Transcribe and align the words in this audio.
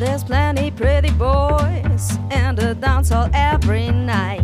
There's 0.00 0.24
plenty 0.24 0.70
pretty 0.70 1.10
boys 1.10 2.18
and 2.30 2.58
a 2.58 2.74
dance 2.74 3.10
hall 3.10 3.28
every 3.34 3.90
night. 3.90 4.40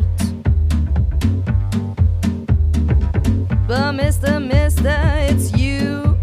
But 3.67 3.95
Mr. 3.95 4.39
Mister, 4.39 4.95
it's 5.17 5.57
you 5.57 6.15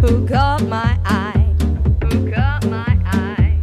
who 0.00 0.26
caught 0.26 0.62
my 0.66 0.98
eye. 1.04 1.44
Who 2.04 2.30
caught 2.30 2.64
my 2.70 2.98
eye. 3.04 3.60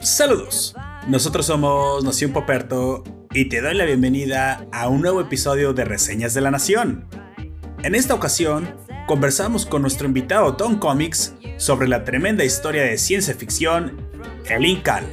Saludos. 0.00 0.74
Nosotros 1.06 1.46
somos 1.46 2.02
Nación 2.02 2.32
Poperto 2.32 3.04
y 3.32 3.48
te 3.48 3.60
doy 3.60 3.74
la 3.74 3.84
bienvenida 3.84 4.66
a 4.72 4.88
un 4.88 5.00
nuevo 5.00 5.20
episodio 5.20 5.74
de 5.74 5.84
Reseñas 5.84 6.34
de 6.34 6.40
la 6.40 6.50
Nación. 6.50 7.06
En 7.84 7.94
esta 7.94 8.14
ocasión, 8.14 8.68
conversamos 9.06 9.64
con 9.64 9.80
nuestro 9.82 10.08
invitado 10.08 10.56
Tom 10.56 10.80
Comics 10.80 11.34
sobre 11.56 11.86
la 11.86 12.02
tremenda 12.02 12.42
historia 12.42 12.82
de 12.82 12.98
ciencia 12.98 13.32
ficción 13.32 14.07
El 14.48 14.64
Incal, 14.64 15.04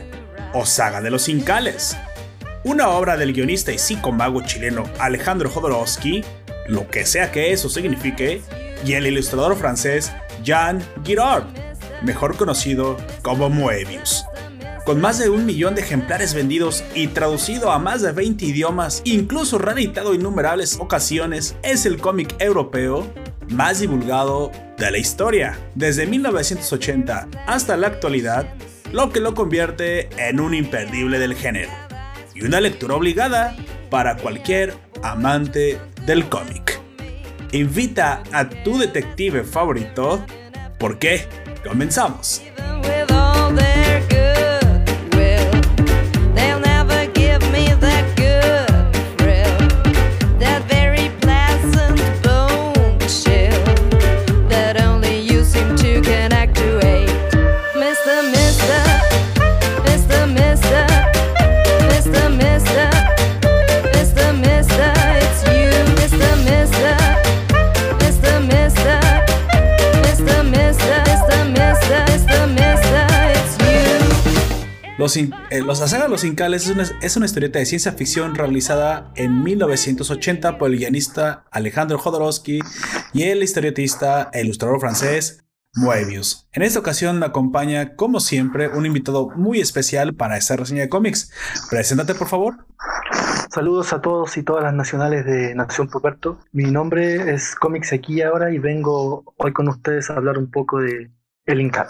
o 0.54 0.66
Saga 0.66 1.02
de 1.02 1.12
los 1.12 1.30
Incales, 1.30 1.98
una 2.64 2.90
obra 2.90 3.18
del 3.18 3.34
guionista 3.34 3.72
y 3.72 3.78
psicomago 3.78 4.42
chileno 4.42 4.86
Alejandro 5.00 5.50
Jodorowsky, 5.50 6.24
lo 6.68 6.88
que 6.90 7.06
sea 7.06 7.32
que 7.32 7.52
eso 7.52 7.70
signifique, 7.70 8.42
y 8.84 8.94
el 8.94 9.08
ilustrador 9.08 9.56
francés 9.56 10.12
Jean 10.44 10.84
Girard, 11.04 11.46
mejor 12.02 12.38
conocido 12.38 12.98
como 13.22 13.50
Moebius. 13.50 14.26
Con 14.86 15.02
más 15.02 15.18
de 15.18 15.30
un 15.30 15.46
millón 15.46 15.74
de 15.74 15.82
ejemplares 15.82 16.34
vendidos 16.36 16.84
y 16.94 17.08
traducido 17.08 17.72
a 17.72 17.80
más 17.80 18.02
de 18.02 18.12
20 18.12 18.46
idiomas, 18.46 19.02
incluso 19.04 19.58
reeditado 19.58 20.14
innumerables 20.14 20.78
ocasiones, 20.80 21.56
es 21.64 21.86
el 21.88 21.98
cómic 21.98 22.36
europeo 22.40 23.12
más 23.50 23.80
divulgado 23.80 24.52
de 24.78 24.92
la 24.92 24.98
historia, 24.98 25.58
desde 25.76 26.06
1980 26.06 27.28
hasta 27.48 27.78
la 27.78 27.88
actualidad, 27.88 28.48
lo 28.96 29.10
que 29.10 29.20
lo 29.20 29.34
convierte 29.34 30.08
en 30.18 30.40
un 30.40 30.54
imperdible 30.54 31.20
del 31.20 31.36
género 31.36 31.70
y 32.34 32.46
una 32.46 32.62
lectura 32.62 32.96
obligada 32.96 33.54
para 33.90 34.16
cualquier 34.16 34.74
amante 35.04 35.78
del 36.06 36.30
cómic. 36.30 36.80
Invita 37.52 38.24
a 38.32 38.48
tu 38.48 38.78
detective 38.78 39.44
favorito, 39.44 40.26
porque 40.80 41.28
comenzamos. 41.68 42.42
Los, 75.06 75.18
in- 75.18 75.36
eh, 75.52 75.62
los 75.62 76.24
Incales 76.24 76.68
es 77.00 77.16
una, 77.16 77.26
historieta 77.28 77.60
de 77.60 77.68
ciencia 77.68 77.92
ficción 77.92 78.34
realizada 78.34 79.12
en 79.16 79.44
1980 79.44 80.58
por 80.58 80.72
el 80.72 80.80
guionista 80.80 81.46
Alejandro 81.52 82.00
Jodorowsky 82.00 82.60
y 83.14 83.24
el 83.26 83.44
historietista 83.44 84.32
e 84.34 84.42
ilustrador 84.42 84.80
francés 84.80 85.46
Moebius. 85.76 86.48
En 86.54 86.64
esta 86.64 86.80
ocasión 86.80 87.20
me 87.20 87.28
acompaña, 87.28 87.96
como 87.96 88.20
siempre, 88.20 88.68
un 88.68 88.88
invitado 88.88 89.30
muy 89.36 89.60
especial 89.60 90.16
para 90.16 90.38
esta 90.38 90.56
reseña 90.56 90.82
de 90.82 90.90
cómics. 90.90 91.32
Preséntate, 91.70 92.16
por 92.16 92.28
favor. 92.28 92.66
Saludos 93.54 93.94
a 93.94 94.02
todos 94.02 94.36
y 94.38 94.42
todas 94.42 94.64
las 94.64 94.74
nacionales 94.74 95.24
de 95.24 95.54
Nación 95.54 95.88
Puerto. 95.88 96.40
Mi 96.52 96.64
nombre 96.72 97.32
es 97.32 97.54
Comics 97.54 97.94
aquí 97.94 98.24
ahora 98.24 98.52
y 98.52 98.58
vengo 98.58 99.24
hoy 99.38 99.54
con 99.54 99.68
ustedes 99.70 100.10
a 100.10 100.16
hablar 100.16 100.40
un 100.40 100.50
poco 100.50 100.80
de 100.80 101.12
El 101.46 101.62
Inca. 101.62 101.88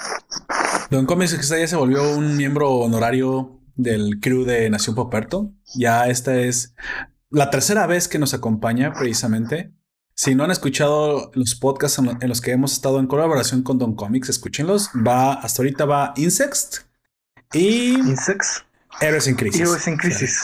Don 0.90 1.06
Comics 1.06 1.34
que 1.36 1.60
ya 1.60 1.68
se 1.68 1.76
volvió 1.76 2.16
un 2.16 2.38
miembro 2.38 2.70
honorario 2.72 3.60
del 3.76 4.20
crew 4.22 4.46
de 4.46 4.70
Nación 4.70 4.96
Poperto. 4.96 5.52
Ya 5.76 6.08
esta 6.08 6.38
es 6.38 6.76
la 7.30 7.50
tercera 7.50 7.88
vez 7.88 8.08
que 8.08 8.20
nos 8.20 8.34
acompaña, 8.34 8.94
precisamente. 8.94 9.72
Si 10.14 10.36
no 10.36 10.44
han 10.46 10.52
escuchado 10.52 11.32
los 11.34 11.56
podcasts 11.56 12.00
en, 12.00 12.06
lo- 12.06 12.18
en 12.22 12.30
los 12.30 12.40
que 12.40 12.52
hemos 12.52 12.74
estado 12.74 13.00
en 13.00 13.08
colaboración 13.08 13.64
con 13.64 13.78
Don 13.78 13.96
Comics, 13.96 14.30
escúchenlos. 14.30 14.90
Va, 15.06 15.34
hasta 15.34 15.62
ahorita 15.62 15.86
va 15.86 16.14
Insects 16.16 16.86
y 17.54 17.96
Insects, 17.96 18.64
Héroes 19.02 19.28
en 19.28 19.36
Crisis. 19.36 19.62
Heroes 19.62 19.88
in 19.88 19.98
Crisis. 19.98 20.40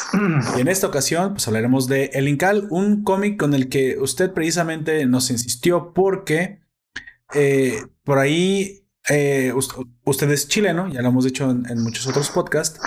Y 0.58 0.62
en 0.62 0.68
esta 0.68 0.88
ocasión, 0.88 1.34
pues 1.34 1.48
hablaremos 1.48 1.88
de 1.88 2.06
El 2.14 2.28
Incal, 2.28 2.68
un 2.70 3.04
cómic 3.04 3.40
con 3.40 3.54
el 3.54 3.70
que 3.70 3.98
usted 4.00 4.34
precisamente 4.34 5.06
nos 5.06 5.30
insistió 5.32 5.94
porque 5.94 6.60
eh, 7.34 7.82
por 8.04 8.18
ahí 8.18 8.81
eh, 9.10 9.52
us- 9.56 9.76
usted 10.06 10.30
es 10.32 10.48
chileno, 10.48 10.88
ya 10.90 11.02
lo 11.02 11.10
hemos 11.10 11.26
dicho 11.26 11.50
en, 11.50 11.66
en 11.70 11.82
muchos 11.82 12.08
otros 12.08 12.30
podcasts, 12.30 12.80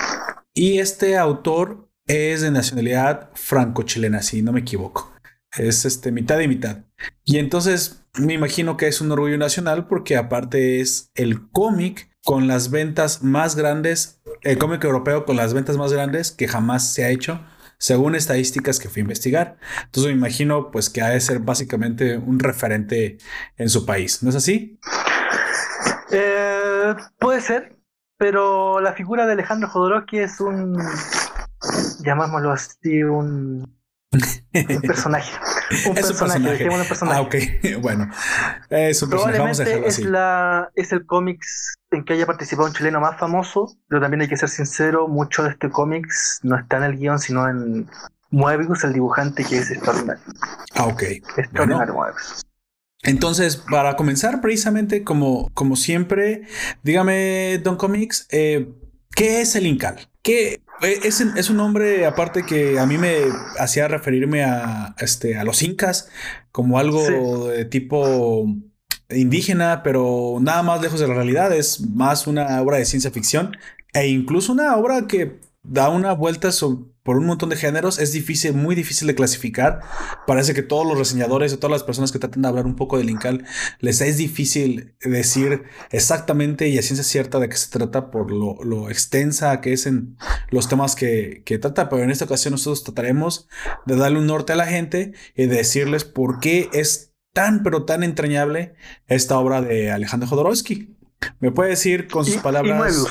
y 0.52 0.78
este 0.78 1.16
autor 1.16 1.88
es 2.06 2.42
de 2.42 2.50
nacionalidad 2.50 3.30
franco-chilena, 3.34 4.22
si 4.22 4.42
no 4.42 4.52
me 4.52 4.60
equivoco. 4.60 5.12
Es 5.56 5.84
este 5.84 6.10
mitad 6.10 6.40
y 6.40 6.48
mitad. 6.48 6.84
Y 7.24 7.38
entonces 7.38 8.04
me 8.18 8.34
imagino 8.34 8.76
que 8.76 8.88
es 8.88 9.00
un 9.00 9.12
orgullo 9.12 9.38
nacional 9.38 9.86
porque 9.86 10.16
aparte 10.16 10.80
es 10.80 11.10
el 11.14 11.48
cómic 11.50 12.10
con 12.24 12.48
las 12.48 12.70
ventas 12.70 13.22
más 13.22 13.54
grandes, 13.54 14.20
el 14.42 14.58
cómic 14.58 14.82
europeo 14.82 15.24
con 15.24 15.36
las 15.36 15.54
ventas 15.54 15.76
más 15.76 15.92
grandes 15.92 16.32
que 16.32 16.48
jamás 16.48 16.92
se 16.92 17.04
ha 17.04 17.10
hecho, 17.10 17.40
según 17.78 18.14
estadísticas 18.14 18.80
que 18.80 18.88
fui 18.88 19.00
a 19.00 19.04
investigar. 19.04 19.58
Entonces 19.84 20.12
me 20.12 20.18
imagino 20.18 20.70
pues 20.70 20.90
que 20.90 21.02
ha 21.02 21.10
de 21.10 21.20
ser 21.20 21.38
básicamente 21.38 22.16
un 22.16 22.38
referente 22.40 23.18
en 23.56 23.68
su 23.68 23.86
país, 23.86 24.22
¿no 24.22 24.30
es 24.30 24.36
así? 24.36 24.78
Eh, 26.16 26.94
puede 27.18 27.40
ser, 27.40 27.76
pero 28.16 28.80
la 28.80 28.92
figura 28.92 29.26
de 29.26 29.32
Alejandro 29.32 29.68
Jodorowsky 29.68 30.18
es 30.18 30.40
un, 30.40 30.76
llamámoslo 32.00 32.52
así, 32.52 33.02
un, 33.02 33.76
un 34.12 34.80
personaje. 34.82 35.32
Un 35.88 35.98
Es 35.98 36.10
un 36.10 36.16
personaje. 36.16 37.18
Ah, 37.18 37.20
ok, 37.20 37.34
bueno. 37.80 38.10
Es 38.70 39.02
un 39.02 39.10
personaje, 39.10 39.38
vamos 39.38 39.60
a 39.60 39.64
Probablemente 39.64 39.64
dejarlo 39.64 39.86
es, 39.86 39.94
así. 39.94 40.04
la, 40.04 40.70
es 40.74 40.92
el 40.92 41.06
cómics 41.06 41.74
en 41.90 42.04
que 42.04 42.12
haya 42.12 42.26
participado 42.26 42.68
un 42.68 42.74
chileno 42.74 43.00
más 43.00 43.18
famoso, 43.18 43.76
pero 43.88 44.00
también 44.00 44.22
hay 44.22 44.28
que 44.28 44.36
ser 44.36 44.48
sincero, 44.48 45.08
mucho 45.08 45.42
de 45.42 45.50
este 45.50 45.70
cómics 45.70 46.40
no 46.42 46.56
está 46.56 46.76
en 46.78 46.84
el 46.84 46.96
guion, 46.96 47.18
sino 47.18 47.48
en 47.48 47.88
Moebius, 48.30 48.84
el 48.84 48.92
dibujante, 48.92 49.44
que 49.44 49.58
es 49.58 49.70
extraordinario. 49.70 50.22
Ah, 50.74 50.86
ok. 50.86 51.02
Extraordinario 51.36 51.94
Moebius. 51.94 52.44
Entonces, 53.04 53.56
para 53.70 53.96
comenzar, 53.96 54.40
precisamente 54.40 55.04
como, 55.04 55.50
como 55.54 55.76
siempre, 55.76 56.42
dígame, 56.82 57.58
Don 57.58 57.76
Comics, 57.76 58.26
eh, 58.30 58.68
¿qué 59.14 59.40
es 59.42 59.54
el 59.56 59.66
Incal? 59.66 60.08
¿Qué 60.22 60.60
eh, 60.82 61.00
es, 61.04 61.20
es 61.20 61.50
un 61.50 61.56
nombre 61.56 62.06
aparte 62.06 62.44
que 62.44 62.78
a 62.78 62.86
mí 62.86 62.98
me 62.98 63.16
hacía 63.58 63.88
referirme 63.88 64.42
a, 64.44 64.94
este, 64.98 65.36
a 65.36 65.44
los 65.44 65.62
incas 65.62 66.08
como 66.50 66.78
algo 66.78 67.48
de 67.48 67.64
tipo 67.66 68.46
indígena, 69.10 69.82
pero 69.82 70.38
nada 70.40 70.62
más 70.62 70.80
lejos 70.80 70.98
de 71.00 71.08
la 71.08 71.14
realidad, 71.14 71.52
es 71.52 71.80
más 71.80 72.26
una 72.26 72.60
obra 72.62 72.78
de 72.78 72.84
ciencia 72.86 73.10
ficción 73.10 73.56
e 73.92 74.08
incluso 74.08 74.52
una 74.52 74.76
obra 74.76 75.06
que 75.06 75.40
da 75.62 75.88
una 75.90 76.12
vuelta 76.12 76.52
so- 76.52 76.90
por 77.04 77.16
un 77.18 77.26
montón 77.26 77.50
de 77.50 77.56
géneros, 77.56 77.98
es 78.00 78.10
difícil, 78.12 78.54
muy 78.54 78.74
difícil 78.74 79.06
de 79.06 79.14
clasificar. 79.14 79.80
Parece 80.26 80.54
que 80.54 80.62
todos 80.62 80.86
los 80.86 80.98
reseñadores 80.98 81.52
o 81.52 81.58
todas 81.58 81.70
las 81.70 81.84
personas 81.84 82.10
que 82.10 82.18
tratan 82.18 82.42
de 82.42 82.48
hablar 82.48 82.66
un 82.66 82.74
poco 82.74 82.98
del 82.98 83.10
Incal, 83.10 83.44
les 83.78 84.00
es 84.00 84.16
difícil 84.16 84.94
decir 85.02 85.64
exactamente 85.90 86.68
y 86.68 86.78
a 86.78 86.82
ciencia 86.82 87.04
cierta 87.04 87.38
de 87.38 87.48
qué 87.48 87.56
se 87.56 87.70
trata 87.70 88.10
por 88.10 88.30
lo, 88.32 88.56
lo 88.64 88.90
extensa 88.90 89.60
que 89.60 89.72
es 89.74 89.86
en 89.86 90.16
los 90.50 90.68
temas 90.68 90.96
que, 90.96 91.42
que 91.44 91.58
trata, 91.58 91.88
pero 91.88 92.02
en 92.02 92.10
esta 92.10 92.24
ocasión 92.24 92.52
nosotros 92.52 92.82
trataremos 92.84 93.48
de 93.86 93.96
darle 93.96 94.18
un 94.18 94.26
norte 94.26 94.54
a 94.54 94.56
la 94.56 94.66
gente 94.66 95.12
y 95.36 95.46
de 95.46 95.56
decirles 95.56 96.04
por 96.04 96.40
qué 96.40 96.68
es 96.72 97.12
tan 97.34 97.62
pero 97.62 97.84
tan 97.84 98.02
entrañable 98.02 98.76
esta 99.08 99.38
obra 99.38 99.60
de 99.60 99.90
Alejandro 99.92 100.28
Jodorowsky. 100.28 100.96
¿Me 101.40 101.50
puede 101.50 101.70
decir 101.70 102.06
con 102.08 102.24
sus 102.24 102.34
Y- 102.34 102.38
y 102.38 102.40
palabras 102.40 102.76
Moebius. 102.76 103.08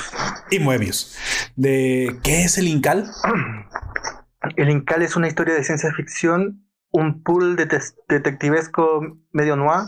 y 0.51 0.59
Moebius 0.59 1.15
de 1.55 2.17
qué 2.23 2.43
es 2.43 2.57
el 2.57 2.67
Incal? 2.67 3.09
El 4.55 4.69
Incal 4.69 5.01
es 5.01 5.15
una 5.15 5.27
historia 5.27 5.53
de 5.53 5.63
ciencia 5.63 5.91
ficción, 5.93 6.65
un 6.91 7.23
pool 7.23 7.55
de 7.55 7.67
detectivesco 8.07 9.01
medio 9.31 9.55
noir, 9.55 9.87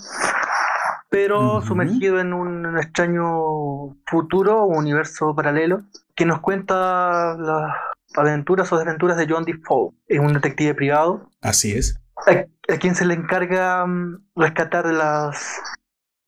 pero 1.09 1.61
sumergido 1.61 2.19
en 2.19 2.33
un 2.33 2.77
extraño 2.77 3.95
futuro 4.07 4.63
o 4.63 4.77
universo 4.77 5.35
paralelo 5.35 5.83
que 6.15 6.25
nos 6.25 6.39
cuenta 6.41 7.35
las 7.37 7.73
aventuras 8.15 8.71
o 8.71 8.77
desventuras 8.77 9.17
de 9.17 9.27
John 9.29 9.43
Defoe, 9.45 9.91
es 10.07 10.19
un 10.19 10.33
detective 10.33 10.73
privado. 10.73 11.29
Así 11.41 11.73
es. 11.73 11.99
a, 12.25 12.73
a 12.73 12.77
quien 12.77 12.95
se 12.95 13.05
le 13.05 13.13
encarga 13.13 13.85
mm, 13.85 14.25
rescatar 14.35 14.85
las 14.87 15.61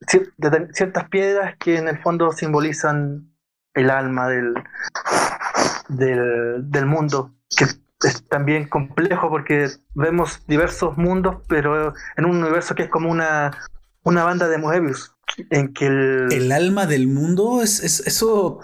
cier- 0.01 0.33
de- 0.37 0.67
ciertas 0.73 1.07
piedras 1.09 1.55
que 1.57 1.77
en 1.77 1.87
el 1.87 1.97
fondo 2.01 2.31
simbolizan 2.33 3.33
el 3.73 3.89
alma 3.89 4.27
del, 4.27 4.53
del, 5.89 6.69
del 6.69 6.85
mundo, 6.85 7.33
que 7.57 7.65
es 8.03 8.23
también 8.27 8.67
complejo 8.67 9.29
porque 9.29 9.69
vemos 9.95 10.41
diversos 10.47 10.97
mundos, 10.97 11.37
pero 11.47 11.93
en 12.15 12.25
un 12.25 12.37
universo 12.37 12.75
que 12.75 12.83
es 12.83 12.89
como 12.89 13.09
una, 13.09 13.51
una 14.03 14.23
banda 14.23 14.47
de 14.47 14.57
Moebius, 14.57 15.15
en 15.49 15.73
que 15.73 15.87
el... 15.87 16.27
El 16.31 16.51
alma 16.51 16.85
del 16.85 17.07
mundo 17.07 17.61
es, 17.61 17.83
es 17.83 18.01
eso 18.01 18.59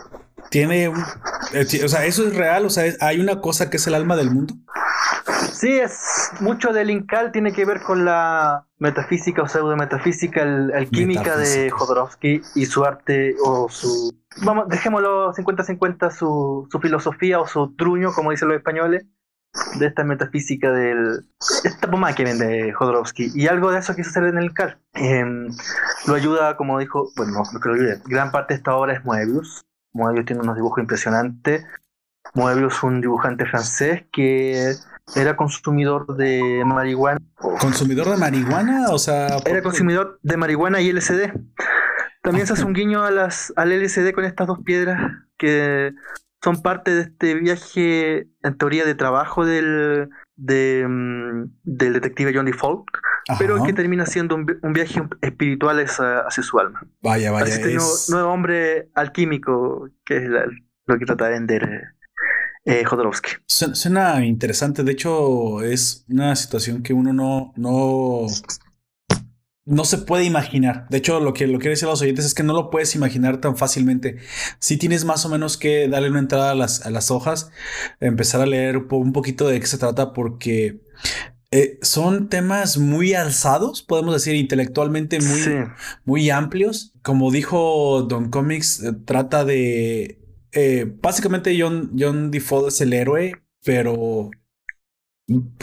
tiene 0.50 0.86
eh, 0.86 1.84
o 1.84 1.88
sea, 1.88 2.06
eso 2.06 2.28
es 2.28 2.36
real, 2.36 2.66
o 2.66 2.70
sea, 2.70 2.94
hay 3.00 3.20
una 3.20 3.42
cosa 3.42 3.70
que 3.70 3.78
es 3.78 3.88
el 3.88 3.96
alma 3.96 4.16
del 4.16 4.30
mundo. 4.30 4.54
Sí, 5.52 5.80
es 5.80 6.32
mucho 6.42 6.74
del 6.74 6.90
Incal 6.90 7.32
tiene 7.32 7.54
que 7.54 7.66
ver 7.66 7.82
con 7.82 8.06
la 8.06 8.68
metafísica 8.78 9.42
o 9.42 9.48
pseudo 9.48 9.76
metafísica, 9.76 10.42
el, 10.42 10.72
alquímica 10.74 11.38
de 11.38 11.70
Jodorowsky 11.70 12.42
y 12.56 12.66
su 12.66 12.84
arte 12.84 13.36
o 13.44 13.70
su 13.70 14.14
vamos, 14.42 14.68
dejémoslo 14.68 15.34
50-50 15.34 16.12
su, 16.12 16.68
su 16.72 16.80
filosofía 16.80 17.40
o 17.40 17.48
su 17.48 17.76
truño, 17.76 18.12
como 18.14 18.32
dicen 18.32 18.50
los 18.50 18.58
españoles, 18.58 19.06
de 19.76 19.86
esta 19.86 20.04
metafísica 20.04 20.72
del 20.72 21.26
esta 21.64 21.90
pomada 21.90 22.16
que 22.16 22.24
vende 22.24 22.74
Jodorowsky 22.74 23.32
y 23.36 23.48
algo 23.48 23.72
de 23.72 23.80
eso 23.80 23.96
quiso 23.96 24.10
hacer 24.10 24.24
en 24.26 24.38
el 24.38 24.54
CAR 24.54 24.80
em, 24.94 25.50
lo 26.08 26.16
ayuda 26.16 26.58
como 26.58 26.80
dijo 26.80 27.12
bueno 27.16 27.44
no 27.54 27.60
que 27.60 27.70
lo 27.70 27.76
olvide 27.76 28.02
gran 28.06 28.32
parte 28.32 28.54
de 28.54 28.58
esta 28.58 28.76
obra 28.76 28.94
es 28.94 29.04
Moebius. 29.06 29.64
Moebius 29.94 30.26
tiene 30.26 30.42
unos 30.42 30.56
dibujos 30.56 30.80
impresionantes. 30.80 31.64
Moebius 32.34 32.82
un 32.84 33.00
dibujante 33.00 33.46
francés 33.46 34.06
que 34.12 34.74
era 35.16 35.36
consumidor 35.36 36.16
de 36.16 36.64
marihuana. 36.66 37.20
Consumidor 37.60 38.10
de 38.10 38.18
marihuana 38.18 38.90
o 38.90 38.98
sea 38.98 39.38
era 39.46 39.62
consumidor 39.62 40.20
de 40.24 40.38
marihuana 40.38 40.82
y 40.82 40.92
LSD 40.92 41.32
también 42.22 42.48
se 42.48 42.54
hace 42.54 42.64
un 42.64 42.74
guiño 42.74 43.04
a 43.04 43.12
las 43.12 43.54
al 43.56 43.70
LSD 43.70 44.14
con 44.14 44.24
estas 44.24 44.48
dos 44.48 44.60
piedras 44.64 45.00
que 45.38 45.94
son 46.44 46.62
parte 46.62 46.92
de 46.92 47.02
este 47.04 47.36
viaje, 47.36 48.28
en 48.44 48.58
teoría, 48.58 48.86
de 48.86 48.96
trabajo 48.96 49.46
del, 49.46 50.10
mm, 50.38 51.44
del 51.64 51.94
detective 51.94 52.34
Johnny 52.36 52.52
Falk, 52.52 53.00
pero 53.40 53.64
que 53.64 53.72
termina 53.72 54.06
siendo 54.06 54.36
un, 54.36 54.74
viaje 54.74 55.02
espiritual 55.22 55.80
hacia, 55.80 56.44
su 56.44 56.60
alma. 56.60 56.86
Vaya, 57.02 57.32
vaya. 57.32 57.54
Este 57.54 57.78
nuevo, 58.12 58.30
hombre 58.30 58.90
alquímico, 58.94 59.90
que 60.06 60.18
es 60.18 60.30
lo 60.86 61.00
que 61.00 61.06
trata 61.06 61.26
de 61.26 61.32
vender 61.32 61.96
eh, 62.66 62.84
Jodorowsky. 62.84 63.32
Suena 63.48 64.26
interesante, 64.26 64.84
de 64.84 64.92
hecho 64.92 65.62
es 65.62 66.06
una 66.10 66.36
situación 66.36 66.84
que 66.84 66.94
uno 66.94 67.14
no, 67.14 67.54
no 67.56 68.28
no 69.66 69.86
se 69.86 69.98
puede 70.00 70.26
imaginar. 70.26 70.88
De 70.90 70.98
hecho, 70.98 71.20
lo 71.20 71.34
que 71.34 71.48
lo 71.48 71.60
quiero 71.60 71.72
decir 71.72 71.88
a 71.88 71.92
los 71.92 72.02
oyentes 72.02 72.26
es 72.26 72.34
que 72.34 72.44
no 72.44 72.54
lo 72.54 72.70
puedes 72.70 72.96
imaginar 72.96 73.40
tan 73.40 73.56
fácilmente. 73.56 74.18
Si 74.60 74.78
tienes 74.78 75.06
más 75.06 75.26
o 75.26 75.30
menos 75.30 75.58
que 75.58 75.88
darle 75.88 76.10
una 76.10 76.20
entrada 76.20 76.52
a 76.52 76.56
las, 76.56 76.86
a 76.86 76.90
las 76.90 77.12
hojas, 77.12 77.50
empezar 78.00 78.42
a 78.42 78.46
leer 78.46 78.78
un 78.78 79.14
poquito 79.14 79.48
de 79.48 79.60
qué 79.60 79.66
se 79.66 79.78
trata, 79.78 80.12
porque 80.14 80.82
eh, 81.52 81.78
son 81.82 82.30
temas 82.30 82.80
muy 82.80 83.14
alzados, 83.14 83.84
podemos 83.84 84.16
decir, 84.16 84.34
intelectualmente 84.36 85.20
muy, 85.22 85.68
muy 86.04 86.30
amplios. 86.32 86.94
Como 87.04 87.32
dijo 87.32 88.02
Don 88.10 88.32
Comics, 88.32 88.82
eh, 88.84 88.94
trata 89.06 89.46
de. 89.46 90.20
Eh, 90.52 90.92
básicamente, 91.02 91.56
John, 91.60 91.92
John 91.98 92.32
Defoe 92.32 92.70
es 92.70 92.82
el 92.82 92.92
héroe, 92.92 93.34
pero 93.64 94.32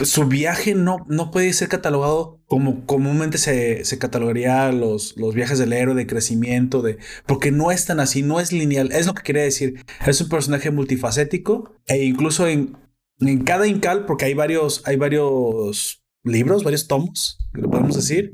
su 0.03 0.25
viaje 0.25 0.73
no, 0.73 1.05
no 1.07 1.29
puede 1.29 1.53
ser 1.53 1.69
catalogado 1.69 2.39
como 2.47 2.85
comúnmente 2.85 3.37
se, 3.37 3.85
se 3.85 3.99
catalogaría 3.99 4.71
los, 4.71 5.15
los 5.17 5.35
viajes 5.35 5.59
del 5.59 5.73
héroe 5.73 5.95
de 5.95 6.07
crecimiento, 6.07 6.81
de, 6.81 6.97
porque 7.27 7.51
no 7.51 7.71
es 7.71 7.85
tan 7.85 7.99
así, 7.99 8.23
no 8.23 8.39
es 8.39 8.51
lineal, 8.51 8.91
es 8.91 9.05
lo 9.05 9.13
que 9.13 9.23
quería 9.23 9.43
decir. 9.43 9.85
Es 10.05 10.19
un 10.19 10.29
personaje 10.29 10.71
multifacético 10.71 11.75
e 11.85 12.03
incluso 12.03 12.47
en, 12.47 12.75
en 13.19 13.43
cada 13.43 13.67
incal, 13.67 14.05
porque 14.05 14.25
hay 14.25 14.33
varios, 14.33 14.81
hay 14.85 14.95
varios 14.95 16.03
libros, 16.23 16.63
varios 16.63 16.87
tomos, 16.87 17.37
lo 17.53 17.69
podemos 17.69 17.95
decir, 17.95 18.33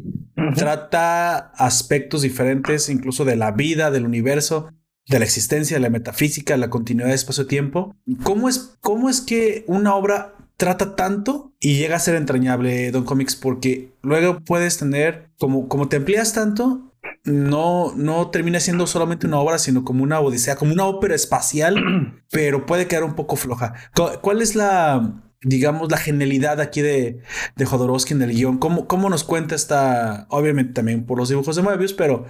trata 0.56 1.38
aspectos 1.56 2.21
diferentes 2.21 2.89
incluso 2.89 3.25
de 3.25 3.35
la 3.35 3.51
vida, 3.51 3.91
del 3.91 4.06
universo, 4.06 4.69
de 5.07 5.19
la 5.19 5.25
existencia, 5.25 5.77
de 5.77 5.81
la 5.81 5.89
metafísica, 5.89 6.57
la 6.57 6.69
continuidad 6.69 7.09
de 7.09 7.15
espacio-tiempo. 7.15 7.95
¿Cómo 8.24 8.50
es, 8.50 8.77
¿Cómo 8.81 9.09
es 9.09 9.21
que 9.21 9.63
una 9.68 9.95
obra 9.95 10.37
trata 10.57 10.95
tanto 10.95 11.54
y 11.59 11.77
llega 11.77 11.95
a 11.95 12.00
ser 12.00 12.15
entrañable 12.15 12.92
Don 12.92 13.06
Comics 13.06 13.36
porque 13.36 13.94
luego 14.01 14.39
puedes 14.42 14.77
tener, 14.77 15.30
como, 15.39 15.68
como 15.69 15.88
te 15.88 15.98
empleas 15.98 16.33
tanto, 16.33 16.92
no, 17.24 17.94
no 17.95 18.30
termina 18.30 18.59
siendo 18.59 18.88
solamente 18.88 19.27
una 19.27 19.39
obra, 19.39 19.59
sino 19.59 19.83
como 19.83 20.04
una 20.04 20.19
odisea, 20.19 20.56
como 20.56 20.74
una 20.74 20.86
ópera 20.86 21.15
espacial, 21.15 22.24
pero 22.31 22.65
puede 22.65 22.88
quedar 22.88 23.04
un 23.04 23.15
poco 23.15 23.36
floja. 23.36 23.74
¿Cuál 24.21 24.42
es 24.42 24.56
la, 24.56 25.21
digamos, 25.42 25.92
la 25.92 25.98
genialidad 25.98 26.60
aquí 26.60 26.81
de, 26.81 27.21
de 27.56 27.65
Jodorowsky 27.65 28.13
en 28.13 28.24
el 28.24 28.33
guion? 28.33 28.57
¿Cómo, 28.57 28.88
¿Cómo 28.88 29.10
nos 29.10 29.24
cuenta 29.24 29.56
esta, 29.56 30.25
obviamente 30.30 30.74
también 30.74 31.06
por 31.06 31.19
los 31.19 31.30
dibujos 31.30 31.56
de 31.56 31.62
Moebius, 31.62 31.94
pero 31.94 32.25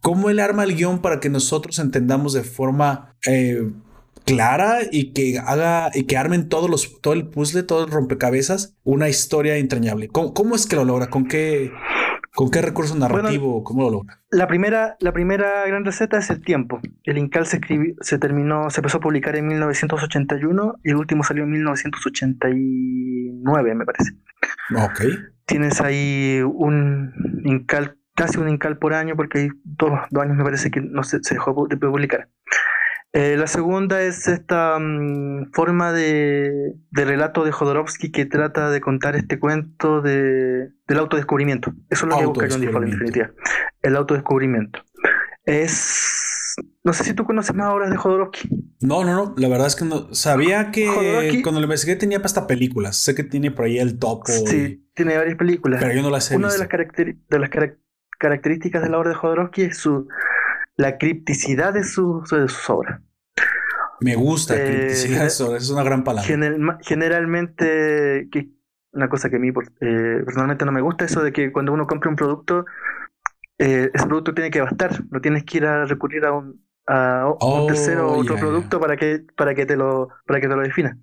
cómo 0.00 0.30
él 0.30 0.38
arma 0.38 0.64
el 0.64 0.76
guion 0.76 1.00
para 1.00 1.18
que 1.18 1.30
nosotros 1.30 1.78
entendamos 1.78 2.32
de 2.32 2.44
forma... 2.44 3.16
Eh, 3.26 3.70
clara 4.24 4.78
y 4.90 5.12
que 5.12 5.38
haga 5.38 5.90
y 5.94 6.04
que 6.04 6.16
armen 6.16 6.48
todos 6.48 6.70
los, 6.70 7.00
todo 7.00 7.14
el 7.14 7.28
puzzle, 7.28 7.62
todo 7.62 7.84
el 7.84 7.90
rompecabezas, 7.90 8.76
una 8.84 9.08
historia 9.08 9.56
entrañable. 9.56 10.08
¿Cómo, 10.08 10.54
es 10.54 10.66
que 10.66 10.76
lo 10.76 10.84
logra? 10.84 11.08
¿Con 11.08 11.26
qué, 11.26 11.72
con 12.34 12.50
qué 12.50 12.60
recurso 12.62 12.94
narrativo? 12.94 13.64
¿Cómo 13.64 13.82
lo 13.82 13.90
logra? 13.90 14.20
La 14.30 14.46
primera, 14.46 14.96
la 15.00 15.12
primera 15.12 15.66
gran 15.66 15.84
receta 15.84 16.18
es 16.18 16.30
el 16.30 16.40
tiempo. 16.42 16.80
El 17.04 17.18
Incal 17.18 17.46
se 17.46 17.56
escribió, 17.56 17.94
se 18.00 18.18
terminó, 18.18 18.70
se 18.70 18.80
empezó 18.80 18.98
a 18.98 19.00
publicar 19.00 19.34
en 19.36 19.48
1981 19.48 20.76
y 20.84 20.90
el 20.90 20.96
último 20.96 21.24
salió 21.24 21.42
en 21.44 21.50
1989, 21.50 23.74
me 23.74 23.84
parece. 23.84 24.12
Ok. 24.74 25.00
Tienes 25.44 25.80
ahí 25.80 26.40
un 26.42 27.12
Incal, 27.44 27.98
casi 28.14 28.38
un 28.38 28.48
Incal 28.48 28.78
por 28.78 28.94
año, 28.94 29.16
porque 29.16 29.40
hay 29.40 29.48
dos, 29.64 29.90
dos 30.10 30.22
años 30.22 30.36
me 30.36 30.44
parece 30.44 30.70
que 30.70 30.80
no 30.80 31.02
se, 31.02 31.18
se 31.22 31.34
dejó 31.34 31.66
de 31.68 31.76
publicar. 31.76 32.28
Eh, 33.14 33.36
la 33.36 33.46
segunda 33.46 34.00
es 34.00 34.26
esta 34.26 34.78
mm, 34.78 35.52
forma 35.52 35.92
de, 35.92 36.74
relato 36.92 37.44
de 37.44 37.52
Jodorowsky 37.52 38.10
que 38.10 38.24
trata 38.24 38.70
de 38.70 38.80
contar 38.80 39.16
este 39.16 39.38
cuento 39.38 40.00
de, 40.00 40.70
del 40.88 40.98
autodescubrimiento. 40.98 41.74
Eso 41.90 42.06
es 42.06 42.10
lo 42.10 42.18
que 42.18 42.26
busca 42.26 42.48
John 42.50 42.62
Defoe 42.62 42.84
en 42.84 42.90
definitiva. 42.92 43.30
El 43.82 43.96
autodescubrimiento. 43.96 44.80
Es. 45.44 46.56
No 46.84 46.92
sé 46.94 47.04
si 47.04 47.14
tú 47.14 47.24
conoces 47.24 47.54
más 47.54 47.70
obras 47.70 47.90
de 47.90 47.96
Jodorowsky. 47.96 48.48
No, 48.80 49.04
no, 49.04 49.14
no. 49.14 49.34
La 49.36 49.48
verdad 49.48 49.66
es 49.66 49.76
que 49.76 49.84
no. 49.84 50.14
Sabía 50.14 50.70
que 50.70 50.86
cuando 51.42 51.60
lo 51.60 51.64
investigué 51.64 51.96
tenía 51.96 52.18
hasta 52.18 52.46
películas. 52.46 52.96
Sé 52.96 53.14
que 53.14 53.24
tiene 53.24 53.50
por 53.50 53.66
ahí 53.66 53.78
el 53.78 53.98
topo. 53.98 54.32
Sí, 54.32 54.86
tiene 54.94 55.18
varias 55.18 55.36
películas. 55.36 55.82
Pero 55.82 55.94
yo 55.94 56.02
no 56.02 56.10
las 56.10 56.30
he 56.30 56.36
Una 56.36 56.50
de 56.50 56.58
las, 56.58 56.68
de 56.68 57.38
las 57.38 57.50
características 58.18 58.82
de 58.82 58.88
la 58.88 58.98
obra 58.98 59.10
de 59.10 59.16
Jodorowsky 59.16 59.62
es 59.62 59.76
su 59.76 60.08
la 60.82 60.98
cripticidad 60.98 61.72
de, 61.72 61.84
su, 61.84 62.22
de 62.30 62.48
sus 62.48 62.68
obras. 62.68 63.00
Me 64.00 64.16
gusta, 64.16 64.56
eh, 64.56 64.66
cripticidad 64.66 65.26
eso, 65.26 65.54
es 65.54 65.70
una 65.70 65.84
gran 65.84 66.02
palabra. 66.02 66.28
generalmente, 66.80 68.28
que 68.32 68.48
una 68.92 69.08
cosa 69.08 69.30
que 69.30 69.36
a 69.36 69.38
mí 69.38 69.50
eh, 69.50 70.22
personalmente 70.24 70.64
no 70.64 70.72
me 70.72 70.80
gusta, 70.80 71.04
eso 71.04 71.22
de 71.22 71.32
que 71.32 71.52
cuando 71.52 71.72
uno 71.72 71.86
compra 71.86 72.10
un 72.10 72.16
producto, 72.16 72.64
eh, 73.58 73.90
ese 73.94 74.06
producto 74.06 74.34
tiene 74.34 74.50
que 74.50 74.60
bastar, 74.60 75.04
no 75.10 75.20
tienes 75.20 75.44
que 75.44 75.58
ir 75.58 75.66
a 75.66 75.84
recurrir 75.84 76.24
a 76.24 76.32
un, 76.32 76.66
a, 76.88 77.28
un 77.28 77.36
oh, 77.38 77.66
tercero 77.68 78.10
o 78.10 78.18
otro 78.18 78.36
producto 78.36 78.80
para 78.80 78.96
que 78.96 79.24
para 79.36 79.54
que 79.54 79.66
te 79.66 79.76
lo 79.76 80.08
para 80.26 80.40
que 80.40 80.48
te 80.48 80.56
lo 80.56 80.62
defina. 80.62 80.98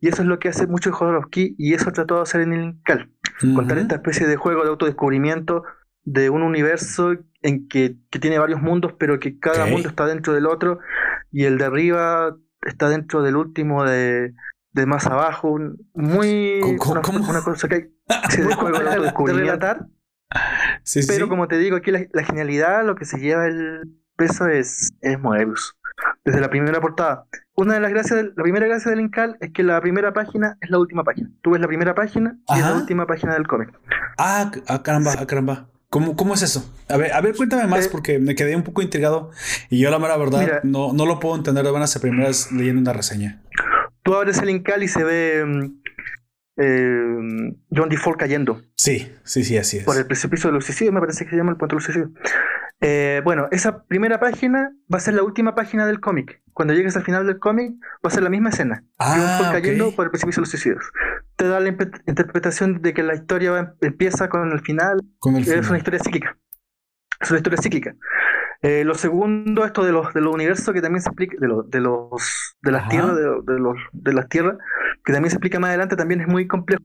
Y 0.00 0.08
eso 0.08 0.22
es 0.22 0.28
lo 0.28 0.38
que 0.38 0.48
hace 0.48 0.66
mucho 0.66 0.90
Jodorowsky 0.90 1.54
y 1.58 1.74
eso 1.74 1.92
trató 1.92 2.16
de 2.16 2.22
hacer 2.22 2.40
en 2.40 2.54
el 2.54 2.64
Incal. 2.64 3.10
Contar 3.54 3.78
esta 3.78 3.96
especie 3.96 4.26
de 4.26 4.36
juego 4.36 4.62
de 4.62 4.70
autodescubrimiento 4.70 5.64
de 6.04 6.30
un 6.30 6.42
universo 6.42 7.14
en 7.42 7.68
que, 7.68 7.96
tiene 8.20 8.38
varios 8.38 8.60
mundos, 8.60 8.94
pero 8.98 9.18
que 9.18 9.38
cada 9.38 9.66
mundo 9.66 9.88
está 9.88 10.06
dentro 10.06 10.32
del 10.34 10.46
otro, 10.46 10.80
y 11.30 11.44
el 11.44 11.58
de 11.58 11.64
arriba 11.64 12.36
está 12.62 12.88
dentro 12.88 13.22
del 13.22 13.36
último 13.36 13.84
de, 13.84 14.34
de 14.72 14.86
más 14.86 15.06
abajo. 15.06 15.58
Muy. 15.94 16.60
una, 16.62 17.02
cosa 17.42 17.68
que 17.68 17.90
de 18.36 18.54
juego 18.54 19.26
de 19.26 19.32
relatar. 19.32 19.86
pero 21.06 21.28
como 21.28 21.48
te 21.48 21.58
digo, 21.58 21.76
aquí 21.76 21.90
la, 21.90 22.24
genialidad, 22.24 22.84
lo 22.84 22.94
que 22.94 23.04
se 23.04 23.18
lleva 23.18 23.46
el 23.46 23.82
peso 24.16 24.48
es, 24.48 24.92
es 25.00 25.18
Moebius. 25.18 25.74
Desde 26.24 26.40
la 26.40 26.48
primera 26.48 26.80
portada. 26.80 27.26
Una 27.56 27.74
de 27.74 27.80
las 27.80 27.90
gracias, 27.90 28.24
la 28.36 28.42
primera 28.42 28.66
gracia 28.68 28.90
del 28.90 29.00
Incal 29.00 29.36
es 29.40 29.52
que 29.52 29.64
la 29.64 29.80
primera 29.80 30.12
página 30.12 30.56
es 30.60 30.70
la 30.70 30.78
última 30.78 31.02
página. 31.02 31.28
Tú 31.42 31.50
ves 31.50 31.60
la 31.60 31.66
primera 31.66 31.94
página 31.94 32.38
y 32.48 32.58
es 32.58 32.64
la 32.64 32.74
última 32.74 33.04
página 33.06 33.34
del 33.34 33.48
cómic. 33.48 33.70
Ah, 34.16 34.50
ah 34.68 34.82
caramba, 34.82 35.14
ah, 35.18 35.26
caramba. 35.26 35.68
¿Cómo, 35.90 36.16
¿Cómo, 36.16 36.34
es 36.34 36.42
eso? 36.42 36.70
A 36.88 36.98
ver, 36.98 37.12
a 37.12 37.20
ver, 37.22 37.34
cuéntame 37.34 37.66
más 37.66 37.86
eh, 37.86 37.88
porque 37.90 38.18
me 38.18 38.34
quedé 38.34 38.54
un 38.54 38.62
poco 38.62 38.82
intrigado 38.82 39.30
y 39.70 39.78
yo 39.78 39.90
la 39.90 39.98
mera 39.98 40.18
verdad 40.18 40.62
no, 40.62 40.92
no 40.92 41.06
lo 41.06 41.18
puedo 41.18 41.34
entender 41.34 41.64
de 41.64 41.70
buenas 41.70 41.96
a 41.96 42.00
primeras 42.00 42.52
leyendo 42.52 42.80
una 42.82 42.92
reseña. 42.92 43.40
Tú 44.02 44.14
abres 44.14 44.38
el 44.38 44.50
Incal 44.50 44.82
y 44.82 44.88
se 44.88 45.02
ve 45.02 45.44
mm, 45.46 45.80
eh, 46.58 47.56
John 47.74 47.88
Default 47.88 48.18
cayendo. 48.18 48.62
Sí, 48.74 49.10
sí, 49.24 49.44
sí, 49.44 49.56
así 49.56 49.78
es. 49.78 49.84
Por 49.84 49.96
el 49.96 50.06
precipicio 50.06 50.52
del 50.52 50.60
suicidio, 50.60 50.92
me 50.92 51.00
parece 51.00 51.24
que 51.24 51.30
se 51.30 51.36
llama 51.36 51.52
el 51.52 51.56
puente 51.56 51.76
del 51.76 51.82
suicidio. 51.82 52.10
Eh, 52.80 53.22
bueno, 53.24 53.48
esa 53.50 53.84
primera 53.84 54.20
página 54.20 54.72
va 54.92 54.98
a 54.98 55.00
ser 55.00 55.14
la 55.14 55.22
última 55.22 55.54
página 55.54 55.86
del 55.86 56.00
cómic. 56.00 56.42
Cuando 56.52 56.74
llegues 56.74 56.96
al 56.96 57.04
final 57.04 57.26
del 57.26 57.38
cómic, 57.38 57.72
va 58.04 58.08
a 58.08 58.10
ser 58.10 58.22
la 58.22 58.30
misma 58.30 58.50
escena. 58.50 58.84
Ah, 58.98 59.38
John 59.40 59.52
cayendo 59.52 59.88
ok. 59.88 59.96
por 59.96 60.04
el 60.06 60.10
precipicio 60.10 60.40
de 60.40 60.42
los 60.42 60.50
suicidios. 60.50 60.84
Te 61.38 61.48
da 61.48 61.60
la 61.60 61.68
interpretación 61.68 62.82
de 62.82 62.92
que 62.92 63.02
la 63.02 63.14
historia 63.14 63.52
va- 63.52 63.74
empieza 63.80 64.28
con 64.28 64.50
el 64.52 64.60
final. 64.60 65.00
Con 65.20 65.36
el 65.36 65.42
Es 65.42 65.68
una 65.68 65.78
historia 65.78 66.00
cíclica. 66.00 66.36
Es 67.20 67.30
una 67.30 67.38
historia 67.38 67.58
cíclica. 67.62 67.94
Eh, 68.60 68.82
lo 68.84 68.94
segundo, 68.94 69.64
esto 69.64 69.84
de 69.84 69.92
los, 69.92 70.12
de 70.14 70.20
los 70.20 70.34
universos 70.34 70.74
que 70.74 70.82
también 70.82 71.00
se 71.00 71.08
explica, 71.10 71.36
de, 71.38 71.46
los 71.46 71.70
de 71.70 71.80
los 71.80 72.56
de 72.60 72.72
las 72.72 72.82
Ajá. 72.82 72.90
tierras, 72.90 73.16
de, 73.16 73.22
de 73.22 73.60
los 73.60 73.76
de 73.92 74.12
las 74.12 74.28
tierras, 74.28 74.56
que 75.04 75.12
también 75.12 75.30
se 75.30 75.36
explica 75.36 75.60
más 75.60 75.68
adelante, 75.68 75.94
también 75.94 76.20
es 76.20 76.26
muy 76.26 76.48
complejo 76.48 76.82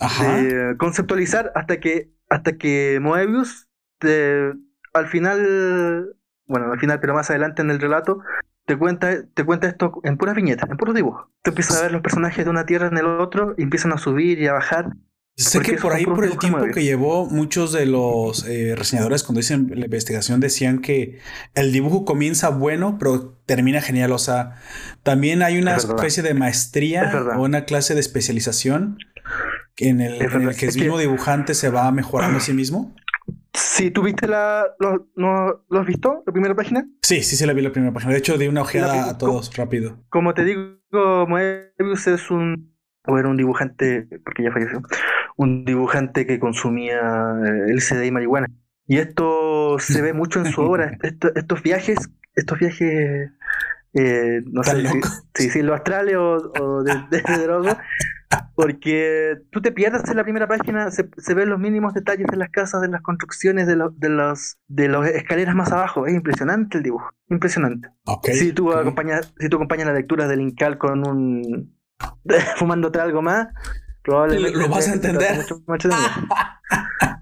Ajá. 0.00 0.36
de 0.36 0.76
conceptualizar 0.76 1.52
hasta 1.54 1.78
que 1.78 2.10
hasta 2.28 2.56
que 2.58 2.98
Moebius 3.00 3.68
te- 3.98 4.52
al 4.94 5.06
final 5.06 6.16
bueno 6.46 6.72
al 6.72 6.80
final 6.80 6.98
pero 7.00 7.14
más 7.14 7.30
adelante 7.30 7.62
en 7.62 7.70
el 7.70 7.80
relato 7.80 8.18
te 8.66 8.76
cuenta 8.76 9.24
te 9.34 9.44
cuenta 9.44 9.68
esto 9.68 10.00
en 10.04 10.16
puras 10.16 10.34
viñetas 10.34 10.70
en 10.70 10.76
puros 10.76 10.94
dibujos 10.94 11.26
tú 11.42 11.50
empiezas 11.50 11.78
a 11.78 11.82
ver 11.82 11.92
los 11.92 12.02
personajes 12.02 12.44
de 12.44 12.50
una 12.50 12.66
tierra 12.66 12.88
en 12.88 12.96
el 12.98 13.06
otro 13.06 13.54
y 13.58 13.62
empiezan 13.62 13.92
a 13.92 13.98
subir 13.98 14.38
y 14.40 14.46
a 14.46 14.54
bajar 14.54 14.90
Sé 15.36 15.60
que 15.62 15.72
por 15.74 15.92
ahí, 15.92 16.04
por 16.04 16.24
el 16.24 16.38
tiempo 16.38 16.64
que 16.72 16.84
llevó, 16.84 17.28
muchos 17.28 17.72
de 17.72 17.86
los 17.86 18.46
eh, 18.46 18.76
reseñadores 18.76 19.24
cuando 19.24 19.40
dicen 19.40 19.68
la 19.74 19.86
investigación 19.86 20.38
decían 20.38 20.78
que 20.78 21.18
el 21.56 21.72
dibujo 21.72 22.04
comienza 22.04 22.50
bueno, 22.50 22.98
pero 23.00 23.36
termina 23.44 23.80
genial. 23.80 24.12
O 24.12 24.18
sea, 24.18 24.60
también 25.02 25.42
hay 25.42 25.58
una 25.58 25.74
Es 25.74 25.88
verdad. 25.88 26.04
especie 26.04 26.22
de 26.22 26.34
maestría 26.34 27.02
Es 27.02 27.14
o 27.36 27.42
una 27.42 27.64
clase 27.64 27.94
de 27.94 28.00
especialización 28.00 28.98
en 29.76 30.00
el, 30.00 30.22
Es 30.22 30.32
en 30.32 30.42
el 30.42 30.56
que 30.56 30.66
el 30.66 30.74
mismo 30.76 30.98
dibujante 30.98 31.54
se 31.54 31.68
va 31.68 31.90
mejorando 31.90 32.38
a 32.38 32.40
sí 32.40 32.52
mismo. 32.52 32.94
Si 33.54 33.90
tuviste 33.90 34.26
la 34.26 34.66
lo, 34.80 35.08
no- 35.16 35.64
¿lo 35.70 35.80
has 35.80 35.86
visto 35.86 36.22
la 36.26 36.32
primera 36.32 36.54
página 36.54 36.86
Sí, 37.02 37.22
sí, 37.22 37.36
se 37.36 37.46
le 37.46 37.54
vi 37.54 37.62
la 37.62 37.70
primera 37.72 37.92
página. 37.92 38.12
De 38.12 38.18
hecho, 38.18 38.36
di 38.36 38.48
una 38.48 38.62
ojeada 38.62 38.94
La- 38.96 39.10
a 39.10 39.18
todos 39.18 39.56
rápido. 39.56 39.98
como 40.10 40.34
te 40.34 40.44
digo 40.44 41.26
Moebius 41.28 42.06
es 42.08 42.30
un 42.30 42.74
un 43.06 43.36
dibujante 43.36 44.08
porque 44.24 44.42
ya 44.44 44.50
falleció 44.52 44.82
un 45.36 45.64
dibujante 45.64 46.26
que 46.26 46.38
consumía 46.38 46.96
eh, 47.44 47.72
LSD 47.74 48.04
y 48.06 48.10
marihuana 48.10 48.46
y 48.86 48.96
esto 48.98 49.76
se 49.78 50.00
ve 50.02 50.12
mucho 50.12 50.40
en 50.40 50.46
su 50.52 50.62
obra 50.62 50.96
Esto- 51.02 51.30
estos 51.34 51.62
viajes 51.62 51.98
estos 52.34 52.58
viajes 52.58 53.30
eh, 53.94 54.42
no 54.46 54.62
sé 54.64 54.76
si, 54.76 54.82
loco. 54.82 55.08
si 55.34 55.44
decirlo 55.46 55.74
astrales 55.74 56.16
o, 56.16 56.52
o 56.60 56.82
de, 56.82 56.94
de, 57.10 57.22
de 57.22 57.38
droga 57.44 57.80
porque 58.56 59.36
tú 59.50 59.60
te 59.62 59.70
pierdes 59.72 60.08
en 60.08 60.16
la 60.16 60.24
primera 60.24 60.46
página 60.48 60.90
se, 60.90 61.08
se 61.16 61.34
ven 61.34 61.48
los 61.50 61.58
mínimos 61.60 61.94
detalles 61.94 62.26
de 62.28 62.36
las 62.36 62.50
casas 62.50 62.80
de 62.82 62.88
las 62.88 63.02
construcciones 63.02 63.66
de 63.66 63.76
los 63.76 63.98
de 63.98 64.08
los 64.08 64.56
de 64.68 64.88
las 64.88 65.06
escaleras 65.10 65.54
más 65.54 65.70
abajo 65.72 66.06
es 66.06 66.14
impresionante 66.14 66.78
el 66.78 66.82
dibujo 66.84 67.10
impresionante 67.30 67.88
Ok. 68.06 68.28
si 68.32 68.52
tú 68.52 68.70
ok. 68.72 68.78
acompañas, 68.78 69.32
si 69.38 69.48
tú 69.48 69.56
acompañas 69.56 69.86
la 69.86 69.92
lectura 69.94 70.26
del 70.28 70.40
Incal 70.40 70.78
con 70.78 71.06
un 71.06 71.76
fumándote 72.56 72.98
algo 73.00 73.22
más, 73.22 73.48
probablemente 74.02 74.52
Lo- 74.58 74.62
lo 74.64 74.68
vas 74.68 74.88
a 74.88 74.92
te- 74.94 74.98
te 74.98 75.06
entender. 75.08 75.36
mucho 75.38 75.62
entretenido. 75.68 76.08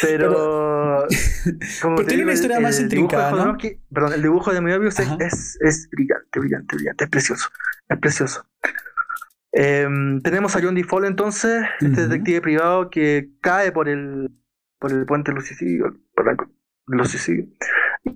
Pero, 0.00 1.06
como 1.82 1.96
Pero 1.96 2.08
tiene 2.08 2.22
una 2.24 2.32
historia 2.32 2.56
el 2.56 2.62
más 2.62 2.80
intrincada, 2.80 3.56
Perdón, 3.92 4.12
el 4.14 4.22
dibujo 4.22 4.52
de 4.52 4.60
Moebius 4.60 4.98
es, 5.00 5.08
es, 5.20 5.58
es 5.60 5.88
brillante, 5.90 6.40
brillante, 6.40 6.76
brillante, 6.76 7.04
es 7.04 7.10
precioso, 7.10 7.48
es 7.88 7.98
precioso. 7.98 8.46
Em, 9.52 10.20
tenemos 10.22 10.54
a 10.56 10.60
John 10.62 10.74
DeFall 10.74 11.06
entonces, 11.06 11.64
este 11.80 12.08
detective 12.08 12.40
privado 12.40 12.90
que 12.90 13.30
cae 13.40 13.72
por 13.72 13.88
el 13.88 14.30
por 14.78 14.92
el 14.92 15.06
puente 15.06 15.32
suicidios, 15.32 15.94
por 16.14 16.26
la- 16.26 16.36
los 16.86 17.10
suicidios, 17.10 17.48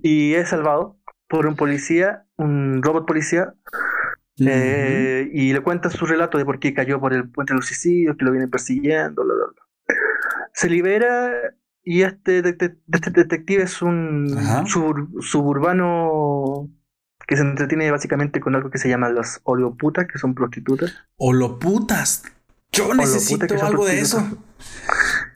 y 0.03 0.35
es 0.35 0.49
salvado 0.49 0.99
por 1.27 1.47
un 1.47 1.55
policía, 1.55 2.25
un 2.37 2.83
robot 2.83 3.07
policía, 3.07 3.55
eh, 4.39 5.29
y 5.33 5.53
le 5.53 5.61
cuenta 5.61 5.89
su 5.89 6.05
relato 6.05 6.37
de 6.37 6.45
por 6.45 6.59
qué 6.59 6.73
cayó 6.73 6.99
por 6.99 7.13
el 7.13 7.29
puente 7.29 7.53
suicidios, 7.61 8.15
que 8.17 8.25
lo 8.25 8.31
vienen 8.31 8.49
persiguiendo, 8.51 9.23
bla, 9.23 9.33
bla, 9.33 9.45
bla. 9.45 9.61
Se 10.53 10.69
libera 10.69 11.31
y 11.83 12.03
este, 12.03 12.39
este 12.39 13.11
detective 13.11 13.63
es 13.63 13.81
un 13.81 14.37
suburbano 15.21 16.69
que 17.27 17.35
se 17.37 17.43
entretiene 17.43 17.89
básicamente 17.91 18.39
con 18.39 18.55
algo 18.55 18.69
que 18.69 18.77
se 18.77 18.89
llama 18.89 19.09
las 19.09 19.39
oleoputas, 19.43 20.05
que 20.11 20.19
son 20.19 20.35
prostitutas. 20.35 20.93
O 21.17 21.33
lo 21.33 21.59
putas. 21.59 22.23
Yo 22.71 22.93
necesito 22.93 23.47
que 23.47 23.55
algo 23.55 23.85
de 23.85 23.99
eso. 23.99 24.21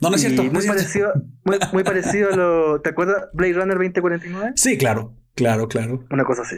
No, 0.00 0.10
no 0.10 0.16
es 0.16 0.20
cierto. 0.20 0.44
no 0.44 0.50
muy, 0.50 0.58
es 0.58 0.64
cierto. 0.64 0.80
parecido, 0.80 1.12
muy, 1.44 1.58
muy 1.72 1.84
parecido 1.84 2.32
a 2.32 2.36
lo... 2.36 2.80
¿Te 2.80 2.90
acuerdas 2.90 3.28
Blade 3.32 3.54
Runner 3.54 3.76
2049? 3.76 4.52
Sí, 4.56 4.78
claro, 4.78 5.14
claro, 5.34 5.68
claro. 5.68 6.04
Una 6.10 6.24
cosa 6.24 6.42
así. 6.42 6.56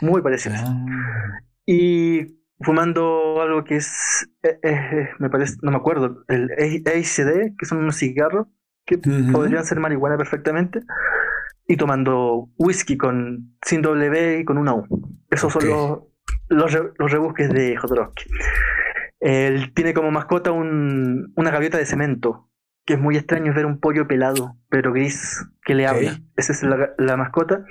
Muy 0.00 0.20
parecido. 0.22 0.54
Ah. 0.56 1.40
Y 1.66 2.41
fumando 2.62 3.40
algo 3.40 3.64
que 3.64 3.76
es, 3.76 4.28
eh, 4.42 4.58
eh, 4.62 5.08
me 5.18 5.30
parece, 5.30 5.56
no 5.62 5.70
me 5.70 5.76
acuerdo, 5.76 6.24
el 6.28 6.50
ACD, 6.86 7.54
que 7.58 7.66
son 7.66 7.78
unos 7.78 7.96
cigarros 7.96 8.46
que 8.84 8.96
Ujú. 8.96 9.32
podrían 9.32 9.64
ser 9.64 9.80
marihuana 9.80 10.16
perfectamente, 10.16 10.80
y 11.66 11.76
tomando 11.76 12.48
whisky 12.58 12.96
con 12.96 13.56
sin 13.64 13.82
W 13.82 14.38
y 14.40 14.44
con 14.44 14.58
una 14.58 14.74
U. 14.74 14.86
Esos 15.30 15.54
Ok. 15.54 15.62
son 15.64 15.68
los, 16.48 16.72
los, 16.72 16.92
los 16.98 17.12
rebusques 17.12 17.50
de 17.52 17.76
Jodorowsky. 17.76 18.28
Él 19.20 19.72
tiene 19.74 19.94
como 19.94 20.10
mascota 20.10 20.50
un, 20.50 21.32
una 21.36 21.50
gaviota 21.50 21.78
de 21.78 21.86
cemento, 21.86 22.48
que 22.84 22.94
es 22.94 23.00
muy 23.00 23.16
extraño 23.16 23.54
ver 23.54 23.66
un 23.66 23.78
pollo 23.78 24.08
pelado, 24.08 24.56
pero 24.68 24.92
gris, 24.92 25.46
que 25.64 25.74
le 25.76 25.86
Ok. 25.86 25.90
habla. 25.90 26.20
Esa 26.36 26.52
es 26.52 26.62
la, 26.64 26.92
la 26.98 27.16
mascota. 27.16 27.64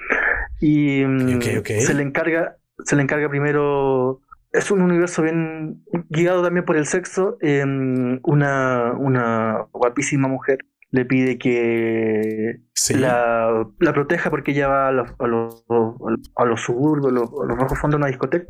Y 0.61 1.03
mm, 1.05 1.37
Ok, 1.37 1.45
ok. 1.59 1.67
se 1.79 1.93
le 1.93 2.03
encarga, 2.03 2.55
se 2.85 2.95
le 2.95 3.01
encarga 3.01 3.27
primero. 3.29 4.21
Es 4.51 4.69
un 4.71 4.81
universo 4.81 5.21
bien 5.21 5.83
guiado 6.09 6.43
también 6.43 6.65
por 6.65 6.75
el 6.77 6.85
sexo. 6.85 7.37
em, 7.41 8.19
una, 8.23 8.93
una 8.97 9.67
guapísima 9.71 10.27
mujer 10.27 10.59
le 10.91 11.05
pide 11.05 11.37
que 11.37 12.57
Sí. 12.73 12.95
la, 12.95 13.65
la 13.79 13.93
proteja 13.93 14.29
porque 14.29 14.51
ella 14.51 14.67
va 14.67 14.87
a 14.89 14.91
los, 14.91 15.09
a 15.19 15.27
los, 15.27 15.65
a 16.35 16.45
los 16.45 16.61
suburbios, 16.61 17.07
a 17.11 17.15
los, 17.15 17.29
a 17.29 17.45
los 17.45 17.57
bajos 17.57 17.79
fondos 17.79 17.97
de 17.97 18.01
una 18.03 18.07
discoteca 18.07 18.47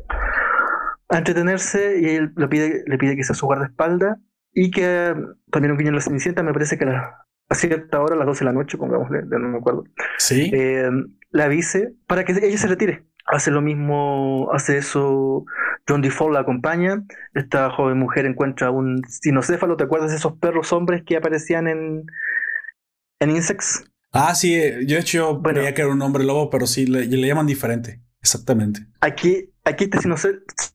a 1.08 1.18
entretenerse 1.18 2.00
y 2.00 2.06
él 2.16 2.32
le 2.36 2.48
pide, 2.48 2.82
le 2.86 2.98
pide 2.98 3.14
que 3.16 3.22
sea 3.22 3.36
su 3.36 3.46
guardaespaldas 3.46 4.18
y 4.52 4.70
que 4.70 5.14
también 5.50 5.72
un 5.72 5.78
guiño 5.78 5.90
en 5.90 5.96
la 5.96 6.00
Cenicienta, 6.00 6.42
me 6.42 6.52
parece 6.52 6.78
que 6.78 6.84
a, 6.84 6.88
la- 6.88 7.26
a 7.50 7.54
cierta 7.54 8.00
hora, 8.00 8.14
a 8.14 8.18
las 8.18 8.26
12 8.26 8.40
de 8.40 8.44
la 8.46 8.52
noche, 8.58 8.78
pongámosle, 8.78 9.22
no 9.26 9.38
me 9.50 9.58
acuerdo, 9.58 9.84
Sí. 10.18 10.50
eh, 10.54 10.88
la 11.30 11.44
avise 11.44 11.92
para 12.06 12.24
que 12.24 12.32
ella 12.32 12.56
se 12.58 12.66
retire. 12.66 13.04
Hace 13.26 13.50
lo 13.50 13.60
mismo, 13.60 14.48
hace 14.52 14.78
eso 14.78 15.44
John 15.88 16.02
DeFall 16.02 16.32
la 16.34 16.40
acompaña. 16.40 17.02
Esta 17.34 17.70
joven 17.70 17.98
mujer 17.98 18.26
encuentra 18.26 18.70
un 18.70 19.02
cinocéfalo. 19.22 19.76
¿Te 19.76 19.84
acuerdas 19.84 20.10
de 20.10 20.16
esos 20.16 20.34
perros 20.38 20.72
hombres 20.72 21.02
que 21.04 21.16
aparecían 21.16 21.66
en, 21.68 22.04
en 23.20 23.30
Insects? 23.30 23.84
Ah, 24.12 24.34
sí. 24.34 24.54
eh, 24.54 24.80
Yo 24.86 24.96
de 24.96 25.00
hecho 25.02 25.38
Bueno. 25.40 25.56
creía 25.58 25.74
que 25.74 25.82
era 25.82 25.90
un 25.90 26.02
hombre 26.02 26.24
lobo, 26.24 26.50
pero 26.50 26.66
sí 26.66 26.86
le, 26.86 27.06
le 27.06 27.26
llaman 27.26 27.46
diferente. 27.46 28.00
Exactamente. 28.20 28.86
Aquí, 29.00 29.50
aquí 29.64 29.84
este 29.90 29.98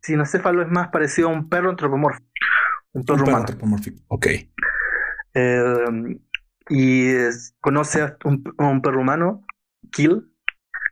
cinocéfalo 0.04 0.62
es 0.62 0.68
más 0.70 0.90
parecido 0.90 1.30
a 1.30 1.32
un 1.32 1.48
perro 1.48 1.70
antropomorfo. 1.70 2.20
Un 2.92 3.04
perro 3.06 3.14
Un 3.20 3.20
perro 3.20 3.24
humano. 3.24 3.38
antropomórfico. 3.40 4.04
Ok. 4.10 4.28
Eh, 5.34 6.18
y 6.70 7.08
es- 7.08 7.54
conoce 7.62 8.02
a 8.02 8.18
un, 8.26 8.44
a 8.58 8.68
un 8.68 8.82
perro 8.82 9.00
humano, 9.02 9.46
Kill, 9.92 10.30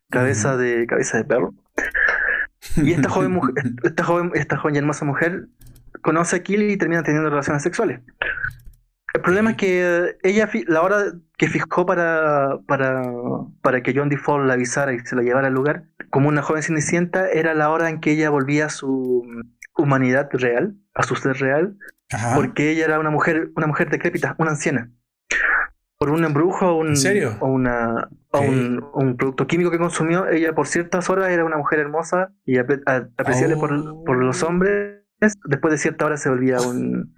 cabeza 0.10 0.56
de 0.56 0.86
cabeza 0.88 1.18
de 1.18 1.26
perro. 1.26 1.54
Y 2.78 2.94
esta 2.94 3.10
joven 3.10 3.32
mujer, 3.34 3.54
esta 3.84 4.04
joven, 4.04 4.32
esta 4.34 4.58
joven 4.58 4.76
y 4.76 4.78
hermosa 4.80 5.06
mujer 5.06 5.48
conoce 6.02 6.38
a 6.38 6.44
Kill 6.44 6.64
y 6.64 6.78
termina 6.78 7.04
teniendo 7.04 7.30
relaciones 7.30 7.64
sexuales. 7.64 8.00
El 9.14 9.22
problema 9.22 9.52
es 9.52 9.58
que 9.58 10.18
ella, 10.24 10.50
la 10.68 10.82
hora 10.82 10.98
que 11.38 11.48
fijó 11.48 11.86
para, 11.86 12.60
para, 12.68 13.02
para 13.62 13.82
que 13.82 13.94
John 13.96 14.10
DeFall 14.10 14.46
la 14.46 14.54
avisara 14.56 14.94
y 14.94 15.00
se 15.00 15.16
la 15.16 15.22
llevara 15.22 15.48
al 15.48 15.54
lugar, 15.54 15.86
como 16.10 16.28
una 16.28 16.42
joven 16.42 16.64
cenicienta, 16.64 17.30
era 17.30 17.54
la 17.54 17.70
hora 17.70 17.90
en 17.90 18.02
que 18.02 18.12
ella 18.12 18.30
volvía 18.30 18.66
a 18.66 18.70
su 18.70 19.26
humanidad 19.78 20.30
real, 20.34 20.76
a 20.94 21.04
su 21.04 21.16
ser 21.16 21.38
real, 21.38 21.78
Ajá. 22.12 22.36
porque 22.36 22.72
ella 22.72 22.86
era 22.86 23.00
una 23.00 23.10
mujer, 23.10 23.52
una 23.56 23.68
mujer 23.68 23.90
decrépita, 23.90 24.36
una 24.38 24.52
anciana. 24.52 24.92
Por 25.98 26.10
un 26.10 26.26
embrujo 26.26 26.68
o 26.68 26.76
un, 26.80 26.90
¿En 26.90 26.98
serio? 26.98 27.38
o 27.40 27.48
una, 27.48 28.10
o 28.36 28.42
un, 28.42 28.86
un 28.94 29.18
producto 29.18 29.48
químico 29.48 29.72
que 29.72 29.78
consumió, 29.78 30.28
ella 30.28 30.54
por 30.54 30.68
ciertas 30.68 31.10
horas 31.10 31.30
era 31.30 31.44
una 31.46 31.58
mujer 31.58 31.80
hermosa 31.80 32.32
y 32.46 32.58
a- 32.58 32.66
apreciable 33.18 33.56
por, 33.58 33.74
Oh. 33.74 34.04
por 34.04 34.18
los 34.18 34.44
hombres. 34.44 35.02
Después 35.46 35.72
de 35.72 35.78
cierta 35.78 36.06
hora 36.06 36.18
se 36.18 36.30
volvía 36.30 36.60
un, 36.62 37.14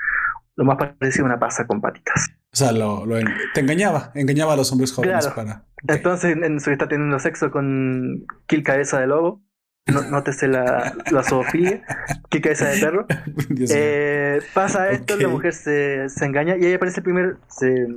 lo 0.55 0.63
más 0.65 0.77
parecido 0.77 1.25
a 1.25 1.29
una 1.29 1.39
pasa 1.39 1.65
con 1.67 1.81
patitas. 1.81 2.27
O 2.53 2.55
sea, 2.55 2.71
lo, 2.71 3.05
lo 3.05 3.17
en- 3.17 3.27
te 3.53 3.61
engañaba. 3.61 4.11
Engañaba 4.15 4.53
a 4.53 4.55
los 4.55 4.71
hombres 4.71 4.93
jóvenes 4.93 5.25
Claro. 5.27 5.35
para. 5.35 5.63
Entonces, 5.87 6.35
en, 6.37 6.59
su 6.59 6.71
está 6.71 6.87
teniendo 6.87 7.19
sexo 7.19 7.51
con 7.51 8.25
Kill 8.47 8.63
Cabeza 8.63 8.99
de 8.99 9.07
Lobo. 9.07 9.43
No, 9.87 10.01
nótese 10.01 10.47
la, 10.49 10.93
la 11.11 11.23
zoofilia. 11.23 11.81
Kill 12.29 12.41
Cabeza 12.41 12.67
de 12.69 12.79
Perro. 12.79 13.05
Eh, 13.69 14.41
pasa 14.53 14.89
esto, 14.91 15.13
Ok. 15.15 15.21
la 15.21 15.27
mujer 15.29 15.53
se, 15.53 16.09
se 16.09 16.25
engaña 16.25 16.57
y 16.57 16.65
ahí 16.65 16.73
aparece 16.73 16.99
el 16.99 17.03
primer. 17.03 17.37
Se, 17.47 17.87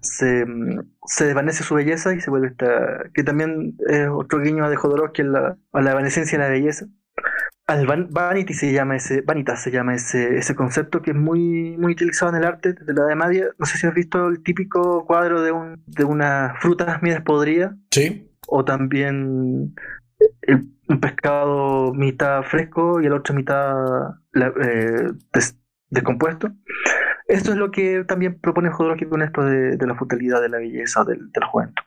se, 0.00 0.44
se 1.06 1.24
desvanece 1.26 1.62
su 1.62 1.74
belleza 1.74 2.14
y 2.14 2.20
se 2.20 2.30
vuelve 2.30 2.48
esta, 2.48 3.04
que 3.14 3.22
también 3.22 3.76
es 3.88 4.08
otro 4.08 4.40
guiño 4.40 4.68
de 4.68 4.76
Jodorowsky 4.76 5.22
la, 5.22 5.56
a 5.72 5.80
la 5.80 5.90
evanescencia 5.92 6.38
de 6.38 6.44
la 6.44 6.50
belleza. 6.50 6.86
Al 7.66 7.86
vanity 7.86 8.52
se 8.52 8.72
llama 8.72 8.96
ese, 8.96 9.20
vanitas 9.20 9.62
se 9.62 9.70
llama 9.70 9.94
ese, 9.94 10.38
ese 10.38 10.56
concepto 10.56 11.02
que 11.02 11.12
es 11.12 11.16
muy, 11.16 11.76
muy 11.78 11.92
utilizado 11.92 12.32
en 12.32 12.38
el 12.38 12.44
arte 12.44 12.72
desde 12.72 12.92
la 12.92 13.02
Edad 13.02 13.16
Media. 13.16 13.46
No 13.58 13.66
sé 13.66 13.78
si 13.78 13.86
has 13.86 13.94
visto 13.94 14.26
el 14.26 14.42
típico 14.42 15.06
cuadro 15.06 15.40
de 15.40 15.52
un, 15.52 15.80
de 15.86 16.02
una 16.04 16.56
fruta 16.58 16.98
media 17.00 17.22
podrida. 17.22 17.76
Sí. 17.92 18.28
O 18.48 18.64
también 18.64 19.76
un 20.88 21.00
pescado 21.00 21.94
mitad 21.94 22.42
fresco 22.42 23.00
y 23.00 23.06
el 23.06 23.12
otro 23.12 23.36
mitad 23.36 23.72
eh, 24.34 25.12
descompuesto. 25.90 26.50
Esto 27.30 27.52
es 27.52 27.56
lo 27.56 27.70
que 27.70 28.04
también 28.04 28.40
propone 28.40 28.70
Jodorowsky 28.70 29.06
con 29.06 29.22
esto 29.22 29.44
de, 29.44 29.76
la 29.86 29.94
futilidad 29.94 30.42
de 30.42 30.48
la 30.48 30.58
belleza 30.58 31.04
del, 31.04 31.30
del 31.30 31.44
juventud. 31.44 31.84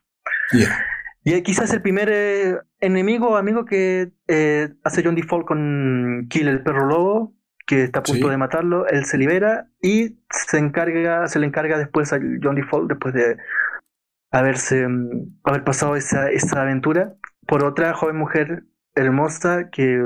Y 1.25 1.41
quizás 1.41 1.73
el 1.73 1.81
primer 1.81 2.09
eh, 2.11 2.57
enemigo 2.79 3.29
o 3.29 3.35
amigo 3.35 3.65
que 3.65 4.11
eh, 4.27 4.73
hace 4.83 5.03
John 5.03 5.15
Default 5.15 5.45
con 5.45 6.27
Kill 6.29 6.47
el 6.47 6.63
perro 6.63 6.85
lobo, 6.85 7.35
que 7.65 7.83
está 7.83 7.99
a 7.99 8.03
punto 8.03 8.29
de 8.29 8.37
matarlo, 8.37 8.87
él 8.87 9.05
se 9.05 9.17
libera 9.17 9.67
y 9.81 10.17
se 10.29 10.57
encarga, 10.57 11.27
se 11.27 11.39
le 11.39 11.47
encarga 11.47 11.77
después 11.77 12.11
a 12.11 12.19
John 12.41 12.55
Default, 12.55 12.89
después 12.89 13.13
de 13.13 13.37
haberse 14.31 14.87
mm, 14.87 15.39
haber 15.43 15.63
pasado 15.63 15.95
esa, 15.95 16.29
esa 16.29 16.61
aventura, 16.61 17.15
por 17.47 17.63
otra 17.63 17.93
joven 17.93 18.17
mujer 18.17 18.63
hermosa 18.95 19.69
que 19.71 20.01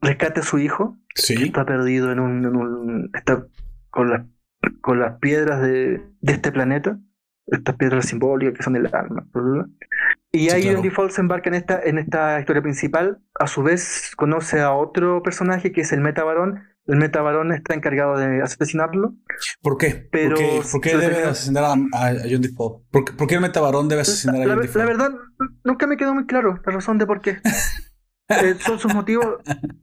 rescate 0.00 0.40
a 0.40 0.44
su 0.44 0.58
hijo, 0.58 0.96
que 1.14 1.34
está 1.34 1.64
perdido 1.64 2.12
en 2.12 2.20
un, 2.20 2.44
en 2.44 2.56
un 2.56 3.10
está 3.14 3.46
con 3.90 4.10
las 4.10 4.22
con 4.80 5.00
las 5.00 5.18
piedras 5.18 5.62
de, 5.62 6.02
de 6.20 6.32
este 6.32 6.52
planeta, 6.52 6.98
estas 7.46 7.76
piedras 7.76 8.06
simbólicas 8.06 8.54
que 8.56 8.62
son 8.62 8.76
el 8.76 8.86
alma. 8.94 9.26
Y 10.30 10.50
ahí 10.50 10.62
claro. 10.62 10.82
Default 10.82 11.12
se 11.12 11.20
embarca 11.20 11.50
en 11.50 11.54
esta, 11.54 11.80
en 11.82 11.98
esta 11.98 12.40
historia 12.40 12.62
principal. 12.62 13.20
A 13.38 13.46
su 13.46 13.62
vez, 13.62 14.12
conoce 14.16 14.60
a 14.60 14.72
otro 14.72 15.22
personaje 15.22 15.72
que 15.72 15.82
es 15.82 15.92
el 15.92 16.00
Metabarón. 16.00 16.64
El 16.86 16.96
Metabarón 16.96 17.52
está 17.52 17.74
encargado 17.74 18.16
de 18.16 18.42
asesinarlo. 18.42 19.14
¿Por 19.60 19.76
qué? 19.76 20.08
Pero 20.10 20.36
¿Por 20.70 20.80
qué, 20.80 20.96
debe 20.96 21.24
asesinar 21.24 21.64
a, 21.64 21.76
John 22.28 22.40
Default? 22.40 22.84
¿Por, 22.90 23.26
qué 23.28 23.34
el 23.34 23.40
Metabarón 23.40 23.88
debe 23.88 24.02
asesinar 24.02 24.36
a 24.36 24.44
John 24.46 24.60
Default? 24.60 24.76
La 24.76 24.84
verdad, 24.84 25.10
nunca 25.64 25.86
me 25.86 25.96
quedó 25.96 26.14
muy 26.14 26.26
claro 26.26 26.60
la 26.64 26.72
razón 26.72 26.98
de 26.98 27.06
por 27.06 27.20
qué. 27.20 27.38
Eh, 28.28 28.54
son 28.60 28.78
sus 28.78 28.94
motivos, 28.94 29.26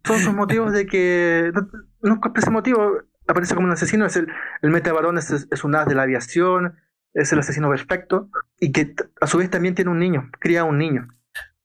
son 0.04 0.20
sus 0.20 0.34
motivos 0.34 0.74
de 0.74 0.88
que 0.88 1.52
no, 1.54 1.70
no 2.02 2.20
ese 2.36 2.50
motivo 2.50 2.94
aparece 3.32 3.56
como 3.56 3.68
un 3.68 3.74
asesino, 3.74 4.06
es 4.06 4.16
el, 4.16 4.28
el 4.62 4.70
Metabarón 4.70 5.18
es, 5.18 5.48
es 5.50 5.64
un 5.64 5.76
as 5.76 5.88
de 5.88 5.96
la 5.96 6.04
aviación, 6.04 6.76
es 7.14 7.32
el 7.32 7.40
asesino 7.40 7.70
perfecto 7.70 8.30
y 8.60 8.72
que 8.72 8.96
a 9.22 9.28
su 9.28 9.38
vez 9.38 9.50
también 9.50 9.76
tiene 9.76 9.92
un 9.92 10.00
niño, 10.00 10.30
cría 10.40 10.64
un 10.64 10.78
niño. 10.78 11.08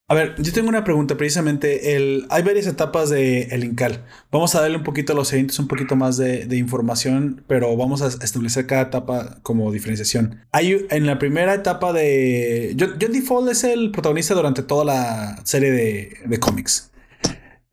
A 0.07 0.15
ver, 0.15 0.35
yo 0.37 0.53
tengo 0.53 0.69
una 0.69 0.85
pregunta 0.85 1.17
precisamente. 1.17 1.97
El, 1.97 2.27
hay 2.29 2.43
varias 2.43 2.67
etapas 2.67 3.09
de 3.09 3.45
el 3.45 3.65
Incal. 3.65 4.05
Vamos 4.31 4.55
a 4.55 4.61
darle 4.61 4.77
un 4.77 4.83
poquito 4.83 5.15
a 5.15 5.17
los 5.17 5.29
siguientes, 5.29 5.59
un 5.59 5.67
poquito 5.67 5.97
más 5.97 6.19
de, 6.19 6.47
información, 6.57 7.43
pero 7.47 7.75
vamos 7.75 8.03
a 8.03 8.09
establecer 8.23 8.67
cada 8.67 8.83
etapa 8.83 9.39
como 9.43 9.73
diferenciación. 9.73 10.45
Hay 10.53 10.87
en 10.91 11.07
la 11.07 11.19
primera 11.19 11.55
etapa 11.55 11.95
de. 11.95 12.77
John, 12.79 12.99
Default 12.99 13.51
es 13.51 13.65
el 13.65 13.93
protagonista 13.93 14.35
durante 14.35 14.63
toda 14.63 14.85
la 14.85 15.41
serie 15.45 15.71
de, 15.71 16.19
de 16.27 16.39
cómics. 16.39 16.93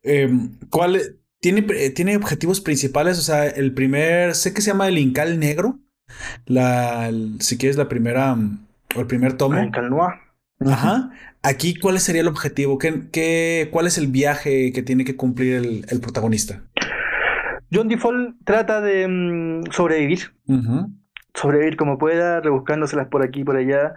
Eh, 0.02 0.30
¿Cuál 0.70 1.21
tiene, 1.42 1.62
tiene 1.90 2.16
objetivos 2.16 2.62
principales? 2.62 3.20
O 3.20 3.22
sea, 3.22 3.48
el 3.48 3.74
primer. 3.74 4.36
Sé 4.36 4.54
que 4.54 4.62
se 4.62 4.72
llama 4.72 4.88
el 4.88 4.98
Incal 4.98 5.40
Negro 5.40 5.80
la, 6.46 7.12
si 7.40 7.58
quieres, 7.58 7.78
la 7.78 7.90
primera 7.90 8.36
o 8.96 9.00
el 9.00 9.08
primer 9.08 9.34
tomo. 9.34 9.58
Ajá. 10.66 11.12
Aquí, 11.44 11.76
¿cuál 11.76 12.00
sería 12.00 12.22
el 12.22 12.28
objetivo? 12.28 12.78
¿Qué, 12.78 13.10
qué, 13.12 13.70
cuál 13.72 13.88
es 13.88 13.98
el 13.98 14.08
viaje 14.08 14.72
que 14.72 14.84
tiene 14.84 15.06
que 15.06 15.16
cumplir 15.16 15.84
el, 15.88 16.02
protagonista? 16.02 16.62
John 17.74 17.88
Default 17.88 18.36
trata 18.44 18.82
de 18.82 19.08
mm, 19.08 19.72
sobrevivir. 19.72 20.20
Sobrevivir 21.34 21.78
como 21.78 21.98
pueda, 21.98 22.42
rebuscándoselas 22.42 23.08
por 23.08 23.24
aquí 23.24 23.42
y 23.42 23.44
por 23.44 23.56
allá. 23.56 23.96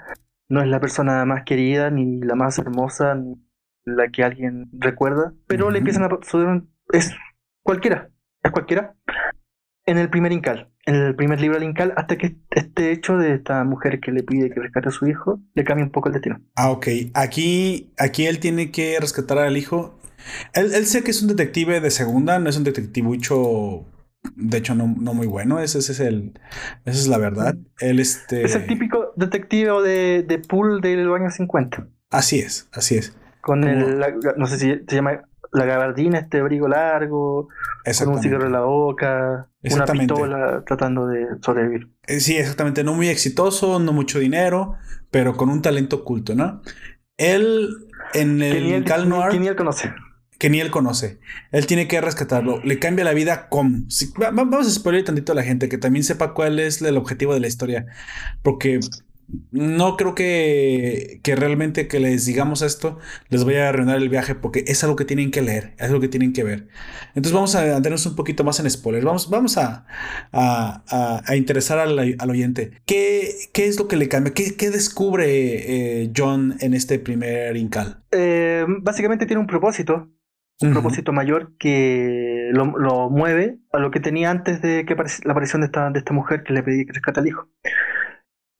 No 0.48 0.62
es 0.62 0.68
la 0.68 0.80
persona 0.80 1.24
más 1.24 1.44
querida, 1.44 1.90
ni 1.90 2.20
la 2.20 2.34
más 2.34 2.58
hermosa, 2.58 3.14
ni 3.14 3.34
la 3.84 4.08
que 4.08 4.22
alguien 4.22 4.68
recuerda. 4.72 5.34
Pero 5.46 5.70
le 5.70 5.78
empiezan 5.78 6.04
a 6.04 6.18
Es 6.92 7.14
cualquiera. 7.64 8.10
Es 8.42 8.52
cualquiera 8.52 8.94
en 9.86 9.98
el 9.98 10.08
primer 10.08 10.32
Incal, 10.32 10.70
en 10.86 10.94
el 10.94 11.14
primer 11.14 11.40
libro 11.40 11.58
del 11.58 11.68
Incal, 11.68 11.92
hasta 11.96 12.16
que 12.16 12.36
este 12.50 12.92
hecho 12.92 13.16
de 13.16 13.34
esta 13.34 13.64
mujer 13.64 14.00
que 14.00 14.12
le 14.12 14.22
pide 14.22 14.50
que 14.50 14.60
rescate 14.60 14.88
a 14.88 14.92
su 14.92 15.06
hijo 15.06 15.40
le 15.54 15.64
cambia 15.64 15.84
un 15.84 15.90
poco 15.90 16.08
el 16.08 16.14
destino. 16.14 16.40
Ah, 16.56 16.70
ok. 16.70 16.86
Aquí, 17.14 17.92
aquí 17.98 18.26
él 18.26 18.38
tiene 18.38 18.70
que 18.70 18.98
rescatar 19.00 19.38
al 19.38 19.56
hijo. 19.56 19.98
Él, 20.54 20.72
él 20.74 20.86
sé 20.86 21.02
que 21.02 21.10
es 21.10 21.20
un 21.20 21.28
detective 21.28 21.80
de 21.80 21.90
segunda, 21.90 22.38
no 22.38 22.48
es 22.48 22.56
un 22.56 22.64
detectivucho, 22.64 23.84
de 24.36 24.58
hecho, 24.58 24.74
no, 24.74 24.94
no 24.98 25.12
muy 25.12 25.26
bueno. 25.26 25.60
Ese, 25.60 25.78
es 25.78 26.00
el, 26.00 26.32
esa 26.84 26.98
es 26.98 27.08
la 27.08 27.18
verdad. 27.18 27.56
Él 27.80 28.00
este... 28.00 28.42
Es 28.44 28.54
el 28.54 28.66
típico 28.66 29.12
detective 29.16 29.82
de, 29.82 30.22
de 30.22 30.38
pool 30.38 30.80
del 30.80 31.12
año 31.12 31.30
50. 31.30 31.88
Así 32.10 32.38
es, 32.38 32.68
así 32.72 32.96
es. 32.96 33.14
Con 33.42 33.64
el, 33.64 34.00
no 34.38 34.46
sé 34.46 34.58
si 34.58 34.80
se 34.88 34.96
llama 34.96 35.20
la 35.54 35.64
gabardina, 35.64 36.18
este 36.18 36.40
abrigo 36.40 36.68
largo, 36.68 37.48
con 37.98 38.08
un 38.08 38.22
cigarro 38.22 38.46
en 38.46 38.52
la 38.52 38.62
boca, 38.62 39.48
una 39.62 39.86
pistola 39.86 40.62
tratando 40.66 41.06
de 41.06 41.26
sobrevivir. 41.42 41.88
Eh, 42.06 42.20
sí, 42.20 42.36
exactamente. 42.36 42.82
No 42.84 42.94
muy 42.94 43.08
exitoso, 43.08 43.78
no 43.78 43.92
mucho 43.92 44.18
dinero, 44.18 44.74
pero 45.10 45.36
con 45.36 45.48
un 45.48 45.62
talento 45.62 45.96
oculto, 45.96 46.34
¿no? 46.34 46.60
Él 47.16 47.68
en 48.14 48.42
el 48.42 48.84
Cal 48.84 49.08
Noir. 49.08 49.30
Que 49.30 49.38
ni 49.38 49.46
él 49.46 49.56
conoce. 49.56 49.94
Que 50.38 50.50
ni 50.50 50.60
él 50.60 50.72
conoce. 50.72 51.20
Él 51.52 51.66
tiene 51.66 51.86
que 51.86 52.00
rescatarlo. 52.00 52.60
Le 52.64 52.80
cambia 52.80 53.04
la 53.04 53.14
vida 53.14 53.48
como. 53.48 53.78
vamos 54.32 54.66
a 54.66 54.70
spoiler 54.70 55.04
tantito 55.04 55.32
a 55.32 55.36
la 55.36 55.44
gente 55.44 55.68
que 55.68 55.78
también 55.78 56.04
sepa 56.04 56.34
cuál 56.34 56.58
es 56.58 56.82
el 56.82 56.96
objetivo 56.96 57.32
de 57.32 57.40
la 57.40 57.46
historia. 57.46 57.86
Porque 58.42 58.80
no 59.50 59.96
creo 59.96 60.14
que, 60.14 61.20
que, 61.22 61.36
realmente 61.36 61.88
que 61.88 62.00
les 62.00 62.26
digamos 62.26 62.62
esto 62.62 62.98
les 63.28 63.44
vaya 63.44 63.66
a 63.66 63.68
arruinar 63.70 63.96
el 63.96 64.08
viaje 64.08 64.34
porque 64.34 64.64
es 64.66 64.82
algo 64.84 64.96
que 64.96 65.04
tienen 65.04 65.30
que 65.30 65.42
leer, 65.42 65.74
es 65.78 65.86
algo 65.88 66.00
que 66.00 66.08
tienen 66.08 66.32
que 66.32 66.44
ver. 66.44 66.68
Entonces 67.08 67.32
vamos 67.32 67.54
a 67.54 67.76
andarnos 67.76 68.06
un 68.06 68.16
poquito 68.16 68.44
más 68.44 68.60
en 68.60 68.70
spoilers. 68.70 69.04
Vamos, 69.04 69.30
vamos 69.30 69.56
a, 69.58 69.86
a, 70.32 71.22
a, 71.26 71.36
interesar 71.36 71.78
al, 71.78 72.16
al, 72.18 72.30
oyente. 72.30 72.82
¿Qué, 72.86 73.30
¿Qué 73.52 73.66
es 73.66 73.78
lo 73.78 73.88
que 73.88 73.96
le 73.96 74.08
cambia? 74.08 74.34
¿Qué, 74.34 74.56
qué 74.56 74.70
descubre 74.70 75.24
eh, 75.26 76.12
John 76.16 76.56
en 76.60 76.74
este 76.74 76.98
primer 76.98 77.56
Incal? 77.56 78.02
Eh, 78.10 78.64
básicamente 78.82 79.26
tiene 79.26 79.40
un 79.40 79.46
propósito. 79.46 80.10
Un 80.60 80.72
propósito 80.72 81.12
mayor 81.12 81.56
que 81.58 82.50
lo, 82.52 82.78
lo, 82.78 83.10
mueve 83.10 83.58
a 83.72 83.80
lo 83.80 83.90
que 83.90 83.98
tenía 83.98 84.30
antes 84.30 84.62
de 84.62 84.86
que 84.86 84.94
la 84.94 85.32
aparición 85.32 85.62
de 85.62 85.66
esta, 85.66 85.90
de 85.90 85.98
esta 85.98 86.12
mujer 86.14 86.44
que 86.44 86.52
le 86.52 86.62
pedí 86.62 86.86
que 86.86 86.92
rescate 86.92 87.20
al 87.20 87.26
hijo. 87.26 87.48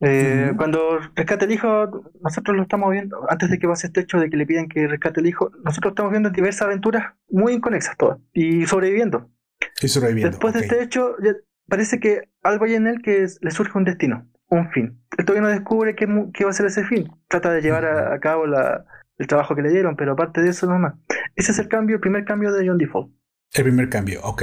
Eh, 0.04 0.52
cuando 0.56 0.98
rescate 1.14 1.44
el 1.44 1.52
hijo, 1.52 2.10
nosotros 2.20 2.56
lo 2.56 2.62
estamos 2.62 2.90
viendo, 2.90 3.24
antes 3.30 3.50
de 3.50 3.58
que 3.58 3.66
pase 3.66 3.86
este 3.86 4.00
hecho 4.00 4.18
de 4.18 4.28
que 4.28 4.36
le 4.36 4.46
piden 4.46 4.68
que 4.68 4.86
rescate 4.86 5.20
el 5.20 5.26
hijo, 5.26 5.50
nosotros 5.64 5.92
estamos 5.92 6.10
viendo 6.10 6.30
diversas 6.30 6.62
aventuras 6.62 7.14
muy 7.28 7.54
inconexas 7.54 7.96
todas 7.96 8.18
y 8.32 8.66
sobreviviendo. 8.66 9.30
Y 9.80 9.88
sobreviviendo. 9.88 10.30
Después 10.30 10.54
de 10.54 10.60
este 10.60 10.82
hecho, 10.82 11.16
parece 11.68 12.00
que 12.00 12.28
algo 12.42 12.64
hay 12.64 12.74
en 12.74 12.86
él 12.86 13.02
que 13.02 13.26
le 13.40 13.50
surge 13.50 13.78
un 13.78 13.84
destino, 13.84 14.28
un 14.48 14.70
fin. 14.70 15.00
Él 15.16 15.24
todavía 15.24 15.48
no 15.48 15.54
descubre 15.54 15.94
qué, 15.94 16.06
qué 16.32 16.44
va 16.44 16.50
a 16.50 16.54
ser 16.54 16.66
ese 16.66 16.84
fin. 16.84 17.10
Trata 17.28 17.52
de 17.52 17.62
llevar 17.62 17.84
a, 17.86 18.18
cabo 18.20 18.46
la, 18.46 18.84
el 19.18 19.26
trabajo 19.26 19.54
que 19.54 19.62
le 19.62 19.70
dieron, 19.70 19.96
pero 19.96 20.12
aparte 20.12 20.42
de 20.42 20.50
eso, 20.50 20.66
no 20.66 20.78
más. 20.78 20.94
Ese 21.36 21.52
es 21.52 21.58
el 21.58 21.68
cambio, 21.68 21.96
el 21.96 22.00
primer 22.00 22.24
cambio 22.24 22.52
de 22.52 22.66
John 22.66 22.78
Default. 22.78 23.12
El 23.52 23.64
primer 23.64 23.88
cambio, 23.88 24.20
ok. 24.22 24.42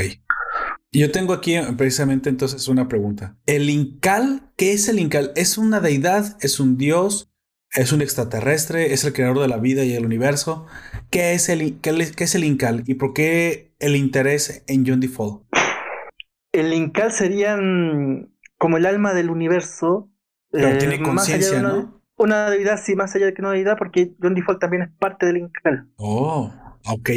Yo 0.94 1.10
tengo 1.12 1.34
aquí 1.34 1.56
eh, 1.56 1.64
precisamente 1.78 2.30
entonces 2.30 2.68
una 2.68 2.90
pregunta. 2.90 3.38
¿El 3.46 3.70
Incal? 3.70 4.52
¿Qué 4.58 4.74
es 4.74 4.90
el 4.90 5.00
Incal? 5.00 5.32
¿Es 5.36 5.58
una 5.58 5.80
deidad? 5.80 6.38
¿Es 6.42 6.60
un 6.60 6.78
dios? 6.78 7.32
¿Es 7.74 7.94
un 7.94 8.02
extraterrestre? 8.02 8.92
¿Es 8.94 9.06
el 9.06 9.14
creador 9.14 9.40
de 9.40 9.48
la 9.48 9.58
vida 9.58 9.86
y 9.86 9.94
el 9.94 10.06
universo? 10.06 10.66
¿Qué 11.10 11.34
es 11.34 11.48
el, 11.48 11.80
qué, 11.80 11.92
es 12.18 12.36
el 12.36 12.44
Incal? 12.44 12.84
¿Y 12.88 12.96
por 12.96 13.14
qué 13.14 13.74
el 13.80 13.96
interés 13.96 14.66
en 14.68 14.86
John 14.86 15.00
Default? 15.00 15.44
El 16.52 16.74
Incal 16.74 17.14
sería 17.14 17.58
como 18.58 18.76
el 18.76 18.86
alma 18.86 19.14
del 19.14 19.30
universo. 19.30 20.10
Pero 20.52 20.78
tiene 20.78 20.96
eh, 20.96 21.02
conciencia, 21.02 21.62
¿no? 21.62 22.02
Una 22.18 22.50
deidad, 22.50 22.78
sí, 22.84 22.98
más 22.98 23.16
allá 23.16 23.28
de 23.28 23.34
que 23.34 23.42
una 23.42 23.52
deidad, 23.52 23.78
porque 23.78 24.14
John 24.22 24.36
Default 24.36 24.60
también 24.60 24.84
es 24.84 24.90
parte 25.00 25.26
del 25.26 25.38
Incal. 25.38 25.88
Oh. 25.96 26.52
Ok, 26.86 27.10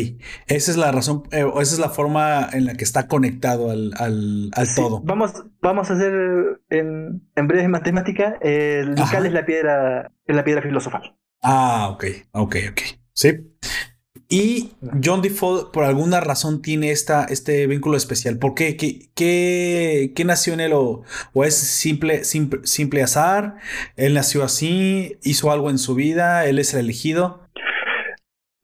esa 0.47 0.71
es 0.71 0.77
la 0.77 0.93
razón, 0.93 1.23
eh, 1.33 1.45
esa 1.61 1.75
es 1.75 1.79
la 1.79 1.89
forma 1.89 2.49
en 2.53 2.67
la 2.67 2.75
que 2.75 2.85
está 2.85 3.09
conectado 3.09 3.71
al, 3.71 3.93
al, 3.97 4.51
al 4.55 4.75
todo. 4.75 5.01
Vamos, 5.05 5.45
vamos 5.61 5.91
a 5.91 5.95
hacer 5.95 6.61
en, 6.71 7.23
en 7.35 7.49
breve 7.49 7.69
matemática, 7.69 8.37
el 8.41 8.91
Incal 8.99 9.27
es 9.27 9.33
la 9.33 9.47
piedra, 9.47 10.13
es 10.27 10.37
la 10.37 10.45
piedra 10.45 10.63
filosofal. 10.63 11.17
Ah, 11.43 11.89
ok, 11.93 12.05
ok, 12.33 12.57
ok. 12.71 12.81
Sí. 13.13 13.55
Y 14.29 14.73
John 15.05 15.23
Default, 15.23 15.71
por 15.73 15.85
alguna 15.85 16.21
razón, 16.21 16.63
tiene 16.63 16.91
esta, 16.91 17.25
este 17.25 17.67
vínculo 17.67 17.97
especial. 17.97 18.39
¿Por 18.39 18.55
qué? 18.55 18.77
¿Qué, 18.77 20.13
qué, 20.15 20.25
nació 20.25 20.55
en 20.55 20.61
él? 20.61 20.73
¿O, 20.75 21.05
es 21.45 21.55
simple, 21.55 22.25
simple, 22.25 22.61
simple 22.65 23.03
azar? 23.03 23.57
¿Él 23.97 24.15
nació 24.15 24.43
así? 24.43 25.19
¿Hizo 25.23 25.53
algo 25.53 25.71
en 25.71 25.79
su 25.79 25.95
vida? 25.95 26.47
¿Él 26.47 26.59
es 26.59 26.73
el 26.73 26.81
elegido? 26.81 27.43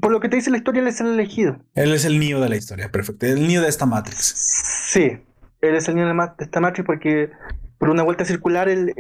Por 0.01 0.13
lo 0.13 0.21
que 0.21 0.29
te 0.29 0.37
dice 0.37 0.51
la 0.51 0.57
historia, 0.57 0.83
él 0.83 0.89
es 0.89 1.01
el 1.01 1.09
elegido. 1.09 1.59
Él 1.75 1.93
es 1.93 2.05
el 2.05 2.19
niño 2.19 2.41
de 2.41 2.49
la 2.49 2.57
historia, 2.57 2.91
perfecto. 2.91 3.27
El 3.27 3.47
niño 3.47 3.63
de 3.63 3.69
esta 3.69 3.87
Matrix. 3.87 4.35
Sí, 4.91 5.19
él 5.61 5.75
es 5.75 5.89
el 5.89 5.97
niño 5.97 6.07
de 6.07 6.33
esta 6.39 6.61
Matrix 6.61 6.87
porque 6.87 7.31
por 7.79 7.91
una 7.91 8.03
vuelta 8.03 8.25
circular 8.25 8.69
él, 8.69 8.95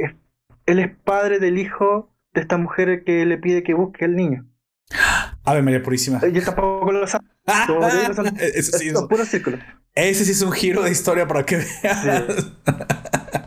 él 0.66 0.78
es 0.78 0.90
padre 1.04 1.38
del 1.38 1.58
hijo 1.58 2.10
de 2.34 2.40
esta 2.40 2.56
mujer 2.56 3.04
que 3.04 3.24
le 3.26 3.38
pide 3.38 3.62
que 3.62 3.74
busque 3.74 4.04
al 4.04 4.16
niño. 4.16 4.46
Ave 5.44 5.62
María 5.62 5.82
Purísima. 5.82 6.20
Yo 6.26 6.42
tampoco 6.42 6.92
lo 6.92 7.06
sé. 7.06 7.18
ese, 8.38 8.78
sí 8.78 8.88
es, 8.88 9.02
puro 9.02 9.24
círculo. 9.24 9.58
ese 9.94 10.24
sí 10.24 10.32
es 10.32 10.42
un 10.42 10.52
giro 10.52 10.82
de 10.82 10.90
historia 10.90 11.26
para 11.26 11.44
que 11.44 11.56
veas. 11.56 12.52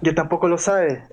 Yo 0.01 0.13
tampoco 0.13 0.47
lo 0.47 0.57
sabe. 0.57 1.03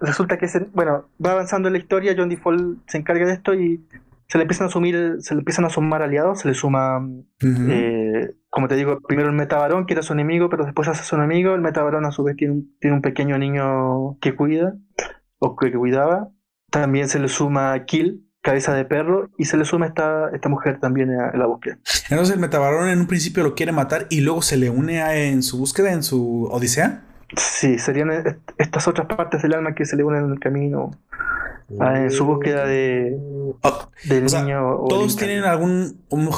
Resulta 0.00 0.38
que, 0.38 0.46
bueno, 0.72 1.10
va 1.24 1.32
avanzando 1.32 1.68
en 1.68 1.74
la 1.74 1.78
historia, 1.78 2.14
John 2.16 2.30
Default 2.30 2.78
se 2.88 2.98
encarga 2.98 3.26
de 3.26 3.34
esto 3.34 3.54
y 3.54 3.84
se 4.30 4.38
le 4.38 4.42
empiezan 4.42 4.66
a 4.66 4.68
asumir, 4.68 5.16
se 5.18 5.34
le 5.34 5.40
empiezan 5.40 5.64
a 5.64 5.70
sumar 5.70 6.02
aliados, 6.02 6.40
se 6.40 6.48
le 6.48 6.54
suma, 6.54 7.04
eh, 7.42 8.30
como 8.48 8.68
te 8.68 8.76
digo, 8.76 9.00
primero 9.00 9.28
el 9.28 9.34
metabarón, 9.34 9.86
que 9.86 9.94
era 9.94 10.04
su 10.04 10.12
enemigo, 10.12 10.48
pero 10.48 10.64
después 10.64 10.86
hace 10.86 11.02
su 11.02 11.16
enemigo, 11.16 11.52
el 11.56 11.60
metabarón 11.60 12.06
a 12.06 12.12
su 12.12 12.22
vez 12.22 12.36
tiene 12.36 12.54
un, 12.54 12.76
tiene 12.78 12.94
un 12.94 13.02
pequeño 13.02 13.38
niño 13.38 14.18
que 14.20 14.36
cuida, 14.36 14.76
o 15.40 15.56
que 15.56 15.72
cuidaba, 15.72 16.28
también 16.70 17.08
se 17.08 17.18
le 17.18 17.26
suma 17.26 17.84
Kill, 17.86 18.24
cabeza 18.40 18.72
de 18.72 18.84
perro, 18.84 19.30
y 19.36 19.46
se 19.46 19.56
le 19.56 19.64
suma 19.64 19.86
esta, 19.86 20.30
esta 20.32 20.48
mujer 20.48 20.78
también 20.78 21.10
a, 21.10 21.36
la 21.36 21.46
búsqueda. 21.46 21.78
Entonces 22.08 22.32
el 22.32 22.40
metabarón 22.40 22.88
en 22.88 23.00
un 23.00 23.08
principio 23.08 23.42
lo 23.42 23.56
quiere 23.56 23.72
matar 23.72 24.06
y 24.10 24.20
luego 24.20 24.42
se 24.42 24.56
le 24.56 24.70
une 24.70 25.28
en 25.28 25.42
su 25.42 25.58
búsqueda, 25.58 25.92
en 25.92 26.04
su 26.04 26.44
odisea. 26.52 27.02
Sí, 27.36 27.80
serían 27.80 28.10
estas 28.58 28.86
otras 28.86 29.08
partes 29.08 29.42
del 29.42 29.54
alma 29.54 29.74
que 29.74 29.84
se 29.86 29.96
le 29.96 30.04
unen 30.04 30.26
en 30.26 30.30
el 30.30 30.38
camino 30.38 30.92
en 31.78 32.10
su 32.10 32.24
búsqueda 32.24 32.66
de 32.66 33.16
del 34.04 34.24
niño. 34.24 34.84
todos 34.88 35.16
tienen 35.16 35.44
algún 35.44 36.02
un, 36.08 36.28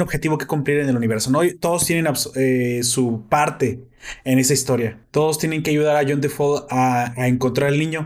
objetivo 0.00 0.38
que 0.38 0.46
cumplir 0.46 0.80
en 0.80 0.88
el 0.88 0.96
universo, 0.96 1.30
¿no? 1.30 1.40
Todos 1.60 1.86
tienen 1.86 2.12
eh, 2.36 2.80
su 2.82 3.26
parte 3.28 3.84
en 4.24 4.38
esa 4.38 4.52
historia. 4.52 4.98
Todos 5.10 5.38
tienen 5.38 5.62
que 5.62 5.70
ayudar 5.70 5.96
a 5.96 6.08
John 6.08 6.20
Default 6.20 6.66
a, 6.70 7.14
encontrar 7.26 7.68
al 7.68 7.78
niño. 7.78 8.04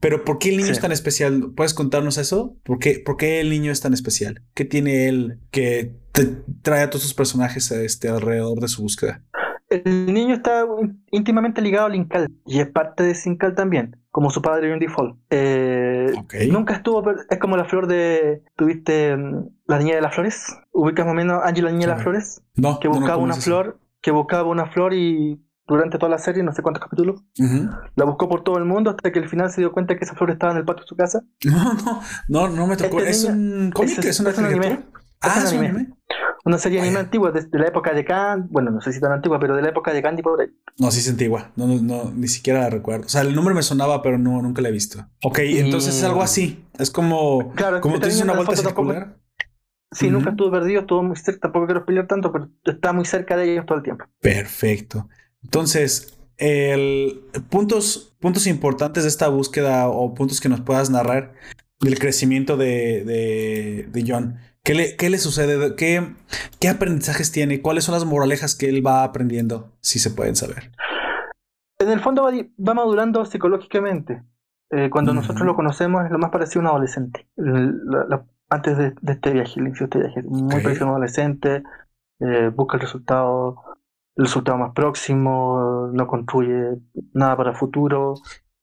Pero 0.00 0.24
¿por 0.24 0.38
qué 0.38 0.50
el 0.50 0.56
niño 0.56 0.72
es 0.72 0.80
tan 0.80 0.92
especial? 0.92 1.52
¿Puedes 1.56 1.74
contarnos 1.74 2.18
eso? 2.18 2.56
¿Por 2.64 2.78
qué, 2.78 3.02
¿Por 3.04 3.16
qué, 3.16 3.40
el 3.40 3.50
niño 3.50 3.70
es 3.70 3.80
tan 3.80 3.92
especial? 3.92 4.42
¿Qué 4.54 4.64
tiene 4.64 5.08
él 5.08 5.38
que 5.50 5.92
trae 6.62 6.82
a 6.82 6.90
todos 6.90 7.02
sus 7.02 7.14
personajes 7.14 7.70
este, 7.70 8.08
alrededor 8.08 8.60
de 8.60 8.68
su 8.68 8.82
búsqueda? 8.82 9.22
El 9.68 10.12
niño 10.12 10.34
está 10.34 10.64
íntimamente 11.10 11.60
ligado 11.60 11.86
al 11.86 11.96
Incal 11.96 12.28
y 12.46 12.60
es 12.60 12.68
parte 12.68 13.02
de 13.02 13.16
Incal 13.24 13.54
también, 13.56 13.96
como 14.16 14.30
su 14.30 14.40
padre 14.40 14.70
John 14.70 14.78
Default. 14.78 15.18
Eh, 15.28 16.10
nunca 16.50 16.72
estuvo, 16.72 17.04
es 17.28 17.38
como 17.38 17.58
la 17.58 17.66
flor 17.66 17.86
de. 17.86 18.42
¿Tuviste 18.56 19.14
mm, 19.14 19.48
la 19.66 19.78
niña 19.78 19.96
de 19.96 20.00
las 20.00 20.14
flores? 20.14 20.56
¿Ubicas 20.72 21.04
más 21.04 21.12
o 21.12 21.16
menos 21.16 21.42
Ángela, 21.44 21.68
la 21.68 21.72
niña 21.76 21.88
de 21.88 21.92
las 21.92 22.02
flores? 22.02 22.40
No. 22.54 22.80
Que 22.80 22.88
buscaba 22.88 23.18
una 23.18 23.34
flor, 23.34 23.78
que 24.00 24.12
buscaba 24.12 24.48
una 24.48 24.70
flor 24.72 24.94
y 24.94 25.44
durante 25.66 25.98
toda 25.98 26.08
la 26.08 26.16
serie, 26.16 26.42
no 26.42 26.54
sé 26.54 26.62
cuántos 26.62 26.82
capítulos, 26.82 27.24
la 27.94 28.04
buscó 28.06 28.26
por 28.26 28.42
todo 28.42 28.56
el 28.56 28.64
mundo 28.64 28.88
hasta 28.88 29.12
que 29.12 29.18
al 29.18 29.28
final 29.28 29.50
se 29.50 29.60
dio 29.60 29.70
cuenta 29.70 29.98
que 29.98 30.04
esa 30.06 30.14
flor 30.14 30.30
estaba 30.30 30.52
en 30.52 30.60
el 30.60 30.64
patio 30.64 30.84
de 30.84 30.88
su 30.88 30.96
casa. 30.96 31.22
No, 31.44 32.48
no, 32.48 32.48
no, 32.48 32.56
no 32.56 32.66
me 32.68 32.78
tocó. 32.78 33.00
Este 33.00 33.10
¿Es 33.10 33.24
un 33.24 33.70
cómic? 33.70 34.02
¿Es, 34.02 34.18
un 34.18 34.28
anime? 34.28 34.82
Ah, 35.20 35.42
es 35.44 35.52
un 35.52 35.58
anime. 35.58 35.88
Una 36.44 36.58
serie 36.58 36.80
anime 36.80 37.00
antigua, 37.00 37.32
desde 37.32 37.58
la 37.58 37.66
época 37.66 37.92
de 37.92 38.04
Candy, 38.04 38.48
bueno, 38.50 38.70
no 38.70 38.80
sé 38.80 38.92
si 38.92 39.00
tan 39.00 39.10
antigua, 39.10 39.40
pero 39.40 39.56
de 39.56 39.62
la 39.62 39.70
época 39.70 39.92
de 39.92 40.00
Candy 40.00 40.22
por 40.22 40.40
ahí. 40.40 40.48
No, 40.78 40.90
sí 40.92 41.00
es 41.00 41.08
antigua, 41.08 41.50
no, 41.56 41.66
no, 41.66 42.12
ni 42.14 42.28
siquiera 42.28 42.60
la 42.60 42.70
recuerdo. 42.70 43.06
O 43.06 43.08
sea, 43.08 43.22
el 43.22 43.34
nombre 43.34 43.54
me 43.54 43.62
sonaba, 43.62 44.00
pero 44.02 44.16
no, 44.16 44.40
nunca 44.42 44.62
la 44.62 44.68
he 44.68 44.72
visto. 44.72 45.04
Ok, 45.24 45.40
entonces 45.40 45.96
es 45.96 46.04
algo 46.04 46.22
así, 46.22 46.64
es 46.78 46.90
como, 46.90 47.52
claro, 47.54 47.80
como 47.80 47.98
tú 47.98 48.06
dices 48.06 48.22
una 48.22 48.34
vuelta 48.34 48.54
circular. 48.54 49.16
sí, 49.90 50.08
nunca 50.08 50.30
estuvo 50.30 50.52
perdido, 50.52 50.82
estuvo 50.82 51.02
muy 51.02 51.16
cerca, 51.16 51.40
tampoco 51.40 51.66
quiero 51.66 51.84
pelear 51.84 52.06
tanto, 52.06 52.30
pero 52.30 52.48
está 52.64 52.92
muy 52.92 53.04
cerca 53.04 53.36
de 53.36 53.52
ellos 53.52 53.66
todo 53.66 53.78
el 53.78 53.84
tiempo. 53.84 54.04
Perfecto. 54.20 55.08
Entonces, 55.42 56.16
el, 56.36 57.24
puntos, 57.50 58.14
puntos 58.20 58.46
importantes 58.46 59.02
de 59.02 59.08
esta 59.08 59.26
búsqueda 59.28 59.88
o 59.88 60.14
puntos 60.14 60.40
que 60.40 60.48
nos 60.48 60.60
puedas 60.60 60.90
narrar 60.90 61.32
del 61.80 61.98
crecimiento 61.98 62.56
de, 62.56 63.04
de, 63.04 63.88
de 63.90 64.04
John. 64.06 64.38
¿Qué 64.66 64.74
le, 64.74 64.96
qué 64.96 65.10
le 65.10 65.18
sucede? 65.18 65.76
¿Qué, 65.76 66.04
¿Qué 66.58 66.68
aprendizajes 66.68 67.30
tiene? 67.30 67.62
¿Cuáles 67.62 67.84
son 67.84 67.94
las 67.94 68.04
moralejas 68.04 68.56
que 68.56 68.68
él 68.68 68.84
va 68.84 69.04
aprendiendo? 69.04 69.70
Si 69.80 70.00
se 70.00 70.10
pueden 70.10 70.34
saber. 70.34 70.72
En 71.78 71.88
el 71.88 72.00
fondo 72.00 72.24
va, 72.24 72.74
madurando 72.74 73.24
psicológicamente. 73.26 74.24
Eh, 74.70 74.90
cuando 74.90 75.14
nosotros 75.14 75.46
lo 75.46 75.54
conocemos 75.54 76.04
es 76.04 76.10
lo 76.10 76.18
más 76.18 76.32
parecido 76.32 76.62
a 76.62 76.62
un 76.62 76.66
adolescente. 76.66 77.28
antes 78.48 78.76
de, 78.76 78.94
este 79.06 79.30
viaje, 79.30 79.52
el 79.60 79.68
inicio 79.68 79.84
este 79.84 80.00
viaje. 80.00 80.22
Muy 80.24 80.60
parecido 80.60 80.86
a 80.86 80.88
un 80.88 80.94
adolescente. 80.96 81.62
Eh, 82.18 82.50
busca 82.52 82.76
el 82.76 82.80
resultado, 82.80 83.62
el 84.16 84.24
resultado 84.24 84.58
más 84.58 84.72
próximo, 84.72 85.90
no 85.92 86.08
construye 86.08 86.76
nada 87.12 87.36
para 87.36 87.50
el 87.50 87.56
futuro. 87.56 88.14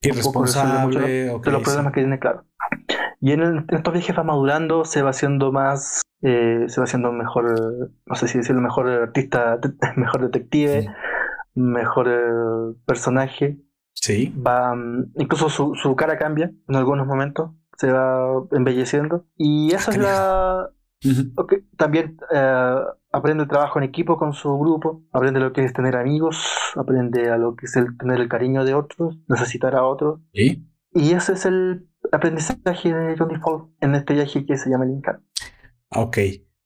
Irresponsable. 0.01 0.99
De, 0.99 1.27
los 1.31 1.61
problemas 1.61 1.93
que 1.93 2.01
tiene, 2.01 2.19
claro. 2.19 2.43
Y 3.23 3.31
en, 3.31 3.65
estos 3.69 3.93
viajes 3.93 4.17
va 4.17 4.23
madurando, 4.23 4.83
se 4.83 5.01
va 5.01 5.11
haciendo 5.11 5.53
más, 5.53 6.01
eh, 6.23 6.65
se 6.67 6.81
va 6.81 6.83
haciendo 6.83 7.13
mejor, 7.13 7.89
no 8.05 8.15
sé 8.15 8.27
si 8.27 8.37
decirlo, 8.37 8.59
mejor 8.59 8.89
artista, 8.89 9.57
mejor 9.95 10.23
detective, 10.23 10.93
mejor 11.55 12.09
eh, 12.09 12.75
personaje. 12.85 13.59
Sí. 13.93 14.35
Va, 14.45 14.75
incluso 15.15 15.47
su, 15.47 15.73
su 15.75 15.95
cara 15.95 16.17
cambia 16.17 16.51
en 16.67 16.75
algunos 16.75 17.07
momentos, 17.07 17.51
se 17.77 17.93
va 17.93 18.43
embelleciendo. 18.51 19.25
Y 19.37 19.73
eso 19.73 19.91
es 19.91 19.99
la... 19.99 20.69
También 21.77 22.17
eh, 22.29 22.75
aprende 23.13 23.43
el 23.43 23.49
trabajo 23.49 23.79
en 23.79 23.85
equipo 23.85 24.17
con 24.17 24.33
su 24.33 24.59
grupo, 24.59 25.01
aprende 25.13 25.39
lo 25.39 25.53
que 25.53 25.63
es 25.63 25.71
tener 25.71 25.95
amigos, 25.95 26.45
aprende 26.75 27.29
a 27.29 27.37
lo 27.37 27.55
que 27.55 27.67
es 27.67 27.75
el 27.77 27.97
tener 27.97 28.19
el 28.19 28.27
cariño 28.27 28.65
de 28.65 28.73
otros, 28.73 29.17
necesitar 29.29 29.75
a 29.75 29.85
otros. 29.85 30.19
¿Sí? 30.33 30.67
Y 30.91 31.13
ese 31.13 31.33
es 31.33 31.45
el 31.45 31.87
aprendizaje 32.15 32.93
de 32.93 33.15
John 33.17 33.29
Default 33.29 33.71
en 33.81 33.95
este 33.95 34.13
viaje 34.13 34.45
que 34.45 34.57
se 34.57 34.69
llama 34.69 34.85
el 34.85 35.01
Ok. 35.89 36.17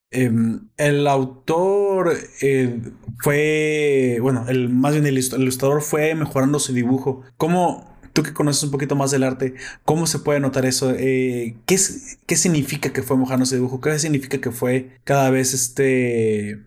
Em, 0.10 0.70
el 0.78 1.06
autor 1.08 2.18
eh, 2.42 2.80
fue, 3.20 4.20
bueno, 4.22 4.46
el, 4.48 4.70
más 4.70 4.94
bien 4.94 5.06
el 5.06 5.18
ilustrador 5.18 5.82
fue 5.82 6.16
mejorando 6.16 6.60
su 6.60 6.74
dibujo. 6.74 7.24
¿Cómo, 7.36 7.98
tú 8.14 8.24
que 8.24 8.34
conoces 8.34 8.64
un 8.64 8.72
poquito 8.72 8.96
más 8.96 9.12
del 9.12 9.24
arte, 9.24 9.56
cómo 9.84 10.08
se 10.08 10.20
puede 10.20 10.40
notar 10.40 10.66
eso? 10.66 10.92
Eh, 10.98 11.58
¿qué, 11.66 11.78
¿Qué 12.26 12.36
significa 12.36 12.94
que 12.94 13.04
fue 13.04 13.18
mejorando 13.18 13.46
su 13.46 13.56
dibujo? 13.56 13.82
¿Qué 13.82 14.00
significa 14.00 14.40
que 14.40 14.52
fue 14.52 14.98
cada 15.04 15.30
vez 15.30 15.54
este 15.54 16.64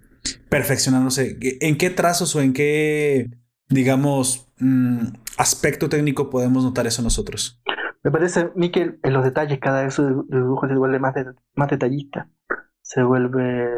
perfeccionándose? 0.49 1.39
¿En 1.61 1.79
qué 1.79 1.91
trazos 1.91 2.37
o 2.37 2.43
en 2.43 2.53
qué, 2.53 3.31
digamos, 3.69 4.47
mm, 4.59 5.07
aspecto 5.39 5.89
técnico 5.89 6.29
podemos 6.29 6.63
notar 6.63 6.87
eso 6.87 7.03
nosotros? 7.03 7.60
Me 8.03 8.11
parece 8.11 8.51
que 8.73 8.99
en 9.03 9.13
los 9.13 9.25
detalles 9.25 9.59
cada 9.61 9.83
vez 9.83 9.95
su 9.95 10.27
dibujo 10.29 10.67
se 10.67 10.75
vuelve 10.75 10.99
más, 10.99 11.15
más 11.55 11.69
detallista. 11.69 12.29
Se 12.83 13.03
vuelve. 13.03 13.69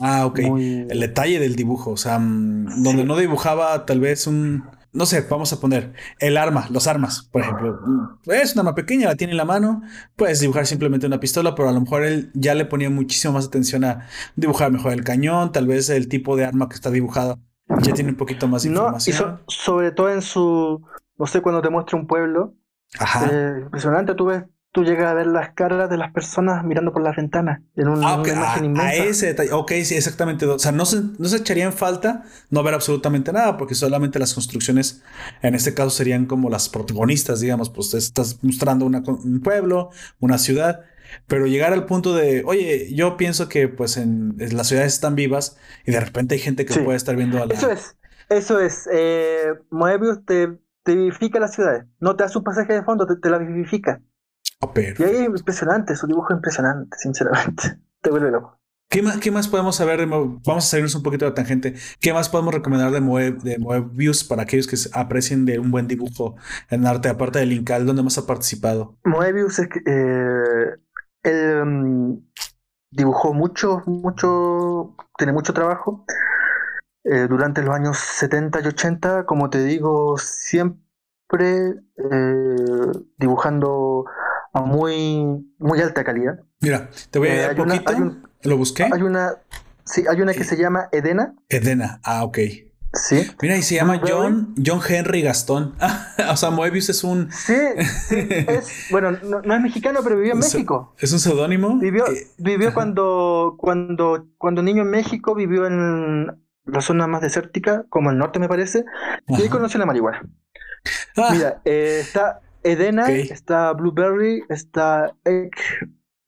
Ah, 0.00 0.26
ok. 0.26 0.38
El 0.38 1.00
detalle 1.00 1.38
del 1.38 1.56
dibujo. 1.56 1.92
O 1.92 1.96
sea, 1.96 2.18
mm, 2.18 2.82
donde 2.82 3.04
no 3.04 3.16
dibujaba 3.16 3.86
tal 3.86 4.00
vez 4.00 4.26
un. 4.26 4.64
No 4.92 5.06
sé, 5.06 5.24
vamos 5.30 5.52
a 5.52 5.60
poner 5.60 5.92
el 6.18 6.36
arma, 6.36 6.66
los 6.70 6.88
armas, 6.88 7.28
por 7.30 7.42
ejemplo. 7.42 7.78
Es 8.26 8.54
una 8.54 8.62
arma 8.62 8.74
pequeña, 8.74 9.06
la 9.06 9.14
tiene 9.14 9.32
en 9.32 9.36
la 9.36 9.44
mano. 9.44 9.82
Puedes 10.16 10.40
dibujar 10.40 10.66
simplemente 10.66 11.06
una 11.06 11.20
pistola, 11.20 11.54
pero 11.54 11.68
a 11.68 11.72
lo 11.72 11.80
mejor 11.80 12.02
él 12.02 12.32
ya 12.34 12.56
le 12.56 12.64
ponía 12.64 12.90
muchísimo 12.90 13.34
más 13.34 13.46
atención 13.46 13.84
a 13.84 14.08
dibujar 14.34 14.72
mejor 14.72 14.92
el 14.92 15.04
cañón, 15.04 15.52
tal 15.52 15.68
vez 15.68 15.90
el 15.90 16.08
tipo 16.08 16.34
de 16.34 16.44
arma 16.44 16.68
que 16.68 16.74
está 16.74 16.90
dibujado 16.90 17.38
ya 17.82 17.94
tiene 17.94 18.10
un 18.10 18.16
poquito 18.16 18.48
más 18.48 18.64
de 18.64 18.70
información. 18.70 19.40
y 19.46 19.52
sobre 19.52 19.92
todo 19.92 20.10
en 20.10 20.22
su. 20.22 20.82
No 21.16 21.26
sé, 21.26 21.40
cuando 21.40 21.62
te 21.62 21.70
muestra 21.70 21.98
un 21.98 22.06
pueblo, 22.06 22.54
Ajá. 22.98 23.28
Eh, 23.30 23.60
impresionante, 23.62 24.14
tú 24.14 24.26
ves, 24.26 24.44
tú 24.72 24.84
llegas 24.84 25.10
a 25.10 25.14
ver 25.14 25.26
las 25.26 25.52
caras 25.54 25.90
de 25.90 25.96
las 25.96 26.12
personas 26.12 26.64
mirando 26.64 26.92
por 26.92 27.02
las 27.02 27.16
ventanas 27.16 27.60
en 27.76 27.88
un, 27.88 28.04
ah, 28.04 28.20
una 28.20 28.32
imagen 28.32 28.64
inmensa. 28.66 28.88
A 28.88 28.94
ese 28.94 29.26
detalle, 29.26 29.52
ok, 29.52 29.72
sí, 29.82 29.96
exactamente. 29.96 30.46
O 30.46 30.58
sea, 30.58 30.72
no 30.72 30.86
se, 30.86 31.02
no 31.18 31.28
se 31.28 31.38
echaría 31.38 31.64
en 31.64 31.72
falta 31.72 32.24
no 32.50 32.62
ver 32.62 32.74
absolutamente 32.74 33.32
nada, 33.32 33.56
porque 33.56 33.74
solamente 33.74 34.18
las 34.18 34.34
construcciones, 34.34 35.02
en 35.42 35.54
este 35.54 35.74
caso, 35.74 35.90
serían 35.90 36.26
como 36.26 36.50
las 36.50 36.68
protagonistas, 36.68 37.40
digamos, 37.40 37.70
pues 37.70 37.94
estás 37.94 38.38
mostrando 38.42 38.86
un 38.86 39.40
pueblo, 39.42 39.90
una 40.20 40.38
ciudad. 40.38 40.82
Pero 41.26 41.46
llegar 41.46 41.72
al 41.72 41.86
punto 41.86 42.14
de, 42.14 42.44
oye, 42.44 42.94
yo 42.94 43.16
pienso 43.16 43.48
que 43.48 43.66
pues 43.66 43.96
en, 43.96 44.36
las 44.52 44.68
ciudades 44.68 44.94
están 44.94 45.16
vivas 45.16 45.56
y 45.84 45.90
de 45.90 45.98
repente 45.98 46.36
hay 46.36 46.40
gente 46.40 46.64
que 46.64 46.78
puede 46.80 46.96
estar 46.96 47.16
viendo 47.16 47.42
a 47.42 47.46
la... 47.46 47.54
Eso 47.54 47.68
es, 47.72 47.96
eso 48.28 48.60
es. 48.60 48.88
Eh, 48.92 49.54
Moebius 49.70 50.24
te 50.24 50.56
te 50.82 50.94
vivifica 50.94 51.40
las 51.40 51.54
ciudades. 51.54 51.86
No 51.98 52.16
te 52.16 52.24
hace 52.24 52.38
un 52.38 52.44
pasaje 52.44 52.72
de 52.72 52.82
fondo, 52.82 53.06
te, 53.06 53.30
la 53.30 53.38
vivifica. 53.38 54.00
Oh, 54.60 54.72
y 54.76 55.02
ahí 55.02 55.16
es 55.16 55.26
impresionante, 55.26 55.96
su 55.96 56.06
dibujo 56.06 56.28
es 56.30 56.36
impresionante, 56.36 56.96
sinceramente. 56.98 57.78
Te 58.02 58.10
vuelve 58.10 58.30
loco. 58.30 58.58
¿Qué 58.90 59.02
más, 59.02 59.18
¿Qué 59.18 59.30
más 59.30 59.46
podemos 59.46 59.76
saber 59.76 60.00
de 60.00 60.06
Vamos 60.06 60.42
a 60.46 60.60
salirnos 60.60 60.96
un 60.96 61.04
poquito 61.04 61.24
de 61.24 61.30
la 61.30 61.34
tangente. 61.34 61.74
¿Qué 62.00 62.12
más 62.12 62.28
podemos 62.28 62.52
recomendar 62.52 62.90
de, 62.90 63.00
Moeb, 63.00 63.38
de 63.38 63.56
Moebius 63.58 64.24
para 64.24 64.42
aquellos 64.42 64.66
que 64.66 64.76
aprecien 64.92 65.46
de 65.46 65.60
un 65.60 65.70
buen 65.70 65.86
dibujo 65.86 66.34
en 66.70 66.86
arte, 66.86 67.08
aparte 67.08 67.38
del 67.38 67.52
Incal, 67.52 67.86
donde 67.86 68.02
más 68.02 68.18
ha 68.18 68.26
participado? 68.26 68.96
Moebius 69.04 69.60
es 69.60 69.68
que 69.68 69.80
eh, 69.86 70.76
él 71.22 71.64
mm, 71.64 72.30
dibujó 72.90 73.32
mucho, 73.32 73.80
mucho, 73.86 74.96
tiene 75.16 75.32
mucho 75.32 75.52
trabajo. 75.52 76.04
Eh, 77.04 77.26
durante 77.28 77.62
los 77.62 77.74
años 77.74 77.98
70 77.98 78.60
y 78.60 78.66
80, 78.66 79.24
como 79.24 79.48
te 79.48 79.64
digo, 79.64 80.18
siempre 80.18 80.76
eh, 81.96 82.92
dibujando 83.16 84.04
a 84.52 84.60
muy, 84.60 85.46
muy 85.58 85.80
alta 85.80 86.04
calidad. 86.04 86.40
Mira, 86.60 86.90
te 87.10 87.18
voy 87.18 87.28
a 87.28 87.42
dar 87.42 87.56
poquito. 87.56 87.92
¿Lo 88.42 88.56
busqué? 88.58 88.84
Hay 88.92 89.02
una, 89.02 89.36
sí, 89.84 90.04
hay 90.10 90.20
una 90.20 90.34
que 90.34 90.44
se 90.44 90.56
llama 90.56 90.88
Edena. 90.92 91.34
Edena, 91.48 92.00
ah, 92.04 92.24
ok. 92.24 92.38
Sí. 92.92 93.30
Mira, 93.40 93.56
y 93.56 93.62
se 93.62 93.76
llama 93.76 94.00
John, 94.04 94.54
John 94.64 94.80
Henry 94.86 95.22
Gastón. 95.22 95.76
o 96.30 96.36
sea, 96.36 96.50
Moebius 96.50 96.88
es 96.90 97.04
un. 97.04 97.30
Sí, 97.30 97.54
es, 97.78 98.88
bueno, 98.90 99.12
no, 99.12 99.54
es 99.54 99.60
mexicano, 99.60 100.00
pero 100.02 100.16
vivió 100.16 100.32
en 100.32 100.40
México. 100.40 100.94
¿Es 100.98 101.12
un 101.12 101.20
seudónimo? 101.20 101.78
Vivió, 101.78 102.04
vivió 102.38 102.74
cuando, 102.74 103.54
cuando, 103.58 104.26
cuando 104.38 104.62
niño 104.62 104.82
en 104.82 104.90
México, 104.90 105.36
vivió 105.36 105.66
en 105.66 106.26
la 106.64 106.80
zona 106.80 107.06
más 107.06 107.20
desértica, 107.20 107.84
como 107.88 108.10
el 108.10 108.18
norte, 108.18 108.38
me 108.38 108.48
parece, 108.48 108.84
y 109.28 109.42
ahí 109.42 109.48
conoció 109.48 109.78
la 109.78 109.86
marihuana. 109.86 110.22
Ah. 111.16 111.30
Mira, 111.32 111.60
eh, 111.64 111.98
está 112.00 112.40
Edena, 112.62 113.08
está 113.10 113.72
Blueberry, 113.72 114.42
está 114.48 115.14
Egg 115.24 115.52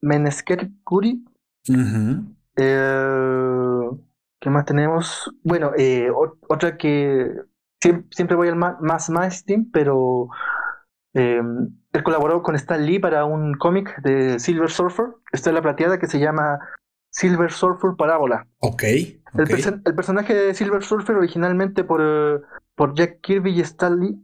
Menesker 0.00 0.68
Curry 0.84 1.24
eh, 2.56 3.80
¿Qué 4.40 4.50
más 4.50 4.64
tenemos? 4.64 5.32
Bueno, 5.44 5.72
eh, 5.76 6.10
otra 6.48 6.76
que 6.76 7.30
siempre, 7.80 8.36
voy 8.36 8.48
al 8.48 8.56
más 8.56 9.08
más 9.10 9.44
Team, 9.44 9.70
pero 9.72 10.28
em, 11.14 11.68
él 11.92 12.02
colaboró 12.02 12.42
con 12.42 12.56
Stan 12.56 12.84
Lee 12.84 12.98
para 12.98 13.24
un 13.24 13.54
cómic 13.54 14.02
de 14.02 14.40
Silver 14.40 14.70
Surfer. 14.70 15.06
Esta 15.32 15.50
es 15.50 15.54
la 15.54 15.62
plateada 15.62 15.98
que 15.98 16.08
se 16.08 16.18
llama 16.18 16.58
Silver 17.10 17.52
Surfer 17.52 17.92
Parábola. 17.96 18.48
Ok. 18.58 18.82
El, 19.34 19.94
personaje 19.94 20.34
de 20.34 20.54
Silver 20.54 20.82
Surfer 20.82 21.16
originalmente 21.16 21.84
por, 21.84 22.46
por 22.74 22.94
Jack 22.94 23.20
Kirby 23.20 23.52
y 23.52 23.60
Stan 23.60 23.98
Lee 23.98 24.18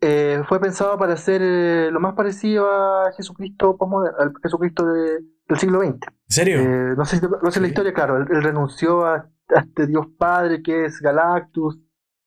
eh, 0.00 0.42
fue 0.48 0.60
pensado 0.60 0.98
para 0.98 1.16
ser 1.16 1.92
lo 1.92 2.00
más 2.00 2.14
parecido 2.14 2.68
a 2.70 3.12
Jesucristo, 3.16 3.76
al 4.18 4.32
Jesucristo 4.42 4.86
de, 4.86 5.20
del 5.48 5.58
siglo 5.58 5.80
XX. 5.80 5.92
¿En 5.92 6.00
serio? 6.26 6.60
Eh, 6.60 6.94
no 6.96 7.04
sé, 7.04 7.20
no 7.42 7.50
sé 7.50 7.60
la 7.60 7.68
historia, 7.68 7.92
claro. 7.92 8.16
Él, 8.16 8.42
renunció 8.42 9.04
a, 9.06 9.28
este 9.48 9.86
Dios 9.86 10.06
Padre 10.18 10.62
que 10.62 10.86
es 10.86 11.00
Galactus 11.00 11.78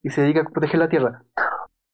y 0.03 0.09
se 0.09 0.21
dedica 0.21 0.41
a 0.41 0.45
proteger 0.45 0.79
la 0.79 0.89
Tierra. 0.89 1.23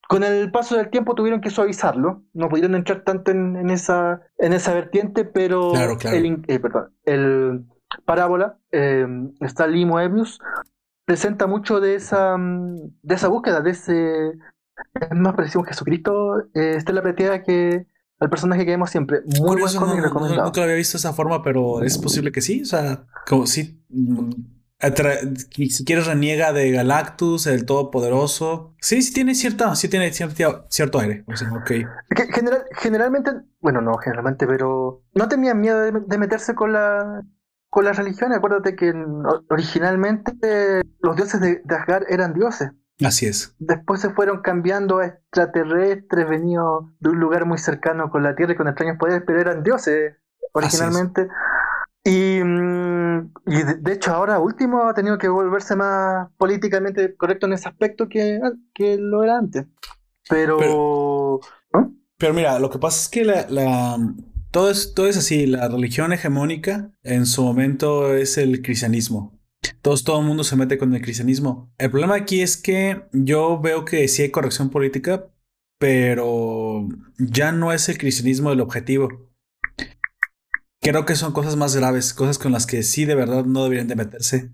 Con 0.08 0.24
el 0.24 0.52
paso 0.52 0.76
del 0.76 0.90
tiempo 0.90 1.16
tuvieron 1.16 1.40
que 1.40 1.50
suavizarlo, 1.50 2.24
no 2.34 2.50
pudieron 2.50 2.76
entrar 2.76 3.04
tanto 3.04 3.32
en, 3.32 3.70
esa, 3.70 4.22
en 4.38 4.52
esa 4.52 4.74
vertiente, 4.74 5.24
pero 5.24 5.74
El, 5.74 6.44
eh, 6.48 6.60
perdón, 6.60 6.94
el 7.06 7.66
parábola, 8.06 8.58
eh, 8.72 9.06
está 9.42 9.68
Lee 9.68 9.86
Moebius, 9.86 10.40
presenta 11.06 11.48
mucho 11.48 11.80
de 11.80 11.96
esa, 11.96 12.36
de 12.38 13.16
esa 13.16 13.28
búsqueda, 13.28 13.62
de 13.62 13.72
ese... 13.72 14.32
Es 15.00 15.12
más 15.12 15.36
parecido 15.36 15.62
a 15.62 15.68
Jesucristo, 15.68 16.40
eh, 16.56 16.74
está 16.76 16.92
la 16.92 17.04
plateada 17.04 17.44
que 17.44 17.86
el 18.22 18.30
personaje 18.30 18.66
que 18.66 18.72
vemos 18.72 18.90
siempre. 18.90 19.22
Muy 19.26 19.60
buen 19.60 19.76
cómic 19.76 19.98
no, 19.98 20.04
recomendado. 20.04 20.46
nunca 20.46 20.60
lo 20.60 20.66
había 20.66 20.76
visto 20.76 20.98
de 20.98 21.00
esa 21.00 21.14
forma, 21.14 21.42
pero 21.42 21.82
es 21.84 21.98
posible 21.98 22.32
que 22.32 22.42
sí. 22.42 22.62
O 22.62 22.66
sea, 22.66 23.06
como 23.28 23.48
si. 23.48 23.84
Mm, 23.90 24.30
si 25.70 25.86
quieres 25.86 26.08
reniega 26.08 26.54
de 26.54 26.72
Galactus, 26.72 27.48
el 27.48 27.66
Todopoderoso. 27.66 28.76
Sí, 28.80 29.02
sí 29.02 29.14
tiene 29.14 29.34
cierta, 29.34 29.76
sí 29.76 29.90
tiene 29.90 30.12
cierto, 30.12 30.66
cierto 30.70 31.00
aire. 31.00 31.24
O 31.28 31.36
sea, 31.36 31.52
okay. 31.54 31.84
General, 32.32 32.64
generalmente, 32.74 33.32
bueno, 33.60 33.82
no 33.82 33.98
generalmente, 33.98 34.46
pero 34.46 35.04
no 35.14 35.28
tenía 35.28 35.54
miedo 35.56 35.80
de, 35.82 36.18
meterse 36.18 36.54
con 36.54 36.74
la 36.74 37.24
con 37.72 37.86
la 37.86 37.94
religión. 37.94 38.34
Acuérdate 38.34 38.76
que 38.76 38.94
originalmente 39.50 40.84
los 41.00 41.16
dioses 41.16 41.42
de, 41.42 41.62
de 41.64 41.76
Asgard 41.76 42.04
eran 42.10 42.36
dioses. 42.36 42.70
Así 43.04 43.26
es. 43.26 43.56
Después 43.58 44.02
se 44.02 44.12
fueron 44.12 44.42
cambiando 44.42 45.00
a 45.00 45.08
extraterrestres 45.08 46.30
venidos 46.30 46.86
de 47.00 47.10
un 47.10 47.20
lugar 47.20 47.46
muy 47.46 47.58
cercano 47.58 48.12
con 48.12 48.22
la 48.22 48.36
Tierra 48.36 48.54
y 48.54 48.56
con 48.56 48.68
extraños 48.68 48.98
poderes, 49.00 49.24
pero 49.26 49.40
eran 49.40 49.64
dioses 49.64 50.18
originalmente. 50.54 51.28
Y, 52.04 52.44
mm, 52.44 53.32
y 53.48 53.64
de, 53.64 53.94
hecho 53.94 54.12
ahora 54.12 54.40
último 54.40 54.88
ha 54.88 54.94
tenido 54.94 55.18
que 55.18 55.30
volverse 55.30 55.76
más 55.76 56.30
políticamente 56.38 57.16
correcto 57.16 57.46
en 57.46 57.54
ese 57.54 57.70
aspecto 57.70 58.10
que, 58.10 58.40
que 58.74 58.98
lo 58.98 59.24
era 59.24 59.38
antes. 59.38 59.66
Pero... 60.30 61.40
Pero, 62.18 62.36
mira, 62.36 62.60
lo 62.60 62.70
que 62.70 62.78
pasa 62.78 63.02
es 63.02 63.10
que 63.10 63.26
la, 63.26 63.98
todo, 64.52 64.70
es, 64.70 64.94
todo 64.94 65.08
es 65.08 65.18
así. 65.18 65.48
La 65.48 65.68
religión 65.68 66.14
hegemónica 66.14 66.94
en 67.04 67.26
su 67.26 67.44
momento 67.44 68.14
es 68.14 68.38
el 68.38 68.62
cristianismo. 68.62 69.40
Todo 69.82 70.20
el 70.20 70.26
mundo 70.26 70.44
se 70.44 70.56
mete 70.56 70.78
con 70.78 70.94
el 70.94 71.02
cristianismo. 71.02 71.74
El 71.78 71.92
problema 71.92 72.16
aquí 72.16 72.42
es 72.42 72.58
que 72.58 73.04
yo 73.14 73.60
veo 73.60 73.86
que 73.86 74.08
sí 74.08 74.24
hay 74.24 74.32
corrección 74.32 74.70
política, 74.70 75.32
pero 75.80 76.88
ya 77.18 77.52
no 77.52 77.72
es 77.74 77.90
el 77.90 77.98
cristianismo 77.98 78.52
el 78.52 78.62
objetivo. 78.62 79.10
Creo 80.82 81.06
que 81.06 81.16
son 81.16 81.32
cosas 81.32 81.56
más 81.56 81.76
graves, 81.76 82.14
cosas 82.14 82.40
con 82.40 82.52
las 82.52 82.66
que 82.66 82.84
sí 82.84 83.06
de 83.06 83.16
verdad 83.16 83.46
no 83.46 83.64
deberían 83.64 83.88
de 83.88 83.96
meterse. 83.96 84.52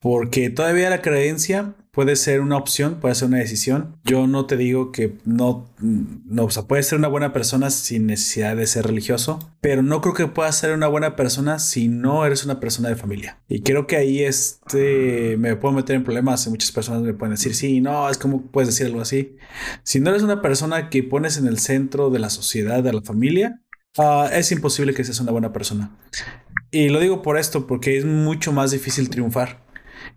Porque 0.00 0.48
todavía 0.48 0.88
la 0.88 1.02
creencia 1.02 1.74
puede 1.92 2.16
ser 2.16 2.40
una 2.40 2.56
opción, 2.56 3.00
puede 3.00 3.14
ser 3.14 3.28
una 3.28 3.38
decisión. 3.38 3.96
Yo 4.02 4.26
no 4.26 4.46
te 4.46 4.56
digo 4.56 4.92
que 4.92 5.18
no, 5.26 5.68
no, 5.78 6.44
o 6.44 6.50
sea, 6.50 6.62
puede 6.62 6.82
ser 6.82 6.98
una 6.98 7.08
buena 7.08 7.34
persona 7.34 7.68
sin 7.68 8.06
necesidad 8.06 8.56
de 8.56 8.66
ser 8.66 8.86
religioso, 8.86 9.38
pero 9.60 9.82
no 9.82 10.00
creo 10.00 10.14
que 10.14 10.26
pueda 10.26 10.50
ser 10.52 10.72
una 10.72 10.86
buena 10.86 11.16
persona 11.16 11.58
si 11.58 11.88
no 11.88 12.24
eres 12.24 12.44
una 12.44 12.60
persona 12.60 12.88
de 12.88 12.96
familia. 12.96 13.38
Y 13.46 13.60
creo 13.60 13.86
que 13.86 13.96
ahí 13.96 14.22
este 14.22 15.36
me 15.36 15.54
puedo 15.56 15.74
meter 15.74 15.96
en 15.96 16.04
problemas 16.04 16.46
y 16.46 16.50
muchas 16.50 16.72
personas 16.72 17.02
me 17.02 17.12
pueden 17.12 17.34
decir, 17.34 17.54
sí, 17.54 17.82
no, 17.82 18.08
es 18.08 18.16
como 18.16 18.46
puedes 18.46 18.68
decir 18.68 18.86
algo 18.86 19.02
así. 19.02 19.36
Si 19.82 20.00
no 20.00 20.08
eres 20.08 20.22
una 20.22 20.40
persona 20.40 20.88
que 20.88 21.02
pones 21.02 21.36
en 21.36 21.46
el 21.46 21.58
centro 21.58 22.08
de 22.08 22.20
la 22.20 22.30
sociedad, 22.30 22.82
de 22.82 22.94
la 22.94 23.02
familia, 23.02 23.60
ah, 23.98 24.30
es 24.32 24.50
imposible 24.50 24.94
que 24.94 25.04
seas 25.04 25.20
una 25.20 25.32
buena 25.32 25.52
persona. 25.52 25.98
Y 26.70 26.88
lo 26.88 27.00
digo 27.00 27.20
por 27.20 27.36
esto, 27.36 27.66
porque 27.66 27.98
es 27.98 28.06
mucho 28.06 28.52
más 28.52 28.70
difícil 28.70 29.10
triunfar 29.10 29.68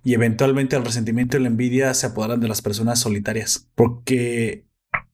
y 0.04 0.14
eventualmente 0.14 0.76
el 0.76 0.86
resentimiento 0.86 1.38
y 1.38 1.42
la 1.42 1.48
envidia 1.48 1.94
se 1.94 2.08
apoderan 2.08 2.40
de 2.40 2.48
las 2.48 2.62
personas 2.62 3.00
solitarias, 3.00 3.70
porque 3.76 4.66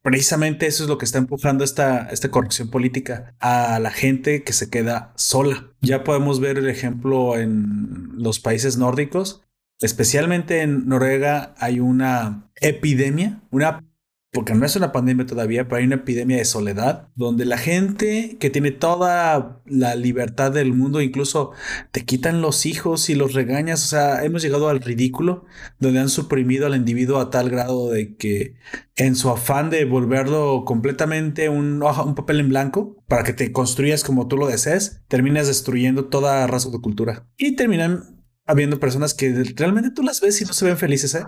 precisamente 0.02 0.68
eso 0.68 0.84
es 0.84 0.90
lo 0.90 0.98
que 0.98 1.06
está 1.06 1.18
empujando 1.18 1.64
esta, 1.64 2.10
esta 2.10 2.32
corrección 2.32 2.70
política 2.70 3.36
a 3.40 3.80
la 3.80 3.92
gente 3.92 4.44
que 4.44 4.54
se 4.54 4.70
queda 4.70 5.14
sola. 5.16 5.68
Ya 5.82 6.04
podemos 6.04 6.40
ver 6.40 6.58
el 6.58 6.70
ejemplo 6.70 7.38
en 7.38 8.10
los 8.16 8.40
países 8.40 8.78
nórdicos, 8.78 9.44
especialmente 9.82 10.62
en 10.62 10.88
Noruega 10.88 11.54
hay 11.58 11.80
una 11.80 12.50
epidemia, 12.56 13.42
una 13.52 13.84
porque 14.32 14.54
no 14.54 14.66
es 14.66 14.76
una 14.76 14.92
pandemia 14.92 15.26
todavía, 15.26 15.68
pero 15.68 15.78
hay 15.78 15.86
una 15.86 15.96
epidemia 15.96 16.38
de 16.38 16.46
soledad, 16.46 17.08
donde 17.16 17.46
la 17.46 17.58
gente 17.58 18.38
que 18.40 18.52
tiene 18.52 18.72
toda 18.72 19.62
la 19.66 19.96
libertad 19.96 20.52
del 20.52 20.74
mundo, 20.74 21.02
incluso 21.02 21.52
te 21.92 22.06
quitan 22.06 22.42
los 22.42 22.68
hijos 22.68 23.10
y 23.10 23.16
los 23.16 23.34
regañas, 23.34 23.84
o 23.84 23.88
sea, 23.88 24.24
hemos 24.24 24.44
llegado 24.44 24.70
al 24.70 24.82
ridículo, 24.82 25.46
donde 25.80 26.00
han 26.00 26.10
suprimido 26.10 26.68
al 26.68 26.76
individuo 26.76 27.20
a 27.20 27.32
tal 27.32 27.50
grado 27.50 27.90
de 27.90 28.16
que 28.16 28.56
en 28.96 29.16
su 29.16 29.30
afán 29.30 29.72
de 29.72 29.86
volverlo 29.86 30.64
completamente 30.64 31.50
un, 31.50 31.82
un 31.82 32.16
papel 32.16 32.40
en 32.40 32.50
blanco, 32.50 33.04
para 33.08 33.24
que 33.24 33.34
te 33.34 33.52
construyas 33.52 34.04
como 34.04 34.28
tú 34.28 34.38
lo 34.38 34.48
desees, 34.48 35.02
terminas 35.08 35.48
destruyendo 35.48 36.06
toda 36.06 36.46
raza 36.46 36.70
de 36.70 36.80
cultura. 36.80 37.26
Y 37.36 37.56
terminan 37.56 38.20
habiendo 38.46 38.80
personas 38.80 39.14
que 39.14 39.44
realmente 39.56 39.92
tú 39.92 40.04
las 40.04 40.22
ves 40.22 40.42
y 40.42 40.46
no 40.46 40.54
se 40.54 40.66
ven 40.66 40.78
felices, 40.78 41.16
¿eh? 41.16 41.24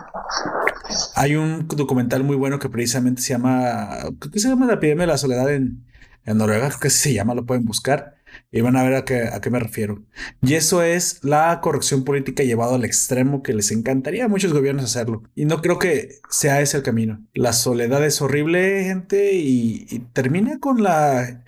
Hay 1.16 1.36
un 1.36 1.68
documental 1.68 2.24
muy 2.24 2.36
bueno 2.36 2.60
que 2.60 2.70
precisamente 2.70 3.22
se 3.22 3.34
llama, 3.34 3.90
¿qué 4.32 4.40
se 4.40 4.50
llama 4.50 4.66
La 4.66 4.74
epidemia 4.74 5.04
de 5.04 5.12
la 5.12 5.18
soledad 5.18 5.52
en, 5.54 5.86
en 6.26 6.38
Noruega? 6.38 6.68
Creo 6.68 6.80
que 6.80 6.90
se 6.90 7.14
llama, 7.14 7.36
lo 7.36 7.46
pueden 7.46 7.66
buscar 7.66 8.16
y 8.52 8.62
van 8.62 8.76
a 8.76 8.84
ver 8.84 8.96
a 8.96 9.06
qué, 9.06 9.30
a 9.32 9.40
qué 9.42 9.50
me 9.50 9.60
refiero. 9.60 10.04
Y 10.42 10.56
eso 10.56 10.82
es 10.82 11.24
la 11.24 11.60
corrección 11.62 12.04
política 12.04 12.44
llevado 12.44 12.76
al 12.76 12.86
extremo 12.86 13.44
que 13.44 13.54
les 13.54 13.72
encantaría 13.72 14.26
a 14.26 14.28
muchos 14.28 14.54
gobiernos 14.54 14.86
hacerlo. 14.86 15.24
Y 15.36 15.46
no 15.46 15.62
creo 15.62 15.80
que 15.80 16.20
sea 16.30 16.62
ese 16.62 16.78
el 16.78 16.84
camino. 16.84 17.26
La 17.34 17.54
soledad 17.54 18.06
es 18.06 18.22
horrible, 18.22 18.84
gente, 18.84 19.34
y, 19.34 20.00
termina 20.14 20.60
con 20.60 20.84
la... 20.84 21.44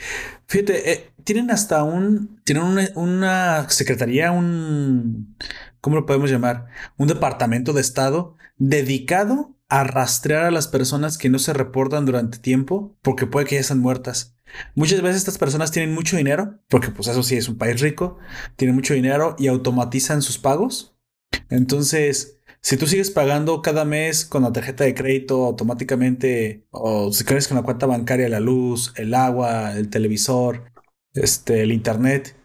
Fíjate, 0.48 0.92
eh, 0.92 1.10
tienen 1.24 1.52
hasta 1.52 1.84
un... 1.84 2.42
Tienen 2.44 2.64
una, 2.64 2.90
una 2.96 3.70
secretaría, 3.70 4.32
un... 4.32 5.36
¿Cómo 5.82 5.98
lo 5.98 6.06
podemos 6.06 6.32
llamar? 6.32 6.68
Un 6.98 7.10
departamento 7.10 7.74
de 7.74 7.82
Estado 7.82 8.38
dedicado 8.70 9.58
a 9.68 9.84
rastrear 9.84 10.46
a 10.46 10.52
las 10.52 10.68
personas 10.70 11.18
que 11.18 11.30
no 11.30 11.38
se 11.38 11.54
reportan 11.54 12.06
durante 12.06 12.38
tiempo 12.38 12.96
porque 13.02 13.28
puede 13.28 13.46
que 13.46 13.56
ya 13.56 13.62
están 13.62 13.80
muertas. 13.80 14.38
muchas 14.76 15.02
veces 15.02 15.18
estas 15.18 15.38
personas 15.38 15.72
tienen 15.72 15.94
mucho 15.94 16.16
dinero, 16.16 16.60
porque 16.70 16.90
pues 16.90 17.08
eso 17.08 17.24
sí 17.24 17.36
es 17.36 17.50
un 17.50 17.58
país 17.58 17.82
rico, 17.82 18.20
tienen 18.56 18.76
mucho 18.76 18.94
dinero 18.94 19.36
y 19.38 19.48
automatizan 19.48 20.22
sus 20.22 20.38
pagos. 20.38 20.96
Entonces, 21.50 22.40
si 22.62 22.78
tú 22.78 22.88
sigues 22.88 23.12
pagando 23.12 23.62
cada 23.62 23.84
mes 23.84 24.26
con 24.26 24.44
la 24.44 24.54
tarjeta 24.54 24.84
de 24.86 24.94
crédito 24.96 25.46
automáticamente, 25.46 26.66
o 26.72 27.12
si 27.12 27.26
crees 27.26 27.48
con 27.48 27.58
la 27.58 27.64
cuenta 27.64 27.86
bancaria, 27.88 28.30
la 28.30 28.40
luz, 28.40 28.94
el 28.96 29.14
agua, 29.14 29.74
el 29.74 29.90
televisor, 29.90 30.72
este, 31.14 31.64
el 31.64 31.72
internet, 31.72 32.36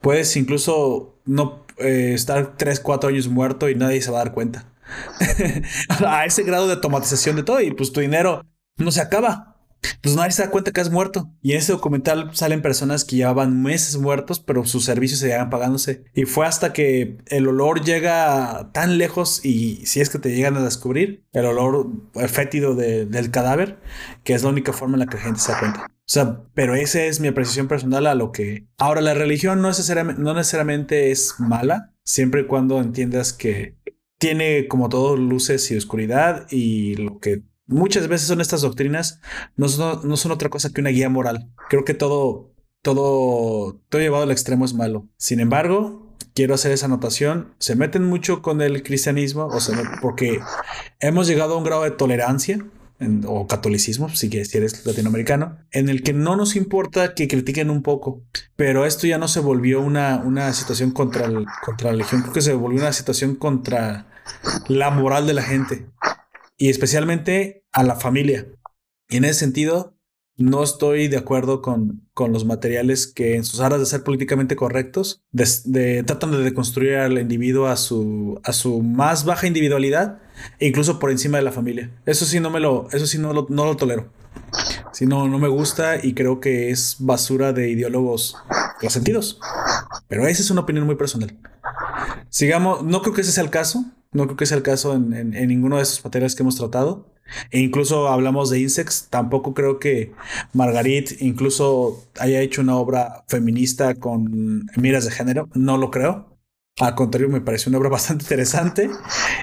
puedes 0.00 0.36
incluso 0.36 1.20
no 1.26 1.66
eh, 1.78 2.14
estar 2.14 2.56
3, 2.56 2.80
4 2.80 3.10
años 3.10 3.28
muerto 3.28 3.68
y 3.68 3.74
nadie 3.74 4.02
se 4.02 4.10
va 4.10 4.20
a 4.20 4.24
dar 4.24 4.34
cuenta. 4.34 4.72
a 6.06 6.24
ese 6.24 6.42
grado 6.42 6.66
de 6.66 6.74
automatización 6.74 7.36
de 7.36 7.42
todo 7.42 7.60
y 7.60 7.72
pues 7.72 7.92
tu 7.92 8.00
dinero 8.00 8.44
no 8.76 8.90
se 8.90 9.00
acaba 9.00 9.58
pues 10.02 10.16
nadie 10.16 10.32
se 10.32 10.42
da 10.42 10.50
cuenta 10.50 10.72
que 10.72 10.80
has 10.80 10.90
muerto. 10.90 11.30
Y 11.40 11.52
en 11.52 11.58
ese 11.58 11.72
documental 11.72 12.30
salen 12.34 12.62
personas 12.62 13.04
que 13.04 13.16
llevaban 13.16 13.62
meses 13.62 13.96
muertos, 13.96 14.40
pero 14.40 14.64
sus 14.64 14.84
servicios 14.84 15.20
se 15.20 15.28
llegan 15.28 15.50
pagándose. 15.50 16.04
Y 16.14 16.24
fue 16.24 16.46
hasta 16.46 16.72
que 16.72 17.18
el 17.26 17.48
olor 17.48 17.84
llega 17.84 18.70
tan 18.72 18.98
lejos 18.98 19.44
y 19.44 19.86
si 19.86 20.00
es 20.00 20.10
que 20.10 20.18
te 20.18 20.34
llegan 20.34 20.56
a 20.56 20.64
descubrir 20.64 21.24
el 21.32 21.46
olor 21.46 21.88
fétido 22.28 22.74
del 22.74 23.30
cadáver, 23.30 23.78
que 24.24 24.34
es 24.34 24.42
la 24.42 24.50
única 24.50 24.72
forma 24.72 24.94
en 24.94 25.00
la 25.00 25.06
que 25.06 25.16
la 25.16 25.22
gente 25.22 25.40
se 25.40 25.52
da 25.52 25.60
cuenta. 25.60 25.86
O 25.86 26.10
sea, 26.10 26.40
pero 26.54 26.74
esa 26.74 27.02
es 27.02 27.20
mi 27.20 27.28
apreciación 27.28 27.68
personal 27.68 28.06
a 28.06 28.14
lo 28.14 28.32
que... 28.32 28.66
Ahora, 28.78 29.02
la 29.02 29.12
religión 29.12 29.60
no 29.60 29.68
necesariamente, 29.68 30.22
no 30.22 30.32
necesariamente 30.32 31.10
es 31.10 31.34
mala, 31.38 31.92
siempre 32.02 32.42
y 32.42 32.46
cuando 32.46 32.80
entiendas 32.80 33.34
que 33.34 33.76
tiene 34.18 34.68
como 34.68 34.88
todo 34.88 35.16
luces 35.16 35.70
y 35.70 35.76
oscuridad 35.76 36.46
y 36.50 36.96
lo 36.96 37.18
que 37.18 37.42
muchas 37.66 38.08
veces 38.08 38.26
son 38.26 38.40
estas 38.40 38.62
doctrinas, 38.62 39.20
no 39.56 39.68
son, 39.68 40.08
no 40.08 40.16
son 40.16 40.32
otra 40.32 40.48
cosa 40.48 40.70
que 40.70 40.80
una 40.80 40.90
guía 40.90 41.08
moral. 41.08 41.50
Creo 41.68 41.84
que 41.84 41.94
todo, 41.94 42.52
todo, 42.82 43.80
todo 43.88 44.00
llevado 44.00 44.24
al 44.24 44.30
extremo 44.32 44.64
es 44.64 44.74
malo. 44.74 45.08
Sin 45.16 45.40
embargo, 45.40 46.14
quiero 46.34 46.54
hacer 46.54 46.72
esa 46.72 46.86
anotación. 46.86 47.54
Se 47.58 47.76
meten 47.76 48.04
mucho 48.04 48.42
con 48.42 48.60
el 48.60 48.82
cristianismo, 48.82 49.46
o 49.46 49.60
sea, 49.60 49.98
porque 50.00 50.40
hemos 51.00 51.28
llegado 51.28 51.54
a 51.54 51.58
un 51.58 51.64
grado 51.64 51.84
de 51.84 51.90
tolerancia 51.92 52.64
o 53.26 53.46
catolicismo, 53.46 54.08
si, 54.08 54.26
eres 54.26 54.84
latinoamericano, 54.84 55.58
en 55.70 55.88
el 55.88 56.02
que 56.02 56.12
no 56.12 56.36
nos 56.36 56.56
importa 56.56 57.14
que 57.14 57.28
critiquen 57.28 57.70
un 57.70 57.82
poco, 57.82 58.24
pero 58.56 58.86
esto 58.86 59.06
ya 59.06 59.18
no 59.18 59.28
se 59.28 59.40
volvió 59.40 59.80
una, 59.80 60.18
una 60.24 60.52
situación 60.52 60.90
contra, 60.90 61.28
contra 61.64 61.86
la 61.86 61.92
religión, 61.92 62.22
creo 62.22 62.32
que 62.34 62.40
se 62.40 62.54
volvió 62.54 62.80
una 62.80 62.92
situación 62.92 63.36
contra 63.36 64.08
la 64.66 64.90
moral 64.90 65.26
de 65.26 65.34
la 65.34 65.42
gente 65.42 65.86
y 66.56 66.70
especialmente 66.70 67.64
a 67.72 67.84
la 67.84 67.94
familia. 67.94 68.46
Y 69.08 69.18
en 69.18 69.24
ese 69.24 69.40
sentido, 69.40 69.96
no 70.36 70.62
estoy 70.62 71.08
de 71.08 71.16
acuerdo 71.16 71.62
con, 71.62 72.08
con 72.14 72.32
los 72.32 72.44
materiales 72.44 73.06
que 73.06 73.34
en 73.34 73.44
sus 73.44 73.60
aras 73.60 73.80
de 73.80 73.86
ser 73.86 74.04
políticamente 74.04 74.54
correctos 74.54 75.22
tratan 75.32 76.30
de 76.30 76.38
deconstruir 76.38 76.94
al 76.94 77.18
individuo 77.18 77.66
a 77.66 77.76
su, 77.76 78.40
a 78.44 78.52
su 78.52 78.80
más 78.82 79.24
baja 79.24 79.48
individualidad 79.48 80.20
incluso 80.60 80.98
por 80.98 81.10
encima 81.10 81.38
de 81.38 81.44
la 81.44 81.52
familia. 81.52 81.90
Eso 82.06 82.24
sí 82.24 82.40
no 82.40 82.50
me 82.50 82.60
lo, 82.60 82.88
eso 82.92 83.06
sí 83.06 83.18
no 83.18 83.32
lo, 83.32 83.46
no 83.48 83.64
lo 83.64 83.76
tolero. 83.76 84.08
Si 84.92 85.06
no, 85.06 85.28
no 85.28 85.38
me 85.38 85.48
gusta 85.48 86.04
y 86.04 86.14
creo 86.14 86.40
que 86.40 86.70
es 86.70 86.96
basura 86.98 87.52
de 87.52 87.70
ideólogos 87.70 88.36
sentidos 88.88 89.40
Pero 90.06 90.26
esa 90.26 90.42
es 90.42 90.50
una 90.50 90.62
opinión 90.62 90.86
muy 90.86 90.96
personal. 90.96 91.36
Sigamos, 92.30 92.82
no 92.84 93.02
creo 93.02 93.14
que 93.14 93.22
ese 93.22 93.32
sea 93.32 93.44
el 93.44 93.50
caso. 93.50 93.84
No 94.12 94.24
creo 94.24 94.36
que 94.36 94.46
sea 94.46 94.56
el 94.56 94.62
caso 94.62 94.94
en, 94.94 95.12
en, 95.12 95.48
ninguno 95.48 95.76
de 95.76 95.82
esos 95.82 96.02
materiales 96.02 96.34
que 96.34 96.42
hemos 96.42 96.56
tratado. 96.56 97.06
E 97.50 97.60
incluso 97.60 98.08
hablamos 98.08 98.48
de 98.48 98.60
Insects. 98.60 99.08
Tampoco 99.10 99.52
creo 99.52 99.78
que 99.78 100.12
Margarit 100.54 101.20
incluso 101.20 102.04
haya 102.18 102.40
hecho 102.40 102.62
una 102.62 102.76
obra 102.76 103.24
feminista 103.28 103.94
con 103.96 104.66
miras 104.76 105.04
de 105.04 105.10
género. 105.10 105.48
No 105.54 105.76
lo 105.76 105.90
creo. 105.90 106.27
Al 106.80 106.94
contrario, 106.94 107.28
me 107.28 107.40
parece 107.40 107.68
una 107.68 107.78
obra 107.78 107.88
bastante 107.90 108.24
interesante 108.24 108.90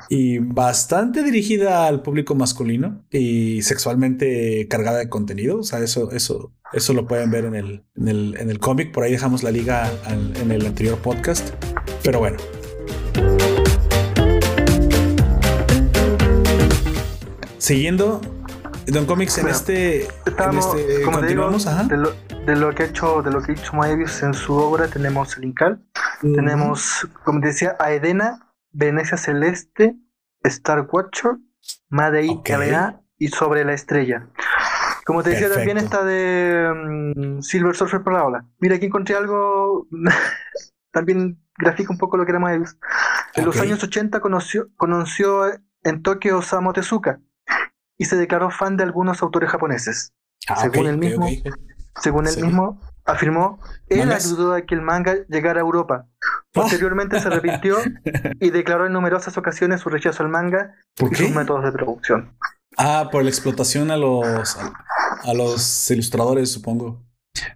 y 0.10 0.40
bastante 0.40 1.24
dirigida 1.24 1.88
al 1.88 2.02
público 2.02 2.36
masculino 2.36 3.04
y 3.12 3.62
sexualmente 3.62 4.68
cargada 4.70 5.00
de 5.00 5.10
contenido. 5.10 5.60
O 5.60 5.64
sea, 5.64 5.80
eso, 5.80 6.12
eso, 6.12 6.54
eso 6.74 6.94
lo 6.94 7.08
pueden 7.08 7.32
ver 7.32 7.46
en 7.46 7.56
el, 7.56 7.84
en 7.96 8.08
el, 8.08 8.38
en 8.40 8.50
el 8.50 8.60
cómic. 8.60 8.92
Por 8.92 9.04
ahí 9.04 9.12
dejamos 9.12 9.44
la 9.44 9.52
liga 9.52 9.92
en 10.08 10.52
el 10.52 10.66
anterior 10.66 10.98
podcast. 11.00 11.50
Pero 12.04 12.20
bueno, 12.20 12.38
siguiendo 17.58 18.22
Don 18.88 19.06
Comics 19.06 19.40
en 19.40 19.48
este, 19.48 20.04
este 20.04 20.32
como 21.04 21.20
continuamos, 21.20 21.66
De, 21.88 21.98
lo, 22.56 22.76
que 22.76 22.84
ha 22.84 22.86
hecho 22.86 23.24
de 23.24 23.32
lo 23.32 23.42
que 23.42 23.54
ha 23.54 23.56
hecho 23.56 23.74
Moebius 23.74 24.22
en 24.22 24.36
su 24.36 24.54
obra 24.54 24.88
tenemos 24.88 25.36
el 25.38 25.46
Incal, 25.46 25.80
tenemos 26.22 27.08
como 27.24 27.40
decía 27.40 27.76
Aedena, 27.80 28.54
Venecia 28.72 29.18
Celeste, 29.18 29.96
Star 30.44 30.88
Watcher, 30.92 31.38
Madei 31.90 32.30
okay. 32.30 32.72
y 33.18 33.28
Sobre 33.30 33.64
la 33.66 33.74
Estrella. 33.74 34.28
Como 35.06 35.22
te 35.22 35.32
decía, 35.32 35.54
también 35.54 35.78
está 35.78 36.04
de 36.04 37.14
mm, 37.16 37.42
Silver 37.42 37.76
Surfer 37.76 38.04
Parábola. 38.04 38.46
Mira, 38.60 38.76
aquí 38.76 38.88
encontré 38.88 39.16
algo, 39.16 39.88
también 40.92 41.40
grafica 41.58 41.92
un 41.92 42.00
poco 42.00 42.18
lo 42.18 42.26
que 42.26 42.32
era 42.32 42.40
Moebius. 42.40 42.78
En 43.36 43.46
los 43.46 43.60
años 43.60 43.84
80 43.84 44.20
conoció, 44.20 44.70
conoció 44.78 45.46
en 45.84 46.02
Tokio 46.02 46.40
Osamu 46.40 46.74
Tezuka, 46.74 47.20
y 47.98 48.06
se 48.06 48.16
declaró 48.16 48.50
fan 48.50 48.78
de 48.78 48.84
algunos 48.84 49.22
autores 49.22 49.50
japoneses. 49.50 50.14
Ah, 50.48 50.56
según 50.58 50.88
él 50.88 50.98
mismo, 50.98 51.28
según 52.02 52.28
él 52.28 52.42
mismo 52.42 52.82
afirmó, 53.06 53.60
él 53.88 54.12
ayudó 54.12 54.54
a 54.54 54.62
que 54.62 54.76
el 54.76 54.82
manga 54.82 55.16
llegara 55.30 55.60
a 55.60 55.64
Europa. 55.64 56.08
Posteriormente 56.52 57.20
se 57.20 57.28
arrepintió 57.28 57.78
y 58.40 58.50
declaró 58.50 58.88
en 58.88 58.94
numerosas 58.94 59.38
ocasiones 59.38 59.82
su 59.82 59.90
rechazo 59.90 60.24
al 60.24 60.30
manga 60.30 60.76
y 61.00 61.16
sus 61.16 61.30
métodos 61.30 61.64
de 61.64 61.72
producción. 61.72 62.38
Ah, 62.78 63.10
por 63.12 63.24
la 63.24 63.30
explotación 63.30 63.92
a 63.92 63.98
los 63.98 64.58
a 64.58 65.34
los 65.34 65.92
ilustradores, 65.92 66.52
supongo. 66.52 67.06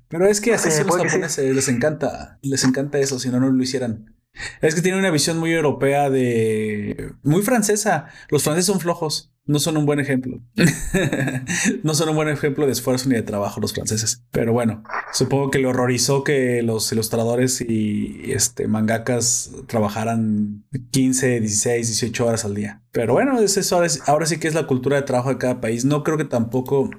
Pero 0.07 0.27
es 0.27 0.41
que 0.41 0.53
así 0.53 0.69
eh, 0.69 0.83
los 0.83 0.95
japoneses 0.95 1.55
les 1.55 1.67
encanta, 1.67 2.39
les 2.41 2.63
encanta 2.63 2.99
eso, 2.99 3.19
si 3.19 3.29
no 3.29 3.39
no 3.39 3.49
lo 3.49 3.63
hicieran. 3.63 4.15
Es 4.61 4.75
que 4.75 4.81
tiene 4.81 4.97
una 4.97 5.09
visión 5.09 5.37
muy 5.37 5.51
europea 5.51 6.09
de 6.09 7.13
muy 7.23 7.41
francesa. 7.41 8.07
Los 8.29 8.43
franceses 8.43 8.67
son 8.67 8.79
flojos 8.79 9.33
no 9.49 9.57
son 9.57 9.77
un 9.77 9.87
buen 9.87 9.99
ejemplo. 9.99 10.39
no 11.83 11.95
son 11.95 12.09
un 12.09 12.15
buen 12.15 12.29
ejemplo 12.29 12.67
de 12.67 12.71
esfuerzo 12.71 13.09
ni 13.09 13.15
de 13.15 13.23
trabajo 13.23 13.59
los 13.59 13.73
franceses. 13.73 14.23
Pero 14.29 14.53
bueno, 14.53 14.83
supongo 15.11 15.49
que 15.49 15.57
le 15.57 15.65
horrorizó 15.65 16.23
que 16.23 16.61
los 16.61 16.91
ilustradores 16.91 17.59
y 17.59 18.31
este, 18.31 18.67
mangakas 18.67 19.49
trabajaran 19.65 20.65
15, 20.91 21.39
16, 21.39 21.87
18 21.87 22.27
horas 22.27 22.45
al 22.45 22.53
día. 22.53 22.83
Pero 22.91 23.13
bueno, 23.13 23.39
es 23.39 23.57
eso, 23.57 23.81
ahora, 24.05 24.25
sí 24.27 24.37
que 24.37 24.47
es 24.47 24.53
la 24.53 24.67
cultura 24.67 24.97
de 24.97 25.01
trabajo 25.01 25.29
de 25.29 25.39
cada 25.39 25.59
país. 25.59 25.83
No 25.83 26.03
creo 26.03 26.17
que 26.19 26.25
tampoco 26.25 26.91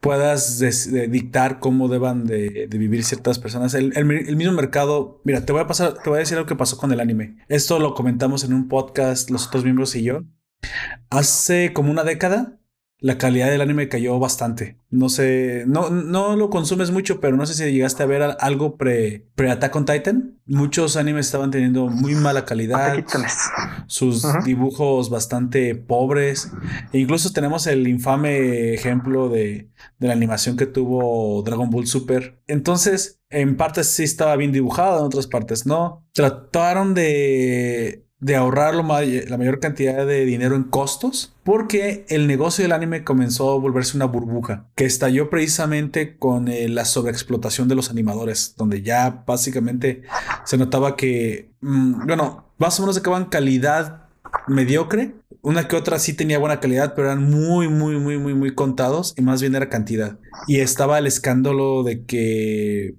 puedas 0.00 0.58
dictar 1.10 1.60
cómo 1.60 1.86
deban 1.86 2.26
de, 2.26 2.66
vivir 2.72 3.04
ciertas 3.04 3.38
personas. 3.38 3.74
El, 3.74 3.96
el, 3.96 4.36
mismo 4.36 4.52
mercado, 4.52 5.20
mira, 5.22 5.46
te 5.46 5.52
voy 5.52 5.62
a 5.62 5.68
pasar, 5.68 5.94
te 6.02 6.10
voy 6.10 6.16
a 6.16 6.20
decir 6.20 6.36
lo 6.36 6.46
que 6.46 6.56
pasó 6.56 6.76
con 6.76 6.90
el 6.90 6.98
anime. 6.98 7.36
Esto 7.46 7.78
lo 7.78 7.94
comentamos 7.94 8.42
en 8.42 8.52
un 8.52 8.66
podcast 8.66 9.30
los 9.30 9.46
otros 9.46 9.62
miembros 9.62 9.94
y 9.94 10.02
yo. 10.02 10.24
Hace 11.10 11.72
como 11.72 11.90
una 11.90 12.04
década, 12.04 12.58
la 13.02 13.18
calidad 13.18 13.50
del 13.50 13.60
anime 13.60 13.88
cayó 13.88 14.20
bastante. 14.20 14.78
No 14.88 15.08
sé, 15.08 15.64
no, 15.66 15.90
no 15.90 16.36
lo 16.36 16.50
consumes 16.50 16.92
mucho, 16.92 17.20
pero 17.20 17.36
no 17.36 17.46
sé 17.46 17.54
si 17.54 17.72
llegaste 17.72 18.04
a 18.04 18.06
ver 18.06 18.36
algo 18.38 18.76
pre, 18.76 19.26
pre 19.34 19.50
Attack 19.50 19.74
on 19.74 19.84
Titan. 19.84 20.38
Muchos 20.46 20.96
animes 20.96 21.26
estaban 21.26 21.50
teniendo 21.50 21.88
muy 21.88 22.14
mala 22.14 22.44
calidad. 22.44 23.04
Sus 23.88 24.24
dibujos 24.44 25.10
bastante 25.10 25.74
pobres. 25.74 26.52
E 26.92 27.00
incluso 27.00 27.32
tenemos 27.32 27.66
el 27.66 27.88
infame 27.88 28.72
ejemplo 28.72 29.28
de, 29.28 29.68
de 29.98 30.06
la 30.06 30.12
animación 30.12 30.56
que 30.56 30.66
tuvo 30.66 31.42
Dragon 31.42 31.70
Ball 31.70 31.88
Super. 31.88 32.40
Entonces, 32.46 33.20
en 33.30 33.56
partes 33.56 33.88
sí 33.88 34.04
estaba 34.04 34.36
bien 34.36 34.52
dibujado, 34.52 35.00
en 35.00 35.06
otras 35.06 35.26
partes 35.26 35.66
no. 35.66 36.06
Trataron 36.12 36.94
de 36.94 38.01
de 38.22 38.36
ahorrar 38.36 38.76
la 38.76 38.84
mayor 38.84 39.58
cantidad 39.58 40.06
de 40.06 40.24
dinero 40.24 40.54
en 40.54 40.62
costos, 40.62 41.34
porque 41.42 42.06
el 42.08 42.28
negocio 42.28 42.62
del 42.62 42.70
anime 42.70 43.02
comenzó 43.02 43.50
a 43.50 43.58
volverse 43.58 43.96
una 43.96 44.04
burbuja 44.04 44.68
que 44.76 44.84
estalló 44.84 45.28
precisamente 45.28 46.16
con 46.18 46.46
eh, 46.46 46.68
la 46.68 46.84
sobreexplotación 46.84 47.66
de 47.66 47.74
los 47.74 47.90
animadores, 47.90 48.54
donde 48.56 48.82
ya 48.82 49.24
básicamente 49.26 50.02
se 50.44 50.56
notaba 50.56 50.94
que, 50.94 51.50
mm, 51.62 52.06
bueno, 52.06 52.46
más 52.58 52.78
o 52.78 52.84
menos 52.84 52.96
acaban 52.96 53.24
calidad 53.24 54.04
mediocre. 54.46 55.16
Una 55.40 55.66
que 55.66 55.74
otra 55.74 55.98
sí 55.98 56.14
tenía 56.14 56.38
buena 56.38 56.60
calidad, 56.60 56.94
pero 56.94 57.08
eran 57.08 57.28
muy, 57.28 57.66
muy, 57.66 57.98
muy, 57.98 58.18
muy, 58.18 58.34
muy 58.34 58.54
contados 58.54 59.14
y 59.18 59.22
más 59.22 59.40
bien 59.40 59.56
era 59.56 59.68
cantidad. 59.68 60.20
Y 60.46 60.60
estaba 60.60 60.96
el 61.00 61.08
escándalo 61.08 61.82
de 61.82 62.04
que 62.04 62.94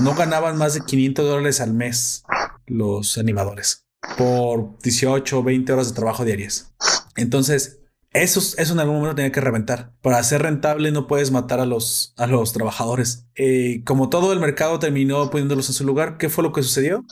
no 0.00 0.16
ganaban 0.16 0.58
más 0.58 0.74
de 0.74 0.80
500 0.80 1.24
dólares 1.24 1.60
al 1.60 1.74
mes 1.74 2.24
los 2.66 3.18
animadores 3.18 3.87
por 4.16 4.78
18 4.80 5.38
o 5.38 5.42
20 5.42 5.72
horas 5.72 5.88
de 5.88 5.94
trabajo 5.94 6.24
diarias. 6.24 6.74
Entonces, 7.16 7.74
Eso, 8.10 8.40
eso 8.40 8.72
en 8.72 8.80
algún 8.80 8.96
momento 8.96 9.16
tenía 9.16 9.30
que 9.32 9.40
reventar. 9.40 9.92
Para 10.00 10.22
ser 10.22 10.42
rentable 10.42 10.90
no 10.92 11.06
puedes 11.06 11.30
matar 11.30 11.60
a 11.60 11.66
los, 11.66 12.14
a 12.16 12.26
los 12.26 12.54
trabajadores. 12.54 13.26
Eh, 13.34 13.82
como 13.84 14.08
todo 14.08 14.32
el 14.32 14.40
mercado 14.40 14.78
terminó 14.78 15.28
poniéndolos 15.30 15.68
en 15.68 15.74
su 15.74 15.84
lugar, 15.84 16.16
¿qué 16.16 16.30
fue 16.30 16.42
lo 16.42 16.52
que 16.52 16.62
sucedió? 16.62 17.04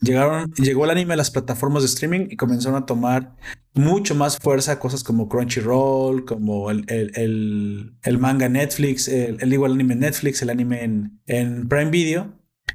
Llegaron, 0.00 0.52
llegó 0.52 0.84
el 0.84 0.92
anime 0.92 1.14
a 1.14 1.16
las 1.16 1.32
plataformas 1.32 1.82
de 1.82 1.88
streaming 1.88 2.28
y 2.30 2.36
comenzaron 2.36 2.80
a 2.80 2.86
tomar 2.86 3.34
mucho 3.74 4.14
más 4.14 4.38
fuerza 4.38 4.78
cosas 4.78 5.02
como 5.02 5.28
Crunchyroll, 5.28 6.24
como 6.24 6.70
el, 6.70 6.84
el, 6.88 7.96
el, 8.02 8.18
manga 8.18 8.48
Netflix, 8.48 9.08
el, 9.08 9.52
igual 9.52 9.72
anime 9.72 9.96
Netflix, 9.96 10.40
el 10.40 10.50
anime 10.50 10.84
en, 10.84 11.20
en 11.26 11.68
Prime 11.68 11.90
Video. 11.90 12.32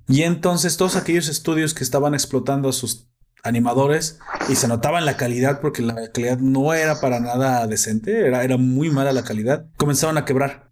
Y 0.07 0.24
entonces 0.24 0.76
todos 0.76 0.97
aquellos 0.97 1.30
estudios 1.30 1.74
que 1.74 1.86
estaban 1.86 2.13
explotando 2.13 2.67
a 2.67 2.74
sus 2.74 3.09
animadores 3.44 4.20
y 4.48 4.56
se 4.56 4.68
notaba 4.68 5.00
en 5.00 5.06
la 5.06 5.18
calidad 5.18 5.62
porque 5.62 5.82
la 5.82 6.12
calidad 6.12 6.40
no 6.40 6.74
era 6.74 7.00
para 7.00 7.20
nada 7.20 7.66
decente, 7.68 8.28
era, 8.28 8.44
era 8.44 8.58
muy 8.58 8.90
mala 8.90 9.14
la 9.14 9.24
calidad, 9.24 9.66
comenzaron 9.78 10.18
a 10.18 10.26
quebrar. 10.26 10.70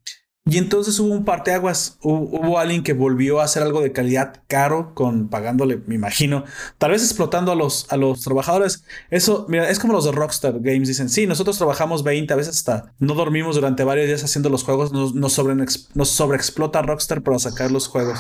Y 0.50 0.58
entonces 0.58 1.00
hubo 1.00 1.14
un 1.14 1.26
parteaguas, 1.26 1.98
hubo, 2.02 2.20
hubo 2.20 2.60
alguien 2.60 2.84
que 2.84 2.94
volvió 2.94 3.42
a 3.42 3.44
hacer 3.44 3.64
algo 3.64 3.82
de 3.82 3.92
calidad 3.92 4.42
caro 4.48 4.94
con 4.94 5.28
pagándole, 5.28 5.82
me 5.88 5.96
imagino, 5.96 6.46
tal 6.78 6.92
vez 6.92 7.04
explotando 7.04 7.52
a 7.52 7.56
los, 7.56 7.92
a 7.92 7.98
los 7.98 8.22
trabajadores. 8.22 8.84
Eso, 9.10 9.46
mira, 9.50 9.70
es 9.70 9.80
como 9.80 9.94
los 9.94 10.06
de 10.06 10.12
Rockstar 10.12 10.60
Games 10.60 10.88
dicen, 10.88 11.10
sí, 11.10 11.28
nosotros 11.28 11.58
trabajamos 11.58 12.04
20, 12.04 12.34
a 12.34 12.38
veces 12.38 12.56
hasta 12.56 12.94
no 13.00 13.14
dormimos 13.14 13.56
durante 13.56 13.84
varios 13.84 14.08
días 14.08 14.24
haciendo 14.24 14.50
los 14.50 14.64
juegos, 14.64 14.92
nos, 14.94 15.14
nos, 15.14 15.34
sobre, 15.34 15.56
nos 15.56 16.10
sobreexplota 16.10 16.82
Rockstar 16.82 17.22
para 17.22 17.40
sacar 17.40 17.72
los 17.72 17.88
juegos 17.88 18.20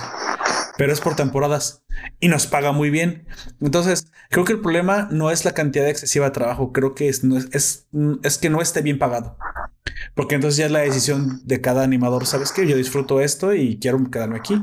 pero 0.77 0.93
es 0.93 1.01
por 1.01 1.15
temporadas 1.15 1.83
y 2.19 2.29
nos 2.29 2.47
paga 2.47 2.71
muy 2.71 2.89
bien. 2.89 3.25
Entonces, 3.59 4.11
creo 4.29 4.45
que 4.45 4.53
el 4.53 4.61
problema 4.61 5.09
no 5.11 5.31
es 5.31 5.43
la 5.43 5.53
cantidad 5.53 5.87
excesiva 5.89 6.25
de 6.25 6.31
trabajo, 6.31 6.71
creo 6.71 6.93
que 6.95 7.09
es, 7.09 7.23
es, 7.51 7.87
es, 8.23 8.37
que 8.37 8.49
no 8.49 8.61
esté 8.61 8.81
bien 8.81 8.99
pagado. 8.99 9.37
Porque 10.15 10.35
entonces 10.35 10.57
ya 10.57 10.65
es 10.65 10.71
la 10.71 10.79
decisión 10.79 11.41
de 11.45 11.61
cada 11.61 11.83
animador, 11.83 12.25
¿sabes 12.25 12.51
qué? 12.51 12.67
Yo 12.67 12.75
disfruto 12.75 13.21
esto 13.21 13.53
y 13.53 13.79
quiero 13.79 14.03
quedarme 14.09 14.37
aquí. 14.37 14.61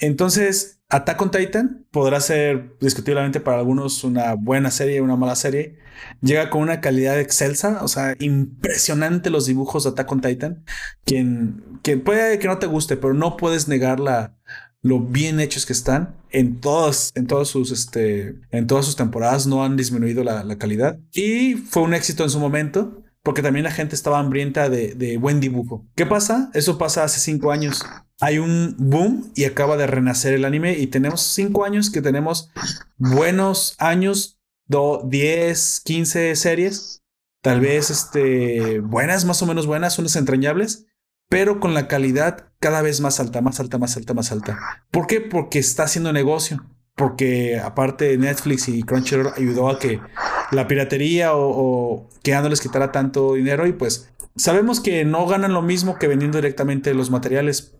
Entonces, 0.00 0.80
Attack 0.88 1.20
on 1.20 1.30
Titan 1.30 1.86
podrá 1.90 2.20
ser 2.20 2.76
discutiblemente 2.80 3.40
para 3.40 3.58
algunos 3.58 4.04
una 4.04 4.34
buena 4.34 4.70
serie, 4.70 5.00
una 5.00 5.16
mala 5.16 5.36
serie. 5.36 5.78
Llega 6.22 6.48
con 6.48 6.62
una 6.62 6.80
calidad 6.80 7.18
excelsa, 7.18 7.82
o 7.82 7.88
sea, 7.88 8.14
impresionante 8.20 9.30
los 9.30 9.46
dibujos 9.46 9.84
de 9.84 9.90
Attack 9.90 10.12
on 10.12 10.20
Titan. 10.20 10.64
Quien, 11.04 11.80
quien 11.82 12.02
puede 12.02 12.38
que 12.38 12.46
no 12.46 12.58
te 12.58 12.66
guste, 12.66 12.96
pero 12.96 13.14
no 13.14 13.36
puedes 13.36 13.68
negar 13.68 14.00
la, 14.00 14.38
lo 14.82 15.00
bien 15.00 15.40
hechos 15.40 15.66
que 15.66 15.72
están 15.72 16.16
en 16.30 16.60
todas, 16.60 17.12
en 17.14 17.26
todas 17.26 17.48
sus, 17.48 17.70
este, 17.70 18.36
en 18.50 18.66
todas 18.66 18.84
sus 18.84 18.96
temporadas, 18.96 19.46
no 19.46 19.64
han 19.64 19.76
disminuido 19.76 20.24
la, 20.24 20.44
calidad 20.58 20.98
y 21.12 21.54
fue 21.54 21.82
un 21.82 21.94
éxito 21.94 22.24
en 22.24 22.30
su 22.30 22.38
momento 22.38 23.02
porque 23.22 23.42
también 23.42 23.64
la 23.64 23.70
gente 23.70 23.94
estaba 23.94 24.18
hambrienta 24.18 24.68
de, 24.68 24.94
de, 24.94 25.18
buen 25.18 25.40
dibujo. 25.40 25.86
¿Qué 25.94 26.06
pasa? 26.06 26.50
Eso 26.54 26.78
pasa 26.78 27.04
hace 27.04 27.20
cinco 27.20 27.52
años. 27.52 27.84
Hay 28.20 28.38
un 28.38 28.74
boom 28.78 29.32
y 29.34 29.44
acaba 29.44 29.76
de 29.76 29.86
renacer 29.86 30.34
el 30.34 30.44
anime 30.44 30.78
y 30.78 30.86
tenemos 30.86 31.22
cinco 31.22 31.64
años 31.64 31.90
que 31.90 32.02
tenemos 32.02 32.50
buenos 32.96 33.76
años, 33.78 34.40
10, 34.68 35.80
15 35.84 36.36
series, 36.36 37.02
tal 37.42 37.60
vez 37.60 37.90
este, 37.90 38.80
buenas, 38.80 39.24
más 39.24 39.42
o 39.42 39.46
menos 39.46 39.66
buenas, 39.66 39.98
unas 39.98 40.16
entrañables, 40.16 40.86
pero 41.28 41.60
con 41.60 41.74
la 41.74 41.88
calidad 41.88 42.48
cada 42.60 42.82
vez 42.82 43.00
más 43.00 43.20
alta, 43.20 43.40
más 43.40 43.60
alta, 43.60 43.78
más 43.78 43.96
alta, 43.96 44.14
más 44.14 44.32
alta. 44.32 44.58
¿Por 44.90 45.06
qué? 45.06 45.20
Porque 45.20 45.58
está 45.58 45.84
haciendo 45.84 46.12
negocio. 46.12 46.64
Porque 46.94 47.60
aparte 47.60 48.18
Netflix 48.18 48.68
y 48.68 48.82
Crunchyroll 48.82 49.32
ayudó 49.36 49.68
a 49.68 49.78
que 49.78 50.00
la 50.50 50.68
piratería 50.68 51.34
o, 51.34 52.08
que 52.22 52.32
no 52.32 52.48
les 52.48 52.60
quitara 52.60 52.92
tanto 52.92 53.34
dinero 53.34 53.66
y 53.66 53.72
pues 53.72 54.10
sabemos 54.36 54.80
que 54.80 55.04
no 55.04 55.26
ganan 55.26 55.52
lo 55.52 55.62
mismo 55.62 55.98
que 55.98 56.08
vendiendo 56.08 56.38
directamente 56.38 56.94
los 56.94 57.10
materiales, 57.10 57.74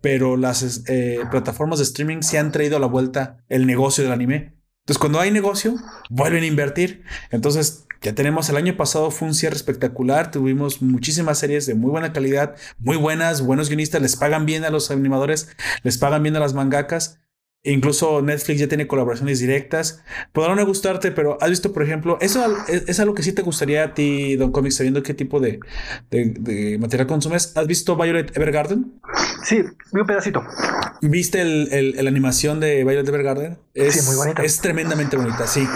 pero 0.00 0.36
las 0.36 0.84
eh, 0.88 1.20
plataformas 1.30 1.78
de 1.78 1.84
streaming 1.84 2.22
se 2.22 2.38
han 2.38 2.52
traído 2.52 2.76
a 2.76 2.80
la 2.80 2.86
vuelta 2.86 3.38
el 3.48 3.66
negocio 3.66 4.04
del 4.04 4.12
anime. 4.12 4.54
Entonces, 4.84 4.98
cuando 4.98 5.20
hay 5.20 5.30
negocio, 5.30 5.74
vuelven 6.08 6.42
a 6.42 6.46
invertir. 6.46 7.04
Entonces, 7.30 7.86
ya 8.02 8.14
tenemos 8.14 8.48
el 8.48 8.56
año 8.56 8.76
pasado, 8.76 9.10
fue 9.10 9.28
un 9.28 9.34
cierre 9.34 9.56
espectacular. 9.56 10.30
Tuvimos 10.30 10.80
muchísimas 10.80 11.38
series 11.38 11.66
de 11.66 11.74
muy 11.74 11.90
buena 11.90 12.12
calidad, 12.12 12.56
muy 12.78 12.96
buenas, 12.96 13.42
buenos 13.42 13.68
guionistas, 13.68 14.00
les 14.00 14.16
pagan 14.16 14.46
bien 14.46 14.64
a 14.64 14.70
los 14.70 14.90
animadores, 14.90 15.54
les 15.82 15.98
pagan 15.98 16.22
bien 16.22 16.36
a 16.36 16.40
las 16.40 16.54
mangakas. 16.54 17.20
Incluso 17.62 18.22
Netflix 18.22 18.58
ya 18.58 18.68
tiene 18.68 18.86
colaboraciones 18.86 19.38
directas. 19.38 20.02
Podrá 20.32 20.54
no 20.54 20.64
gustarte, 20.64 21.12
pero 21.12 21.36
has 21.42 21.50
visto, 21.50 21.74
por 21.74 21.82
ejemplo, 21.82 22.16
eso 22.22 22.42
es, 22.68 23.00
algo 23.00 23.14
que 23.14 23.22
sí 23.22 23.32
te 23.32 23.42
gustaría 23.42 23.84
a 23.84 23.94
ti, 23.94 24.36
Don 24.36 24.50
Comics, 24.50 24.76
sabiendo 24.76 25.02
qué 25.02 25.12
tipo 25.12 25.40
de, 25.40 25.60
de, 26.10 26.78
material 26.78 27.06
consumes. 27.06 27.54
¿Has 27.56 27.66
visto 27.66 27.96
Violet 27.96 28.34
Evergarden? 28.34 28.94
Sí, 29.44 29.62
vi 29.92 30.00
un 30.00 30.06
pedacito. 30.06 30.42
¿Viste 31.02 31.42
el, 31.42 31.68
el, 31.98 32.06
animación 32.08 32.60
de 32.60 32.82
Violet 32.82 33.06
Evergarden? 33.06 33.58
Es, 33.74 33.94
sí, 33.94 34.06
muy 34.06 34.16
bonita. 34.16 34.42
Es 34.42 34.60
tremendamente 34.60 35.18
bonita, 35.18 35.46
sí. 35.46 35.66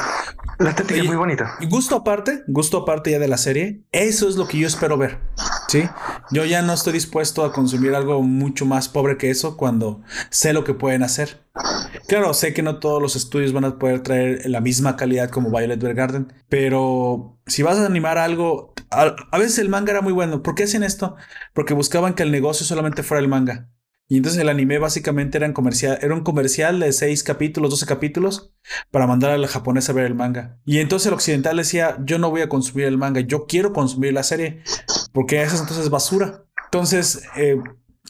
La 0.59 0.71
estética 0.71 1.01
es 1.01 1.07
muy 1.07 1.17
bonita. 1.17 1.57
Gusto 1.69 1.97
aparte, 1.97 2.45
gusto 2.47 2.79
aparte 2.79 3.11
ya 3.11 3.19
de 3.19 3.29
la 3.29 3.37
serie, 3.37 3.83
eso 3.93 4.27
es 4.29 4.37
lo 4.37 4.49
que 4.49 4.59
yo 4.59 4.67
espero 4.67 4.97
ver. 4.97 5.19
Sí, 5.69 5.85
yo 6.31 6.45
ya 6.45 6.63
no 6.63 6.73
estoy 6.73 6.93
dispuesto 6.93 7.45
a 7.45 7.53
consumir 7.53 7.95
algo 7.95 8.23
mucho 8.23 8.67
más 8.67 8.89
pobre 8.89 9.17
que 9.17 9.31
eso 9.31 9.57
cuando 9.57 10.03
sé 10.31 10.53
lo 10.53 10.65
que 10.65 10.75
pueden 10.75 11.03
hacer. 11.03 11.45
Claro, 12.07 12.35
sé 12.35 12.53
que 12.53 12.63
no 12.63 12.79
todos 12.81 13.01
los 13.01 13.17
estudios 13.17 13.53
van 13.53 13.65
a 13.65 13.79
poder 13.79 14.03
traer 14.03 14.49
la 14.49 14.61
misma 14.61 14.97
calidad 14.97 15.31
como 15.31 15.51
Violet 15.51 15.83
Evergarden, 15.83 16.33
pero 16.49 17.39
si 17.47 17.63
vas 17.63 17.79
a 17.79 17.87
animar 17.87 18.19
algo, 18.19 18.75
a, 18.91 19.15
a 19.31 19.39
veces 19.39 19.59
el 19.59 19.69
manga 19.69 19.93
era 19.93 20.03
muy 20.03 20.13
bueno. 20.13 20.43
¿Por 20.43 20.55
qué 20.55 20.65
hacen 20.65 20.83
esto? 20.83 21.17
Porque 21.55 21.75
buscaban 21.75 22.15
que 22.15 22.23
el 22.25 22.31
negocio 22.33 22.67
solamente 22.67 23.03
fuera 23.03 23.21
el 23.21 23.29
manga. 23.29 23.69
Y 24.07 24.19
entonces 24.19 24.41
el 24.41 24.49
anime 24.49 24.79
básicamente 24.79 25.39
era, 25.39 25.53
comercial, 25.55 25.99
era 26.03 26.15
un 26.15 26.23
comercial 26.23 26.81
de 26.81 26.93
6 26.93 27.23
capítulos, 27.23 27.71
12 27.71 27.87
capítulos, 27.87 28.53
para 28.91 29.07
mandar 29.07 29.31
a 29.31 29.39
la 29.39 29.49
japonesa 29.49 29.93
a 29.93 29.95
ver 29.95 30.05
el 30.05 30.15
manga. 30.15 30.59
Y 30.65 30.79
entonces 30.79 31.07
el 31.07 31.15
occidental 31.15 31.57
decía, 31.57 31.97
yo 32.05 32.19
no 32.19 32.31
voy 32.31 32.43
a 32.43 32.49
consumir 32.49 32.87
el 32.87 32.99
manga, 32.99 33.21
yo 33.21 33.47
quiero 33.47 33.73
consumir 33.73 34.13
la 34.13 34.23
serie, 34.23 34.63
porque 35.13 35.43
esa 35.43 35.55
es 35.55 35.61
entonces 35.63 35.89
basura. 35.89 36.45
Entonces, 36.67 37.23
eh, 37.37 37.57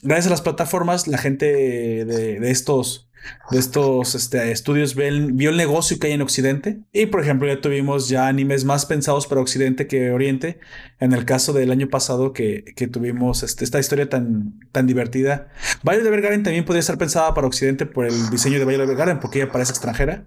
gracias 0.02 0.26
a 0.26 0.30
las 0.30 0.42
plataformas, 0.42 1.06
la 1.06 1.18
gente 1.18 1.46
de 1.46 2.50
estos 2.50 3.08
de 3.50 3.58
estos 3.58 4.14
este, 4.14 4.50
estudios 4.50 4.94
vio 4.94 5.50
el 5.50 5.56
negocio 5.56 5.98
que 5.98 6.08
hay 6.08 6.12
en 6.14 6.22
Occidente. 6.22 6.80
Y 6.92 7.06
por 7.06 7.20
ejemplo, 7.20 7.46
ya 7.46 7.60
tuvimos 7.60 8.08
ya 8.08 8.26
animes 8.28 8.64
más 8.64 8.86
pensados 8.86 9.26
para 9.26 9.40
Occidente 9.40 9.86
que 9.86 10.10
Oriente. 10.10 10.60
En 11.00 11.12
el 11.12 11.24
caso 11.24 11.52
del 11.52 11.70
año 11.70 11.88
pasado 11.88 12.32
que, 12.32 12.64
que 12.76 12.86
tuvimos 12.86 13.42
este, 13.42 13.64
esta 13.64 13.78
historia 13.78 14.08
tan, 14.08 14.58
tan 14.72 14.86
divertida. 14.86 15.48
Violet 15.82 16.06
Evergarden 16.06 16.42
también 16.42 16.64
podría 16.64 16.80
estar 16.80 16.98
pensada 16.98 17.34
para 17.34 17.46
Occidente 17.46 17.86
por 17.86 18.06
el 18.06 18.30
diseño 18.30 18.58
de 18.58 18.64
Violet 18.64 18.88
Evergarden, 18.88 19.20
porque 19.20 19.42
ella 19.42 19.52
parece 19.52 19.72
extranjera. 19.72 20.26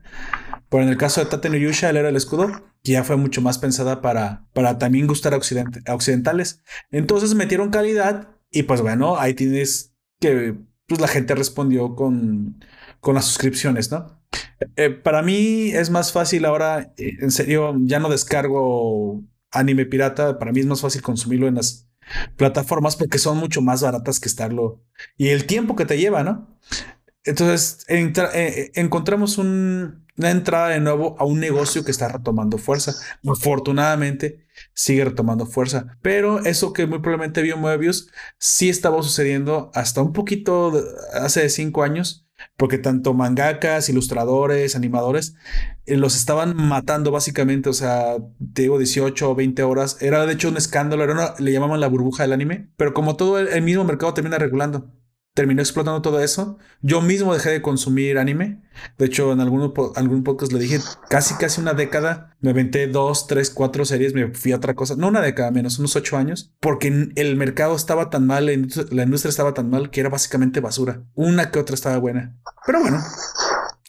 Pero 0.69 0.83
en 0.83 0.89
el 0.89 0.97
caso 0.97 1.21
de 1.21 1.27
Tate 1.29 1.49
no 1.49 1.57
Yusha, 1.57 1.89
él 1.89 1.97
era 1.97 2.09
el 2.09 2.15
escudo, 2.15 2.51
que 2.83 2.91
ya 2.91 3.03
fue 3.03 3.15
mucho 3.15 3.41
más 3.41 3.57
pensada 3.57 4.01
para, 4.01 4.47
para 4.53 4.77
también 4.77 5.07
gustar 5.07 5.33
a, 5.33 5.37
a 5.37 5.93
occidentales. 5.95 6.61
Entonces 6.91 7.35
metieron 7.35 7.69
calidad 7.69 8.29
y 8.51 8.63
pues 8.63 8.81
bueno, 8.81 9.17
ahí 9.17 9.33
tienes 9.33 9.93
que 10.19 10.55
pues 10.87 11.01
la 11.01 11.07
gente 11.07 11.35
respondió 11.35 11.95
con 11.95 12.63
con 12.99 13.15
las 13.15 13.25
suscripciones, 13.25 13.91
¿no? 13.91 14.17
Eh, 14.75 14.89
para 14.89 15.21
mí 15.21 15.71
es 15.71 15.89
más 15.89 16.11
fácil 16.11 16.45
ahora, 16.45 16.93
eh, 16.97 17.17
en 17.19 17.31
serio, 17.31 17.75
ya 17.79 17.99
no 17.99 18.09
descargo 18.09 19.23
anime 19.51 19.85
pirata, 19.85 20.39
para 20.39 20.51
mí 20.51 20.59
es 20.59 20.65
más 20.65 20.81
fácil 20.81 21.01
consumirlo 21.01 21.47
en 21.47 21.55
las 21.55 21.87
plataformas 22.35 22.95
porque 22.95 23.19
son 23.19 23.37
mucho 23.37 23.61
más 23.61 23.81
baratas 23.81 24.19
que 24.19 24.29
estarlo 24.29 24.81
y 25.17 25.29
el 25.29 25.45
tiempo 25.45 25.75
que 25.75 25.85
te 25.85 25.97
lleva, 25.97 26.23
¿no? 26.23 26.57
Entonces 27.23 27.85
eh, 27.89 28.71
encontramos 28.75 29.37
una 29.37 29.99
entrada 30.17 30.69
de 30.69 30.79
nuevo 30.79 31.17
a 31.19 31.25
un 31.25 31.39
negocio 31.41 31.83
que 31.83 31.91
está 31.91 32.07
retomando 32.07 32.57
fuerza. 32.57 32.93
Afortunadamente 33.27 34.47
sigue 34.73 35.03
retomando 35.03 35.45
fuerza, 35.45 35.97
pero 36.01 36.39
eso 36.45 36.71
que 36.71 36.87
muy 36.87 36.99
probablemente 36.99 37.41
vio 37.41 37.57
Moebius 37.57 38.09
sí 38.39 38.69
estaba 38.69 39.03
sucediendo 39.03 39.71
hasta 39.73 40.01
un 40.01 40.13
poquito 40.13 40.73
hace 41.13 41.49
cinco 41.49 41.83
años 41.83 42.26
porque 42.57 42.79
tanto 42.79 43.13
mangakas, 43.13 43.87
ilustradores, 43.87 44.75
animadores, 44.75 45.35
eh, 45.85 45.95
los 45.95 46.15
estaban 46.15 46.55
matando 46.55 47.11
básicamente, 47.11 47.69
o 47.69 47.73
sea, 47.73 48.17
te 48.53 48.63
digo 48.63 48.79
18 48.79 49.31
o 49.31 49.35
20 49.35 49.63
horas, 49.63 50.01
era 50.01 50.25
de 50.25 50.33
hecho 50.33 50.49
un 50.49 50.57
escándalo, 50.57 51.03
era 51.03 51.35
le 51.37 51.51
llamaban 51.51 51.79
la 51.79 51.87
burbuja 51.87 52.23
del 52.23 52.33
anime, 52.33 52.69
pero 52.75 52.93
como 52.93 53.15
todo 53.15 53.39
el 53.39 53.61
mismo 53.61 53.83
mercado 53.83 54.13
termina 54.13 54.37
regulando 54.37 54.91
terminó 55.37 55.61
explotando 55.61 56.01
todo 56.01 56.19
eso. 56.19 56.57
Yo 56.81 56.99
mismo 56.99 57.31
dejé 57.31 57.51
de 57.51 57.61
consumir 57.61 58.17
anime. 58.17 58.63
De 58.97 59.05
hecho, 59.05 59.31
en 59.31 59.39
algún, 59.39 59.71
algún 59.95 60.23
podcast 60.23 60.51
le 60.51 60.57
dije 60.57 60.79
casi, 61.11 61.35
casi 61.35 61.61
una 61.61 61.75
década. 61.75 62.35
Me 62.41 62.49
aventé 62.49 62.87
dos, 62.87 63.27
tres, 63.27 63.51
cuatro 63.51 63.85
series, 63.85 64.15
me 64.15 64.33
fui 64.33 64.51
a 64.51 64.55
otra 64.55 64.73
cosa. 64.73 64.95
No 64.97 65.09
una 65.09 65.21
década, 65.21 65.51
menos 65.51 65.77
unos 65.77 65.95
ocho 65.95 66.17
años. 66.17 66.55
Porque 66.59 67.11
el 67.13 67.35
mercado 67.35 67.75
estaba 67.75 68.09
tan 68.09 68.25
mal, 68.25 68.47
la 68.47 68.53
industria, 68.53 69.29
estaba 69.29 69.53
tan 69.53 69.69
mal 69.69 69.91
que 69.91 69.99
era 69.99 70.09
básicamente 70.09 70.59
basura. 70.59 71.03
Una 71.13 71.51
que 71.51 71.59
otra 71.59 71.75
estaba 71.75 71.99
buena. 71.99 72.35
Pero 72.65 72.81
bueno, 72.81 72.99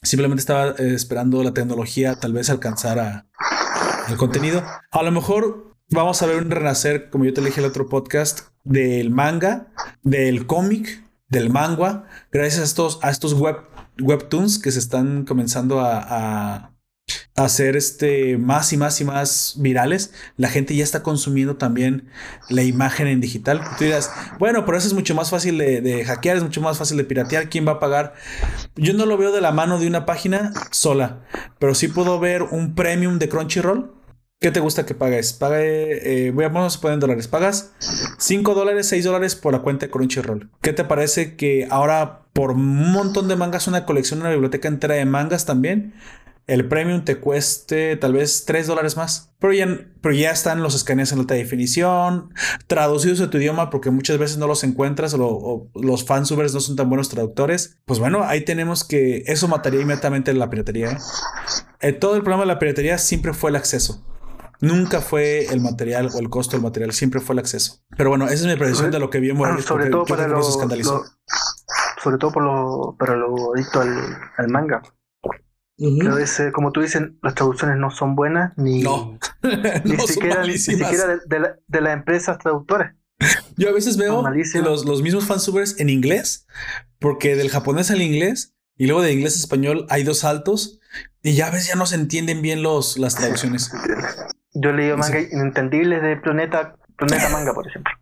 simplemente 0.02 0.40
estaba 0.40 0.72
eh, 0.72 0.92
esperando 0.92 1.42
la 1.42 1.54
tecnología 1.54 2.16
tal 2.16 2.34
vez 2.34 2.50
alcanzar 2.50 3.24
el 4.06 4.16
contenido. 4.18 4.62
A 4.90 5.02
lo 5.02 5.12
mejor 5.12 5.74
vamos 5.88 6.20
a 6.20 6.26
ver 6.26 6.42
un 6.42 6.50
renacer, 6.50 7.08
como 7.08 7.24
yo 7.24 7.32
te 7.32 7.40
dije 7.40 7.60
en 7.60 7.64
el 7.64 7.70
otro 7.70 7.88
podcast, 7.88 8.48
del 8.64 9.10
manga, 9.10 9.68
del 10.02 10.46
cómic, 10.46 11.07
del 11.28 11.50
manga, 11.50 12.06
gracias 12.32 12.60
a 12.60 12.64
estos, 12.64 12.98
a 13.02 13.10
estos 13.10 13.34
web, 13.34 13.56
webtoons 14.00 14.58
que 14.58 14.72
se 14.72 14.78
están 14.78 15.24
comenzando 15.24 15.80
a 15.80 16.72
hacer 17.36 17.76
este 17.76 18.36
más 18.36 18.72
y 18.72 18.76
más 18.76 19.00
y 19.00 19.04
más 19.04 19.54
virales, 19.58 20.12
la 20.36 20.48
gente 20.48 20.74
ya 20.74 20.84
está 20.84 21.02
consumiendo 21.02 21.56
también 21.56 22.08
la 22.48 22.62
imagen 22.62 23.06
en 23.06 23.20
digital. 23.20 23.60
Tú 23.78 23.84
dirás, 23.84 24.10
bueno, 24.38 24.64
pero 24.64 24.76
eso 24.76 24.88
es 24.88 24.94
mucho 24.94 25.14
más 25.14 25.30
fácil 25.30 25.58
de, 25.58 26.04
hackear, 26.04 26.36
es 26.36 26.42
mucho 26.42 26.60
más 26.60 26.78
fácil 26.78 26.96
de 26.96 27.04
piratear. 27.04 27.48
¿Quién 27.48 27.66
va 27.66 27.72
a 27.72 27.80
pagar? 27.80 28.14
Yo 28.76 28.92
no 28.92 29.06
lo 29.06 29.16
veo 29.16 29.32
de 29.32 29.40
la 29.40 29.52
mano 29.52 29.78
de 29.78 29.86
una 29.86 30.06
página 30.06 30.52
sola, 30.70 31.24
pero 31.58 31.74
sí 31.74 31.88
puedo 31.88 32.18
ver 32.18 32.42
un 32.42 32.74
premium 32.74 33.18
de 33.18 33.28
Crunchyroll. 33.28 33.97
¿Qué 34.40 34.52
te 34.52 34.60
gusta 34.60 34.86
que 34.86 34.94
pagues? 34.94 35.32
Pague, 35.32 36.28
eh, 36.28 36.30
vamos 36.30 36.76
a 36.76 36.80
poner 36.80 36.94
en 36.94 37.00
dólares. 37.00 37.26
Pagas 37.26 37.72
5 38.18 38.54
dólares, 38.54 38.86
6 38.86 39.04
dólares 39.04 39.34
por 39.34 39.52
la 39.52 39.62
cuenta 39.62 39.86
de 39.86 39.90
Crunchyroll. 39.90 40.48
¿Qué 40.60 40.72
te 40.72 40.84
parece 40.84 41.34
que 41.34 41.66
ahora 41.70 42.22
por 42.34 42.52
un 42.52 42.92
montón 42.92 43.26
de 43.26 43.34
mangas, 43.34 43.66
una 43.66 43.84
colección, 43.84 44.20
una 44.20 44.30
biblioteca 44.30 44.68
entera 44.68 44.94
de 44.94 45.04
mangas 45.06 45.44
también, 45.44 45.94
el 46.46 46.68
premium 46.68 47.04
te 47.04 47.16
cueste 47.16 47.96
tal 47.96 48.12
vez 48.12 48.44
3 48.44 48.68
dólares 48.68 48.96
más. 48.96 49.32
Pero 49.40 49.52
ya, 49.54 49.66
pero 50.00 50.14
ya 50.14 50.30
están 50.30 50.62
los 50.62 50.76
escaneos 50.76 51.10
en 51.10 51.18
alta 51.18 51.34
definición, 51.34 52.32
traducidos 52.68 53.20
a 53.20 53.30
tu 53.30 53.38
idioma 53.38 53.70
porque 53.70 53.90
muchas 53.90 54.18
veces 54.18 54.38
no 54.38 54.46
los 54.46 54.62
encuentras 54.62 55.14
o, 55.18 55.68
los 55.74 56.04
fansubers 56.04 56.54
no 56.54 56.60
son 56.60 56.76
tan 56.76 56.88
buenos 56.88 57.08
traductores. 57.08 57.76
Pues 57.86 57.98
bueno, 57.98 58.22
ahí 58.22 58.44
tenemos 58.44 58.84
que 58.84 59.24
eso 59.26 59.48
mataría 59.48 59.80
inmediatamente 59.80 60.32
la 60.32 60.48
piratería. 60.48 60.92
¿eh? 60.92 60.98
Eh, 61.80 61.92
todo 61.92 62.14
el 62.14 62.22
problema 62.22 62.44
de 62.44 62.48
la 62.48 62.60
piratería 62.60 62.98
siempre 62.98 63.34
fue 63.34 63.50
el 63.50 63.56
acceso. 63.56 64.04
Nunca 64.60 65.00
fue 65.00 65.46
el 65.46 65.60
material 65.60 66.10
o 66.14 66.18
el 66.18 66.28
costo 66.30 66.52
del 66.56 66.62
material, 66.62 66.92
siempre 66.92 67.20
fue 67.20 67.34
el 67.34 67.38
acceso. 67.38 67.80
Pero 67.96 68.10
bueno, 68.10 68.26
esa 68.26 68.34
es 68.34 68.46
mi 68.46 68.56
predicción 68.56 68.90
de 68.90 68.98
lo 68.98 69.10
que 69.10 69.20
vi 69.20 69.30
en 69.30 69.62
sobre 69.62 69.90
todo 69.90 70.04
para 70.04 70.26
lo, 70.26 70.42
sobre 70.42 72.18
todo 72.18 72.32
por 72.32 72.42
lo, 72.42 72.96
para 72.98 73.16
lo 73.16 73.54
adicto 73.54 73.80
al 73.80 74.48
manga 74.48 74.82
a 75.80 76.14
veces, 76.14 76.52
como 76.52 76.72
tú 76.72 76.80
dices, 76.80 77.02
las 77.22 77.34
traducciones 77.34 77.76
no 77.76 77.90
son 77.90 78.16
buenas 78.16 78.52
ni, 78.56 78.82
ni, 79.84 79.96
siquiera, 80.06 80.44
ni 80.44 80.58
siquiera 80.58 81.06
de, 81.06 81.54
de, 81.66 81.80
las 81.80 81.92
empresas 81.92 82.38
traductoras. 82.38 82.94
Yo 83.56 83.68
a 83.68 83.72
veces 83.72 83.96
veo 83.96 84.22
los, 84.62 84.84
los 84.84 85.02
mismos 85.02 85.26
fansubers 85.26 85.78
en 85.78 85.88
inglés, 85.88 86.46
porque 86.98 87.36
del 87.36 87.50
japonés 87.50 87.90
al 87.90 88.02
inglés 88.02 88.54
y 88.76 88.86
luego 88.86 89.02
de 89.02 89.12
inglés 89.12 89.34
a 89.34 89.38
español 89.38 89.86
hay 89.88 90.02
dos 90.02 90.20
saltos 90.20 90.80
y 91.22 91.34
ya 91.34 91.48
a 91.48 91.50
veces 91.50 91.68
ya 91.68 91.76
no 91.76 91.86
se 91.86 91.94
entienden 91.94 92.42
bien 92.42 92.62
los, 92.62 92.98
las 92.98 93.14
traducciones. 93.14 93.70
Yo 94.54 94.72
leí 94.72 94.94
manga 94.96 95.20
inentendibles 95.20 96.02
de 96.02 96.16
Planeta 96.16 96.74
Planeta 96.98 97.28
Manga, 97.32 97.54
por 97.54 97.66
ejemplo. 97.66 97.92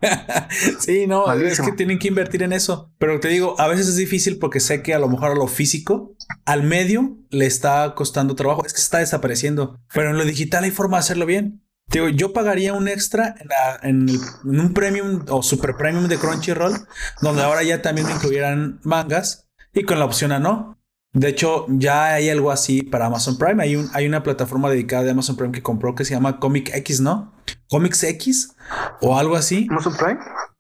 sí, 0.80 1.07
no, 1.07 1.30
es 1.32 1.61
que 1.61 1.72
tienen 1.72 1.99
que 1.99 2.09
invertir 2.09 2.42
en 2.42 2.53
eso. 2.53 2.92
Pero 2.99 3.20
te 3.20 3.28
digo, 3.28 3.55
a 3.61 3.68
veces 3.68 3.88
es 3.88 3.97
difícil 3.97 4.38
porque 4.38 4.59
sé 4.59 4.82
que 4.82 4.94
a 4.94 4.99
lo 4.99 5.09
mejor 5.09 5.32
a 5.32 5.34
lo 5.34 5.47
físico, 5.47 6.16
al 6.47 6.62
medio 6.62 7.18
le 7.30 7.47
está 7.47 7.94
costando 7.94 8.34
trabajo. 8.34 8.64
Es 8.64 8.72
que 8.72 8.80
está 8.80 8.99
desapareciendo. 8.99 9.78
Pero 9.92 10.11
en 10.11 10.16
lo 10.16 10.24
digital 10.24 10.64
hay 10.64 10.70
forma 10.70 10.97
de 10.97 11.01
hacerlo 11.01 11.26
bien. 11.26 11.62
Te 11.88 12.01
digo, 12.01 12.09
yo 12.09 12.32
pagaría 12.32 12.72
un 12.72 12.88
extra 12.88 13.36
en, 13.82 14.09
en, 14.09 14.61
un 14.61 14.72
premium 14.72 15.24
o 15.28 15.42
super 15.42 15.76
premium 15.76 16.09
de 16.09 16.16
Crunchyroll, 16.16 16.74
donde 17.20 17.42
ahora 17.42 17.62
ya 17.62 17.80
también 17.80 18.09
me 18.09 18.14
incluyeran 18.14 18.80
mangas 18.82 19.49
y 19.72 19.84
con 19.84 20.01
la 20.01 20.07
opción 20.07 20.32
a 20.32 20.40
no. 20.40 20.75
De 21.16 21.28
hecho, 21.28 21.64
ya 21.70 22.12
hay 22.12 22.28
algo 22.28 22.50
así 22.50 22.82
para 22.82 23.06
Amazon 23.06 23.38
Prime. 23.38 23.62
Hay, 23.62 23.74
un, 23.74 23.88
hay 23.94 24.06
una 24.06 24.22
plataforma 24.22 24.68
dedicada 24.68 25.02
de 25.02 25.12
Amazon 25.12 25.34
Prime 25.36 25.50
que 25.50 25.62
compró 25.62 25.94
que 25.94 26.04
se 26.04 26.12
llama 26.12 26.38
Comic 26.38 26.70
X, 26.74 27.00
¿no? 27.00 27.32
Comics 27.70 28.02
X 28.04 28.54
o 29.00 29.18
algo 29.18 29.34
así. 29.34 29.66
Amazon 29.70 29.94
Prime. 29.96 30.18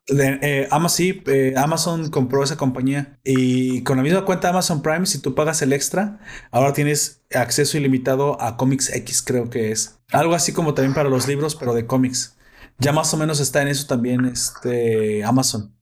Eh, 0.08 0.66
Amazon, 0.70 1.06
eh, 1.26 1.52
Amazon 1.58 2.08
compró 2.10 2.42
esa 2.42 2.56
compañía 2.56 3.18
y 3.22 3.82
con 3.82 3.98
la 3.98 4.02
misma 4.02 4.24
cuenta 4.24 4.46
de 4.46 4.52
Amazon 4.52 4.80
Prime, 4.80 5.04
si 5.04 5.18
tú 5.18 5.34
pagas 5.34 5.60
el 5.60 5.74
extra, 5.74 6.20
ahora 6.50 6.72
tienes 6.72 7.22
acceso 7.34 7.76
ilimitado 7.76 8.40
a 8.40 8.56
Comics 8.56 8.94
X, 8.94 9.20
creo 9.20 9.50
que 9.50 9.72
es. 9.72 9.98
Algo 10.10 10.34
así 10.34 10.54
como 10.54 10.72
también 10.72 10.94
para 10.94 11.10
los 11.10 11.28
libros, 11.28 11.54
pero 11.54 11.74
de 11.74 11.86
cómics. 11.86 12.38
Ya 12.78 12.92
más 12.92 13.12
o 13.12 13.18
menos 13.18 13.40
está 13.40 13.60
en 13.60 13.68
eso 13.68 13.86
también 13.86 14.24
este 14.24 15.22
Amazon. 15.22 15.76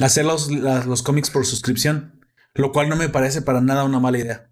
Hacer 0.00 0.26
los, 0.26 0.48
los 0.50 1.02
cómics 1.02 1.30
por 1.30 1.44
suscripción. 1.44 2.13
Lo 2.54 2.72
cual 2.72 2.88
no 2.88 2.96
me 2.96 3.08
parece 3.08 3.42
para 3.42 3.60
nada 3.60 3.84
una 3.84 4.00
mala 4.00 4.18
idea. 4.18 4.50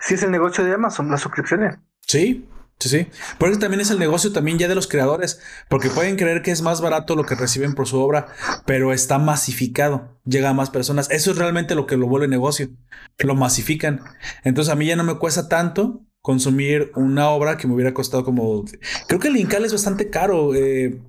Sí, 0.00 0.14
es 0.14 0.22
el 0.22 0.30
negocio 0.30 0.64
de 0.64 0.74
Amazon, 0.74 1.10
las 1.10 1.20
suscripciones. 1.20 1.76
Sí, 2.06 2.48
sí, 2.78 2.88
sí. 2.88 3.08
Por 3.38 3.50
eso 3.50 3.60
también 3.60 3.80
es 3.80 3.90
el 3.90 3.98
negocio 3.98 4.32
también 4.32 4.58
ya 4.58 4.68
de 4.68 4.74
los 4.74 4.88
creadores, 4.88 5.40
porque 5.68 5.90
pueden 5.90 6.16
creer 6.16 6.42
que 6.42 6.50
es 6.50 6.62
más 6.62 6.80
barato 6.80 7.14
lo 7.14 7.24
que 7.24 7.34
reciben 7.34 7.74
por 7.74 7.86
su 7.86 8.00
obra, 8.00 8.26
pero 8.66 8.92
está 8.92 9.18
masificado, 9.18 10.18
llega 10.24 10.50
a 10.50 10.54
más 10.54 10.70
personas. 10.70 11.10
Eso 11.10 11.30
es 11.30 11.38
realmente 11.38 11.74
lo 11.74 11.86
que 11.86 11.96
lo 11.96 12.08
vuelve 12.08 12.28
negocio, 12.28 12.70
lo 13.18 13.34
masifican. 13.34 14.02
Entonces 14.44 14.72
a 14.72 14.76
mí 14.76 14.86
ya 14.86 14.96
no 14.96 15.04
me 15.04 15.18
cuesta 15.18 15.48
tanto 15.48 16.07
consumir 16.22 16.92
una 16.94 17.30
obra 17.30 17.56
que 17.56 17.66
me 17.66 17.74
hubiera 17.74 17.94
costado 17.94 18.24
como... 18.24 18.64
Creo 19.06 19.20
que 19.20 19.28
el 19.28 19.36
Incal 19.36 19.64
es 19.64 19.72
bastante 19.72 20.10
caro. 20.10 20.54
Eh, 20.54 21.00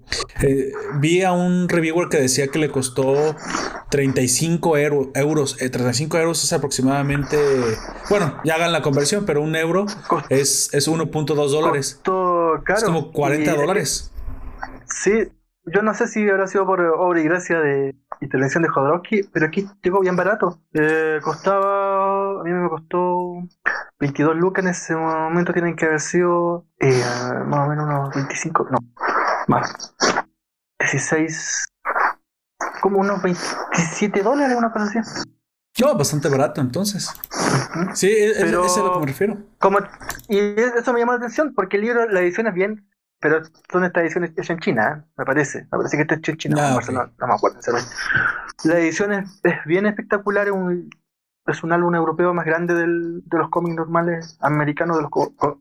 eh, 0.42 0.72
vi 1.00 1.24
a 1.24 1.32
un 1.32 1.68
reviewer 1.68 2.10
que 2.10 2.18
decía 2.18 2.48
que 2.48 2.60
le 2.60 2.70
costó 2.70 3.36
35 3.90 4.78
euros. 4.78 5.58
35 5.58 6.18
eh, 6.18 6.22
euros 6.22 6.44
es 6.44 6.54
aproximadamente... 6.54 7.38
Bueno, 8.10 8.40
ya 8.44 8.56
hagan 8.56 8.72
la 8.72 8.82
conversión, 8.82 9.26
pero 9.26 9.42
un 9.42 9.56
euro 9.56 9.88
es, 10.30 10.74
es 10.74 10.88
1.2 10.88 11.36
dólares. 11.36 12.02
Es 12.76 12.84
como 12.84 13.12
40 13.12 13.56
dólares. 13.56 14.14
Sí, 14.86 15.12
yo 15.66 15.82
no 15.82 15.94
sé 15.94 16.08
si 16.08 16.28
habrá 16.30 16.48
sido 16.48 16.66
por 16.66 16.82
obra 16.82 17.20
y 17.20 17.24
gracia 17.24 17.60
de 17.60 17.96
intervención 18.22 18.64
de 18.64 18.70
Jodorowsky, 18.70 19.24
pero 19.34 19.48
aquí 19.48 19.68
llegó 19.84 20.00
bien 20.00 20.16
barato. 20.16 20.62
costaba, 21.24 21.89
a 22.40 22.44
mí 22.44 22.52
me 22.52 22.70
costó 22.70 23.44
22 24.00 24.36
lucas 24.38 24.64
en 24.64 24.72
ese 24.72 24.96
momento 24.96 25.54
tienen 25.54 25.76
que 25.76 25.86
haber 25.86 26.00
sido 26.00 26.66
eh, 26.80 27.04
más 27.46 27.68
o 27.68 27.70
menos 27.70 27.86
unos 27.86 28.16
25, 28.16 28.68
no, 28.72 28.78
más. 29.48 29.96
16, 30.80 31.68
como 32.82 33.00
unos 33.00 33.22
27 33.22 34.24
dólares, 34.24 34.58
una 34.58 34.72
cosa 34.72 34.86
así. 34.86 35.00
No, 35.82 35.96
bastante 35.96 36.30
barato 36.30 36.62
entonces. 36.62 37.10
Sí, 37.94 38.08
e-, 38.08 38.32
es, 38.32 38.38
eso 38.38 38.66
es 38.66 38.78
a 38.78 38.82
lo 38.82 38.94
que 38.94 39.00
me 39.00 39.06
refiero. 39.08 39.38
Como, 39.60 39.80
y 40.28 40.38
eso 40.40 40.94
me 40.94 41.00
llama 41.00 41.14
la 41.14 41.18
atención 41.20 41.54
porque 41.54 41.78
el 41.78 41.84
libro, 41.84 42.08
la 42.10 42.22
edición 42.22 42.48
es 42.48 42.54
bien, 42.54 42.90
pero 43.20 43.42
son 43.72 43.84
estas 43.84 44.04
ediciones 44.04 44.32
hechas 44.32 44.52
en 44.52 44.60
China, 44.60 44.98
¿eh? 44.98 45.12
me 45.18 45.26
parece. 45.26 45.64
Me 45.64 45.78
parece 45.78 45.98
que 45.98 46.04
está 46.04 46.16
hecho 46.16 46.32
en 46.32 46.38
China, 46.38 46.56
ah, 46.60 46.80
no, 46.92 47.12
no, 47.18 47.28
me 47.28 47.34
acuerdo. 47.34 47.60
La 48.64 48.80
edición 48.80 49.12
es, 49.14 49.40
es 49.44 49.56
bien 49.66 49.86
espectacular, 49.86 50.48
es 50.48 50.54
un, 50.54 50.90
es 51.52 51.64
un 51.64 51.72
álbum 51.72 51.94
europeo 51.96 52.34
más 52.34 52.46
grande 52.46 52.74
del, 52.74 53.22
de 53.26 53.38
los 53.38 53.50
cómics 53.50 53.76
normales 53.76 54.38
americanos, 54.40 54.98
de 54.98 55.04
los 55.04 55.12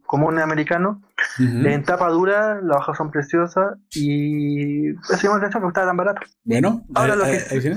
comunes 0.06 0.42
americanos. 0.42 0.98
En 1.38 1.82
tapa 1.84 2.08
dura, 2.08 2.60
las 2.62 2.78
hojas 2.78 2.96
son 2.96 3.10
preciosas 3.10 3.78
y 3.94 4.90
eso 4.90 5.16
llama 5.22 5.38
la 5.38 5.46
atención 5.46 5.62
que 5.62 5.68
estaba 5.68 5.86
tan 5.86 5.96
barato. 5.96 6.20
Bueno, 6.44 6.84
ahora 6.94 7.16
lo 7.16 7.24
que, 7.24 7.76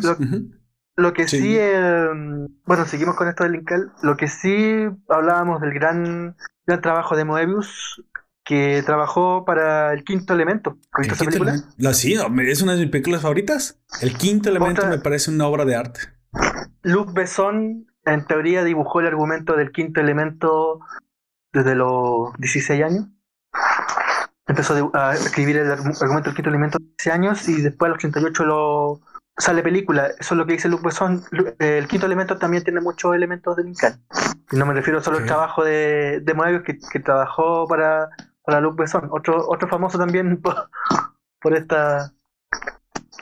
lo, 0.95 1.13
que 1.13 1.27
sí, 1.27 1.55
eh, 1.57 2.07
bueno, 2.65 2.85
seguimos 2.85 3.15
con 3.15 3.27
esto 3.27 3.43
del 3.43 3.53
Linkal. 3.53 3.91
Lo 4.01 4.17
que 4.17 4.27
sí 4.27 4.87
hablábamos 5.09 5.61
del 5.61 5.73
gran, 5.73 6.35
gran 6.65 6.81
trabajo 6.81 7.15
de 7.15 7.25
Moebius, 7.25 8.03
que 8.43 8.83
trabajó 8.85 9.45
para 9.45 9.93
el 9.93 10.03
quinto 10.03 10.33
elemento. 10.33 10.77
¿El 10.97 11.11
quinto 11.11 11.45
La, 11.77 11.93
sí, 11.93 12.15
es 12.47 12.61
una 12.61 12.73
de 12.73 12.81
mis 12.81 12.89
películas 12.89 13.21
favoritas. 13.21 13.79
El 14.01 14.13
quinto 14.15 14.49
elemento 14.49 14.85
me 14.87 14.99
parece 14.99 15.31
una 15.31 15.47
obra 15.47 15.65
de 15.65 15.75
arte. 15.75 16.01
Luc 16.83 17.13
Besson 17.13 17.90
en 18.05 18.25
teoría 18.25 18.63
dibujó 18.63 18.99
el 18.99 19.07
argumento 19.07 19.55
del 19.55 19.71
quinto 19.71 20.01
elemento 20.01 20.79
desde 21.51 21.75
los 21.75 22.33
16 22.37 22.83
años. 22.83 23.07
Empezó 24.47 24.91
a 24.93 25.13
escribir 25.13 25.57
el 25.57 25.71
argumento 25.71 26.29
del 26.29 26.35
quinto 26.35 26.49
elemento 26.49 26.77
a 26.77 26.81
16 26.81 27.15
años 27.15 27.49
y 27.49 27.61
después 27.61 27.87
a 27.87 27.91
los 27.91 27.99
38 27.99 28.45
lo 28.45 29.01
sale 29.37 29.63
película. 29.63 30.07
Eso 30.19 30.33
es 30.33 30.37
lo 30.37 30.45
que 30.45 30.53
dice 30.53 30.69
Luc 30.69 30.83
Besson. 30.83 31.23
El 31.59 31.87
quinto 31.87 32.05
elemento 32.05 32.37
también 32.37 32.63
tiene 32.63 32.81
muchos 32.81 33.15
elementos 33.15 33.55
de 33.55 33.63
Lincoln. 33.63 34.03
Y 34.51 34.57
no 34.57 34.65
me 34.65 34.73
refiero 34.73 35.01
solo 35.01 35.19
al 35.19 35.25
trabajo 35.25 35.63
de, 35.63 36.19
de 36.21 36.33
Moebius 36.33 36.63
que, 36.63 36.79
que, 36.91 36.99
trabajó 36.99 37.67
para, 37.67 38.09
para 38.43 38.61
Luc 38.61 38.77
Besson. 38.77 39.09
Otro, 39.11 39.47
otro 39.47 39.67
famoso 39.69 39.97
también 39.97 40.37
por, 40.41 40.69
por 41.39 41.55
esta, 41.55 42.11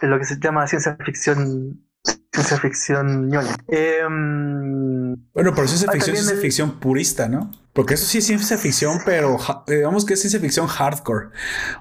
en 0.02 0.10
lo 0.10 0.18
que 0.18 0.26
se 0.26 0.40
llama 0.40 0.68
ciencia 0.68 0.98
ficción 1.04 1.89
ciencia 2.32 2.58
ficción 2.58 3.28
ñoña. 3.28 3.56
Em, 3.68 5.16
bueno, 5.34 5.54
pero 5.56 5.68
ciencia 5.68 5.92
ficción 5.92 6.16
es 6.16 6.26
ciencia 6.26 6.42
ficción 6.42 6.80
purista, 6.80 7.28
¿no? 7.28 7.52
Porque 7.74 7.96
eso 7.96 8.06
sí 8.06 8.20
es 8.20 8.26
ciencia 8.26 8.58
ficción, 8.58 9.00
pero 9.06 9.38
digamos 9.68 10.06
que 10.06 10.14
es 10.14 10.22
ciencia 10.22 10.40
ficción 10.40 10.68
hardcore. 10.68 11.28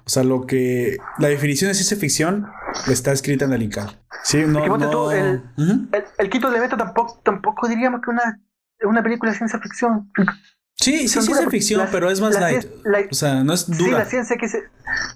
O 0.05 0.09
sea, 0.09 0.25
lo 0.25 0.47
que 0.47 0.97
la 1.19 1.29
definición 1.29 1.69
de 1.69 1.75
ciencia 1.75 1.97
ficción 1.97 2.47
está 2.87 3.13
escrita 3.13 3.45
en 3.45 3.53
el 3.53 3.63
INCAL. 3.63 3.99
Sí, 4.23 4.45
no, 4.47 5.11
el, 5.11 5.43
el, 6.19 6.31
quinto 6.31 6.49
elemento 6.49 6.77
tampoco, 6.77 7.21
tampoco 7.25 7.69
diríamos 7.69 8.01
que 8.03 8.11
una, 8.11 8.41
una 8.83 9.03
película 9.03 9.33
de 9.33 9.39
ciencia 9.39 9.59
ficción. 9.59 10.11
Sí, 10.81 11.09
sí, 11.09 11.21
ciencia 11.21 11.49
ficción, 11.51 11.89
pero 11.91 12.11
es 12.11 12.21
más 12.21 12.39
light. 12.39 13.11
o 13.11 13.15
sea, 13.15 13.43
no 13.43 13.53
es 13.53 13.67
dura. 13.67 13.79
Sí, 13.79 13.91
la 13.91 14.05
ciencia 14.05 14.37
que 14.37 14.49
se, 14.49 14.63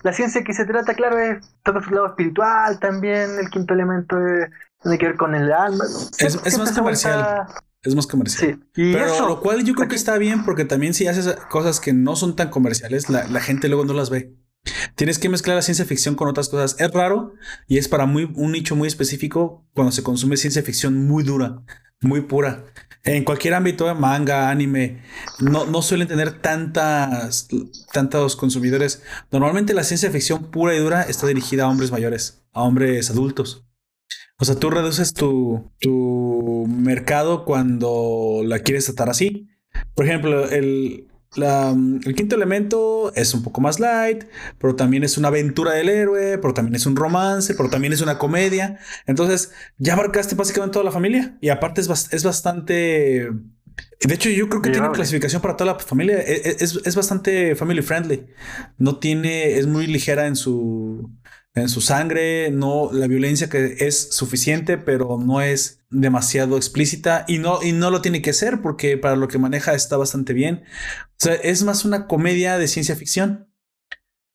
la 0.03 0.13
ciencia 0.13 0.43
que 0.43 0.53
se 0.53 0.65
trata, 0.65 0.95
claro, 0.95 1.19
es 1.19 1.39
todo 1.63 1.81
su 1.81 1.91
lado 1.91 2.09
espiritual 2.09 2.81
también, 2.81 3.39
el 3.39 3.49
quinto 3.49 3.75
elemento 3.75 4.17
tiene 4.83 4.99
que 4.99 5.07
ver 5.07 5.17
con 5.17 5.35
el 5.35 5.53
alma. 5.53 5.85
Es, 6.19 6.59
más 6.59 6.73
comercial. 6.73 7.47
Es 7.83 7.95
más 7.95 8.07
comercial. 8.07 8.61
Sí. 8.75 8.93
pero 8.93 9.29
lo 9.29 9.41
cual 9.41 9.65
yo 9.65 9.75
creo 9.75 9.89
que 9.89 9.97
está 9.97 10.19
bien 10.19 10.45
porque 10.45 10.65
también 10.65 10.95
si 10.95 11.07
haces 11.07 11.37
cosas 11.51 11.81
que 11.81 11.93
no 11.93 12.17
son 12.17 12.37
tan 12.37 12.51
comerciales, 12.51 13.09
la, 13.09 13.27
la 13.29 13.41
gente 13.41 13.69
luego 13.69 13.85
no 13.85 13.93
las 13.93 14.11
ve. 14.11 14.37
Tienes 14.95 15.19
que 15.19 15.29
mezclar 15.29 15.57
la 15.57 15.63
ciencia 15.63 15.85
ficción 15.85 16.15
con 16.15 16.29
otras 16.29 16.49
cosas. 16.49 16.77
Es 16.79 16.91
raro 16.93 17.35
y 17.67 17.79
es 17.79 17.89
para 17.89 18.07
muy, 18.07 18.31
un 18.35 18.53
nicho 18.53 18.77
muy 18.77 18.87
específico 18.87 19.67
cuando 19.75 19.93
se 19.93 20.03
consume 20.03 20.37
ciencia 20.37 20.63
ficción 20.63 21.07
muy 21.07 21.25
dura, 21.25 21.63
muy 22.01 22.21
pura. 22.23 22.65
En 23.05 23.25
cualquier 23.25 23.55
ámbito, 23.55 23.93
manga, 23.97 24.49
anime, 24.49 25.03
no, 25.41 25.67
no 25.67 25.83
suelen 25.83 26.07
tener 26.07 26.41
tantas, 26.41 27.49
tantos 27.93 28.37
consumidores. 28.37 29.03
Normalmente 29.33 29.75
la 29.75 29.83
ciencia 29.83 30.11
ficción 30.11 30.53
pura 30.53 30.75
y 30.77 30.79
dura 30.79 31.03
está 31.03 31.27
dirigida 31.27 31.65
a 31.65 31.69
hombres 31.69 31.91
mayores, 31.91 32.45
a 32.53 32.63
hombres 32.63 33.11
adultos. 33.11 33.67
O 34.43 34.45
sea, 34.45 34.57
tú 34.57 34.71
reduces 34.71 35.15
tu, 35.15 35.71
tu 35.79 36.67
mercado 36.67 37.45
cuando 37.45 38.43
la 38.45 38.59
quieres 38.59 38.87
tratar 38.87 39.09
así. 39.09 39.49
Por 39.95 40.05
ejemplo, 40.05 40.51
el, 40.51 41.07
el 41.37 42.15
quinto 42.17 42.35
elemento 42.35 43.15
es 43.15 43.35
un 43.35 43.45
poco 43.45 43.61
más 43.61 43.79
light, 43.79 44.25
pero 44.59 44.75
también 44.75 45.05
es 45.05 45.17
una 45.17 45.29
aventura 45.29 45.75
del 45.75 45.89
héroe, 45.89 46.39
pero 46.39 46.55
también 46.55 46.75
es 46.75 46.87
un 46.87 46.97
romance, 46.97 47.55
pero 47.55 47.71
también 47.71 47.93
es 47.93 48.01
una 48.01 48.19
comedia. 48.19 48.81
Entonces, 49.07 49.53
ya 49.79 49.93
abarcaste 49.93 50.35
básicamente 50.35 50.73
toda 50.73 50.87
la 50.87 50.91
familia. 50.91 51.39
Y 51.41 51.51
aparte 51.51 51.81
es, 51.81 52.09
es 52.13 52.25
bastante... 52.25 53.31
De 54.01 54.13
hecho, 54.13 54.29
yo 54.29 54.49
creo 54.49 54.61
que 54.61 54.71
tiene 54.71 54.91
clasificación 54.91 55.41
para 55.41 55.57
toda 55.57 55.75
la 55.75 55.79
familia. 55.79 56.19
E, 56.19 56.33
e, 56.33 56.57
es, 56.59 56.81
es, 56.85 56.97
bastante 56.97 57.55
family 57.55 57.81
friendly. 57.81 58.27
No 58.77 58.99
tiene... 58.99 59.57
Es 59.57 59.69
muy 59.69 59.87
ligera 59.87 60.27
en 60.27 60.35
su 60.35 61.13
en 61.55 61.69
su 61.69 61.81
sangre, 61.81 62.51
no 62.51 62.91
la 62.93 63.07
violencia 63.07 63.49
que 63.49 63.77
es 63.81 64.15
suficiente, 64.15 64.79
pero 64.79 65.19
no 65.19 65.41
es 65.41 65.81
demasiado 65.91 66.57
explícita 66.57 67.27
y 67.29 67.39
no 67.39 67.63
y 67.63 67.73
no 67.73 67.91
lo 67.91 68.01
tiene 68.01 68.23
que 68.23 68.33
ser 68.33 68.63
porque 68.63 68.97
para 68.97 69.17
lo 69.17 69.29
que 69.29 69.39
maneja 69.39 69.75
está 69.75 69.97
bastante 69.97 70.33
bien. 70.33 70.65
Es 71.43 71.63
más 71.63 71.85
una 71.85 72.07
comedia 72.07 72.59
de 72.59 72.69
ciencia 72.69 72.97
ficción. 72.97 73.49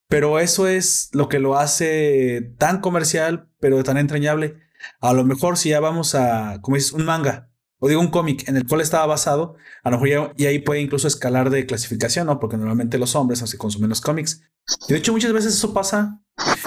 Pero 0.10 0.40
eso 0.40 0.68
es 0.68 1.10
lo 1.12 1.28
que 1.28 1.40
lo 1.40 1.58
hace 1.58 2.54
tan 2.58 2.80
comercial, 2.80 3.52
pero 3.60 3.84
tan 3.84 3.98
entrañable. 3.98 4.56
A 5.02 5.14
lo 5.14 5.26
mejor 5.26 5.58
si 5.58 5.70
ya 5.70 5.82
vamos 5.82 6.16
a, 6.16 6.62
como 6.62 6.78
dices, 6.78 6.94
un 6.94 7.04
manga, 7.04 7.52
o 7.80 7.88
digo 7.88 8.02
un 8.02 8.10
cómic 8.10 8.48
en 8.48 8.58
el 8.58 8.66
cual 8.66 8.82
estaba 8.82 9.06
basado, 9.06 9.56
a 9.84 9.92
lo 9.92 9.98
mejor 9.98 10.10
ya, 10.10 10.34
y 10.38 10.46
ahí 10.48 10.60
puede 10.60 10.82
incluso 10.82 11.08
escalar 11.08 11.50
de 11.50 11.66
clasificación, 11.66 12.28
¿no? 12.28 12.40
Porque 12.40 12.58
normalmente 12.58 12.98
los 12.98 13.16
hombres 13.16 13.42
así 13.44 13.58
consumen 13.58 13.90
los 13.90 14.02
cómics. 14.02 14.42
Y 14.88 14.94
de 14.94 15.00
hecho 15.00 15.14
muchas 15.14 15.34
veces 15.34 15.54
eso 15.54 15.74
pasa 15.74 16.22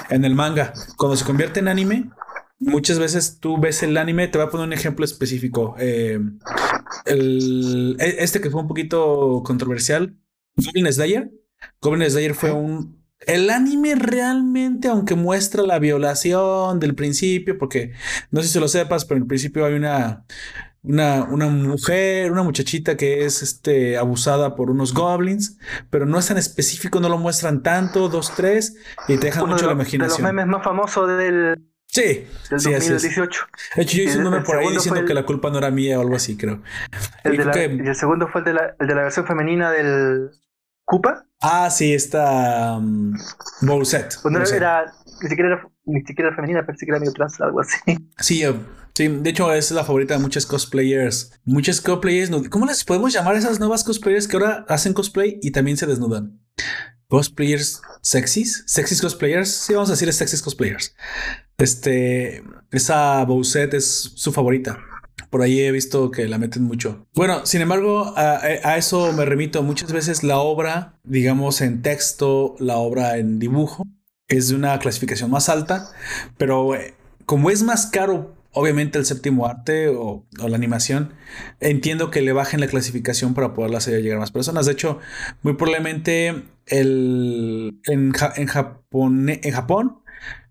en 0.09 0.25
el 0.25 0.35
manga. 0.35 0.73
Cuando 0.97 1.17
se 1.17 1.25
convierte 1.25 1.59
en 1.59 1.67
anime, 1.67 2.09
muchas 2.59 2.97
veces 2.97 3.39
tú 3.39 3.59
ves 3.59 3.83
el 3.83 3.97
anime, 3.97 4.27
te 4.27 4.37
voy 4.37 4.47
a 4.47 4.49
poner 4.49 4.67
un 4.67 4.73
ejemplo 4.73 5.03
específico. 5.03 5.75
Eh, 5.79 6.19
el, 7.05 7.97
e, 7.99 8.15
este 8.19 8.39
que 8.39 8.49
fue 8.49 8.61
un 8.61 8.67
poquito 8.67 9.43
controversial, 9.43 10.15
Goblin 10.55 10.91
Slayer. 10.91 11.31
Goblin 11.81 12.09
Slayer 12.09 12.33
fue 12.33 12.51
un... 12.51 13.01
El 13.27 13.51
anime 13.51 13.93
realmente, 13.95 14.87
aunque 14.87 15.13
muestra 15.13 15.61
la 15.61 15.77
violación 15.77 16.79
del 16.79 16.95
principio, 16.95 17.57
porque 17.59 17.91
no 18.31 18.41
sé 18.41 18.47
si 18.47 18.59
lo 18.59 18.67
sepas, 18.67 19.05
pero 19.05 19.17
en 19.17 19.23
el 19.23 19.27
principio 19.27 19.63
hay 19.63 19.73
una 19.73 20.25
una, 20.83 21.23
una, 21.23 21.47
mujer, 21.47 22.31
una 22.31 22.43
muchachita 22.43 22.97
que 22.97 23.25
es 23.25 23.41
este, 23.41 23.97
abusada 23.97 24.55
por 24.55 24.71
unos 24.71 24.93
goblins, 24.93 25.59
pero 25.89 26.05
no 26.05 26.17
es 26.17 26.27
tan 26.27 26.37
específico, 26.37 26.99
no 26.99 27.09
lo 27.09 27.17
muestran 27.17 27.61
tanto, 27.61 28.09
dos, 28.09 28.33
tres, 28.35 28.77
y 29.07 29.17
te 29.17 29.27
dejan 29.27 29.47
mucho 29.47 29.67
la 29.67 29.73
imaginación. 29.73 30.17
De 30.17 30.23
los 30.23 30.33
memes 30.33 30.47
más 30.47 30.63
famosos 30.63 31.07
del, 31.07 31.61
sí, 31.85 32.25
del 32.49 32.61
2018. 32.63 33.45
De 33.75 33.81
hecho, 33.83 33.97
yo 33.97 34.03
hice 34.03 34.17
un 34.17 34.23
meme 34.23 34.41
por 34.41 34.57
ahí 34.57 34.71
diciendo 34.71 35.05
que 35.05 35.13
la 35.13 35.23
culpa 35.23 35.49
no 35.51 35.59
era 35.59 35.69
mía 35.69 35.99
o 35.99 36.01
algo 36.01 36.15
así, 36.15 36.35
creo. 36.35 36.61
El, 37.23 37.35
y 37.35 37.87
el 37.87 37.95
segundo 37.95 38.27
fue 38.27 38.41
el 38.41 38.45
de, 38.45 38.53
la, 38.53 38.75
el 38.79 38.87
de 38.87 38.95
la 38.95 39.03
versión 39.03 39.27
femenina 39.27 39.71
del 39.71 40.31
Koopa. 40.85 41.25
Ah, 41.41 41.69
sí, 41.69 41.93
está 41.93 42.77
um, 42.77 43.13
Bowset. 43.61 44.15
Pues 44.21 44.31
no 44.33 44.43
era, 44.43 44.91
ni 45.21 45.29
siquiera 45.29 45.53
era, 45.53 45.69
ni 45.85 46.01
siquiera 46.01 46.33
femenina, 46.35 46.65
pensé 46.65 46.85
que 46.85 46.91
era 46.91 46.99
medio 46.99 47.13
trans, 47.13 47.39
algo 47.41 47.61
así. 47.61 47.77
Sí, 48.19 48.43
Sí, 48.93 49.07
de 49.07 49.29
hecho 49.29 49.53
es 49.53 49.71
la 49.71 49.85
favorita 49.85 50.15
de 50.15 50.19
muchos 50.19 50.45
cosplayers. 50.45 51.31
Muchos 51.45 51.79
cosplayers, 51.79 52.29
¿cómo 52.49 52.65
les 52.65 52.83
podemos 52.83 53.13
llamar 53.13 53.35
a 53.35 53.39
esas 53.39 53.59
nuevas 53.59 53.85
cosplayers 53.85 54.27
que 54.27 54.35
ahora 54.35 54.65
hacen 54.67 54.93
cosplay 54.93 55.39
y 55.41 55.51
también 55.51 55.77
se 55.77 55.87
desnudan? 55.87 56.41
Cosplayers 57.07 57.81
sexys, 58.01 58.63
sexys 58.67 59.01
cosplayers, 59.01 59.49
sí 59.49 59.73
vamos 59.73 59.89
a 59.89 59.93
decir 59.93 60.11
sexys 60.11 60.41
cosplayers. 60.41 60.93
Este, 61.57 62.43
esa 62.71 63.23
Bowset 63.23 63.73
es 63.73 64.13
su 64.15 64.31
favorita. 64.31 64.79
Por 65.29 65.41
ahí 65.41 65.61
he 65.61 65.71
visto 65.71 66.11
que 66.11 66.27
la 66.27 66.37
meten 66.37 66.63
mucho. 66.63 67.07
Bueno, 67.13 67.45
sin 67.45 67.61
embargo, 67.61 68.13
a, 68.17 68.77
eso 68.77 69.13
me 69.13 69.23
remito. 69.23 69.63
Muchas 69.63 69.93
veces 69.93 70.23
la 70.23 70.39
obra, 70.39 70.99
digamos 71.03 71.61
en 71.61 71.81
texto, 71.81 72.55
la 72.59 72.77
obra 72.77 73.17
en 73.17 73.39
dibujo, 73.39 73.85
es 74.37 74.49
de 74.49 74.55
una 74.55 74.77
clasificación 74.79 75.31
más 75.31 75.49
alta, 75.49 75.89
pero 76.37 76.75
eh, 76.75 76.93
como 77.25 77.49
es 77.49 77.63
más 77.63 77.85
caro 77.87 78.35
obviamente 78.53 78.97
el 78.97 79.05
séptimo 79.05 79.47
arte 79.47 79.87
o, 79.89 80.25
la 80.37 80.55
animación, 80.55 81.13
entiendo 81.59 82.11
que 82.11 82.21
le 82.21 82.33
bajen 82.33 82.59
la 82.59 82.67
clasificación 82.67 83.33
para 83.33 83.53
poderla 83.53 83.77
hacer 83.77 84.01
llegar 84.01 84.17
a 84.17 84.21
más 84.21 84.31
personas. 84.31 84.65
De 84.65 84.73
hecho, 84.73 84.99
muy 85.41 85.53
probablemente 85.53 86.43
el, 86.65 87.79
en, 87.85 88.11
en, 88.35 88.47
Japón, 88.47 89.29
en 89.29 89.51
Japón, 89.51 89.99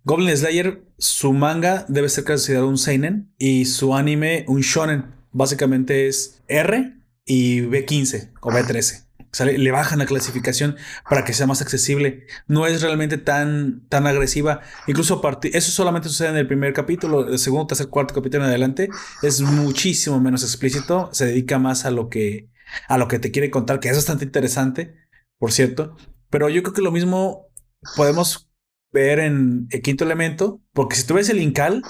Goblin 0.04 0.36
Slayer, 0.36 0.82
su 0.98 1.32
manga 1.32 1.84
debe 1.88 2.08
ser 2.08 2.24
considerado 2.24 2.68
un 2.68 2.78
seinen 2.78 3.32
y 3.38 3.66
su 3.66 3.94
anime 3.94 4.44
un 4.48 4.62
shonen. 4.62 5.06
Básicamente 5.32 6.08
es 6.08 6.42
R 6.48 6.94
y 7.24 7.60
B15 7.60 8.30
o 8.40 8.50
B13 8.50 9.09
le 9.38 9.70
bajan 9.70 10.00
la 10.00 10.06
clasificación 10.06 10.76
para 11.08 11.24
que 11.24 11.32
sea 11.32 11.46
más 11.46 11.62
accesible. 11.62 12.26
No 12.46 12.66
es 12.66 12.82
realmente 12.82 13.18
tan, 13.18 13.86
tan 13.88 14.06
agresiva. 14.06 14.60
Incluso 14.86 15.20
eso 15.42 15.70
solamente 15.70 16.08
sucede 16.08 16.30
en 16.30 16.36
el 16.36 16.46
primer 16.46 16.72
capítulo. 16.72 17.28
El 17.28 17.38
segundo, 17.38 17.68
tercer, 17.68 17.88
cuarto 17.88 18.14
capítulo 18.14 18.44
en 18.44 18.50
adelante 18.50 18.88
es 19.22 19.40
muchísimo 19.40 20.20
menos 20.20 20.42
explícito. 20.42 21.10
Se 21.12 21.26
dedica 21.26 21.58
más 21.58 21.84
a 21.84 21.90
lo 21.90 22.08
que, 22.08 22.50
a 22.88 22.98
lo 22.98 23.08
que 23.08 23.18
te 23.18 23.30
quiere 23.30 23.50
contar, 23.50 23.80
que 23.80 23.88
es 23.88 23.96
bastante 23.96 24.24
interesante, 24.24 24.94
por 25.38 25.52
cierto. 25.52 25.96
Pero 26.28 26.48
yo 26.48 26.62
creo 26.62 26.74
que 26.74 26.82
lo 26.82 26.92
mismo 26.92 27.48
podemos 27.96 28.50
ver 28.92 29.20
en 29.20 29.68
el 29.70 29.82
quinto 29.82 30.04
elemento, 30.04 30.60
porque 30.72 30.96
si 30.96 31.06
tú 31.06 31.14
ves 31.14 31.28
el 31.28 31.40
Incal 31.40 31.82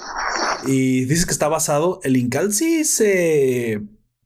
y 0.65 1.05
dices 1.05 1.25
que 1.25 1.31
está 1.31 1.47
basado, 1.47 1.99
el 2.03 2.17
Incal 2.17 2.53
sí 2.53 2.85
se 2.85 3.81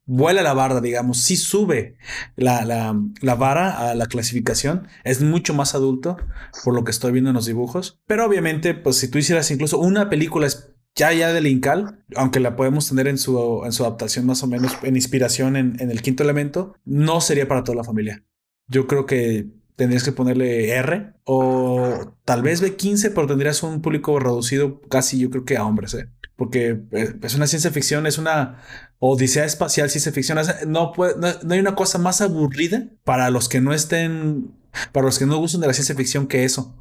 vuela 0.06 0.44
la 0.44 0.54
barda, 0.54 0.82
digamos, 0.82 1.20
sí 1.20 1.36
sube 1.36 1.98
la, 2.36 2.64
la, 2.66 3.00
la, 3.22 3.36
vara 3.36 3.90
a 3.90 3.96
la 3.96 4.06
clasificación, 4.06 4.88
es 5.04 5.22
mucho 5.22 5.54
más 5.54 5.76
adulto 5.76 6.18
por 6.64 6.74
lo 6.74 6.84
que 6.84 6.92
estoy 6.92 7.12
viendo 7.12 7.32
en 7.32 7.36
los 7.36 7.46
dibujos, 7.46 8.00
pero 8.06 8.26
obviamente, 8.26 8.74
pues 8.74 8.98
si 8.98 9.10
tú 9.10 9.18
hicieras 9.18 9.50
incluso 9.52 9.80
una 9.80 10.10
película 10.10 10.48
ya 10.96 11.12
ya 11.12 11.34
del 11.34 11.48
Incal, 11.48 12.04
aunque 12.16 12.40
la 12.40 12.56
podemos 12.56 12.88
tener 12.88 13.08
en 13.08 13.18
su, 13.18 13.64
en 13.66 13.72
su 13.72 13.84
adaptación 13.84 14.26
más 14.26 14.44
o 14.44 14.48
menos 14.48 14.78
en 14.84 14.96
inspiración 14.96 15.58
en, 15.58 15.76
en 15.80 15.92
el 15.92 16.02
quinto 16.02 16.24
elemento, 16.24 16.76
no 16.86 17.20
sería 17.20 17.48
para 17.48 17.64
toda 17.64 17.76
la 17.76 17.84
familia. 17.84 18.24
Yo 18.68 18.88
creo 18.88 19.06
que 19.06 19.48
tendrías 19.76 20.04
que 20.04 20.14
ponerle 20.14 20.70
R 20.70 21.14
o 21.26 22.16
tal 22.24 22.42
vez 22.42 22.64
B15, 22.64 23.12
pero 23.14 23.28
tendrías 23.28 23.62
un 23.64 23.82
público 23.82 24.20
reducido 24.20 24.82
casi 24.82 25.20
yo 25.20 25.30
creo 25.30 25.44
que 25.44 25.58
a 25.58 25.66
hombres, 25.66 25.94
¿eh? 25.96 26.10
porque 26.36 26.82
eh, 26.92 27.16
es 27.22 27.36
una 27.36 27.48
ciencia 27.48 27.72
ficción, 27.72 28.08
es 28.08 28.18
una 28.18 28.62
odisea 29.00 29.46
espacial, 29.46 29.90
ciencia 29.90 30.12
ficción. 30.12 30.40
No, 30.68 30.94
no, 30.98 31.54
hay 31.54 31.60
una 31.60 31.76
cosa 31.76 31.98
más 31.98 32.22
aburrida 32.22 32.88
para 33.04 33.30
los 33.30 33.50
que 33.50 33.62
no 33.62 33.74
estén, 33.74 34.52
para 34.92 35.06
los 35.06 35.20
que 35.20 35.26
no 35.26 35.38
gustan 35.38 35.62
de 35.62 35.68
la 35.68 35.74
ciencia 35.74 35.96
ficción 35.96 36.28
que 36.28 36.44
eso. 36.44 36.76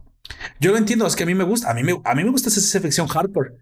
Yo 0.60 0.72
lo 0.72 0.78
entiendo, 0.78 1.06
es 1.06 1.16
que 1.16 1.24
a 1.24 1.26
mí 1.26 1.34
me 1.34 1.44
gusta, 1.44 1.70
a 1.70 1.74
mí 1.74 1.82
me, 1.82 2.00
a 2.04 2.14
mí 2.14 2.24
me 2.24 2.30
gusta 2.30 2.48
esa 2.48 2.60
ciencia 2.60 2.80
ficción 2.80 3.06
hardcore. 3.08 3.56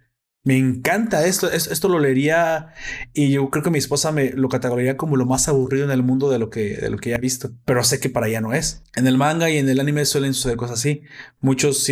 Me 0.45 0.59
encanta 0.59 1.25
esto, 1.25 1.49
esto, 1.53 1.89
lo 1.89 2.01
leería 2.01 2.75
y 3.15 3.31
yo 3.31 3.49
creo 3.49 3.63
que 3.63 3.71
mi 3.71 3.79
esposa 3.79 4.11
me 4.11 4.33
lo 4.33 4.49
categorizaría 4.49 4.97
como 4.97 5.15
lo 5.15 5.25
más 5.25 5.47
aburrido 5.47 5.85
en 5.85 5.93
el 5.93 6.03
mundo 6.03 6.31
de 6.31 6.41
lo 6.41 6.51
que 6.51 6.77
de 6.79 6.91
lo 6.91 6.99
que 6.99 7.11
ya 7.11 7.19
visto, 7.19 7.53
pero 7.65 7.85
sé 7.85 8.01
que 8.01 8.11
para 8.11 8.27
ella 8.27 8.41
no 8.41 8.53
es. 8.53 8.83
En 8.97 9.07
el 9.07 9.19
manga 9.19 9.51
y 9.51 9.59
en 9.59 9.69
el 9.69 9.79
anime 9.79 10.05
suelen 10.05 10.35
suceder 10.35 10.57
cosas 10.57 10.81
así. 10.81 11.03
Muchos 11.41 11.89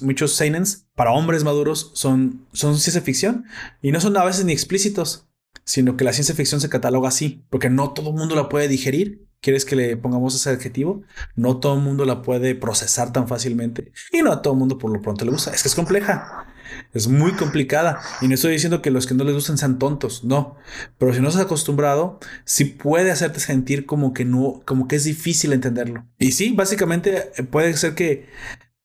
muchos 0.00 0.32
seinens 0.32 0.88
para 0.96 1.12
hombres 1.12 1.44
maduros 1.44 1.92
son 1.94 2.44
son 2.52 2.76
ciencia 2.76 3.02
ficción 3.02 3.44
y 3.82 3.92
no 3.92 4.00
son 4.00 4.16
a 4.16 4.24
veces 4.24 4.44
ni 4.44 4.52
explícitos, 4.52 5.28
sino 5.64 5.96
que 5.96 6.04
la 6.04 6.12
ciencia 6.12 6.34
ficción 6.34 6.60
se 6.60 6.68
cataloga 6.68 7.08
así, 7.08 7.44
porque 7.50 7.70
no 7.70 7.92
todo 7.92 8.10
el 8.10 8.16
mundo 8.16 8.34
la 8.34 8.48
puede 8.48 8.68
digerir. 8.68 9.26
¿Quieres 9.40 9.64
que 9.64 9.74
le 9.74 9.96
pongamos 9.96 10.36
ese 10.36 10.50
adjetivo? 10.50 11.02
No 11.34 11.58
todo 11.58 11.74
el 11.74 11.82
mundo 11.82 12.04
la 12.04 12.22
puede 12.22 12.54
procesar 12.54 13.12
tan 13.12 13.26
fácilmente 13.26 13.90
y 14.12 14.22
no 14.22 14.30
a 14.30 14.40
todo 14.40 14.54
el 14.54 14.58
mundo 14.60 14.78
por 14.78 14.92
lo 14.92 15.02
pronto 15.02 15.24
le 15.24 15.32
gusta. 15.32 15.50
Es 15.50 15.62
que 15.62 15.68
es 15.68 15.74
compleja. 15.74 16.46
Es 16.92 17.08
muy 17.08 17.32
complicada. 17.32 18.00
Y 18.20 18.28
no 18.28 18.34
estoy 18.34 18.52
diciendo 18.52 18.82
que 18.82 18.90
los 18.90 19.06
que 19.06 19.14
no 19.14 19.24
les 19.24 19.34
gustan 19.34 19.58
sean 19.58 19.78
tontos, 19.78 20.24
no. 20.24 20.56
Pero 20.98 21.14
si 21.14 21.20
no 21.20 21.28
estás 21.28 21.44
acostumbrado, 21.44 22.20
sí 22.44 22.64
puede 22.64 23.10
hacerte 23.10 23.40
sentir 23.40 23.86
como 23.86 24.12
que 24.12 24.24
no, 24.24 24.62
como 24.64 24.88
que 24.88 24.96
es 24.96 25.04
difícil 25.04 25.52
entenderlo. 25.52 26.06
Y 26.18 26.32
sí, 26.32 26.52
básicamente 26.54 27.30
eh, 27.36 27.42
puede 27.42 27.76
ser 27.76 27.94
que 27.94 28.28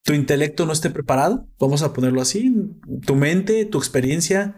tu 0.07 0.13
intelecto 0.13 0.65
no 0.65 0.71
esté 0.71 0.89
preparado, 0.89 1.49
vamos 1.59 1.81
a 1.81 1.91
ponerlo 1.91 2.21
así, 2.21 2.55
tu 3.05 3.15
mente, 3.15 3.65
tu 3.65 3.77
experiencia, 3.77 4.55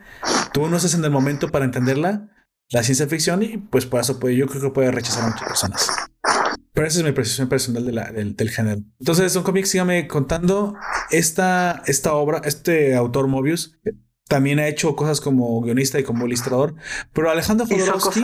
tú 0.53 0.67
no 0.67 0.77
estás 0.77 0.93
en 0.93 1.03
el 1.03 1.09
momento 1.09 1.49
para 1.49 1.65
entenderla, 1.65 2.29
la 2.69 2.83
ciencia 2.83 3.07
ficción, 3.07 3.41
y 3.41 3.57
pues 3.57 3.87
por 3.87 3.99
eso 3.99 4.19
pues, 4.19 4.37
yo 4.37 4.45
creo 4.45 4.61
que 4.61 4.69
puede 4.69 4.91
rechazar 4.91 5.23
a 5.23 5.29
muchas 5.29 5.47
personas. 5.47 5.89
Pero 6.71 6.85
esa 6.85 6.99
es 6.99 7.03
mi 7.03 7.13
percepción 7.13 7.49
personal 7.49 7.83
del, 7.83 8.49
género. 8.51 8.81
Entonces, 8.99 9.35
un 9.35 9.41
cómic, 9.41 9.65
sígame 9.65 10.07
contando. 10.07 10.75
Esta, 11.09 11.81
esta 11.87 12.13
obra, 12.13 12.43
este 12.45 12.93
autor 12.93 13.27
Mobius, 13.27 13.79
también 14.29 14.59
ha 14.59 14.67
hecho 14.67 14.95
cosas 14.95 15.19
como 15.19 15.59
guionista 15.59 15.99
y 15.99 16.03
como 16.03 16.25
ilustrador, 16.27 16.75
pero 17.13 17.31
Alejandro 17.31 17.65
Jodorowsky 17.65 18.21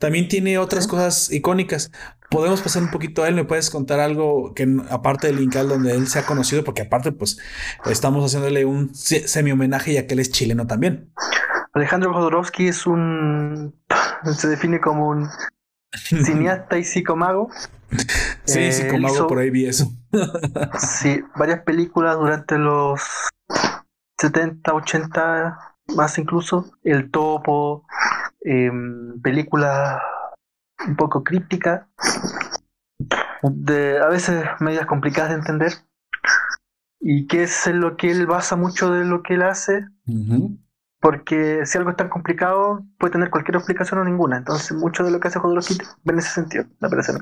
también 0.00 0.26
tiene 0.26 0.58
otras 0.58 0.88
cosas 0.88 1.30
icónicas. 1.30 1.92
Podemos 2.30 2.60
pasar 2.60 2.82
un 2.82 2.90
poquito 2.90 3.22
a 3.22 3.28
él, 3.28 3.36
me 3.36 3.44
puedes 3.44 3.70
contar 3.70 4.00
algo 4.00 4.52
que 4.54 4.68
aparte 4.90 5.28
del 5.28 5.40
Incal 5.40 5.68
donde 5.68 5.92
él 5.92 6.08
se 6.08 6.18
ha 6.18 6.26
conocido, 6.26 6.64
porque 6.64 6.82
aparte 6.82 7.12
pues 7.12 7.38
estamos 7.86 8.24
haciéndole 8.24 8.64
un 8.64 8.92
semi 8.92 9.52
homenaje 9.52 9.92
ya 9.92 10.08
que 10.08 10.14
él 10.14 10.20
es 10.20 10.32
chileno 10.32 10.66
también. 10.66 11.12
Alejandro 11.74 12.12
Jodorowsky 12.12 12.66
es 12.66 12.84
un 12.84 13.72
se 14.36 14.48
define 14.48 14.80
como 14.80 15.10
un 15.10 15.28
cineasta 15.92 16.76
y 16.76 16.84
psicomago. 16.84 17.48
Sí, 18.44 18.60
eh, 18.60 18.72
psicomago 18.72 19.26
por 19.26 19.38
ahí 19.38 19.50
vi 19.50 19.66
eso. 19.66 19.92
sí, 20.78 21.20
varias 21.36 21.62
películas 21.62 22.16
durante 22.16 22.58
los 22.58 23.00
70, 24.18 24.74
80, 24.74 25.58
más 25.96 26.18
incluso. 26.18 26.70
El 26.82 27.10
Topo, 27.10 27.86
em, 28.40 29.20
películas 29.20 30.00
un 30.86 30.96
poco 30.96 31.24
crípticas, 31.24 31.86
de, 33.42 33.98
a 34.00 34.08
veces 34.08 34.44
medias 34.60 34.86
complicadas 34.86 35.30
de 35.30 35.36
entender. 35.36 35.72
Y 37.00 37.26
que 37.26 37.44
es 37.44 37.66
en 37.66 37.80
lo 37.80 37.96
que 37.96 38.10
él 38.10 38.26
basa 38.26 38.56
mucho 38.56 38.90
de 38.90 39.04
lo 39.04 39.22
que 39.22 39.34
él 39.34 39.42
hace. 39.42 39.86
Porque 41.00 41.64
si 41.64 41.78
algo 41.78 41.90
es 41.90 41.96
tan 41.96 42.08
complicado, 42.08 42.84
puede 42.98 43.12
tener 43.12 43.30
cualquier 43.30 43.56
explicación 43.56 44.00
o 44.00 44.04
ninguna. 44.04 44.38
Entonces, 44.38 44.76
mucho 44.76 45.04
de 45.04 45.10
lo 45.10 45.20
que 45.20 45.28
hace 45.28 45.38
Jodorowsky 45.38 45.78
va 45.78 46.12
en 46.12 46.18
ese 46.18 46.30
sentido, 46.30 46.64
me 46.80 46.88
parece. 46.88 47.12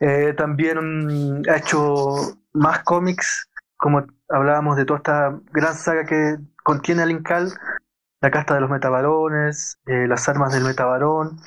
Eh, 0.00 0.34
también 0.36 1.42
ha 1.48 1.56
hecho 1.56 2.36
más 2.52 2.80
cómics 2.80 3.48
como 3.76 4.04
hablábamos 4.30 4.76
de 4.76 4.84
toda 4.84 4.98
esta 4.98 5.40
gran 5.52 5.74
saga 5.74 6.04
que 6.04 6.38
contiene 6.62 7.02
al 7.02 7.10
Incal, 7.10 7.52
la 8.20 8.30
casta 8.30 8.54
de 8.54 8.60
los 8.60 8.70
metabarones, 8.70 9.78
eh, 9.86 10.06
las 10.06 10.28
armas 10.28 10.52
del 10.52 10.64
metabarón, 10.64 11.38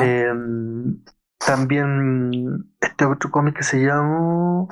em, 0.00 1.02
también 1.38 2.70
este 2.80 3.04
otro 3.06 3.30
cómic 3.30 3.56
que 3.56 3.62
se 3.62 3.78
llama 3.78 4.66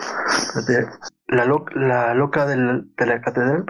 la, 1.27 1.47
la 1.75 2.15
loca 2.15 2.47
del, 2.47 2.95
de 2.97 3.07
la 3.07 3.21
catedral, 3.21 3.65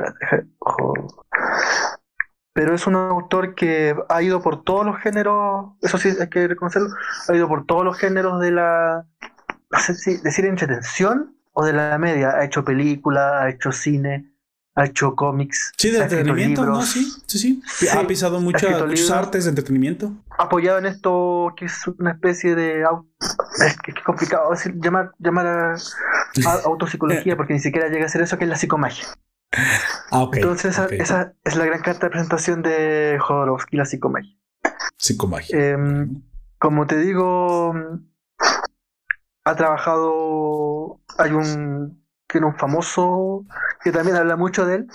pero 2.53 2.75
es 2.75 2.87
un 2.87 2.97
autor 2.97 3.55
que 3.55 3.95
ha 4.09 4.23
ido 4.23 4.43
por 4.43 4.65
todos 4.65 4.85
los 4.85 4.99
géneros, 4.99 5.73
eso 5.81 5.97
sí 5.99 6.11
hay 6.21 6.29
que 6.29 6.49
reconocerlo, 6.49 6.89
ha 7.29 7.35
ido 7.35 7.49
por 7.49 7.65
todos 7.65 7.85
los 7.85 7.97
géneros 7.97 8.41
de 8.41 8.51
la, 8.51 9.07
no 9.71 9.79
sé 9.79 9.95
si 9.95 10.17
decir 10.19 10.45
entretención, 10.45 11.40
o 11.53 11.65
de 11.65 11.73
la 11.73 11.99
media. 11.99 12.31
Ha 12.31 12.45
hecho 12.45 12.65
películas, 12.65 13.43
ha 13.43 13.51
hecho 13.51 13.73
cine, 13.73 14.33
ha 14.75 14.87
hecho 14.87 15.15
cómics. 15.15 15.73
Sí, 15.77 15.91
de 15.91 15.99
entretenimiento, 15.99 16.65
¿no? 16.65 16.83
Sí, 16.83 17.11
sí, 17.27 17.63
sí. 17.67 17.89
ha 17.89 18.07
pisado 18.07 18.41
muchas 18.41 19.11
artes 19.11 19.45
de 19.45 19.51
entretenimiento. 19.51 20.13
Apoyado 20.39 20.79
en 20.79 20.87
esto 20.87 21.53
que 21.57 21.67
es 21.67 21.87
una 21.99 22.13
especie 22.13 22.55
de. 22.55 22.85
Es 23.65 23.77
que 23.79 23.93
es 23.93 24.03
complicado 24.05 24.51
decir, 24.51 24.75
llamar, 24.81 25.13
llamar 25.19 25.47
a, 25.47 25.75
autopsicología 26.65 27.37
porque 27.37 27.55
ni 27.55 27.61
siquiera 27.61 27.89
llega 27.89 28.07
a 28.07 28.09
ser 28.09 28.23
eso 28.23 28.39
que 28.39 28.45
es 28.45 28.51
la 28.51 28.57
psicomagia. 28.57 29.07
Ah, 30.11 30.23
okay, 30.23 30.43
Entonces, 30.43 30.79
esa, 30.79 31.35
es 31.45 31.57
la 31.57 31.65
gran 31.65 31.83
carta 31.83 32.07
de 32.07 32.11
presentación 32.11 32.63
de 32.63 33.19
Jodorowsky, 33.21 33.77
la 33.77 33.85
psicomagia. 33.85 34.37
Psicomagia. 34.97 35.73
Em, 35.73 36.23
como 36.59 36.87
te 36.87 36.99
digo, 36.99 37.75
ha 39.45 39.57
trabajado, 39.57 41.01
hay 41.19 41.33
un, 41.33 42.05
que 42.29 42.39
un 42.39 42.57
famoso, 42.57 43.45
que 43.83 43.93
también 43.93 44.17
habla 44.17 44.37
mucho 44.37 44.67
de 44.67 44.77
él, 44.77 44.87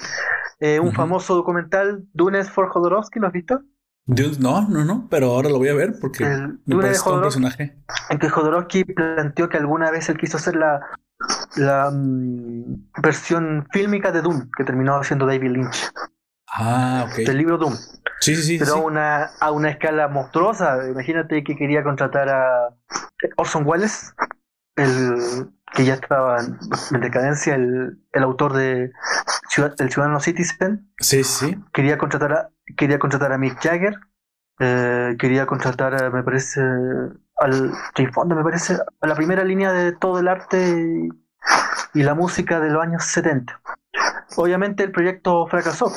eh, 0.59 0.79
un 0.79 0.93
famoso 0.93 1.35
documental, 1.35 2.05
Dunes 2.13 2.49
for 2.49 2.69
Jodorowsky, 2.69 3.19
¿lo 3.19 3.27
has 3.27 3.33
visto? 3.33 3.61
No, 4.07 4.67
no, 4.69 4.85
no, 4.85 5.07
pero 5.09 5.31
ahora 5.31 5.49
lo 5.49 5.57
voy 5.57 5.69
a 5.69 5.73
ver 5.73 5.95
porque 5.99 6.25
me 6.65 6.75
parece 6.75 7.09
un 7.09 7.21
personaje. 7.21 7.75
En 8.09 8.19
que 8.19 8.29
Jodorowsky 8.29 8.83
planteó 8.83 9.49
que 9.49 9.57
alguna 9.57 9.89
vez 9.89 10.09
él 10.09 10.17
quiso 10.17 10.37
hacer 10.37 10.55
la, 10.55 10.79
la 11.55 11.89
mm, 11.91 12.91
versión 13.01 13.67
fílmica 13.71 14.11
de 14.11 14.21
Doom, 14.21 14.51
que 14.55 14.63
terminó 14.63 14.95
haciendo 14.95 15.25
David 15.25 15.51
Lynch. 15.51 15.91
Ah, 16.47 17.07
ok. 17.09 17.25
Del 17.25 17.37
libro 17.37 17.57
Doom. 17.57 17.73
Sí, 18.21 18.35
sí, 18.35 18.43
sí. 18.43 18.59
Pero 18.59 18.75
A, 18.75 18.79
una, 18.79 19.23
a 19.39 19.51
una 19.51 19.69
escala 19.71 20.07
monstruosa. 20.07 20.87
Imagínate 20.87 21.43
que 21.43 21.55
quería 21.55 21.83
contratar 21.83 22.29
a 22.29 22.69
Orson 23.37 23.63
Welles 23.65 24.13
el 24.75 25.49
que 25.73 25.85
ya 25.85 25.95
estaba 25.95 26.39
en 26.39 27.01
decadencia, 27.01 27.55
el, 27.55 27.99
el 28.13 28.23
autor 28.23 28.53
de 28.53 28.91
Ciudad, 29.49 29.73
El 29.79 29.91
Ciudadano 29.91 30.19
Citizen. 30.19 30.89
Sí, 30.99 31.23
sí. 31.23 31.57
Quería 31.73 31.97
contratar 31.97 32.33
a, 32.33 32.49
quería 32.77 32.97
contratar 32.99 33.33
a 33.33 33.37
Mick 33.37 33.59
Jagger. 33.61 33.95
Eh, 34.59 35.15
quería 35.19 35.45
contratar, 35.45 36.01
a, 36.01 36.09
me 36.09 36.23
parece, 36.23 36.61
al 37.37 37.71
Jay 37.95 38.07
Fonda, 38.07 38.35
me 38.35 38.43
parece, 38.43 38.77
a 39.01 39.07
la 39.07 39.15
primera 39.15 39.43
línea 39.43 39.73
de 39.73 39.91
todo 39.91 40.19
el 40.19 40.29
arte 40.29 41.09
y, 41.93 42.03
la 42.03 42.13
música 42.13 42.59
de 42.59 42.69
los 42.69 42.81
años 42.81 43.03
70. 43.05 43.61
Obviamente 44.37 44.83
el 44.83 44.91
proyecto 44.91 45.47
fracasó, 45.47 45.91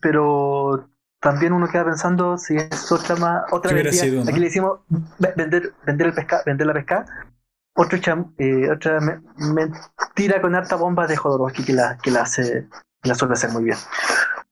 pero 0.00 0.88
también 1.20 1.52
uno 1.52 1.68
queda 1.68 1.84
pensando 1.84 2.38
si 2.38 2.56
es 2.56 2.90
otra 2.90 3.16
más, 3.16 3.42
otra 3.50 3.72
vez. 3.74 4.02
Aquí 4.02 4.40
le 4.40 4.46
hicimos 4.46 4.80
vender, 5.18 5.74
vender 5.84 6.06
el 6.06 6.14
pesca, 6.14 6.42
vender 6.46 6.66
la 6.66 6.72
pesca 6.72 7.04
otra, 7.74 8.26
eh, 8.38 8.70
otra 8.70 9.00
mentira 9.36 10.40
con 10.40 10.54
harta 10.54 10.76
bomba 10.76 11.06
de 11.06 11.16
Jodorowsky 11.16 11.64
que 11.64 11.72
la, 11.72 11.98
que 12.02 12.10
la 12.10 12.22
hace, 12.22 12.68
la 13.02 13.14
suele 13.14 13.34
hacer 13.34 13.50
muy 13.50 13.64
bien. 13.64 13.78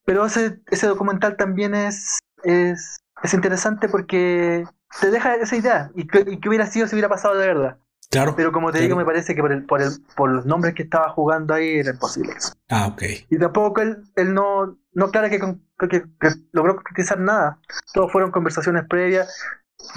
Pero 0.04 0.26
ese, 0.26 0.60
ese 0.70 0.86
documental 0.86 1.36
también 1.36 1.74
es, 1.74 2.18
es, 2.42 2.98
es 3.22 3.34
interesante 3.34 3.88
porque 3.88 4.64
te 5.00 5.10
deja 5.10 5.34
esa 5.36 5.56
idea. 5.56 5.90
¿Y 5.94 6.06
qué, 6.06 6.48
hubiera 6.48 6.66
sido 6.66 6.86
si 6.86 6.94
hubiera 6.94 7.08
pasado 7.08 7.36
de 7.36 7.46
verdad? 7.46 7.78
Claro. 8.10 8.34
Pero 8.36 8.50
como 8.50 8.72
te 8.72 8.80
digo, 8.80 8.96
me 8.96 9.04
parece 9.04 9.36
que 9.36 9.40
por, 9.40 9.52
el, 9.52 9.64
por, 9.66 9.80
el, 9.82 9.90
por 10.16 10.30
los 10.30 10.44
nombres 10.44 10.74
que 10.74 10.82
estaba 10.82 11.10
jugando 11.10 11.54
ahí 11.54 11.78
era 11.78 11.90
imposible 11.90 12.34
Ah, 12.68 12.88
ok. 12.88 13.02
Y 13.30 13.38
tampoco 13.38 13.82
él, 13.82 14.02
él 14.16 14.34
no, 14.34 14.78
no 14.92 15.10
clara 15.12 15.30
que, 15.30 15.38
que, 15.38 15.88
que, 15.88 16.28
logró 16.50 16.74
concretizar 16.74 17.20
nada. 17.20 17.60
Todos 17.92 18.10
fueron 18.10 18.32
conversaciones 18.32 18.84
previas 18.88 19.32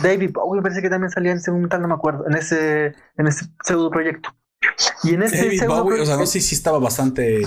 David 0.01 0.31
Bowie 0.34 0.57
me 0.57 0.63
parece 0.63 0.81
que 0.81 0.89
también 0.89 1.11
salía 1.11 1.31
en 1.31 1.38
ese 1.38 1.51
documental, 1.51 1.81
no 1.81 1.88
me 1.88 1.93
acuerdo, 1.93 2.27
en 2.27 2.36
ese, 2.36 2.93
en 3.17 3.27
ese 3.27 3.45
pseudo 3.63 3.89
proyecto. 3.89 4.36
Y 5.03 5.13
en 5.13 5.23
ese 5.23 5.45
David 5.45 5.67
Bowie, 5.67 6.01
o 6.01 6.05
sea, 6.05 6.17
no 6.17 6.25
sé 6.25 6.39
si 6.41 6.55
estaba 6.55 6.79
bastante 6.79 7.41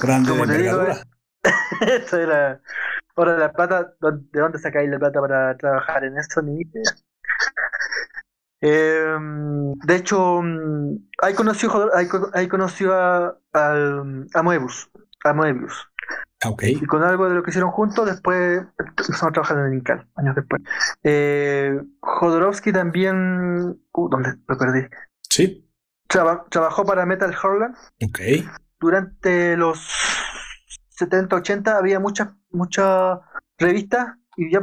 grande 0.00 0.32
de 0.34 0.40
envergadura. 0.40 1.02
Eso 1.80 2.18
era. 2.18 2.60
Ahora 3.16 3.36
la 3.36 3.52
plata, 3.52 3.94
¿de 4.00 4.40
dónde 4.40 4.58
sacáis 4.58 4.88
la 4.88 4.98
plata 4.98 5.20
para 5.20 5.56
trabajar 5.56 6.04
en 6.04 6.16
eso? 6.18 6.40
Ni. 6.42 6.62
Eh, 8.62 9.16
de 9.84 9.96
hecho, 9.96 10.42
ahí 11.22 11.34
conoció, 11.34 11.90
ahí, 12.34 12.48
conoció 12.48 12.94
a, 12.94 13.38
a, 13.52 14.02
a 14.34 14.42
Moebius. 14.42 14.90
A 15.24 15.32
Moebius. 15.32 15.89
Y 16.62 16.86
con 16.86 17.02
algo 17.02 17.28
de 17.28 17.34
lo 17.34 17.42
que 17.42 17.50
hicieron 17.50 17.70
juntos, 17.70 18.06
después 18.06 18.64
empezamos 18.78 19.22
a 19.24 19.32
trabajar 19.32 19.58
en 19.58 19.66
el 19.66 19.74
Incal, 19.74 20.08
años 20.16 20.34
después. 20.34 20.62
Eh, 21.02 21.78
Jodorowsky 22.00 22.72
también. 22.72 23.78
Uh, 23.92 24.08
¿Dónde 24.08 24.36
lo 24.48 24.58
perdí? 24.58 24.86
Sí. 25.28 25.70
trabajó 26.08 26.84
para 26.84 27.04
Metal 27.04 27.34
Hurlant. 27.42 27.76
Ok. 28.02 28.20
Durante 28.78 29.56
los 29.58 29.86
70, 30.90 31.36
80 31.36 31.76
había 31.76 32.00
muchas 32.00 32.28
muchas 32.50 33.18
revistas 33.58 34.16
y 34.36 34.50
ya 34.50 34.60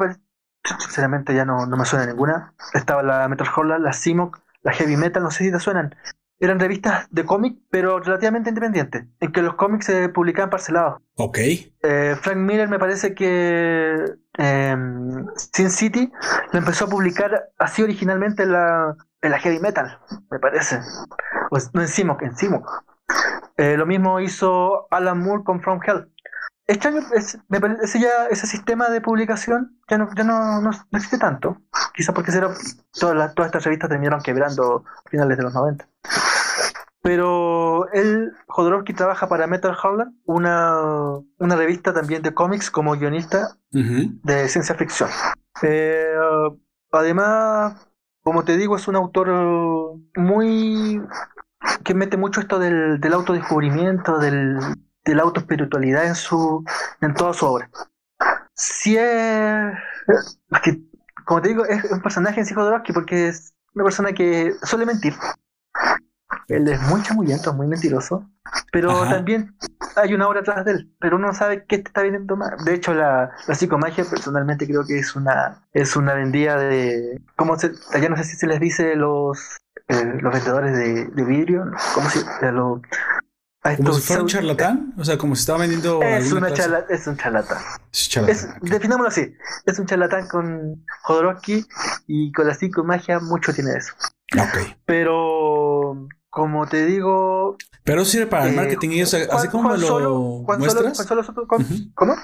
sinceramente 0.80 1.36
ya 1.36 1.46
no, 1.46 1.68
no 1.68 1.78
me 1.78 1.86
suena 1.86 2.08
ninguna. 2.08 2.56
Estaba 2.74 3.04
la 3.04 3.28
Metal 3.28 3.48
Hurlant, 3.56 3.84
la 3.84 3.94
Simoc, 3.94 4.42
la 4.64 4.74
Heavy 4.74 4.98
Metal, 4.98 5.22
no 5.22 5.30
sé 5.30 5.46
si 5.46 5.52
te 5.52 5.60
suenan 5.60 5.96
eran 6.40 6.60
revistas 6.60 7.08
de 7.10 7.26
cómic, 7.26 7.58
pero 7.70 8.00
relativamente 8.00 8.50
independientes, 8.50 9.06
en 9.20 9.32
que 9.32 9.42
los 9.42 9.56
cómics 9.56 9.86
se 9.86 10.10
publicaban 10.10 10.50
parcelados. 10.50 11.02
Ok. 11.16 11.38
Eh, 11.40 12.16
Frank 12.22 12.38
Miller 12.38 12.70
me 12.70 12.80
parece 12.80 13.16
que 13.16 14.06
em, 14.38 15.26
Sin 15.36 15.72
City 15.72 16.12
lo 16.52 16.60
empezó 16.60 16.86
a 16.86 16.90
publicar 16.90 17.50
así 17.58 17.82
originalmente 17.82 18.44
en 18.44 18.52
la, 18.52 18.96
en 19.22 19.32
la 19.32 19.40
heavy 19.40 19.60
metal, 19.60 20.00
me 20.30 20.40
parece. 20.40 20.80
Pues, 21.50 21.72
no 21.74 21.82
en 21.82 21.88
Simoc, 21.88 22.22
en. 22.22 22.34
Eh, 23.58 23.76
lo 23.76 23.86
mismo 23.86 24.20
hizo 24.20 24.88
Alan 24.92 25.20
Moore 25.20 25.44
con 25.44 25.62
From 25.62 25.80
Hell. 25.84 26.12
Extraño, 26.68 27.02
me 27.48 27.60
parece 27.60 28.00
ya 28.00 28.28
ese 28.30 28.46
sistema 28.46 28.90
de 28.90 29.02
publicación 29.02 29.80
ya 29.90 29.98
no, 29.98 30.10
ya 30.16 30.24
no, 30.24 30.62
no, 30.62 30.72
existe 30.92 31.18
tanto. 31.18 31.62
Quizás 31.94 32.14
porque 32.14 32.32
todas, 32.32 32.78
todas 32.92 33.46
estas 33.46 33.64
revistas 33.64 33.90
terminaron 33.90 34.22
quebrando 34.22 34.84
a 34.86 35.10
finales 35.10 35.38
de 35.38 35.44
los 35.44 35.54
90. 35.54 35.88
Pero 37.02 37.90
él, 37.94 38.34
Jodorowsky, 38.48 38.94
trabaja 38.94 39.30
para 39.30 39.48
Metal 39.48 39.76
Holland, 39.82 40.14
una, 40.26 40.76
una 41.38 41.56
revista 41.56 41.94
también 41.94 42.22
de 42.22 42.34
cómics 42.34 42.70
como 42.70 42.98
guionista 42.98 43.58
de 43.72 44.50
ciencia 44.50 44.76
ficción. 44.76 45.10
Eh, 45.62 46.14
además, 46.92 47.88
como 48.24 48.44
te 48.44 48.58
digo, 48.58 48.76
es 48.76 48.90
un 48.90 48.98
autor 48.98 49.30
muy 50.16 51.02
que 51.84 51.94
mete 51.94 52.18
mucho 52.18 52.42
esto 52.42 52.60
del, 52.60 53.00
del 53.00 53.14
autodescubrimiento, 53.14 54.20
del, 54.20 54.60
de 55.08 55.16
la 55.16 55.24
autoespiritualidad 55.24 56.06
en 56.06 56.16
su 56.16 56.64
en 57.02 57.14
toda 57.14 57.34
su 57.34 57.46
obra. 57.46 57.70
Si 58.56 58.98
es, 58.98 59.74
que, 60.64 60.82
como 61.26 61.42
te 61.42 61.50
digo, 61.50 61.66
es 61.66 61.84
un 61.92 62.02
personaje 62.02 62.42
en 62.42 62.56
Jodorowsky 62.56 62.94
porque 62.94 63.30
es 63.30 63.54
una 63.74 63.84
persona 63.84 64.12
que 64.14 64.54
suele 64.64 64.86
mentir. 64.86 65.14
Él 66.48 66.68
es 66.68 66.82
muy 66.84 67.02
chamuyento, 67.04 67.54
muy 67.54 67.68
mentiroso, 67.68 68.30
pero 68.72 69.04
también 69.10 69.56
hay 69.96 70.14
una 70.14 70.28
obra 70.28 70.42
atrás 70.42 70.66
de 70.66 70.72
él, 70.72 70.96
pero 71.00 71.18
uno 71.18 71.34
sabe 71.34 71.66
qué 71.66 71.78
te 71.78 71.90
está 71.90 72.02
viendo 72.02 72.36
más. 72.36 72.64
De 72.66 72.74
hecho, 72.74 72.94
la, 72.94 73.32
la 73.48 73.56
psicomagia 73.56 74.06
personalmente 74.06 74.66
creo 74.66 74.86
que 74.86 75.00
es 75.00 75.16
una 75.16 75.64
es 75.74 75.96
una 75.96 76.14
vendida 76.14 76.58
de, 76.58 77.22
¿cómo 77.36 77.58
se, 77.58 77.72
allá 77.94 78.10
no 78.10 78.18
sé 78.18 78.24
si 78.24 78.36
se 78.36 78.48
les 78.48 78.60
dice 78.60 78.96
los 78.96 79.60
eh, 79.90 80.20
los 80.22 80.34
vendedores 80.34 80.74
de, 80.74 81.06
de 81.06 81.24
vidrio, 81.24 81.72
¿cómo 81.94 82.10
se, 82.10 82.52
lo, 82.52 82.82
como 83.76 83.94
si 83.94 84.02
fuera 84.02 84.22
un 84.22 84.28
charlatán, 84.28 84.94
o 84.98 85.04
sea, 85.04 85.18
como 85.18 85.36
si 85.36 85.42
estaba 85.42 85.60
vendiendo. 85.60 86.02
Es, 86.02 86.32
una 86.32 86.54
charla, 86.54 86.86
es 86.90 87.08
un 87.08 87.18
charlatán. 87.18 87.58
Es 87.92 88.10
charlatán. 88.10 88.60
Definámoslo 88.62 89.10
así: 89.10 89.34
es 89.66 89.80
un 89.80 89.86
charlatán 89.86 90.28
con 90.28 90.86
Jodorowsky 91.04 91.66
y 92.08 92.32
con 92.32 92.48
la 92.48 92.54
psicomagia, 92.54 93.20
mucho 93.20 93.54
tiene 93.54 93.72
eso. 93.76 93.94
Ok. 94.34 94.78
Pero, 94.86 96.08
como 96.30 96.68
te 96.68 96.86
digo. 96.86 97.58
Pero 97.84 98.06
sirve 98.06 98.28
para 98.28 98.46
el 98.46 98.54
eh, 98.54 98.56
marketing 98.56 98.90
y 98.90 99.02
eso, 99.02 99.18
así 99.32 99.48
como 99.48 99.76
lo 99.76 100.46
muestras. 100.58 101.06
¿Cómo? 101.94 102.16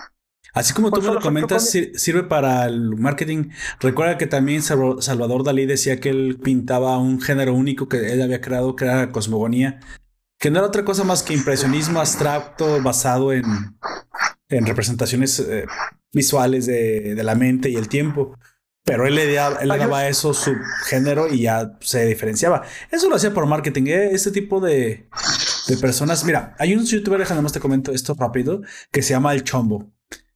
Así 0.53 0.71
como 0.73 0.91
tú 0.91 1.01
me 1.01 1.13
lo 1.13 1.19
comentas, 1.19 1.67
sirve 1.95 2.23
para 2.23 2.65
el 2.65 2.95
marketing. 2.95 3.49
Recuerda 3.79 4.19
que 4.19 4.27
también 4.27 4.61
Salvador 4.61 5.43
Dalí 5.43 5.65
decía 5.65 5.99
que 5.99 6.09
él 6.09 6.39
pintaba 6.43 6.99
un 6.99 7.19
género 7.19 7.55
único 7.55 7.89
que 7.89 8.11
él 8.13 8.21
había 8.21 8.39
creado, 8.39 8.75
que 8.75 8.85
era 8.85 8.97
la 8.97 9.11
cosmogonía, 9.11 9.79
que 10.43 10.51
no 10.51 10.59
era 10.59 10.67
otra 10.67 10.83
cosa 10.83 11.05
más 11.05 11.23
que 11.23 11.33
impresionismo 11.33 12.01
abstracto 12.01 12.81
basado 12.83 13.31
en, 13.31 13.45
en 14.49 14.65
representaciones 14.65 15.39
eh, 15.39 15.65
visuales 16.11 16.65
de, 16.65 17.15
de, 17.15 17.23
la 17.23 17.33
mente 17.33 17.69
y 17.69 17.77
el 17.77 17.87
tiempo. 17.87 18.37
Pero 18.83 19.07
él 19.07 19.15
le, 19.15 19.33
daba, 19.33 19.59
él 19.61 19.69
le 19.69 19.77
daba 19.77 20.05
eso 20.09 20.33
su 20.33 20.53
género 20.87 21.33
y 21.33 21.43
ya 21.43 21.77
se 21.79 22.05
diferenciaba. 22.07 22.63
Eso 22.91 23.07
lo 23.07 23.15
hacía 23.15 23.33
por 23.33 23.45
marketing. 23.45 23.83
¿eh? 23.83 24.09
Este 24.11 24.31
tipo 24.31 24.59
de, 24.59 25.07
de 25.69 25.77
personas. 25.77 26.25
Mira, 26.25 26.57
hay 26.59 26.75
un 26.75 26.83
youtuber, 26.83 27.19
déjame 27.19 27.41
más 27.41 27.53
te 27.53 27.61
comento 27.61 27.93
esto 27.93 28.13
rápido, 28.13 28.63
que 28.91 29.01
se 29.01 29.11
llama 29.11 29.31
El 29.31 29.45
Chombo. 29.45 29.93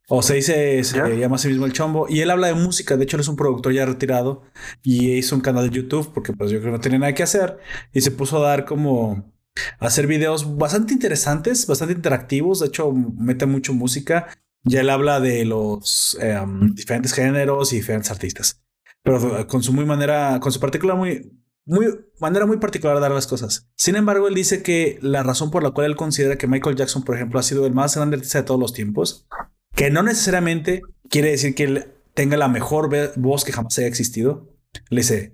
O 0.08 0.22
se 0.22 0.36
dice, 0.36 0.86
se 0.86 1.18
llama 1.18 1.36
a 1.36 1.40
sí 1.40 1.50
mismo 1.50 1.66
El 1.66 1.74
Chombo. 1.74 2.08
Y 2.08 2.22
él 2.22 2.32
habla 2.32 2.48
de 2.48 2.54
música. 2.54 2.96
De 2.96 3.04
hecho, 3.04 3.18
él 3.18 3.22
es 3.24 3.28
un 3.28 3.36
productor 3.36 3.74
ya 3.74 3.86
retirado 3.86 4.44
y 4.84 5.18
hizo 5.18 5.36
un 5.36 5.42
canal 5.42 5.70
de 5.70 5.76
YouTube 5.76 6.14
porque 6.14 6.32
pues 6.32 6.50
yo 6.50 6.60
creo 6.60 6.72
que 6.72 6.78
no 6.78 6.82
tenía 6.82 7.00
nada 7.00 7.14
que 7.14 7.24
hacer. 7.24 7.58
Y 7.92 8.00
se 8.00 8.12
puso 8.12 8.38
a 8.38 8.48
dar 8.48 8.64
como 8.64 9.36
hacer 9.80 10.08
videos 10.08 10.58
bastante 10.58 10.94
interesantes, 10.94 11.68
bastante 11.68 11.94
interactivos. 11.94 12.60
De 12.60 12.68
hecho, 12.68 12.92
mete 12.92 13.46
mucho 13.46 13.74
música. 13.74 14.28
Ya 14.64 14.82
él 14.82 14.90
habla 14.90 15.20
de 15.20 15.46
los 15.46 16.18
em, 16.22 16.74
diferentes 16.74 17.14
géneros 17.14 17.74
y 17.74 17.78
diferentes 17.78 18.12
artistas. 18.12 18.62
Pero 19.04 19.48
con 19.48 19.64
su 19.64 19.74
muy 19.74 19.86
manera, 19.86 20.40
con 20.40 20.52
su 20.52 20.60
particular 20.60 20.98
muy, 20.98 21.32
muy 21.66 21.88
manera 22.20 22.46
muy 22.46 22.58
particular 22.58 22.96
de 22.96 23.02
dar 23.02 23.12
las 23.12 23.28
cosas. 23.28 23.70
Sin 23.76 23.96
embargo, 23.96 24.28
él 24.28 24.34
dice 24.34 24.64
que 24.64 24.98
la 25.02 25.24
razón 25.24 25.52
por 25.52 25.64
la 25.64 25.72
cual 25.72 25.88
él 25.88 25.96
considera 25.96 26.38
que 26.38 26.48
Michael 26.48 26.76
Jackson, 26.76 27.04
por 27.04 27.16
ejemplo, 27.16 27.40
ha 27.40 27.44
sido 27.44 27.66
el 27.66 27.74
más 27.74 27.96
grande 27.96 28.16
artista 28.16 28.40
de 28.40 28.46
todos 28.46 28.60
los 28.60 28.74
tiempos, 28.74 29.28
que 29.76 29.92
no 29.92 30.02
necesariamente 30.02 30.82
quiere 31.10 31.32
decir 31.32 31.56
que 31.56 31.64
él 31.64 31.94
tenga 32.14 32.38
la 32.38 32.48
mejor 32.48 32.90
voz 33.18 33.44
que 33.44 33.52
jamás 33.52 33.78
haya 33.78 33.88
existido. 33.88 34.50
Le 34.90 35.02
dice, 35.02 35.34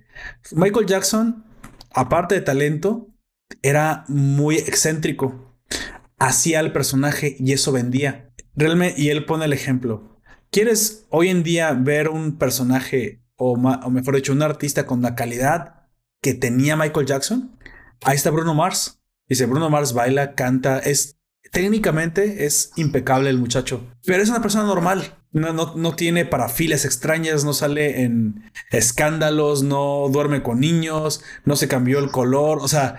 Michael 0.52 0.86
Jackson, 0.86 1.46
aparte 1.92 2.36
de 2.36 2.42
talento, 2.42 3.13
era 3.62 4.06
muy 4.08 4.58
excéntrico. 4.58 5.56
Hacía 6.20 6.60
el 6.60 6.72
personaje 6.72 7.36
y 7.40 7.54
eso 7.54 7.72
vendía. 7.72 8.34
Realmente, 8.56 9.02
y 9.02 9.10
él 9.10 9.26
pone 9.26 9.46
el 9.46 9.54
ejemplo. 9.54 10.20
¿Quieres 10.52 11.08
hoy 11.10 11.30
en 11.30 11.44
día 11.44 11.74
ver 11.74 12.10
un 12.10 12.38
personaje 12.38 13.24
o, 13.36 13.58
mejor 13.58 14.16
dicho, 14.16 14.34
un 14.34 14.44
artista 14.44 14.86
con 14.86 15.02
la 15.02 15.16
calidad 15.16 15.88
que 16.22 16.34
tenía 16.34 16.76
Michael 16.76 17.08
Jackson? 17.08 17.58
Ahí 18.04 18.16
está 18.16 18.30
Bruno 18.30 18.54
Mars. 18.54 19.02
Dice, 19.28 19.46
Bruno 19.46 19.70
Mars 19.70 19.94
baila, 19.94 20.36
canta, 20.36 20.80
es 20.80 21.18
técnicamente 21.54 22.46
es 22.46 22.72
impecable 22.76 23.30
el 23.30 23.38
muchacho, 23.38 23.88
pero 24.06 24.22
es 24.22 24.30
una 24.30 24.42
persona 24.42 24.66
normal. 24.66 25.20
No, 25.32 25.52
no, 25.52 25.74
no 25.76 25.96
tiene 25.96 26.26
parafilas 26.26 26.86
extrañas, 26.86 27.44
no 27.44 27.54
sale 27.54 28.04
en 28.04 28.52
escándalos, 28.70 29.64
no 29.64 30.08
duerme 30.12 30.44
con 30.44 30.60
niños, 30.60 31.24
no 31.44 31.56
se 31.56 31.68
cambió 31.68 31.98
el 31.98 32.12
color. 32.12 32.60
O 32.62 32.68
sea, 32.68 32.98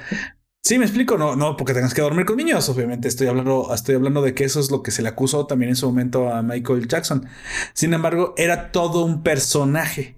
Sí, 0.67 0.79
me 0.79 0.87
explico, 0.87 1.19
no, 1.19 1.37
no, 1.37 1.59
porque 1.59 1.75
tengas 1.75 1.93
que 1.93 2.01
dormir 2.01 2.25
con 2.25 2.39
niños. 2.39 2.67
Obviamente 2.71 3.07
estoy 3.07 3.27
hablando, 3.27 3.69
estoy 3.75 3.97
hablando 3.97 4.23
de 4.23 4.35
que 4.35 4.45
eso 4.45 4.61
es 4.61 4.71
lo 4.71 4.83
que 4.83 4.93
se 4.93 5.03
le 5.03 5.11
acusó 5.11 5.47
también 5.47 5.69
en 5.69 5.77
su 5.77 5.87
momento 5.87 6.33
a 6.33 6.41
Michael 6.41 6.89
Jackson. 6.89 7.29
Sin 7.75 7.93
embargo, 7.93 8.33
era 8.39 8.73
todo 8.73 9.05
un 9.05 9.23
personaje. 9.23 10.17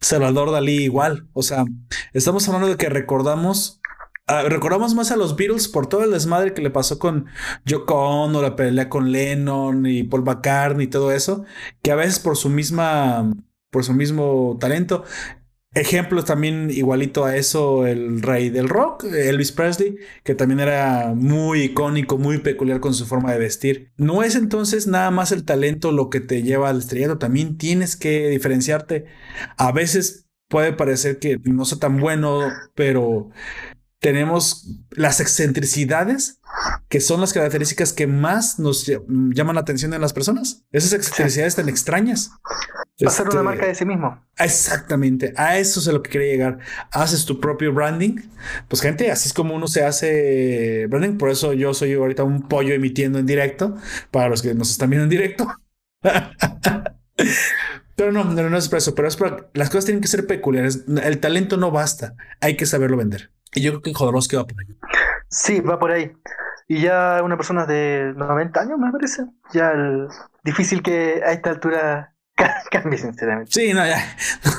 Salvador 0.00 0.50
Dalí 0.50 0.82
igual. 0.82 1.28
O 1.34 1.42
sea, 1.42 1.64
estamos 2.12 2.48
hablando 2.48 2.66
de 2.68 2.76
que 2.76 2.88
recordamos, 2.88 3.80
ah, 4.26 4.42
recordamos 4.48 4.94
más 4.94 5.12
a 5.12 5.16
los 5.16 5.36
Beatles 5.36 5.68
por 5.68 5.86
todo 5.86 6.02
el 6.02 6.10
desmadre 6.10 6.52
que 6.52 6.62
le 6.62 6.70
pasó 6.70 6.98
con 6.98 7.26
Yoko 7.64 8.24
o 8.24 8.42
la 8.42 8.56
pelea 8.56 8.88
con 8.88 9.12
Lennon 9.12 9.86
y 9.86 10.02
Paul 10.02 10.24
McCartney 10.24 10.86
y 10.86 10.90
todo 10.90 11.12
eso, 11.12 11.44
que 11.82 11.92
a 11.92 11.96
veces 11.96 12.18
por 12.18 12.36
su 12.36 12.48
misma, 12.48 13.30
por 13.70 13.84
su 13.84 13.92
mismo 13.94 14.56
talento 14.60 15.04
Ejemplos 15.76 16.24
también 16.24 16.70
igualito 16.70 17.26
a 17.26 17.36
eso, 17.36 17.86
el 17.86 18.22
rey 18.22 18.48
del 18.48 18.66
rock, 18.66 19.04
Elvis 19.04 19.52
Presley, 19.52 19.98
que 20.24 20.34
también 20.34 20.60
era 20.60 21.12
muy 21.14 21.64
icónico, 21.64 22.16
muy 22.16 22.38
peculiar 22.38 22.80
con 22.80 22.94
su 22.94 23.04
forma 23.04 23.32
de 23.32 23.38
vestir. 23.38 23.92
No 23.98 24.22
es 24.22 24.36
entonces 24.36 24.86
nada 24.86 25.10
más 25.10 25.32
el 25.32 25.44
talento 25.44 25.92
lo 25.92 26.08
que 26.08 26.20
te 26.20 26.42
lleva 26.42 26.70
al 26.70 26.78
estrellato, 26.78 27.18
también 27.18 27.58
tienes 27.58 27.94
que 27.94 28.30
diferenciarte. 28.30 29.04
A 29.58 29.70
veces 29.70 30.26
puede 30.48 30.72
parecer 30.72 31.18
que 31.18 31.38
no 31.44 31.66
sea 31.66 31.78
tan 31.78 32.00
bueno, 32.00 32.40
pero 32.74 33.28
tenemos 33.98 34.80
las 34.92 35.20
excentricidades 35.20 36.40
que 36.88 37.00
son 37.00 37.20
las 37.20 37.32
características 37.32 37.92
que 37.92 38.06
más 38.06 38.58
nos 38.58 38.86
llaman 38.86 39.54
la 39.54 39.60
atención 39.60 39.92
en 39.94 40.00
las 40.00 40.12
personas. 40.12 40.64
Esas 40.72 40.92
excentricidades 40.92 41.56
tan 41.56 41.68
extrañas. 41.68 42.30
Hacer 43.04 43.26
una 43.26 43.34
este, 43.34 43.42
marca 43.42 43.66
de 43.66 43.74
sí 43.74 43.84
mismo. 43.84 44.24
Exactamente. 44.38 45.34
A 45.36 45.58
eso 45.58 45.80
es 45.80 45.88
a 45.88 45.92
lo 45.92 46.02
que 46.02 46.10
quería 46.10 46.32
llegar. 46.32 46.58
Haces 46.92 47.26
tu 47.26 47.40
propio 47.40 47.72
branding. 47.72 48.22
Pues 48.68 48.80
gente, 48.80 49.10
así 49.10 49.28
es 49.28 49.34
como 49.34 49.54
uno 49.54 49.68
se 49.68 49.84
hace 49.84 50.86
branding. 50.88 51.18
Por 51.18 51.28
eso 51.30 51.52
yo 51.52 51.74
soy 51.74 51.92
ahorita 51.94 52.24
un 52.24 52.48
pollo 52.48 52.72
emitiendo 52.72 53.18
en 53.18 53.26
directo. 53.26 53.76
Para 54.10 54.28
los 54.28 54.40
que 54.40 54.54
nos 54.54 54.70
están 54.70 54.88
viendo 54.90 55.04
en 55.04 55.10
directo. 55.10 55.46
pero 57.96 58.12
no, 58.12 58.24
no, 58.24 58.56
es 58.56 58.68
por 58.68 58.78
eso. 58.78 58.94
Pero 58.94 59.08
es 59.08 59.16
por, 59.16 59.50
las 59.52 59.68
cosas 59.68 59.84
tienen 59.86 60.00
que 60.00 60.08
ser 60.08 60.26
peculiares. 60.26 60.84
El 61.02 61.18
talento 61.18 61.58
no 61.58 61.70
basta. 61.70 62.14
Hay 62.40 62.56
que 62.56 62.64
saberlo 62.64 62.96
vender. 62.96 63.30
Y 63.54 63.60
yo 63.60 63.72
creo 63.72 63.82
que 63.82 63.92
Jodorowsky 63.92 64.36
va 64.36 64.46
por 64.46 64.60
ahí. 64.60 64.66
Sí, 65.28 65.60
va 65.60 65.78
por 65.78 65.90
ahí. 65.90 66.12
Y 66.68 66.80
ya 66.80 67.20
una 67.22 67.36
persona 67.36 67.64
de 67.64 68.12
90 68.16 68.60
años, 68.60 68.78
me 68.78 68.90
parece. 68.90 69.26
Ya 69.52 69.70
el, 69.70 70.08
difícil 70.42 70.82
que 70.82 71.22
a 71.24 71.32
esta 71.32 71.50
altura 71.50 72.14
cambie, 72.70 72.98
sinceramente. 72.98 73.52
Sí, 73.52 73.72
no, 73.72 73.86
ya. 73.86 73.98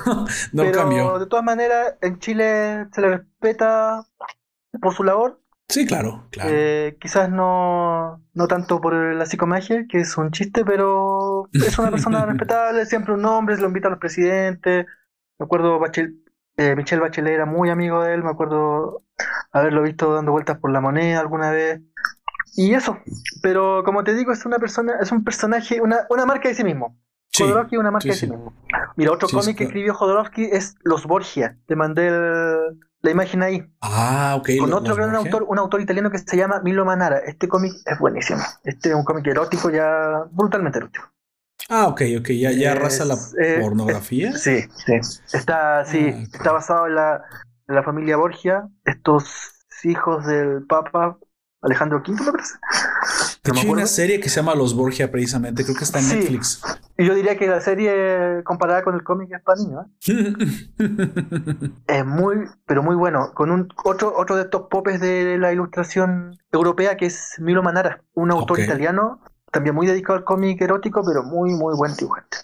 no, 0.53 0.64
Pero, 0.64 1.20
De 1.20 1.26
todas 1.26 1.43
maneras, 1.43 1.95
en 2.01 2.20
Chile 2.20 2.88
se 2.93 3.01
le 3.01 3.18
respeta 3.18 4.05
por 4.82 4.93
su 4.93 5.03
labor. 5.03 5.41
Sí, 5.70 5.86
claro, 5.86 6.28
claro. 6.32 6.49
Eh, 6.53 6.97
quizás 6.99 7.30
no, 7.30 8.24
no 8.34 8.47
tanto 8.47 8.80
por 8.80 8.93
la 8.93 9.26
psicomagia, 9.26 9.86
que 9.89 9.99
es 9.99 10.18
un 10.18 10.32
chiste, 10.32 10.64
pero 10.64 11.49
es 11.51 11.78
una 11.78 11.91
persona 11.91 12.26
respetable, 12.26 12.86
siempre 12.86 13.14
un 13.14 13.26
hombre, 13.26 13.58
lo 13.58 13.68
invita 13.68 13.88
a 13.88 13.91
los 13.91 13.99
presidentes. 13.99 14.86
Me 15.38 15.43
acuerdo, 15.43 15.78
Bachel, 15.78 16.24
eh, 16.58 16.76
Michelle 16.76 17.01
Bachelet 17.01 17.34
era 17.34 17.45
muy 17.45 17.70
amigo 17.70 18.03
de 18.03 18.14
él, 18.14 18.24
me 18.24 18.32
acuerdo 18.32 19.03
haberlo 19.51 19.84
visto 19.84 20.14
dando 20.14 20.32
vueltas 20.32 20.58
por 20.58 20.72
la 20.72 20.82
moneda 20.82 21.20
alguna 21.20 21.51
vez. 21.51 21.82
Y 22.55 22.74
eso, 22.74 22.97
pero 23.43 23.84
como 23.86 24.03
te 24.03 24.16
digo, 24.16 24.32
es 24.32 24.45
una 24.45 24.58
persona, 24.58 24.95
es 24.99 25.12
un 25.12 25.24
personaje, 25.24 25.80
una, 25.80 26.08
una 26.10 26.26
marca 26.26 26.49
de 26.49 26.55
sí 26.55 26.64
mismo. 26.64 26.97
Jodorowsky 27.38 27.76
es 27.76 27.80
una 27.80 27.91
marca 27.91 28.08
de 28.08 28.16
sí 28.16 28.28
mismo. 28.28 28.53
Mira, 28.95 29.12
otro 29.12 29.28
cómic 29.30 29.58
que 29.58 29.66
escribió 29.66 29.93
Jodorowsky 29.93 30.45
es 30.45 30.76
Los 30.82 31.05
Borgia. 31.05 31.60
Te 31.68 31.76
mandé 31.76 32.08
el, 32.08 32.80
la 33.01 33.12
imagen 33.12 33.43
ahí. 33.43 33.64
Ah, 33.82 34.36
ok. 34.39 34.49
Con 34.60 34.74
otro 34.74 34.95
gran 34.95 35.12
Borgia. 35.12 35.32
autor, 35.32 35.45
un 35.47 35.60
autor 35.60 35.82
italiano 35.82 36.10
que 36.10 36.18
se 36.18 36.36
llama 36.36 36.62
Milo 36.64 36.84
Manara. 36.84 37.20
Este 37.20 37.47
cómic 37.47 37.74
es 37.86 37.99
buenísimo. 37.99 38.41
Este 38.64 38.89
es 38.89 38.95
un 38.95 39.03
cómic 39.03 39.28
erótico 39.28 39.70
ya 39.70 40.24
brutalmente 40.32 40.80
erótico. 40.80 41.05
Ah, 41.70 41.88
ok, 41.88 42.01
ok. 42.20 42.30
Ya, 42.30 42.51
ya 42.51 42.72
arrasa 42.74 43.05
la 43.05 43.15
eh, 43.41 43.59
pornografía. 43.61 44.32
Sí, 44.34 44.61
sí. 44.86 44.93
Está, 45.34 45.86
sí, 45.86 46.11
Ah, 46.13 46.18
ok. 46.24 46.36
está 46.36 46.51
basado 46.51 46.88
en 46.88 46.95
la, 46.95 47.22
en 47.68 47.76
la 47.76 47.84
familia 47.84 48.18
Borgia, 48.18 48.68
estos 48.86 49.26
hijos 49.84 50.26
del 50.26 50.65
Papa 50.65 51.18
Alejandro 51.61 51.99
V, 52.07 52.11
me 52.24 52.32
parece. 52.32 52.53
De 53.43 53.51
hecho, 53.51 53.61
hay 53.61 53.70
una 53.70 53.86
serie 53.86 54.20
que 54.20 54.30
se 54.30 54.38
llama 54.38 54.55
Los 54.55 54.76
Borgia, 54.76 55.09
precisamente. 55.11 55.63
Creo 55.63 55.76
que 55.76 55.84
está 55.84 55.99
en 55.99 56.05
Sí. 56.05 56.15
Netflix. 56.18 56.61
Y 56.97 57.05
yo 57.05 57.13
diría 57.15 57.38
que 57.38 57.47
la 57.47 57.61
serie 57.61 58.43
comparada 58.43 58.84
con 58.84 58.95
el 58.95 59.03
cómic 59.03 59.30
es 59.34 59.41
para 59.41 59.59
niños. 59.61 59.86
¿eh? 60.07 60.34
Es 61.88 62.05
muy, 62.05 62.45
pero 62.65 62.84
muy 62.84 62.95
bueno. 62.95 63.32
Con 63.34 63.51
un 63.51 63.68
otro, 63.84 64.13
otro 64.18 64.36
de 64.36 64.43
estos 64.43 64.63
popes 64.70 64.99
de 64.99 65.38
la 65.38 65.51
ilustración 65.53 66.38
europea 66.51 66.97
que 66.97 67.05
es 67.07 67.36
Milo 67.39 67.63
Manara, 67.63 68.01
un 68.13 68.32
autor 68.32 68.59
italiano, 68.59 69.22
también 69.51 69.75
muy 69.75 69.87
dedicado 69.87 70.17
al 70.17 70.23
cómic 70.23 70.61
erótico, 70.61 71.03
pero 71.05 71.23
muy, 71.23 71.51
muy 71.53 71.75
buen 71.75 71.95
dibujante. 71.95 72.37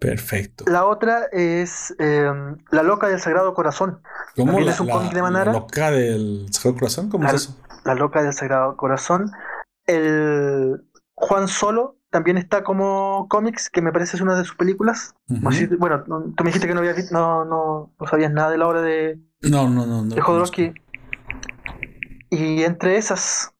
Perfecto. 0.00 0.64
La 0.68 0.84
otra 0.86 1.24
es 1.32 1.94
eh, 1.98 2.30
La 2.70 2.82
Loca 2.82 3.08
del 3.08 3.20
Sagrado 3.20 3.54
Corazón. 3.54 4.02
¿Cómo 4.36 4.46
¿también 4.52 4.66
la, 4.66 4.72
es 4.72 4.80
un 4.80 4.88
cómic 4.88 5.10
de 5.10 5.16
la 5.16 5.22
Manara? 5.22 5.52
loca 5.52 5.90
del 5.90 6.46
Sagrado 6.52 6.78
Corazón? 6.78 7.08
¿Cómo 7.08 7.24
La- 7.24 7.30
es 7.30 7.36
eso? 7.36 7.56
La 7.84 7.94
Loca 7.94 8.22
del 8.22 8.32
Sagrado 8.32 8.76
Corazón. 8.76 9.30
El 9.86 10.84
Juan 11.14 11.48
Solo 11.48 11.96
también 12.10 12.36
está 12.36 12.62
como 12.62 13.26
cómics, 13.28 13.70
que 13.70 13.80
me 13.82 13.92
parece 13.92 14.16
es 14.16 14.22
una 14.22 14.36
de 14.36 14.44
sus 14.44 14.56
películas. 14.56 15.14
Bueno, 15.28 16.04
no- 16.06 16.20
tú 16.36 16.44
me 16.44 16.48
dijiste 16.50 16.66
que 16.68 16.74
no, 16.74 16.80
habías 16.80 16.96
vi- 16.96 17.02
no, 17.12 17.44
no, 17.44 17.92
no 17.98 18.06
sabías 18.06 18.32
nada 18.32 18.50
de 18.50 18.58
la 18.58 18.66
obra 18.68 18.82
de, 18.82 19.18
No, 19.42 19.68
no, 19.68 19.86
no. 19.86 20.02
no 20.02 20.14
de 20.14 20.20
Jodorowsky. 20.20 20.74
Y 22.30 22.64
entre 22.64 22.96
esas, 22.96 23.52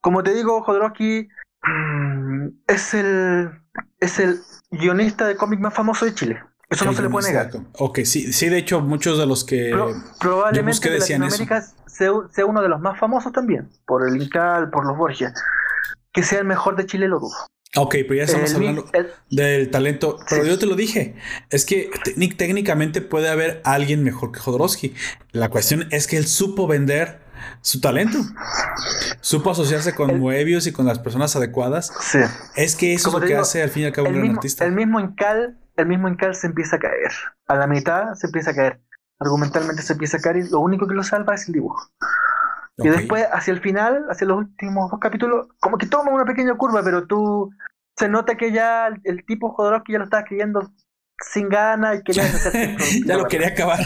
como 0.00 0.22
te 0.22 0.34
digo, 0.34 0.62
Jodorowsky 0.62 1.28
es 2.66 2.94
el, 2.94 3.50
es 4.00 4.18
el 4.18 4.40
guionista 4.70 5.26
de 5.26 5.36
cómic 5.36 5.60
más 5.60 5.74
famoso 5.74 6.04
de 6.04 6.14
Chile. 6.14 6.40
Eso 6.68 6.84
no 6.84 6.92
se 6.92 7.02
le 7.02 7.10
puede 7.10 7.28
negar. 7.28 7.50
Ok, 7.78 8.00
sí, 8.04 8.32
sí, 8.32 8.48
de 8.48 8.58
hecho, 8.58 8.80
muchos 8.80 9.18
de 9.18 9.26
los 9.26 9.44
que. 9.44 9.70
Pro- 9.72 9.92
probablemente 10.20 10.88
de 10.88 10.96
decían. 10.96 11.20
Latinoamérica 11.20 11.62
sea, 11.88 12.10
sea 12.32 12.46
uno 12.46 12.62
de 12.62 12.68
los 12.68 12.80
más 12.80 12.98
famosos 12.98 13.32
también, 13.32 13.68
por 13.86 14.08
el 14.08 14.22
Incal, 14.22 14.70
por 14.70 14.86
los 14.86 14.96
Borgia. 14.96 15.32
Que 16.12 16.22
sea 16.22 16.38
el 16.40 16.44
mejor 16.44 16.76
de 16.76 16.86
Chile, 16.86 17.08
lo 17.08 17.18
dudo. 17.18 17.34
Ok, 17.76 17.92
pero 18.02 18.14
ya 18.16 18.22
estamos 18.24 18.50
El 18.50 18.56
hablando 18.56 18.84
el- 18.92 19.10
del 19.30 19.70
talento. 19.70 20.18
Pero 20.28 20.42
Sí. 20.44 20.48
yo 20.48 20.58
te 20.58 20.66
lo 20.66 20.76
dije. 20.76 21.16
Es 21.50 21.64
que 21.64 21.90
técnic- 22.04 22.36
técnicamente 22.36 23.00
puede 23.00 23.28
haber 23.28 23.60
alguien 23.64 24.02
mejor 24.04 24.30
que 24.32 24.38
Jodorowsky. 24.40 24.94
La 25.32 25.48
cuestión 25.50 25.86
es 25.90 26.06
que 26.06 26.16
él 26.16 26.26
supo 26.26 26.66
vender 26.68 27.20
su 27.60 27.80
talento. 27.80 28.18
Supo 29.20 29.50
asociarse 29.50 29.94
con 29.94 30.10
El- 30.10 30.18
Moebius 30.18 30.66
y 30.66 30.72
con 30.72 30.86
las 30.86 30.98
personas 30.98 31.34
adecuadas. 31.36 31.92
sí. 32.00 32.18
Es 32.56 32.76
que 32.76 32.94
eso 32.94 33.06
Como 33.10 33.18
es 33.18 33.22
lo 33.22 33.26
que 33.26 33.32
digo, 33.34 33.42
hace 33.42 33.62
al 33.62 33.70
fin 33.70 33.82
y 33.84 33.86
al 33.86 33.92
cabo 33.92 34.08
un 34.08 34.14
gran 34.14 34.22
mismo, 34.22 34.38
artista. 34.38 34.64
el 34.64 34.72
mismo 34.72 35.00
Incal, 35.00 35.58
el 35.76 35.86
mismo 35.86 36.08
Incal 36.08 36.34
se 36.34 36.46
empieza 36.46 36.76
a 36.76 36.78
caer. 36.78 37.12
A 37.48 37.54
la 37.56 37.66
mitad 37.66 38.14
se 38.14 38.26
empieza 38.26 38.50
a 38.50 38.54
caer. 38.54 38.80
Argumentalmente 39.18 39.82
se 39.82 39.92
empieza 39.92 40.16
a 40.16 40.20
caer 40.20 40.36
y 40.38 40.48
lo 40.48 40.60
único 40.60 40.86
que 40.86 40.94
lo 40.94 41.02
salva 41.02 41.34
es 41.34 41.46
el 41.48 41.54
dibujo. 41.54 41.90
Y 42.78 42.88
después, 42.88 43.26
hacia 43.30 43.52
el 43.52 43.60
final, 43.60 44.06
hacia 44.08 44.26
los 44.26 44.38
últimos 44.38 44.90
dos 44.90 44.98
capítulos, 45.00 45.48
como 45.58 45.76
que 45.76 45.86
toma 45.86 46.12
una 46.12 46.24
pequeña 46.24 46.54
curva, 46.56 46.82
pero 46.82 47.06
tú 47.06 47.50
se 47.94 48.08
nota 48.08 48.36
que 48.36 48.52
ya 48.52 48.86
el, 48.86 49.00
el 49.04 49.26
tipo 49.26 49.52
Jodorowsky 49.52 49.92
ya 49.92 49.98
lo 49.98 50.04
estaba 50.04 50.22
escribiendo 50.22 50.72
sin 51.30 51.50
ganas 51.50 51.98
y 51.98 52.02
quería 52.02 52.22
hacer 52.24 52.78
ya 53.04 53.18
lo 53.18 53.26
quería 53.28 53.48
acabar. 53.48 53.80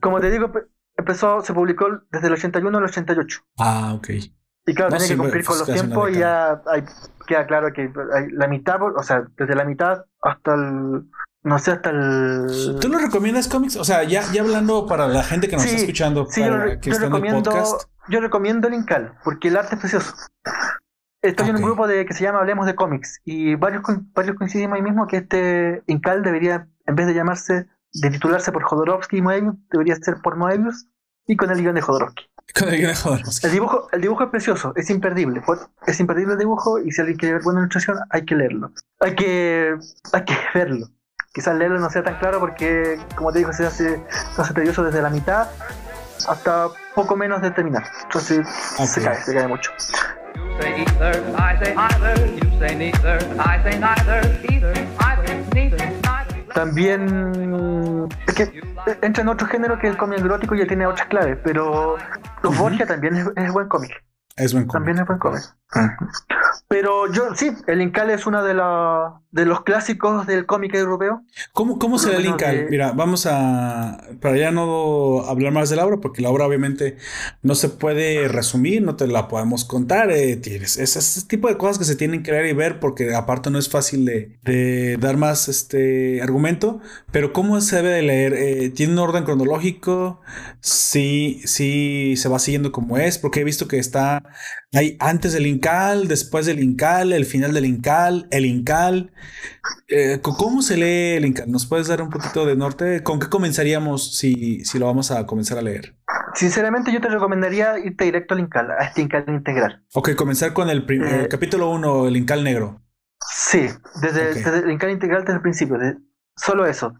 Como 0.00 0.20
te 0.20 0.30
digo, 0.30 0.52
empezó, 0.96 1.40
se 1.42 1.52
publicó 1.54 1.86
desde 2.10 2.26
el 2.28 2.32
81 2.34 2.78
al 2.78 2.84
88. 2.84 3.40
ah, 3.58 3.92
ok. 3.94 4.08
Y 4.68 4.74
claro, 4.74 4.90
No, 4.90 4.98
sí, 5.00 5.10
que 5.14 5.16
cumplir 5.18 5.44
con 5.44 5.58
los 5.58 5.66
tiempos 5.72 6.10
y 6.10 6.14
ya 6.18 6.60
hay- 6.66 6.84
queda 7.26 7.46
claro 7.46 7.72
que 7.72 7.82
hay 8.14 8.30
la 8.32 8.48
mitad, 8.48 8.82
o 8.82 9.02
sea, 9.02 9.24
desde 9.36 9.54
la 9.54 9.64
mitad 9.64 10.04
hasta 10.22 10.54
el, 10.54 11.04
no 11.44 11.58
sé, 11.60 11.70
hasta 11.72 11.90
el... 11.90 12.76
¿Tú 12.80 12.88
no 12.88 12.98
recomiendas 12.98 13.46
cómics? 13.46 13.76
O 13.76 13.84
sea, 13.84 14.02
ya, 14.02 14.22
ya 14.32 14.42
hablando 14.42 14.86
para 14.86 15.06
la 15.06 15.22
gente 15.22 15.46
que 15.48 15.54
nos 15.54 15.62
Sí, 15.62 15.68
está 15.70 15.80
escuchando, 15.82 16.26
Sí, 16.28 16.40
yo, 16.42 16.48
para 16.50 16.62
re- 16.64 16.80
que 16.80 16.90
yo 16.90 16.94
está 16.94 17.06
en 17.06 17.12
el 17.12 17.20
recomiendo, 17.20 17.50
podcast. 17.50 17.82
yo 18.08 18.20
recomiendo 18.20 18.66
el 18.68 18.74
Incal, 18.74 19.14
porque 19.22 19.48
el 19.48 19.56
arte 19.56 19.74
es 19.76 19.80
precioso. 19.80 20.14
Estoy 21.22 21.48
en 21.48 21.56
un 21.56 21.62
grupo 21.62 21.86
de 21.88 22.04
que 22.04 22.14
se 22.14 22.22
llama 22.24 22.38
Hablemos 22.40 22.66
de 22.66 22.74
Cómics 22.74 23.20
y 23.24 23.54
varios, 23.56 23.82
varios 24.14 24.36
coincidimos 24.36 24.76
ahí 24.76 24.82
mismo 24.82 25.06
que 25.06 25.18
este 25.18 25.82
Incal 25.86 26.22
debería, 26.22 26.68
en 26.86 26.94
vez 26.94 27.06
de 27.06 27.14
llamarse, 27.14 27.66
de 28.00 28.10
titularse 28.10 28.52
por 28.52 28.62
Jodorowsky 28.62 29.18
y 29.18 29.22
Moebius, 29.22 29.54
debería 29.70 29.96
ser 29.96 30.16
por 30.22 30.36
Moebius 30.36 30.86
y 31.26 31.36
con 31.36 31.50
el 31.50 31.58
guion 31.60 31.74
de 31.74 31.80
Jodorowsky. 31.82 32.24
Con 32.58 32.68
el 32.68 32.76
guion 32.76 32.90
de 32.90 32.96
Jodorowsky. 32.96 33.46
El 33.46 33.52
dibujo, 33.52 33.88
el 33.92 34.00
dibujo 34.00 34.24
es 34.24 34.30
precioso, 34.30 34.72
es 34.76 34.88
imperdible. 34.90 35.42
Es 35.86 35.98
imperdible 36.00 36.34
el 36.34 36.38
dibujo 36.38 36.78
y 36.78 36.90
si 36.92 37.00
alguien 37.00 37.18
quiere 37.18 37.34
ver 37.34 37.42
buena 37.42 37.60
ilustración, 37.60 37.98
hay 38.10 38.24
que 38.24 38.34
leerlo. 38.34 38.72
Hay 39.00 39.14
que, 39.14 39.74
hay 40.12 40.24
que 40.24 40.36
verlo. 40.54 40.86
Quizás 41.34 41.54
leerlo 41.56 41.78
no 41.80 41.90
sea 41.90 42.02
tan 42.02 42.18
claro 42.18 42.40
porque, 42.40 42.98
como 43.14 43.30
te 43.32 43.40
digo, 43.40 43.52
se 43.52 43.66
hace, 43.66 44.02
se 44.34 44.40
hace 44.42 44.54
tedioso 44.54 44.82
desde 44.82 45.02
la 45.02 45.10
mitad 45.10 45.48
hasta 46.28 46.68
poco 46.94 47.14
menos 47.14 47.42
de 47.42 47.50
terminar. 47.50 47.84
Entonces 48.04 48.46
se 48.48 49.00
Ok. 49.00 49.06
cae, 49.06 49.22
se 49.22 49.34
cae 49.34 49.46
mucho. 49.46 49.70
You 50.34 50.62
say 50.62 50.80
either, 50.82 51.22
I 51.36 51.58
say 51.62 51.74
either. 51.76 52.26
You 52.36 52.58
say 52.58 52.74
neither, 52.74 53.18
I 53.38 53.62
say 53.62 53.78
neither. 53.78 54.40
Either, 54.50 54.72
neither. 54.98 55.15
También 56.56 58.08
es 58.26 58.34
que 58.34 58.62
entra 59.02 59.22
en 59.22 59.28
otro 59.28 59.46
género 59.46 59.78
que 59.78 59.88
el 59.88 59.98
cómic 59.98 60.20
erótico 60.20 60.54
y 60.54 60.60
ya 60.60 60.66
tiene 60.66 60.86
otras 60.86 61.06
claves, 61.08 61.38
pero 61.44 61.98
los 62.42 62.54
Ujú. 62.54 62.62
Borgia 62.62 62.86
también 62.86 63.14
es, 63.14 63.28
es 63.36 63.52
buen 63.52 63.68
cómic. 63.68 63.90
Es 64.36 64.54
buen 64.54 64.66
cómic. 64.66 64.72
También 64.72 64.98
es 64.98 65.06
buen 65.06 65.18
cómic. 65.18 65.42
Pero 66.66 67.12
yo, 67.12 67.34
sí, 67.34 67.54
el 67.66 67.82
Incal 67.82 68.08
es 68.08 68.26
uno 68.26 68.42
de, 68.42 68.54
la, 68.54 69.20
de 69.36 69.46
los 69.46 69.62
clásicos 69.62 70.26
del 70.26 70.46
cómic 70.46 70.74
europeo. 70.74 71.22
¿Cómo, 71.52 71.78
cómo 71.78 71.98
se 71.98 72.08
menos 72.08 72.24
Incal? 72.24 72.56
de- 72.64 72.70
Mira, 72.70 72.92
vamos 72.92 73.26
a. 73.30 74.02
Para 74.20 74.36
ya 74.36 74.50
no 74.50 75.20
hablar 75.28 75.52
más 75.52 75.70
de 75.70 75.76
la 75.76 75.86
obra, 75.86 75.98
porque 75.98 76.22
la 76.22 76.30
obra 76.30 76.46
obviamente 76.46 76.96
no 77.42 77.54
se 77.54 77.68
puede 77.68 78.28
resumir, 78.28 78.82
no 78.82 78.96
te 78.96 79.06
la 79.06 79.28
podemos 79.28 79.64
contar. 79.64 80.10
eh, 80.10 80.36
tienes 80.36 80.78
ese, 80.78 80.98
ese 80.98 81.26
tipo 81.26 81.48
de 81.48 81.56
cosas 81.56 81.78
que 81.78 81.84
se 81.84 81.96
tienen 81.96 82.22
que 82.22 82.32
leer 82.32 82.46
y 82.46 82.52
ver, 82.54 82.80
porque 82.80 83.14
aparte 83.14 83.50
no 83.50 83.58
es 83.58 83.68
fácil 83.68 84.04
de, 84.04 84.38
de 84.42 84.96
dar 84.98 85.16
más 85.16 85.48
este 85.48 86.20
argumento. 86.22 86.80
Pero, 87.12 87.32
¿cómo 87.32 87.60
se 87.60 87.76
debe 87.76 87.90
de 87.90 88.02
leer? 88.02 88.34
Eh, 88.34 88.70
¿Tiene 88.70 88.94
un 88.94 88.98
orden 88.98 89.24
cronológico? 89.24 90.20
Sí, 90.60 91.40
sí, 91.44 92.14
se 92.16 92.28
va 92.28 92.38
siguiendo 92.38 92.72
como 92.72 92.98
es, 92.98 93.18
porque 93.18 93.40
he 93.40 93.44
visto 93.44 93.68
que 93.68 93.78
está 93.78 94.22
ahí 94.74 94.96
antes 95.00 95.32
del 95.32 95.46
Incal, 95.46 96.08
después 96.08 96.46
del 96.46 96.62
Incal, 96.62 97.12
el 97.12 97.24
final 97.24 97.52
del 97.54 97.64
Incal, 97.64 98.28
el 98.30 98.46
Incal. 98.46 99.12
Eh, 99.88 100.20
¿Cómo 100.22 100.62
se 100.62 100.76
lee 100.76 101.16
el 101.16 101.24
Incal? 101.24 101.50
¿Nos 101.50 101.66
puedes 101.66 101.86
dar 101.88 102.02
un 102.02 102.10
poquito 102.10 102.44
de 102.46 102.56
norte? 102.56 103.02
¿Con 103.02 103.18
qué 103.20 103.28
comenzaríamos 103.28 104.16
si, 104.16 104.64
si 104.64 104.78
lo 104.78 104.86
vamos 104.86 105.10
a 105.10 105.26
comenzar 105.26 105.58
a 105.58 105.62
leer? 105.62 105.96
Sinceramente, 106.34 106.92
yo 106.92 107.00
te 107.00 107.08
recomendaría 107.08 107.78
irte 107.78 108.04
directo 108.04 108.34
al 108.34 108.40
Incal, 108.40 108.70
a 108.72 108.84
este 108.84 109.02
Incal 109.02 109.24
integral. 109.28 109.84
Ok, 109.94 110.14
comenzar 110.14 110.52
con 110.52 110.68
el, 110.68 110.84
Eh, 110.88 111.28
capítulo 111.30 111.70
1, 111.70 112.08
el 112.08 112.16
Incal 112.16 112.44
negro. 112.44 112.82
Sí, 113.28 113.66
desde, 114.02 114.30
el 114.58 114.70
Incal 114.70 114.90
integral 114.90 115.22
desde 115.22 115.34
el 115.36 115.42
principio. 115.42 115.78
de- 115.78 115.96
solo 116.38 116.66
eso. 116.66 116.92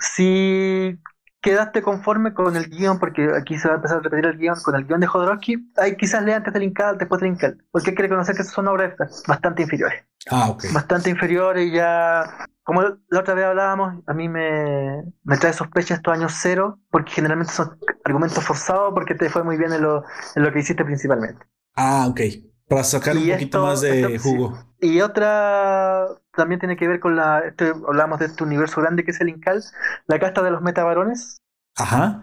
Si 0.00 0.98
quedaste 1.44 1.82
conforme 1.82 2.32
con 2.32 2.56
el 2.56 2.68
guion, 2.70 2.98
porque 2.98 3.28
aquí 3.38 3.58
se 3.58 3.68
va 3.68 3.74
a 3.74 3.76
empezar 3.76 3.98
a 3.98 4.00
repetir 4.00 4.26
el 4.26 4.38
guion, 4.38 4.56
con 4.64 4.74
el 4.74 4.86
guion 4.86 4.98
de 5.00 5.06
Jodorowsky, 5.06 5.70
hay 5.76 5.94
quizás 5.96 6.22
lea 6.24 6.36
antes 6.38 6.52
del 6.54 6.62
Incal, 6.64 6.96
después 6.98 7.20
del 7.20 7.32
Incal, 7.32 7.58
porque 7.70 7.90
hay 7.90 7.96
que 7.96 8.02
reconocer 8.02 8.34
que 8.34 8.44
son 8.44 8.66
obras 8.66 8.94
bastante 9.28 9.62
inferiores. 9.62 10.02
Ah, 10.30 10.48
ok. 10.48 10.64
bastante 10.72 11.10
inferiores 11.10 11.66
y 11.68 11.72
ya 11.72 12.24
como 12.62 12.80
la 12.80 13.20
otra 13.20 13.34
vez 13.34 13.44
hablábamos 13.44 14.02
a 14.06 14.14
mí 14.14 14.26
me, 14.26 15.04
me 15.22 15.36
trae 15.36 15.52
sospecha 15.52 15.92
estos 15.96 16.14
años 16.14 16.32
cero 16.40 16.78
porque 16.90 17.12
generalmente 17.12 17.52
son 17.52 17.78
argumentos 18.06 18.42
forzados 18.42 18.94
porque 18.94 19.14
te 19.14 19.28
fue 19.28 19.44
muy 19.44 19.58
bien 19.58 19.74
en 19.74 19.82
lo, 19.82 20.02
en 20.34 20.42
lo 20.42 20.50
que 20.50 20.60
hiciste 20.60 20.82
principalmente 20.82 21.44
Ah, 21.76 22.06
ok. 22.08 22.20
Para 22.66 22.84
sacar 22.84 23.18
un 23.18 23.28
poquito 23.28 23.62
más 23.66 23.82
de 23.82 24.00
esto- 24.00 24.08
sí. 24.22 24.34
jugo. 24.34 24.58
y 24.80 25.02
otra 25.02 26.06
también 26.36 26.58
tiene 26.60 26.76
que 26.76 26.88
ver 26.88 27.00
con 27.00 27.16
la 27.16 27.40
este, 27.40 27.70
hablamos 27.86 28.18
de 28.18 28.26
este 28.26 28.44
universo 28.44 28.80
grande 28.80 29.04
que 29.04 29.10
es 29.12 29.20
el 29.20 29.28
Incal 29.28 29.62
la 30.06 30.18
casta 30.18 30.42
de 30.42 30.50
los 30.50 30.62
metabarones 30.62 31.38
Ajá. 31.76 32.22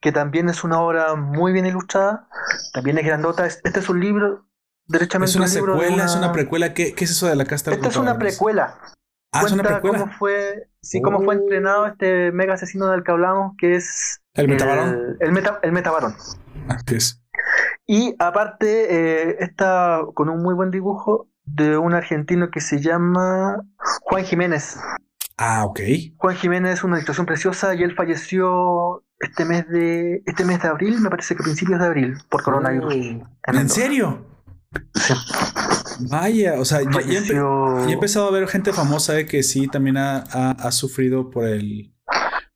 que 0.00 0.12
también 0.12 0.48
es 0.48 0.64
una 0.64 0.80
obra 0.80 1.14
muy 1.14 1.52
bien 1.52 1.66
ilustrada 1.66 2.28
también 2.72 2.98
es 2.98 3.04
grandota 3.06 3.46
Es- 3.46 3.60
este 3.64 3.80
es 3.80 3.88
un 3.88 4.00
libro 4.00 4.46
derechamente 4.86 5.30
Es 5.30 5.36
una 5.36 5.46
un 5.46 5.52
libro 5.54 5.74
de 5.74 5.80
secuela, 5.82 6.04
es 6.04 6.16
una 6.16 6.32
precuela. 6.32 6.74
¿Qué, 6.74 6.94
qué 6.94 7.04
es 7.04 7.10
eso 7.12 7.26
de 7.28 7.36
la 7.36 7.44
casta? 7.44 7.70
de 7.70 7.76
esta 7.76 7.88
es 7.88 7.96
una 7.96 8.18
precuela 8.18 8.74
Ah, 9.32 9.42
es 9.46 9.52
una 9.52 9.62
cuenta 9.62 9.80
precuela. 9.80 9.98
cómo 10.04 10.12
fue, 10.18 10.68
sí, 10.82 11.00
cómo 11.00 11.18
fue 11.22 11.36
Oh. 11.36 11.38
entrenado 11.38 11.86
este 11.86 12.32
mega 12.32 12.54
asesino 12.54 12.88
del 12.88 13.04
que 13.04 13.12
hablamos, 13.12 13.54
que 13.56 13.76
es 13.76 14.20
¿El 14.34 14.48
metabarón? 14.48 14.88
El, 14.88 15.16
el, 15.20 15.32
meta, 15.32 15.60
el 15.62 15.70
metabarón. 15.70 16.16
Ah, 16.68 16.78
¿qué 16.84 16.96
es? 16.96 17.22
Y 17.86 18.16
aparte, 18.18 18.86
eh, 19.30 19.36
está 19.38 20.00
con 20.14 20.28
un 20.30 20.42
muy 20.42 20.52
buen 20.54 20.72
dibujo 20.72 21.28
de 21.54 21.76
un 21.76 21.94
argentino 21.94 22.50
que 22.50 22.60
se 22.60 22.80
llama 22.80 23.62
Juan 24.02 24.24
Jiménez. 24.24 24.76
Ah, 25.36 25.64
ok. 25.64 25.80
Juan 26.16 26.36
Jiménez 26.36 26.74
es 26.74 26.84
una 26.84 26.96
ilustración 26.96 27.26
preciosa 27.26 27.74
y 27.74 27.82
él 27.82 27.94
falleció 27.94 29.04
este 29.18 29.44
mes 29.44 29.66
de 29.68 30.22
este 30.26 30.44
mes 30.44 30.60
de 30.62 30.68
abril, 30.68 31.00
me 31.00 31.10
parece 31.10 31.34
que 31.34 31.42
a 31.42 31.44
principios 31.44 31.78
de 31.80 31.86
abril, 31.86 32.18
por 32.28 32.42
coronavirus. 32.42 32.94
¿En 33.46 33.68
serio? 33.68 34.26
Sí. 34.94 35.14
Vaya, 36.10 36.54
o 36.60 36.64
sea, 36.64 36.80
ya, 36.82 36.90
ya 36.90 36.98
empe- 37.00 37.02
Falleció- 37.02 37.84
ya 37.84 37.90
he 37.90 37.92
empezado 37.92 38.28
a 38.28 38.30
ver 38.30 38.48
gente 38.48 38.72
famosa 38.72 39.18
eh, 39.18 39.26
que 39.26 39.42
sí 39.42 39.66
también 39.68 39.96
ha, 39.96 40.18
ha- 40.32 40.52
ha 40.52 40.72
sufrido 40.72 41.30
por 41.30 41.46
el, 41.46 41.92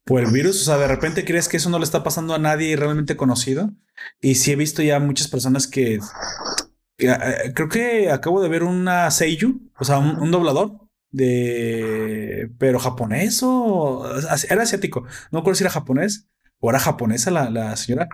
por 0.04 0.20
el 0.22 0.30
virus. 0.30 0.62
O 0.62 0.64
sea, 0.64 0.78
de 0.78 0.88
repente 0.88 1.24
crees 1.24 1.48
que 1.48 1.56
eso 1.58 1.68
no 1.70 1.78
le 1.78 1.84
está 1.84 2.02
pasando 2.02 2.34
a 2.34 2.38
nadie 2.38 2.76
realmente 2.76 3.16
conocido. 3.16 3.70
Y 4.20 4.36
sí 4.36 4.52
he 4.52 4.56
visto 4.56 4.82
ya 4.82 4.98
muchas 5.00 5.28
personas 5.28 5.66
que, 5.66 5.98
creo 6.96 7.68
que 7.68 8.10
acabo 8.10 8.42
de 8.42 8.48
ver 8.48 8.62
una 8.62 9.10
Seiyu, 9.10 9.70
o 9.78 9.84
sea, 9.84 9.98
un, 9.98 10.16
un 10.18 10.30
doblador 10.30 10.80
de, 11.10 12.50
pero 12.58 12.78
japonés 12.78 13.40
o 13.42 14.04
era 14.48 14.62
asiático. 14.62 15.04
No 15.30 15.40
recuerdo 15.40 15.56
si 15.56 15.64
era 15.64 15.70
japonés 15.70 16.28
o 16.60 16.70
era 16.70 16.78
japonesa 16.78 17.30
la, 17.30 17.50
la 17.50 17.76
señora 17.76 18.08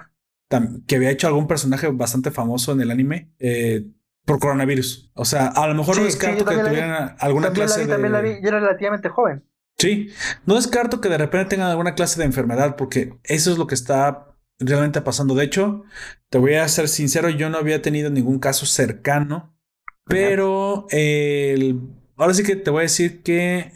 que 0.87 0.97
había 0.97 1.11
hecho 1.11 1.29
algún 1.29 1.47
personaje 1.47 1.87
bastante 1.89 2.31
famoso 2.31 2.73
en 2.73 2.81
el 2.81 2.91
anime. 2.91 3.31
eh, 3.39 3.85
por 4.25 4.39
coronavirus. 4.39 5.11
O 5.15 5.25
sea, 5.25 5.47
a 5.49 5.67
lo 5.67 5.75
mejor 5.75 5.97
no 5.97 6.03
Sí, 6.03 6.07
descarto 6.07 6.45
que 6.45 6.55
la 6.55 6.65
tuvieran 6.69 7.17
alguna 7.19 7.47
También 7.49 7.67
la 7.69 7.75
clase 7.75 7.81
vi, 7.81 7.87
de. 7.87 7.93
también 7.93 8.13
la 8.13 8.21
vi. 8.21 8.31
Yo 8.43 8.49
era 8.49 8.61
relativamente 8.61 9.09
joven. 9.09 9.45
Sí, 9.79 10.11
no 10.47 10.57
descarto 10.57 11.01
que 11.01 11.09
de 11.09 11.19
repente 11.19 11.51
tengan 11.51 11.71
alguna 11.71 11.95
clase 11.95 12.21
de 12.21 12.27
enfermedad, 12.27 12.77
porque 12.77 13.19
eso 13.25 13.51
es 13.51 13.59
lo 13.59 13.67
que 13.67 13.75
está 13.75 14.30
realmente 14.61 15.01
pasando. 15.01 15.35
De 15.35 15.45
hecho, 15.45 15.85
te 16.29 16.39
voy 16.39 16.55
a 16.55 16.69
ser 16.69 16.89
sincero, 16.89 17.29
yo 17.31 17.51
no 17.51 17.59
había 17.59 17.83
tenido 17.83 18.11
ningún 18.11 18.39
caso 18.39 18.67
cercano, 18.67 19.57
pero 20.05 20.87
el- 20.91 21.81
ahora 22.17 22.35
sí 22.35 22.43
que 22.43 22.57
te 22.57 22.71
voy 22.71 22.81
a 22.81 22.83
decir 22.83 23.23
que 23.23 23.73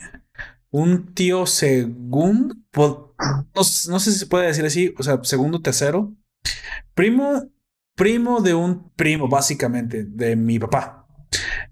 un 0.71 1.15
tío 1.15 1.47
segundo, 1.47 2.55
po- 2.71 3.15
no, 3.55 3.61
s- 3.63 3.91
no 3.91 3.99
sé 4.01 4.13
si 4.13 4.19
se 4.19 4.27
puede 4.27 4.47
decir 4.47 4.65
así, 4.67 4.95
o 4.99 5.03
sea, 5.03 5.21
segundo, 5.23 5.61
tercero, 5.63 6.13
primo, 6.95 7.49
primo 7.97 8.41
de 8.41 8.55
un 8.55 8.91
primo, 8.95 9.29
básicamente, 9.29 10.05
de 10.05 10.37
mi 10.37 10.59
papá, 10.59 11.07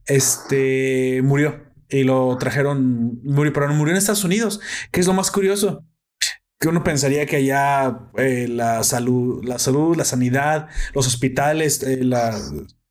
este 0.07 1.21
murió 1.23 1.61
y 1.89 2.05
lo 2.05 2.37
trajeron, 2.39 3.21
murió, 3.25 3.53
pero 3.53 3.69
murió 3.75 3.93
en 3.93 3.99
Estados 3.99 4.25
Unidos, 4.25 4.61
que 4.91 5.01
es 5.01 5.07
lo 5.07 5.13
más 5.13 5.31
curioso. 5.31 5.85
Que 6.63 6.69
uno 6.69 6.85
pensaría 6.85 7.27
que 7.27 7.37
allá 7.39 7.99
eh, 8.17 8.47
la 8.49 8.85
salud, 8.85 9.45
la 9.45 9.59
salud, 9.59 9.97
la 9.97 10.05
sanidad, 10.05 10.69
los 10.95 11.09
hospitales, 11.09 11.83
eh, 11.83 12.05
la, 12.05 12.39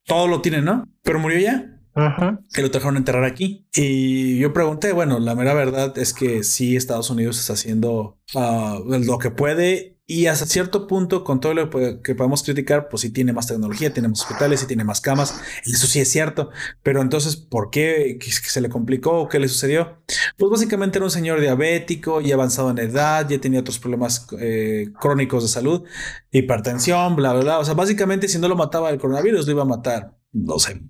todo 0.05 0.28
lo 0.28 0.41
tienen, 0.41 0.65
¿no? 0.65 0.89
Pero 1.03 1.19
murió 1.19 1.39
ya 1.39 1.80
Ujú. 1.95 2.39
que 2.53 2.61
lo 2.63 2.69
trajeron 2.69 2.95
a 2.95 2.99
enterrar 2.99 3.24
aquí. 3.24 3.69
Y 3.74 4.39
yo 4.39 4.51
pregunté, 4.51 4.91
bueno, 4.91 5.19
la 5.19 5.36
mera 5.36 5.53
verdad 5.53 5.97
es 5.97 6.13
que 6.13 6.43
sí, 6.43 6.76
Estados 6.76 7.09
Unidos 7.09 7.39
está 7.39 7.53
haciendo 7.53 8.19
ah, 8.36 8.78
lo 8.86 9.17
que 9.19 9.32
puede 9.32 10.01
y 10.20 10.28
hasta 10.28 10.45
cierto 10.45 10.88
punto, 10.88 11.24
con 11.24 11.39
todo 11.39 11.53
lo 11.53 11.70
que 12.01 12.16
podemos 12.16 12.43
criticar, 12.43 12.89
pues 12.89 13.01
sí 13.01 13.09
tiene 13.12 13.34
más 13.34 13.47
tecnología, 13.47 13.93
tiene 13.93 14.07
más 14.09 14.22
hospitales, 14.22 14.59
sí 14.59 14.68
tiene 14.68 14.84
más 14.84 15.01
camas. 15.01 15.39
Y 15.66 15.74
eso 15.74 15.88
sí 15.88 15.99
es 15.99 16.09
cierto. 16.09 16.49
Pero 16.84 17.01
entonces, 17.01 17.36
¿por 17.36 17.70
qué 17.70 18.18
¿Qué- 18.20 18.30
qué 18.30 18.49
se 18.49 18.62
le 18.62 18.70
complicó? 18.70 19.28
¿Qué 19.30 19.39
le 19.39 19.47
sucedió? 19.47 19.97
Pues 20.38 20.51
básicamente 20.51 20.97
era 20.97 21.05
un 21.05 21.12
señor 21.12 21.39
diabético 21.39 22.22
y 22.22 22.32
avanzado 22.32 22.70
en 22.72 22.80
edad, 22.80 23.28
ya 23.30 23.39
tenía 23.39 23.59
otros 23.62 23.80
problemas 23.80 24.28
eh, 24.39 24.88
crónicos 24.99 25.43
de 25.43 25.49
salud, 25.49 25.84
hipertensión, 26.32 27.16
bla, 27.16 27.34
bla, 27.34 27.41
bla. 27.43 27.59
O 27.59 27.66
sea, 27.66 27.74
básicamente 27.74 28.28
si 28.28 28.39
no 28.39 28.47
lo 28.47 28.55
mataba 28.55 28.89
el 28.89 28.99
coronavirus, 28.99 29.45
lo 29.45 29.51
iba 29.51 29.62
a 29.64 29.66
matar, 29.66 30.18
no 30.32 30.59
sé, 30.59 30.82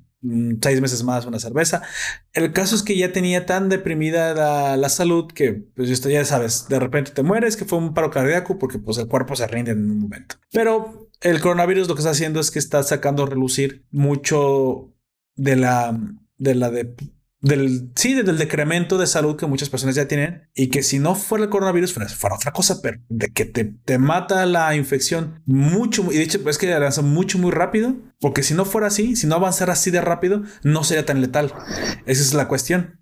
seis 0.61 0.81
meses 0.81 1.03
más 1.03 1.25
una 1.25 1.39
cerveza. 1.39 1.81
El 2.33 2.53
caso 2.53 2.75
es 2.75 2.83
que 2.83 2.97
ya 2.97 3.11
tenía 3.11 3.45
tan 3.45 3.69
deprimida 3.69 4.33
la, 4.33 4.77
la 4.77 4.89
salud 4.89 5.31
que, 5.31 5.53
pues 5.53 5.89
esto 5.89 6.09
ya 6.09 6.23
sabes, 6.25 6.67
de 6.69 6.79
repente 6.79 7.11
te 7.11 7.23
mueres, 7.23 7.57
que 7.57 7.65
fue 7.65 7.79
un 7.79 7.93
paro 7.93 8.11
cardíaco 8.11 8.57
porque 8.57 8.79
pues 8.79 8.97
el 8.97 9.07
cuerpo 9.07 9.35
se 9.35 9.47
rinde 9.47 9.71
en 9.71 9.89
un 9.89 9.99
momento. 9.99 10.35
Pero 10.51 11.09
el 11.21 11.39
coronavirus 11.39 11.87
lo 11.87 11.95
que 11.95 12.01
está 12.01 12.11
haciendo 12.11 12.39
es 12.39 12.51
que 12.51 12.59
está 12.59 12.83
sacando 12.83 13.23
a 13.23 13.27
relucir 13.27 13.85
mucho 13.91 14.93
de 15.35 15.55
la, 15.55 15.99
de 16.37 16.55
la 16.55 16.69
de, 16.69 16.95
del, 17.41 17.91
sí, 17.95 18.13
del 18.13 18.37
decremento 18.37 18.97
de 18.97 19.07
salud 19.07 19.35
que 19.35 19.47
muchas 19.47 19.69
personas 19.69 19.95
ya 19.95 20.07
tienen 20.07 20.47
y 20.53 20.67
que 20.67 20.83
si 20.83 20.99
no 20.99 21.15
fuera 21.15 21.43
el 21.43 21.49
coronavirus 21.49 21.93
fuera, 21.93 22.35
otra 22.35 22.53
cosa, 22.53 22.81
pero 22.81 22.99
de 23.09 23.31
que 23.31 23.45
te, 23.45 23.65
te 23.65 23.97
mata 23.97 24.45
la 24.45 24.75
infección 24.75 25.41
mucho, 25.45 26.11
y 26.11 26.17
de 26.17 26.23
hecho 26.23 26.39
es 26.47 26.57
que 26.57 26.71
avanza 26.71 27.01
mucho, 27.01 27.39
muy 27.39 27.51
rápido, 27.51 27.95
porque 28.19 28.43
si 28.43 28.53
no 28.53 28.65
fuera 28.65 28.87
así, 28.87 29.15
si 29.15 29.25
no 29.27 29.35
avanzara 29.35 29.73
así 29.73 29.89
de 29.89 30.01
rápido, 30.01 30.43
no 30.63 30.83
sería 30.83 31.05
tan 31.05 31.21
letal. 31.21 31.53
Esa 32.05 32.21
es 32.21 32.33
la 32.33 32.47
cuestión. 32.47 32.99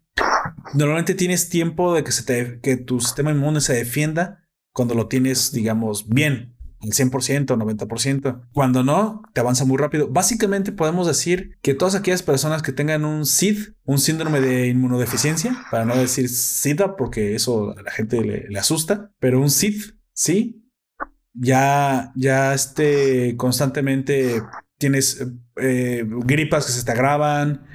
Normalmente 0.73 1.15
tienes 1.15 1.49
tiempo 1.49 1.93
de 1.93 2.03
que, 2.03 2.11
se 2.11 2.23
te, 2.23 2.59
que 2.61 2.77
tu 2.77 2.99
sistema 3.01 3.31
inmune 3.31 3.61
se 3.61 3.73
defienda 3.73 4.47
cuando 4.73 4.95
lo 4.95 5.07
tienes, 5.07 5.51
digamos, 5.51 6.07
bien, 6.07 6.55
al 6.81 6.89
100%, 6.89 7.45
90%. 7.45 8.41
Cuando 8.53 8.83
no, 8.83 9.21
te 9.33 9.41
avanza 9.41 9.65
muy 9.65 9.77
rápido. 9.77 10.07
Básicamente 10.09 10.71
podemos 10.71 11.07
decir 11.07 11.57
que 11.61 11.73
todas 11.73 11.95
aquellas 11.95 12.23
personas 12.23 12.61
que 12.61 12.71
tengan 12.71 13.05
un 13.05 13.25
SID, 13.25 13.73
un 13.83 13.99
síndrome 13.99 14.41
de 14.41 14.67
inmunodeficiencia, 14.67 15.55
para 15.71 15.85
no 15.85 15.95
decir 15.95 16.29
SIDA, 16.29 16.95
porque 16.95 17.35
eso 17.35 17.75
a 17.77 17.81
la 17.81 17.91
gente 17.91 18.21
le, 18.21 18.47
le 18.49 18.59
asusta, 18.59 19.11
pero 19.19 19.39
un 19.39 19.49
SID, 19.49 19.93
sí, 20.13 20.59
ya, 21.33 22.11
ya 22.15 22.53
este 22.53 23.35
constantemente 23.37 24.41
tienes 24.77 25.25
eh, 25.57 26.03
gripas 26.07 26.65
que 26.65 26.71
se 26.71 26.83
te 26.83 26.91
agravan. 26.91 27.65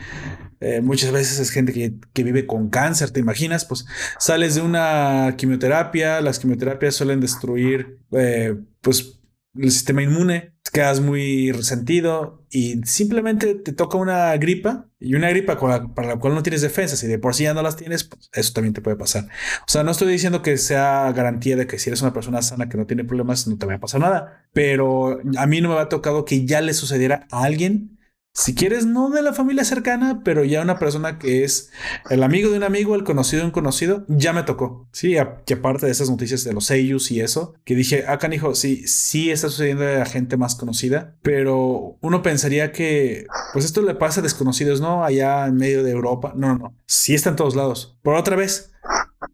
Eh, 0.64 0.80
muchas 0.80 1.12
veces 1.12 1.38
es 1.38 1.50
gente 1.50 1.74
que, 1.74 1.92
que 2.14 2.24
vive 2.24 2.46
con 2.46 2.70
cáncer, 2.70 3.10
¿te 3.10 3.20
imaginas? 3.20 3.66
Pues 3.66 3.84
sales 4.18 4.54
de 4.54 4.62
una 4.62 5.34
quimioterapia, 5.36 6.22
las 6.22 6.38
quimioterapias 6.38 6.94
suelen 6.94 7.20
destruir 7.20 7.98
eh, 8.12 8.56
pues 8.80 9.20
el 9.54 9.70
sistema 9.70 10.02
inmune, 10.02 10.54
quedas 10.72 11.00
muy 11.00 11.52
resentido 11.52 12.46
y 12.50 12.80
simplemente 12.84 13.54
te 13.54 13.72
toca 13.72 13.98
una 13.98 14.34
gripa 14.38 14.88
y 14.98 15.14
una 15.14 15.28
gripa 15.28 15.58
para 15.58 16.08
la 16.08 16.16
cual 16.16 16.34
no 16.34 16.42
tienes 16.42 16.62
defensas 16.62 17.04
y 17.04 17.08
de 17.08 17.18
por 17.18 17.34
sí 17.34 17.44
ya 17.44 17.52
no 17.52 17.60
las 17.60 17.76
tienes, 17.76 18.04
pues 18.04 18.30
eso 18.32 18.52
también 18.54 18.72
te 18.72 18.80
puede 18.80 18.96
pasar. 18.96 19.28
O 19.60 19.68
sea, 19.68 19.82
no 19.82 19.90
estoy 19.90 20.10
diciendo 20.10 20.40
que 20.40 20.56
sea 20.56 21.12
garantía 21.12 21.56
de 21.56 21.66
que 21.66 21.78
si 21.78 21.90
eres 21.90 22.00
una 22.00 22.14
persona 22.14 22.40
sana 22.40 22.70
que 22.70 22.78
no 22.78 22.86
tiene 22.86 23.04
problemas 23.04 23.46
no 23.46 23.58
te 23.58 23.66
va 23.66 23.74
a 23.74 23.80
pasar 23.80 24.00
nada, 24.00 24.46
pero 24.54 25.20
a 25.36 25.46
mí 25.46 25.60
no 25.60 25.68
me 25.68 25.78
ha 25.78 25.90
tocado 25.90 26.24
que 26.24 26.46
ya 26.46 26.62
le 26.62 26.72
sucediera 26.72 27.26
a 27.30 27.44
alguien. 27.44 27.98
Si 28.36 28.56
quieres, 28.56 28.84
no 28.84 29.10
de 29.10 29.22
la 29.22 29.32
familia 29.32 29.62
cercana, 29.62 30.22
pero 30.24 30.42
ya 30.42 30.60
una 30.60 30.80
persona 30.80 31.20
que 31.20 31.44
es 31.44 31.70
el 32.10 32.24
amigo 32.24 32.50
de 32.50 32.56
un 32.56 32.64
amigo, 32.64 32.96
el 32.96 33.04
conocido 33.04 33.42
de 33.42 33.46
un 33.46 33.52
conocido, 33.52 34.04
ya 34.08 34.32
me 34.32 34.42
tocó. 34.42 34.88
Sí, 34.90 35.14
que 35.46 35.54
aparte 35.54 35.86
de 35.86 35.92
esas 35.92 36.10
noticias 36.10 36.42
de 36.42 36.52
los 36.52 36.66
Seiyus 36.66 37.12
y 37.12 37.20
eso, 37.20 37.54
que 37.64 37.76
dije, 37.76 38.06
ah, 38.08 38.18
canijo, 38.18 38.56
sí, 38.56 38.88
sí 38.88 39.30
está 39.30 39.48
sucediendo 39.48 39.86
a 39.86 40.04
gente 40.04 40.36
más 40.36 40.56
conocida, 40.56 41.14
pero 41.22 41.96
uno 42.00 42.22
pensaría 42.22 42.72
que, 42.72 43.28
pues 43.52 43.64
esto 43.64 43.82
le 43.82 43.94
pasa 43.94 44.18
a 44.18 44.24
desconocidos, 44.24 44.80
¿no? 44.80 45.04
Allá 45.04 45.46
en 45.46 45.54
medio 45.54 45.84
de 45.84 45.92
Europa. 45.92 46.32
No, 46.34 46.48
no, 46.48 46.58
no. 46.58 46.76
Sí 46.86 47.14
está 47.14 47.30
en 47.30 47.36
todos 47.36 47.54
lados. 47.54 47.96
Por 48.02 48.16
otra 48.16 48.34
vez, 48.34 48.72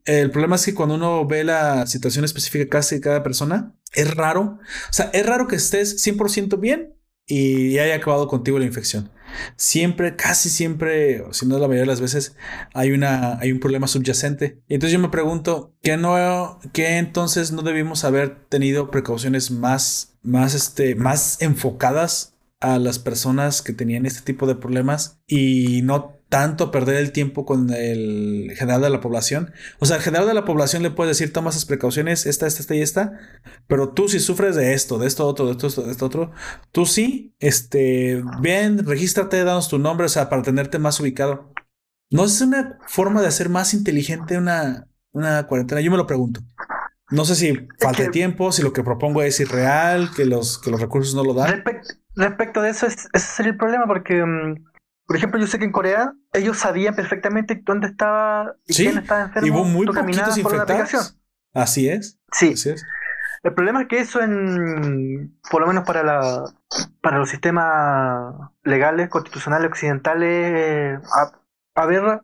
el 0.04 0.30
problema 0.30 0.56
es 0.56 0.66
que 0.66 0.74
cuando 0.74 0.96
uno 0.96 1.26
ve 1.26 1.42
la 1.42 1.86
situación 1.86 2.26
específica 2.26 2.68
casi 2.68 2.96
de 2.96 3.00
cada 3.00 3.22
persona, 3.22 3.74
es 3.94 4.14
raro. 4.14 4.58
O 4.90 4.92
sea, 4.92 5.08
es 5.14 5.24
raro 5.24 5.48
que 5.48 5.56
estés 5.56 6.06
100% 6.06 6.60
bien 6.60 6.99
y 7.30 7.78
haya 7.78 7.94
acabado 7.94 8.26
contigo 8.26 8.58
la 8.58 8.64
infección. 8.66 9.10
Siempre, 9.56 10.16
casi 10.16 10.50
siempre, 10.50 11.22
o 11.22 11.32
si 11.32 11.46
no 11.46 11.54
la 11.58 11.68
mayoría 11.68 11.82
de 11.82 11.86
las 11.86 12.00
veces, 12.00 12.34
hay, 12.74 12.90
una, 12.90 13.38
hay 13.38 13.52
un 13.52 13.60
problema 13.60 13.86
subyacente. 13.86 14.60
Y 14.68 14.74
entonces 14.74 14.92
yo 14.92 14.98
me 14.98 15.10
pregunto, 15.10 15.72
¿qué, 15.80 15.96
no, 15.96 16.58
qué 16.72 16.98
entonces 16.98 17.52
no 17.52 17.62
debimos 17.62 18.04
haber 18.04 18.44
tenido 18.48 18.90
precauciones 18.90 19.52
más, 19.52 20.18
más, 20.22 20.54
este, 20.54 20.96
más 20.96 21.40
enfocadas 21.40 22.34
a 22.58 22.80
las 22.80 22.98
personas 22.98 23.62
que 23.62 23.72
tenían 23.72 24.06
este 24.06 24.22
tipo 24.22 24.48
de 24.48 24.56
problemas 24.56 25.20
y 25.28 25.82
no 25.82 26.19
tanto 26.30 26.70
perder 26.70 26.96
el 26.96 27.12
tiempo 27.12 27.44
con 27.44 27.68
el 27.70 28.52
general 28.56 28.80
de 28.80 28.88
la 28.88 29.00
población. 29.02 29.52
O 29.80 29.84
sea, 29.84 29.96
al 29.96 30.02
general 30.02 30.26
de 30.26 30.32
la 30.32 30.46
población 30.46 30.82
le 30.82 30.90
puedes 30.90 31.18
decir, 31.18 31.32
toma 31.34 31.50
esas 31.50 31.66
precauciones, 31.66 32.24
esta, 32.24 32.46
esta, 32.46 32.60
esta 32.62 32.74
y 32.74 32.80
esta, 32.80 33.18
pero 33.66 33.90
tú 33.90 34.08
si 34.08 34.20
sufres 34.20 34.56
de 34.56 34.72
esto, 34.72 34.98
de 34.98 35.06
esto 35.08 35.26
otro, 35.26 35.44
de 35.46 35.52
esto, 35.66 35.82
de 35.82 35.90
esto 35.90 36.06
otro, 36.06 36.30
tú 36.72 36.86
sí, 36.86 37.34
este, 37.40 38.22
ven, 38.40 38.86
regístrate, 38.86 39.44
danos 39.44 39.68
tu 39.68 39.78
nombre, 39.78 40.06
o 40.06 40.08
sea, 40.08 40.30
para 40.30 40.40
tenerte 40.42 40.78
más 40.78 40.98
ubicado. 41.00 41.52
¿No 42.10 42.24
es 42.24 42.40
una 42.40 42.78
forma 42.88 43.20
de 43.20 43.28
hacer 43.28 43.48
más 43.50 43.74
inteligente 43.74 44.38
una, 44.38 44.88
una 45.12 45.46
cuarentena? 45.46 45.80
Yo 45.82 45.90
me 45.90 45.96
lo 45.96 46.06
pregunto. 46.06 46.40
No 47.10 47.24
sé 47.24 47.34
si 47.34 47.66
falta 47.80 48.04
que- 48.04 48.10
tiempo, 48.10 48.52
si 48.52 48.62
lo 48.62 48.72
que 48.72 48.84
propongo 48.84 49.22
es 49.22 49.40
irreal, 49.40 50.10
que 50.16 50.24
los, 50.24 50.58
que 50.58 50.70
los 50.70 50.80
recursos 50.80 51.14
no 51.14 51.24
lo 51.24 51.34
dan. 51.34 51.50
Respect- 51.64 51.98
respecto 52.14 52.62
de 52.62 52.70
eso, 52.70 52.86
es, 52.86 53.08
ese 53.12 53.26
sería 53.26 53.50
el 53.52 53.58
problema, 53.58 53.86
porque, 53.88 54.24
mm, 54.24 54.64
por 55.10 55.16
ejemplo, 55.16 55.40
yo 55.40 55.48
sé 55.48 55.58
que 55.58 55.64
en 55.64 55.72
Corea 55.72 56.12
ellos 56.32 56.56
sabían 56.56 56.94
perfectamente 56.94 57.60
dónde 57.64 57.88
estaba 57.88 58.54
y 58.64 58.74
Sí, 58.74 58.84
quién 58.84 58.98
estaba 58.98 59.22
enfermo. 59.22 59.44
Y 59.44 59.50
hubo 59.50 59.64
muy 59.64 59.84
poquitos 59.84 60.38
infectados. 60.38 61.18
Así 61.52 61.88
es, 61.88 62.20
Sí, 62.30 62.52
así 62.52 62.70
es. 62.70 62.84
el 63.42 63.52
problema 63.52 63.82
es 63.82 63.88
que 63.88 63.98
eso, 63.98 64.20
en, 64.22 65.36
por 65.50 65.62
lo 65.62 65.66
menos 65.66 65.82
para, 65.84 66.04
la, 66.04 66.44
para 67.02 67.18
los 67.18 67.28
sistemas 67.28 68.36
legales, 68.62 69.08
constitucionales, 69.08 69.68
occidentales, 69.68 71.00
a, 71.12 71.32
a 71.74 71.86
ver, 71.86 72.20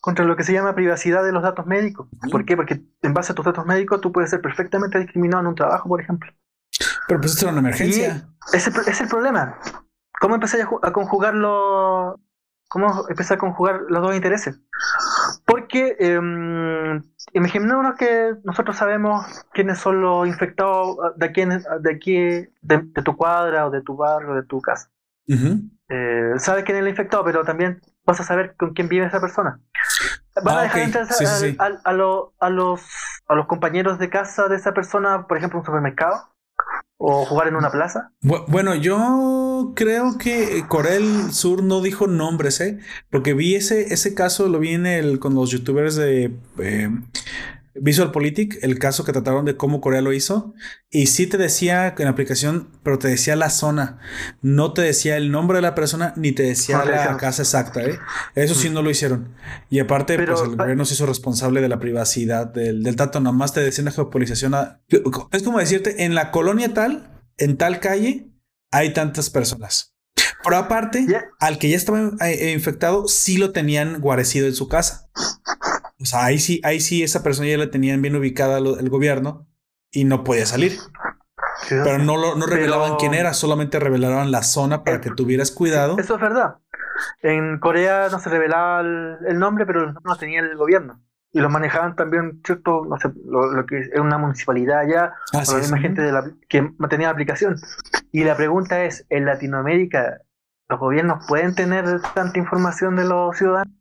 contra 0.00 0.24
lo 0.24 0.34
que 0.34 0.42
se 0.42 0.52
llama 0.52 0.74
privacidad 0.74 1.22
de 1.22 1.30
los 1.30 1.44
datos 1.44 1.66
médicos. 1.66 2.08
¿Por 2.32 2.44
qué? 2.44 2.56
Porque 2.56 2.82
en 3.00 3.14
base 3.14 3.30
a 3.30 3.36
tus 3.36 3.44
datos 3.44 3.64
médicos 3.64 4.00
tú 4.00 4.10
puedes 4.10 4.30
ser 4.30 4.40
perfectamente 4.40 4.98
discriminado 4.98 5.42
en 5.42 5.46
un 5.46 5.54
trabajo, 5.54 5.88
por 5.88 6.00
ejemplo. 6.00 6.32
Pero 7.06 7.20
pues 7.20 7.34
esto 7.34 7.44
era 7.44 7.52
una 7.52 7.60
emergencia. 7.60 8.28
Ese 8.52 8.70
es 8.90 9.00
el 9.02 9.06
problema. 9.06 9.56
¿Cómo 10.20 10.34
empecé 10.36 10.62
a, 10.62 10.68
a 10.82 10.92
conjugar 10.92 11.34
los... 11.34 12.16
¿Cómo 12.68 13.06
empecé 13.08 13.34
a 13.34 13.38
conjugar 13.38 13.80
los 13.88 14.02
dos 14.02 14.14
intereses? 14.14 14.60
Porque 15.46 15.96
eh, 15.98 16.20
imaginémonos 17.32 17.94
que 17.96 18.34
nosotros 18.44 18.76
sabemos 18.76 19.24
quiénes 19.52 19.78
son 19.78 20.02
los 20.02 20.26
infectados 20.28 20.96
de 21.16 21.26
aquí, 21.26 21.44
de, 21.46 21.90
aquí 21.90 22.14
de, 22.60 22.82
de 22.82 23.02
tu 23.02 23.16
cuadra 23.16 23.66
o 23.66 23.70
de 23.70 23.80
tu 23.82 23.96
barrio, 23.96 24.34
de 24.34 24.42
tu 24.42 24.60
casa. 24.60 24.90
Eh, 25.88 26.32
sabes 26.36 26.64
quién 26.64 26.76
es 26.76 26.82
el 26.82 26.88
infectado, 26.90 27.24
pero 27.24 27.42
también 27.44 27.80
vas 28.04 28.20
a 28.20 28.24
saber 28.24 28.54
con 28.56 28.74
quién 28.74 28.88
vive 28.88 29.06
esa 29.06 29.20
persona. 29.20 29.60
Vas 30.42 30.54
Ah, 30.54 30.58
a 30.58 30.62
dejar 30.62 30.78
ok. 30.80 30.84
entrar 30.84 31.06
Sí, 31.06 31.26
sí, 31.26 31.52
sí. 31.52 31.56
a, 31.58 31.64
a- 31.64 31.80
a 31.84 31.92
lo- 31.94 32.34
a 32.38 32.50
los, 32.50 32.82
a 33.28 33.34
los 33.34 33.46
compañeros 33.46 33.98
de 33.98 34.10
casa 34.10 34.48
de 34.48 34.56
esa 34.56 34.74
persona, 34.74 35.26
por 35.26 35.38
ejemplo, 35.38 35.58
en 35.58 35.60
un 35.60 35.66
supermercado 35.66 36.28
o 37.00 37.24
jugar 37.24 37.48
en 37.48 37.56
una 37.56 37.70
plaza. 37.70 38.12
Bu- 38.22 38.44
Bueno, 38.48 38.74
yo 38.74 39.72
creo 39.76 40.18
que 40.18 40.64
Corea 40.68 40.94
del 40.94 41.32
Sur 41.32 41.62
no 41.62 41.80
dijo 41.80 42.06
nombres, 42.06 42.60
¿eh? 42.60 42.78
Porque 43.10 43.34
vi 43.34 43.54
ese, 43.54 43.94
ese 43.94 44.14
caso, 44.14 44.48
lo 44.48 44.58
vi 44.58 44.74
en 44.74 44.86
el, 44.86 45.18
con 45.20 45.34
los 45.34 45.50
youtubers 45.50 45.94
de 45.96 46.34
eh, 46.58 46.90
VisualPolitik, 47.80 48.58
el 48.62 48.78
caso 48.78 49.04
que 49.04 49.12
trataron 49.12 49.44
de 49.44 49.56
cómo 49.56 49.80
Corea 49.80 50.00
lo 50.00 50.12
hizo. 50.12 50.54
Y 50.90 51.06
sí 51.06 51.26
te 51.26 51.36
decía 51.38 51.94
en 51.98 52.04
la 52.04 52.10
aplicación, 52.10 52.68
pero 52.82 52.98
te 52.98 53.08
decía 53.08 53.36
la 53.36 53.50
zona. 53.50 53.98
No 54.42 54.72
te 54.72 54.82
decía 54.82 55.16
el 55.16 55.30
nombre 55.30 55.58
de 55.58 55.62
la 55.62 55.74
persona, 55.74 56.12
ni 56.16 56.32
te 56.32 56.42
decía 56.44 56.78
la 56.84 57.16
casa 57.18 57.42
exacta, 57.42 57.82
¿eh? 57.84 57.98
Eso 58.34 58.54
sí 58.54 58.70
no 58.70 58.82
lo 58.82 58.90
hicieron. 58.90 59.34
Y 59.70 59.78
aparte, 59.80 60.16
Pero- 60.16 60.34
pues 60.36 60.48
el 60.48 60.56
gobierno 60.56 60.84
se 60.84 60.94
hizo 60.94 61.06
responsable 61.06 61.60
de 61.60 61.68
la 61.68 61.78
privacidad 61.78 62.46
del, 62.46 62.82
del 62.82 62.96
dato. 62.96 63.20
Nomás 63.20 63.52
te 63.52 63.60
decía 63.60 63.82
una 63.82 63.92
geopolización. 63.92 64.54
a- 64.54 64.80
Es 65.32 65.42
como 65.42 65.58
decirte, 65.58 66.04
en 66.04 66.14
la 66.14 66.30
colonia 66.30 66.72
tal, 66.74 67.20
en 67.36 67.56
tal 67.56 67.80
calle, 67.80 68.30
hay 68.70 68.92
tantas 68.92 69.30
personas. 69.30 69.94
Pero 70.44 70.56
aparte, 70.56 71.06
al 71.40 71.58
que 71.58 71.68
ya 71.68 71.76
estaba 71.76 72.12
eh, 72.26 72.52
infectado, 72.52 73.08
sí 73.08 73.38
lo 73.38 73.50
tenían 73.52 74.00
guarecido 74.00 74.46
en 74.46 74.54
su 74.54 74.68
casa. 74.68 75.08
O 76.00 76.04
sea, 76.04 76.24
ahí 76.24 76.38
sí, 76.38 76.60
ahí 76.64 76.80
sí 76.80 77.02
esa 77.02 77.22
persona 77.22 77.48
ya 77.48 77.58
la 77.58 77.70
tenían 77.70 78.00
bien 78.02 78.14
ubicada 78.16 78.60
lo- 78.60 78.78
el 78.78 78.88
gobierno 78.88 79.46
y 79.90 80.04
no 80.04 80.22
podía 80.24 80.46
salir. 80.46 80.78
Pero 81.68 81.98
no, 81.98 82.16
lo, 82.16 82.36
no 82.36 82.44
Pero- 82.46 82.56
revelaban 82.56 82.96
quién 82.96 83.14
era, 83.14 83.34
solamente 83.34 83.80
revelaban 83.80 84.30
la 84.30 84.42
zona 84.42 84.84
para 84.84 85.00
que 85.00 85.10
tuvieras 85.10 85.50
cuidado. 85.50 85.96
Eso 85.98 86.14
es 86.14 86.20
verdad. 86.20 86.56
En 87.22 87.58
Corea 87.58 88.08
no 88.10 88.18
se 88.18 88.28
revelaba 88.30 88.80
el, 88.80 89.16
el 89.28 89.38
nombre, 89.38 89.66
pero 89.66 89.80
los 89.80 89.94
nombres 89.94 90.10
los 90.10 90.18
tenía 90.18 90.40
el 90.40 90.56
gobierno. 90.56 91.02
Y 91.32 91.40
los 91.40 91.50
manejaban 91.50 91.94
también, 91.94 92.40
¿cierto? 92.44 92.84
No 92.88 92.96
sé, 92.98 93.10
lo, 93.26 93.52
lo 93.52 93.66
que 93.66 93.80
es 93.80 93.90
una 94.00 94.18
municipalidad 94.18 94.78
allá, 94.80 95.12
Así 95.32 95.50
o 95.52 95.54
la 95.56 95.60
misma 95.60 95.78
gente 95.78 96.00
de 96.00 96.10
la, 96.12 96.24
que 96.48 96.62
mantenía 96.78 97.08
la 97.08 97.12
aplicación. 97.12 97.56
Y 98.12 98.24
la 98.24 98.34
pregunta 98.36 98.84
es, 98.84 99.04
¿en 99.10 99.26
Latinoamérica 99.26 100.22
los 100.68 100.78
gobiernos 100.80 101.26
pueden 101.28 101.54
tener 101.54 102.00
tanta 102.14 102.38
información 102.38 102.96
de 102.96 103.04
los 103.04 103.36
ciudadanos? 103.36 103.72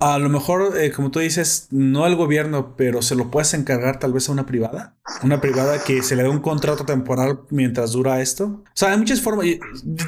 A 0.00 0.18
lo 0.18 0.30
mejor, 0.30 0.78
eh, 0.78 0.92
como 0.92 1.10
tú 1.10 1.18
dices, 1.18 1.68
no 1.70 2.06
al 2.06 2.16
gobierno, 2.16 2.74
pero 2.74 3.02
se 3.02 3.14
lo 3.14 3.30
puedes 3.30 3.52
encargar 3.52 3.98
tal 3.98 4.14
vez 4.14 4.28
a 4.28 4.32
una 4.32 4.46
privada. 4.46 4.96
Una 5.22 5.42
privada 5.42 5.84
que 5.84 6.02
se 6.02 6.16
le 6.16 6.22
dé 6.22 6.30
un 6.30 6.40
contrato 6.40 6.86
temporal 6.86 7.40
mientras 7.50 7.92
dura 7.92 8.22
esto. 8.22 8.62
O 8.64 8.72
sea, 8.72 8.92
hay 8.92 8.98
muchas 8.98 9.20
formas. 9.20 9.44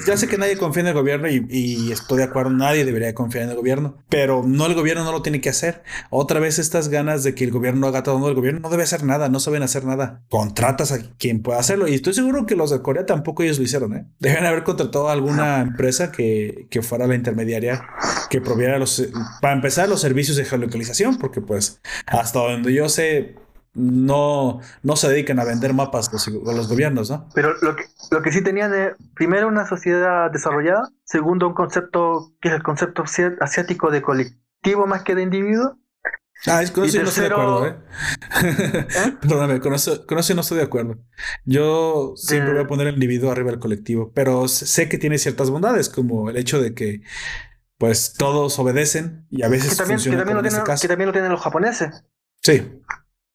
Ya 0.07 0.17
sé 0.17 0.29
que 0.29 0.39
nadie 0.39 0.57
confía 0.57 0.81
en 0.81 0.87
el 0.87 0.95
gobierno 0.95 1.29
y, 1.29 1.47
y 1.51 1.93
estoy 1.93 2.19
de 2.19 2.25
acuerdo, 2.25 2.51
nadie 2.51 2.87
debería 2.87 3.15
confiar 3.15 3.45
en 3.45 3.51
el 3.51 3.57
gobierno. 3.57 3.99
Pero 4.09 4.43
no, 4.47 4.65
el 4.65 4.75
gobierno 4.75 5.05
no 5.05 5.13
lo 5.13 5.21
tiene 5.21 5.43
que 5.43 5.51
hacer. 5.51 5.83
Otra 6.09 6.41
vez 6.41 6.59
estas 6.59 6.89
ganas 6.89 7.23
de 7.23 7.35
que 7.35 7.45
el 7.45 7.51
gobierno 7.51 7.87
haga 7.87 8.03
todo, 8.03 8.19
no, 8.19 8.29
el 8.29 8.35
gobierno 8.35 8.61
no 8.61 8.71
debe 8.71 8.85
hacer 8.85 9.05
nada, 9.05 9.29
no 9.29 9.41
saben 9.41 9.63
hacer 9.63 9.85
nada. 9.85 10.23
Contratas 10.31 10.93
a 10.93 11.01
quien 11.19 11.43
pueda 11.43 11.59
hacerlo. 11.59 11.87
Y 11.87 11.95
estoy 11.95 12.15
seguro 12.15 12.47
que 12.47 12.57
los 12.57 12.71
de 12.71 12.81
Corea 12.81 13.05
tampoco 13.05 13.43
ellos 13.43 13.59
lo 13.59 13.65
hicieron, 13.65 13.95
¿eh? 13.95 14.07
Deben 14.21 14.47
haber 14.47 14.65
contratado 14.65 15.11
a 15.11 15.13
alguna 15.13 15.61
empresa 15.61 16.11
que, 16.11 16.67
que 16.71 16.81
fuera 16.81 17.07
la 17.07 17.15
intermediaria 17.15 17.85
que 18.33 18.41
proviera 18.41 18.79
los, 18.79 19.07
para 19.43 19.53
empezar, 19.53 19.91
los 19.91 20.01
servicios 20.01 20.39
de 20.39 20.47
geolocalización, 20.47 21.19
porque 21.19 21.43
pues 21.43 21.83
hasta 22.07 22.39
donde 22.39 22.73
yo 22.73 22.89
sé, 22.89 23.37
no, 23.75 24.61
no 24.83 24.97
se 24.97 25.11
dedican 25.11 25.39
a 25.39 25.45
vender 25.45 25.75
mapas 25.75 26.11
los, 26.11 26.27
los 26.29 26.67
gobiernos, 26.67 27.11
¿no? 27.11 27.29
Pero 27.35 27.53
lo 27.61 27.77
que, 27.77 27.85
lo 28.11 28.23
que 28.23 28.33
sí 28.33 28.43
tenían 28.43 28.73
es, 28.73 28.93
primero, 29.15 29.49
una 29.49 29.67
sociedad 29.69 30.31
desarrollada, 30.31 30.89
segundo, 31.05 31.47
un 31.47 31.53
concepto 31.53 32.33
que 32.41 32.49
es 32.49 32.55
el 32.55 32.63
concepto 32.63 33.03
asi- 33.03 33.37
asiático 33.41 33.91
de 33.91 34.01
colectivo 34.01 34.87
más 34.87 35.03
que 35.03 35.15
de 35.15 35.23
individuo, 35.25 35.79
Ah, 36.47 36.61
es 36.63 36.73
con 36.73 36.85
eso 36.85 36.97
yo 36.97 37.03
no 37.05 37.09
estoy 37.11 37.29
de 37.29 37.31
acuerdo, 37.33 37.67
¿eh? 37.69 37.77
Perdóname, 39.21 39.61
con 39.61 39.75
eso, 39.75 40.05
con 40.07 40.19
eso 40.19 40.35
no 40.35 40.41
estoy 40.41 40.59
de 40.59 40.65
acuerdo. 40.65 40.97
Yo 41.45 42.15
siempre 42.17 42.49
De- 42.49 42.55
voy 42.57 42.65
a 42.65 42.67
poner 42.67 42.87
el 42.89 42.95
individuo 42.95 43.31
arriba 43.31 43.51
del 43.53 43.61
colectivo, 43.61 44.11
pero 44.13 44.49
sé 44.49 44.89
que 44.89 44.99
tiene 44.99 45.19
ciertas 45.19 45.51
bondades, 45.51 45.89
como 45.89 46.31
el 46.31 46.37
hecho 46.37 46.61
de 46.61 46.75
que 46.75 47.03
pues 47.83 48.15
todos 48.17 48.57
obedecen 48.61 49.27
y 49.29 49.43
a 49.43 49.49
veces 49.49 49.71
que 49.71 49.77
también, 49.77 49.99
que 49.99 50.17
también 50.17 50.37
lo 50.37 50.45
este 50.45 50.51
tienen, 50.63 50.79
que 50.81 50.87
también 50.89 51.07
lo 51.09 51.13
tienen 51.13 51.33
los 51.33 51.41
japoneses. 51.41 52.05
Sí. 52.41 52.81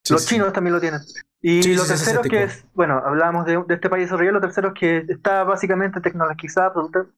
Sí, 0.06 0.14
los 0.14 0.22
sí. 0.24 0.36
chinos 0.36 0.54
también 0.54 0.74
lo 0.74 0.80
tienen. 0.80 1.02
Y 1.42 1.62
Sí, 1.62 1.76
lo 1.76 1.82
es 1.82 1.90
tercero 1.90 2.22
que 2.22 2.44
es, 2.44 2.64
bueno, 2.74 2.94
hablábamos 3.06 3.46
de, 3.46 3.62
de 3.68 3.74
este 3.74 3.90
país 3.90 4.06
desarrollado, 4.06 4.36
lo 4.36 4.40
tercero 4.42 4.70
es 4.70 4.74
que 4.80 5.06
está 5.10 5.44
básicamente 5.44 6.00
tecnologizada, 6.00 6.72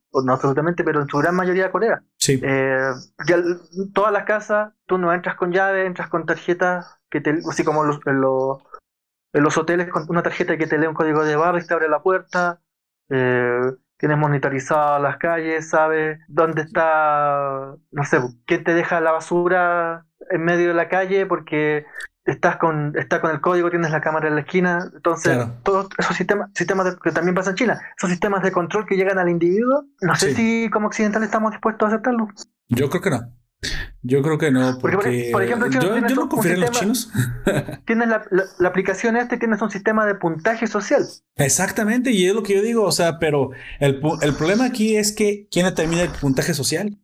o 0.10 0.22
no 0.24 0.34
absolutamente, 0.34 0.84
pero 0.84 1.04
en 1.04 1.08
su 1.08 1.20
gran 1.20 1.36
mayoría 1.36 1.72
Corea. 1.72 2.02
Sí. 2.18 2.42
Eh, 2.44 2.92
ya 3.28 3.38
todas 3.94 4.12
las 4.12 4.24
casas, 4.26 4.74
tú 4.88 4.98
no 4.98 5.14
entras 5.14 5.36
con 5.36 5.52
llave, 5.52 5.86
entras 5.86 6.10
con 6.10 6.26
tarjetas, 6.26 6.98
que 7.12 7.22
te, 7.22 7.38
así 7.48 7.64
como 7.64 7.84
los- 7.84 8.00
en, 8.08 8.22
los, 8.22 8.58
en 9.34 9.44
los 9.44 9.56
hoteles, 9.56 9.88
con 9.90 10.08
una 10.10 10.24
tarjeta 10.24 10.58
que 10.58 10.66
te 10.66 10.80
lee 10.80 10.88
un 10.88 10.96
código 10.96 11.24
de 11.24 11.36
barra 11.36 11.60
y 11.60 11.68
te 11.68 11.76
abre 11.76 11.88
la 11.90 12.02
puerta. 12.02 12.60
Eh, 13.12 13.62
tienes 14.00 14.18
monitorizadas 14.18 15.02
las 15.02 15.18
calles, 15.18 15.70
sabes 15.70 16.20
dónde 16.28 16.62
está, 16.64 17.76
no 17.92 18.04
sé, 18.06 18.20
quién 18.48 18.64
te 18.64 18.74
deja 18.74 19.00
la 19.02 19.12
basura 19.12 20.06
en 20.32 20.44
medio 20.44 20.70
de 20.70 20.74
la 20.74 20.88
calle 20.90 21.26
porque 21.26 21.86
estás 22.26 22.58
con, 22.58 22.94
está 22.98 23.20
con 23.22 23.32
el 23.32 23.42
código, 23.42 23.70
tienes 23.70 23.92
la 23.92 24.02
cámara 24.02 24.28
en 24.30 24.36
la 24.36 24.42
esquina. 24.42 24.90
Entonces, 24.94 25.36
Claro. 25.36 25.54
todos 25.64 25.88
esos 25.98 26.16
sistemas, 26.16 26.50
sistemas 26.54 26.86
de- 26.86 26.98
que 26.98 27.12
también 27.12 27.36
pasa 27.36 27.50
en 27.52 27.56
China, 27.58 27.82
esos 27.98 28.10
sistemas 28.10 28.42
de 28.44 28.52
control 28.52 28.86
que 28.86 28.96
llegan 28.96 29.20
al 29.20 29.30
individuo, 29.30 29.84
no 30.02 30.16
sé 30.16 30.34
Sí. 30.34 30.36
si 30.64 30.70
como 30.70 30.88
occidentales 30.88 31.28
estamos 31.28 31.52
dispuestos 31.52 31.86
a 31.88 31.94
aceptarlo. 31.94 32.28
Yo 32.70 32.90
creo 32.90 33.02
que 33.02 33.10
no. 33.10 33.20
Yo 34.02 34.22
creo 34.22 34.38
que 34.38 34.50
no, 34.50 34.78
Porque, 34.80 34.96
porque, 34.96 35.30
por- 35.32 35.44
ejemplo, 35.44 35.68
yo, 35.70 35.82
yo 35.82 36.16
no 36.16 36.30
confiaría 36.30 36.66
en 36.66 36.72
los 36.72 36.80
chinos. 36.80 37.12
Tienes 37.86 38.08
la, 38.08 38.24
la- 38.32 38.46
la 38.58 38.70
aplicación 38.70 39.18
este, 39.18 39.38
tienes 39.38 39.62
un 39.62 39.70
sistema 39.72 40.06
de 40.06 40.16
puntaje 40.16 40.68
social. 40.68 41.06
Exactamente, 41.36 42.12
y 42.12 42.26
es 42.28 42.34
lo 42.34 42.44
que 42.44 42.56
yo 42.56 42.62
digo, 42.62 42.84
o 42.84 42.92
sea, 42.92 43.20
pero 43.20 43.52
el, 43.80 44.02
el 44.22 44.34
problema 44.36 44.66
aquí 44.66 44.96
es 44.96 45.12
que 45.12 45.48
¿quién 45.52 45.66
determina 45.66 46.02
el 46.04 46.10
puntaje 46.10 46.54
social? 46.54 46.98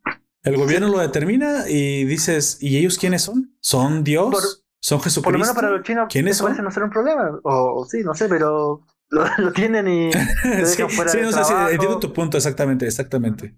El 0.44 0.58
gobierno 0.58 0.88
lo 0.90 1.00
determina 1.00 1.68
y 1.68 2.06
dices, 2.06 2.60
¿y 2.62 2.78
ellos 2.78 2.98
quiénes 2.98 3.24
son? 3.24 3.56
¿Son 3.60 4.04
Dios? 4.04 4.30
Por- 4.32 4.44
¿Son 4.80 5.02
Jesucristo? 5.02 5.24
Por 5.24 5.34
lo 5.34 5.40
menos 5.40 5.56
para 5.56 5.70
los 5.72 5.82
chinos 5.82 6.06
¿Quiénes 6.10 6.38
son? 6.38 6.56
no 6.64 6.70
ser 6.70 6.84
un 6.84 6.92
problema. 6.92 7.40
O, 7.44 7.82
o 7.82 7.86
sí, 7.86 8.04
no 8.04 8.14
sé, 8.14 8.30
pero 8.30 8.84
lo, 9.10 9.26
lo 9.40 9.52
tienen 9.52 9.88
y 9.88 10.12
sí, 10.44 10.50
dejan 10.50 10.90
fuera 10.92 11.12
sí, 11.12 11.18
no 11.22 11.32
sé, 11.32 11.54
entiendo 11.72 12.00
tu 12.00 12.14
punto, 12.14 12.38
exactamente, 12.38 12.86
exactamente. 12.86 13.56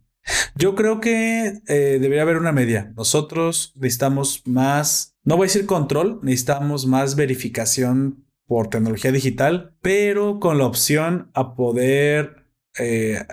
Yo 0.56 0.76
creo 0.76 1.00
que 1.00 1.62
eh, 1.68 1.98
debería 2.00 2.24
haber 2.24 2.38
una 2.38 2.52
media. 2.52 2.94
Nosotros 2.96 3.74
necesitamos 3.76 4.44
más, 4.46 5.16
no 5.24 5.38
voy 5.38 5.46
a 5.46 5.50
decir 5.50 5.66
control, 5.66 6.20
necesitamos 6.24 6.86
más 6.86 7.16
verificación 7.16 8.26
por 8.46 8.70
tecnología 8.70 9.12
digital, 9.12 9.76
pero 9.82 10.40
con 10.40 10.58
la 10.58 10.66
opción 10.66 11.30
a 11.34 11.54
poder 11.56 12.48
eh, 12.78 13.26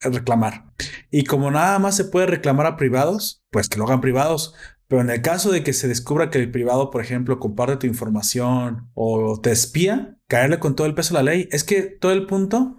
reclamar. 0.00 0.72
Y 1.10 1.24
como 1.24 1.50
nada 1.50 1.78
más 1.78 1.96
se 1.96 2.04
puede 2.04 2.26
reclamar 2.26 2.66
a 2.66 2.76
privados, 2.76 3.44
pues 3.50 3.68
que 3.68 3.78
lo 3.78 3.84
hagan 3.84 4.00
privados. 4.00 4.54
Pero 4.88 5.02
en 5.02 5.10
el 5.10 5.22
caso 5.22 5.50
de 5.50 5.62
que 5.62 5.72
se 5.72 5.88
descubra 5.88 6.30
que 6.30 6.38
el 6.38 6.50
privado, 6.50 6.90
por 6.90 7.00
ejemplo, 7.00 7.38
comparte 7.38 7.76
tu 7.76 7.86
información 7.86 8.90
o 8.94 9.40
te 9.40 9.50
espía, 9.50 10.18
caerle 10.28 10.58
con 10.58 10.76
todo 10.76 10.86
el 10.86 10.94
peso 10.94 11.16
a 11.16 11.22
la 11.22 11.32
ley. 11.32 11.48
Es 11.50 11.64
que 11.64 11.82
todo 11.82 12.12
el 12.12 12.26
punto 12.26 12.76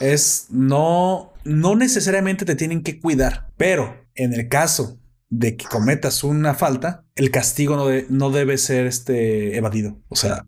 es 0.00 0.46
no, 0.50 1.31
no 1.44 1.76
necesariamente 1.76 2.44
te 2.44 2.54
tienen 2.56 2.82
que 2.82 3.00
cuidar, 3.00 3.48
pero 3.56 4.06
en 4.14 4.32
el 4.32 4.48
caso 4.48 4.98
de 5.30 5.56
que 5.56 5.64
cometas 5.66 6.24
una 6.24 6.54
falta, 6.54 7.06
el 7.16 7.30
castigo 7.30 7.76
no, 7.76 7.86
de- 7.86 8.06
no 8.10 8.30
debe 8.30 8.58
ser 8.58 8.86
este 8.86 9.56
evadido. 9.56 10.00
O 10.08 10.16
sea, 10.16 10.46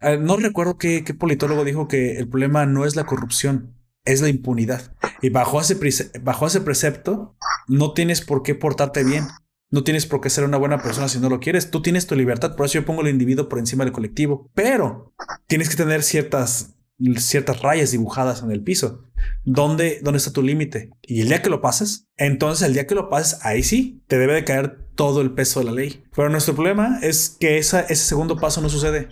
eh, 0.00 0.18
no 0.20 0.36
recuerdo 0.36 0.78
qué, 0.78 1.02
politólogo 1.18 1.64
dijo 1.64 1.88
que 1.88 2.16
el 2.18 2.28
problema 2.28 2.66
no 2.66 2.84
es 2.84 2.96
la 2.96 3.04
corrupción, 3.04 3.74
es 4.04 4.20
la 4.20 4.28
impunidad. 4.28 4.94
Y 5.20 5.30
bajo 5.30 5.60
ese, 5.60 5.76
bajo 6.22 6.46
ese 6.46 6.60
precepto, 6.60 7.36
no 7.68 7.92
tienes 7.92 8.20
por 8.20 8.42
qué 8.42 8.54
portarte 8.54 9.04
bien. 9.04 9.24
No 9.70 9.84
tienes 9.84 10.04
por 10.04 10.20
qué 10.20 10.28
ser 10.28 10.44
una 10.44 10.58
buena 10.58 10.82
persona 10.82 11.08
si 11.08 11.18
no 11.18 11.30
lo 11.30 11.40
quieres. 11.40 11.70
Tú 11.70 11.80
tienes 11.80 12.06
tu 12.06 12.14
libertad. 12.14 12.56
Por 12.56 12.66
eso 12.66 12.74
yo 12.74 12.84
pongo 12.84 13.00
el 13.00 13.08
individuo 13.08 13.48
por 13.48 13.58
encima 13.58 13.84
del 13.84 13.92
colectivo. 13.94 14.50
Pero 14.52 15.14
tienes 15.46 15.70
que 15.70 15.76
tener 15.76 16.02
ciertas, 16.02 16.74
ciertas 17.18 17.62
rayas 17.62 17.90
dibujadas 17.90 18.42
en 18.42 18.50
el 18.50 18.62
piso. 18.62 19.04
¿Dónde, 19.44 20.00
dónde 20.02 20.18
está 20.18 20.32
tu 20.32 20.42
límite? 20.42 20.90
Y 21.02 21.20
el 21.20 21.28
día 21.28 21.42
que 21.42 21.50
lo 21.50 21.60
pases, 21.60 22.08
entonces 22.16 22.66
el 22.66 22.74
día 22.74 22.86
que 22.86 22.94
lo 22.94 23.08
pases, 23.08 23.38
ahí 23.44 23.62
sí 23.62 24.02
te 24.08 24.18
debe 24.18 24.34
de 24.34 24.44
caer 24.44 24.78
todo 24.94 25.20
el 25.20 25.32
peso 25.32 25.60
de 25.60 25.66
la 25.66 25.72
ley. 25.72 26.04
Pero 26.14 26.28
nuestro 26.28 26.54
problema 26.54 26.98
es 27.02 27.36
que 27.38 27.58
ese 27.58 27.94
segundo 27.94 28.36
paso 28.36 28.60
no 28.60 28.68
sucede. 28.68 29.08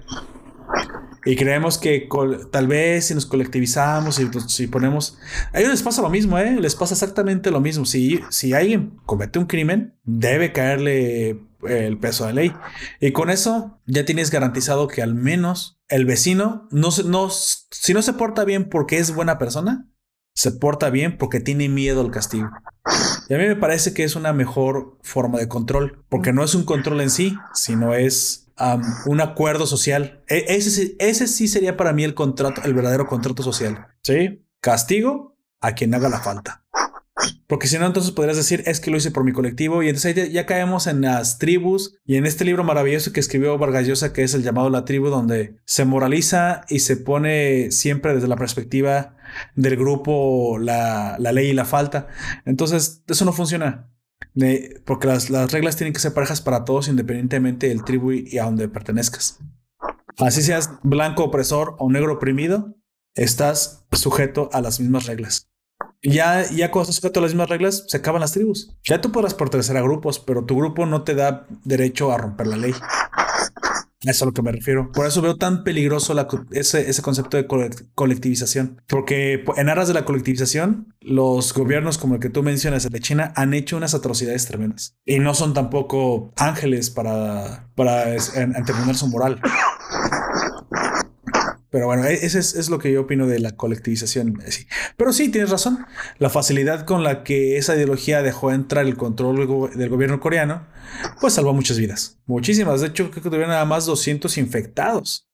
Y 1.24 1.36
creemos 1.36 1.76
que 1.76 2.08
tal 2.50 2.66
vez 2.66 3.06
si 3.06 3.14
nos 3.14 3.26
colectivizamos 3.26 4.18
y 4.18 4.28
si 4.48 4.66
ponemos... 4.68 5.18
A 5.52 5.58
ellos 5.58 5.70
les 5.70 5.82
pasa 5.82 6.00
lo 6.00 6.08
mismo, 6.08 6.38
¿eh? 6.38 6.58
Les 6.60 6.74
pasa 6.74 6.94
exactamente 6.94 7.50
lo 7.50 7.60
mismo. 7.60 7.84
Si, 7.84 8.20
si 8.30 8.54
alguien 8.54 8.98
comete 9.04 9.38
un 9.38 9.46
crimen, 9.46 9.94
debe 10.04 10.52
caerle 10.52 11.38
el 11.68 11.98
peso 11.98 12.26
de 12.26 12.32
ley. 12.32 12.52
Y 13.00 13.12
con 13.12 13.30
eso 13.30 13.80
ya 13.86 14.04
tienes 14.04 14.30
garantizado 14.30 14.88
que 14.88 15.02
al 15.02 15.14
menos 15.14 15.80
el 15.88 16.04
vecino, 16.04 16.68
no, 16.70 16.90
si 16.90 17.94
no 17.94 18.02
se 18.02 18.12
porta 18.12 18.44
bien 18.44 18.68
porque 18.68 18.98
es 18.98 19.14
buena 19.14 19.38
persona, 19.38 19.88
se 20.34 20.52
porta 20.52 20.90
bien 20.90 21.18
porque 21.18 21.40
tiene 21.40 21.68
miedo 21.68 22.00
al 22.00 22.10
castigo. 22.10 22.48
Y 23.28 23.34
a 23.34 23.38
mí 23.38 23.46
me 23.46 23.56
parece 23.56 23.92
que 23.92 24.04
es 24.04 24.16
una 24.16 24.32
mejor 24.32 24.98
forma 25.02 25.38
de 25.38 25.48
control, 25.48 26.04
porque 26.08 26.32
no 26.32 26.42
es 26.42 26.54
un 26.54 26.64
control 26.64 27.00
en 27.00 27.10
sí, 27.10 27.36
sino 27.52 27.94
es 27.94 28.50
un 29.06 29.20
acuerdo 29.20 29.66
social. 29.66 30.22
E, 30.28 30.44
ese, 30.48 30.96
ese 30.98 31.26
sí 31.26 31.48
sería 31.48 31.76
para 31.76 31.92
mí 31.92 32.04
el 32.04 32.14
contrato, 32.14 32.62
el 32.64 32.74
verdadero 32.74 33.06
contrato 33.06 33.42
social. 33.42 33.86
Sí, 34.02 34.44
castigo 34.60 35.36
a 35.60 35.72
quien 35.72 35.94
haga 35.94 36.08
la 36.08 36.20
falta. 36.20 36.64
Porque 37.46 37.66
si 37.66 37.78
no, 37.78 37.86
entonces 37.86 38.12
podrías 38.12 38.36
decir, 38.36 38.62
es 38.66 38.80
que 38.80 38.90
lo 38.90 38.96
hice 38.96 39.10
por 39.10 39.24
mi 39.24 39.32
colectivo. 39.32 39.82
Y 39.82 39.88
entonces 39.88 40.14
ya, 40.14 40.26
ya, 40.26 40.46
caemos 40.46 40.86
en 40.86 41.02
las 41.02 41.38
tribus 41.38 41.96
y 42.04 42.16
en 42.16 42.26
este 42.26 42.44
libro 42.44 42.64
maravilloso 42.64 43.12
que 43.12 43.20
escribió 43.20 43.58
Vargas 43.58 43.86
Llosa, 43.86 44.12
que 44.12 44.22
es 44.22 44.34
el 44.34 44.42
llamado 44.42 44.70
La 44.70 44.84
Tribu, 44.84 45.08
donde 45.08 45.56
se 45.64 45.84
moraliza 45.84 46.62
y 46.68 46.80
se 46.80 46.96
pone 46.96 47.70
siempre 47.70 48.14
desde 48.14 48.28
la 48.28 48.36
perspectiva 48.36 49.16
del 49.54 49.76
grupo 49.76 50.58
la, 50.58 51.16
la 51.18 51.32
ley 51.32 51.48
y 51.48 51.54
la 51.54 51.64
falta. 51.64 52.08
Entonces, 52.44 53.02
eso 53.06 53.24
no 53.24 53.32
funciona 53.32 53.90
porque 54.84 55.06
las, 55.06 55.30
reglas 55.52 55.76
tienen 55.76 55.92
que 55.92 56.00
ser 56.00 56.14
parejas 56.14 56.40
para 56.40 56.64
todos 56.64 56.88
independientemente 56.88 57.68
del 57.68 57.84
tribu 57.84 58.12
y, 58.12 58.38
a 58.38 58.44
donde 58.44 58.68
pertenezcas. 58.68 59.38
Así 60.18 60.42
seas 60.42 60.70
blanco 60.82 61.24
opresor 61.24 61.76
o 61.78 61.90
negro 61.90 62.14
oprimido, 62.14 62.76
estás 63.14 63.86
sujeto 63.92 64.48
a 64.52 64.60
las 64.60 64.80
mismas 64.80 65.06
reglas. 65.06 65.48
Ya, 66.02 66.48
ya 66.50 66.70
cuando 66.70 66.90
estás 66.90 66.96
sujeto 66.96 67.20
a 67.20 67.22
las 67.22 67.32
mismas 67.32 67.50
reglas, 67.50 67.84
se 67.86 67.98
acaban 67.98 68.20
las 68.20 68.32
tribus. 68.32 68.74
Ya 68.84 69.00
tú 69.00 69.12
podrás 69.12 69.34
pertenecer 69.34 69.76
a 69.76 69.82
grupos, 69.82 70.18
pero 70.18 70.44
tu 70.44 70.56
grupo 70.56 70.86
no 70.86 71.02
te 71.02 71.14
da 71.14 71.46
derecho 71.64 72.10
a 72.10 72.16
romper 72.16 72.46
la 72.46 72.56
ley. 72.56 72.72
Eso 74.02 74.10
es 74.10 74.22
a 74.22 74.24
lo 74.24 74.32
que 74.32 74.40
me 74.40 74.50
refiero. 74.50 74.90
Por 74.92 75.04
eso 75.04 75.20
veo 75.20 75.36
tan 75.36 75.62
peligroso 75.62 76.14
ese, 76.52 77.02
concepto 77.02 77.36
de 77.36 77.46
colectivización. 77.94 78.80
Porque 78.86 79.44
en 79.56 79.68
aras 79.68 79.88
de 79.88 79.94
la 79.94 80.06
colectivización, 80.06 80.94
los 81.02 81.52
gobiernos 81.52 81.98
como 81.98 82.14
el 82.14 82.20
que 82.20 82.30
tú 82.30 82.42
mencionas, 82.42 82.86
el 82.86 82.92
de 82.92 83.00
China, 83.00 83.34
han 83.36 83.52
hecho 83.52 83.76
unas 83.76 83.92
atrocidades 83.92 84.46
tremendas. 84.46 84.96
Y 85.04 85.18
no 85.18 85.34
son 85.34 85.52
tampoco 85.52 86.32
ángeles 86.36 86.88
para, 86.88 87.68
para 87.74 88.04
anteponer 88.56 88.96
su 88.96 89.06
moral. 89.08 89.38
Pero 91.70 91.86
bueno, 91.86 92.04
e-, 92.04 92.14
ese 92.26 92.38
es, 92.38 92.68
lo 92.68 92.78
que 92.78 92.92
yo 92.92 93.02
opino 93.02 93.26
de 93.26 93.38
la 93.38 93.52
colectivización. 93.52 94.42
Pero 94.96 95.12
sí, 95.12 95.28
tienes 95.28 95.50
razón. 95.50 95.86
La 96.18 96.30
facilidad 96.30 96.84
con 96.84 97.02
la 97.02 97.22
que 97.22 97.56
esa 97.56 97.76
ideología 97.76 98.22
dejó 98.22 98.52
entrar 98.52 98.86
el 98.86 98.96
control 98.96 99.70
del 99.74 99.88
gobierno 99.88 100.20
coreano, 100.20 100.66
pues 101.20 101.34
salvó 101.34 101.52
muchas 101.52 101.78
vidas. 101.78 102.18
Muchísimas. 102.26 102.80
De 102.80 102.88
hecho, 102.88 103.10
creo 103.10 103.22
que 103.22 103.30
tuvieron 103.30 103.50
nada 103.50 103.64
más 103.64 103.86
200 103.86 104.36
infectados. 104.38 105.28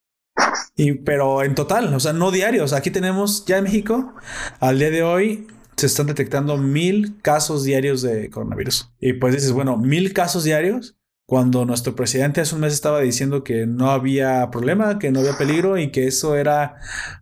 Y, 0.76 0.92
pero 0.92 1.42
en 1.42 1.54
total, 1.54 1.92
o 1.94 2.00
sea, 2.00 2.12
no 2.12 2.30
diarios. 2.30 2.74
Aquí 2.74 2.90
tenemos 2.90 3.46
ya 3.46 3.58
en 3.58 3.64
México, 3.64 4.14
al 4.60 4.78
día 4.78 4.90
de 4.90 5.02
hoy, 5.02 5.46
se 5.76 5.86
están 5.86 6.06
detectando 6.06 6.56
mil 6.58 7.20
casos 7.22 7.64
diarios 7.64 8.02
de 8.02 8.30
coronavirus. 8.30 8.90
Y 9.00 9.14
pues 9.14 9.34
dices, 9.34 9.52
bueno, 9.52 9.76
mil 9.76 10.12
casos 10.12 10.44
diarios 10.44 10.95
cuando 11.26 11.64
nuestro 11.64 11.96
presidente 11.96 12.40
hace 12.40 12.54
un 12.54 12.60
mes 12.60 12.72
estaba 12.72 13.00
diciendo 13.00 13.42
que 13.42 13.66
no 13.66 13.90
había 13.90 14.48
problema, 14.50 15.00
que 15.00 15.10
no 15.10 15.18
había 15.20 15.36
peligro 15.36 15.76
y 15.76 15.90
que 15.90 16.06
eso 16.06 16.36
era 16.36 16.76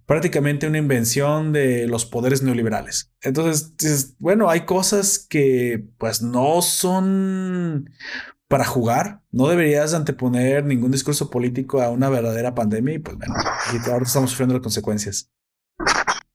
prácticamente 0.05 0.67
una 0.67 0.77
invención 0.77 1.55
de 1.55 1.87
los 1.89 2.05
poderes 2.05 2.43
neoliberales. 2.43 3.11
Entonces, 3.23 4.15
bueno, 4.19 4.51
hay 4.51 4.67
cosas 4.67 5.19
que 5.19 5.87
pues 5.97 6.21
no 6.21 6.61
son 6.61 7.89
para 8.47 8.67
jugar. 8.67 9.23
No 9.33 9.49
deberías 9.49 9.95
anteponer 9.95 10.67
ningún 10.67 10.91
discurso 10.91 11.31
político 11.31 11.81
a 11.81 11.89
una 11.91 12.11
verdadera 12.11 12.55
pandemia 12.55 12.95
y 12.95 12.99
pues 12.99 13.17
bueno, 13.17 13.35
ahora 13.87 14.05
estamos 14.05 14.31
sufriendo 14.31 14.55
las 14.55 14.63
consecuencias. 14.63 15.31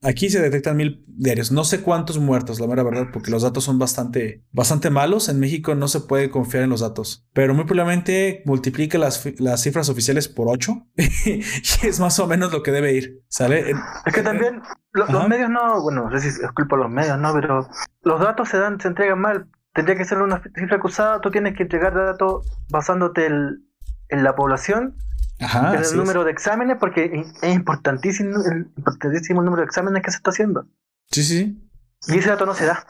Aquí 0.01 0.29
se 0.29 0.41
detectan 0.41 0.77
mil 0.77 1.03
diarios. 1.07 1.51
No 1.51 1.65
sé 1.65 1.81
cuántos 1.81 2.19
muertos, 2.19 2.61
la 2.61 2.67
mera 2.67 2.83
verdad, 2.83 3.07
porque 3.11 3.31
los 3.31 3.43
datos 3.43 3.65
son 3.65 3.79
bastante, 3.79 4.45
bastante 4.53 4.89
malos. 4.89 5.27
En 5.27 5.41
México 5.41 5.75
no 5.75 5.89
se 5.89 5.99
puede 5.99 6.29
confiar 6.29 6.63
en 6.63 6.69
los 6.69 6.79
datos, 6.79 7.27
pero 7.33 7.53
muy 7.53 7.65
probablemente 7.65 8.41
multiplique 8.45 8.97
las, 8.97 9.25
las 9.39 9.61
cifras 9.61 9.89
oficiales 9.89 10.29
por 10.29 10.47
8 10.47 10.71
y 10.95 11.41
es 11.85 11.99
más 11.99 12.17
o 12.19 12.27
menos 12.27 12.53
lo 12.53 12.63
que 12.63 12.71
debe 12.71 12.93
ir. 12.93 13.23
¿Sale? 13.27 13.73
Es 14.05 14.13
que 14.13 14.21
también 14.21 14.61
los 14.93 15.27
medios 15.27 15.49
no, 15.49 15.81
bueno, 15.81 16.09
no 16.09 16.19
sé 16.19 16.31
si 16.31 16.41
es 16.41 16.51
culpa 16.53 16.77
de 16.77 16.83
los 16.83 16.91
medios, 16.91 17.19
no, 17.19 17.33
pero 17.33 17.67
los 18.03 18.21
datos 18.21 18.47
se 18.47 18.57
dan, 18.57 18.79
se 18.79 18.87
entregan 18.87 19.19
mal. 19.19 19.49
Tendría 19.73 19.97
que 19.97 20.05
ser 20.05 20.21
una 20.21 20.41
cifra 20.55 20.77
acusada. 20.77 21.19
Tú 21.19 21.29
tienes 21.29 21.55
que 21.55 21.63
entregar 21.63 21.93
datos 21.93 22.47
basándote 22.69 23.25
en 23.25 24.23
la 24.23 24.35
población 24.35 24.95
Ajá, 25.39 25.75
el 25.75 25.97
número 25.97 26.23
de 26.23 26.31
exámenes, 26.31 26.77
porque 26.79 27.25
es 27.41 27.55
importantísimo 27.55 28.37
el, 28.51 28.71
importantísimo 28.77 29.41
número 29.41 29.61
de 29.61 29.67
exámenes 29.67 30.03
que 30.03 30.11
se 30.11 30.17
está 30.17 30.31
haciendo. 30.31 30.67
Sí, 31.11 31.23
sí. 31.23 31.69
Y 32.07 32.17
ese 32.17 32.29
dato 32.29 32.45
no 32.45 32.53
se 32.53 32.65
da. 32.65 32.85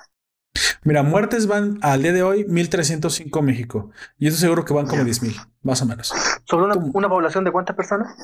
Mira, 0.84 1.04
muertes 1.04 1.48
van 1.48 1.78
al 1.82 2.02
día 2.02 2.14
de 2.14 2.24
hoy 2.24 2.46
1305 2.46 3.42
México. 3.42 3.92
Y 4.18 4.28
estoy 4.28 4.42
seguro 4.42 4.66
que 4.66 4.74
van 4.74 4.88
como 4.88 5.04
10.000, 5.04 5.36
más 5.62 5.82
o 5.82 5.86
menos. 5.86 6.14
¿Sobre 6.46 6.66
una, 6.66 6.76
una, 6.76 7.10
población 7.10 7.44
de 7.44 7.52
cuántas 7.52 7.76
personas? 7.76 8.16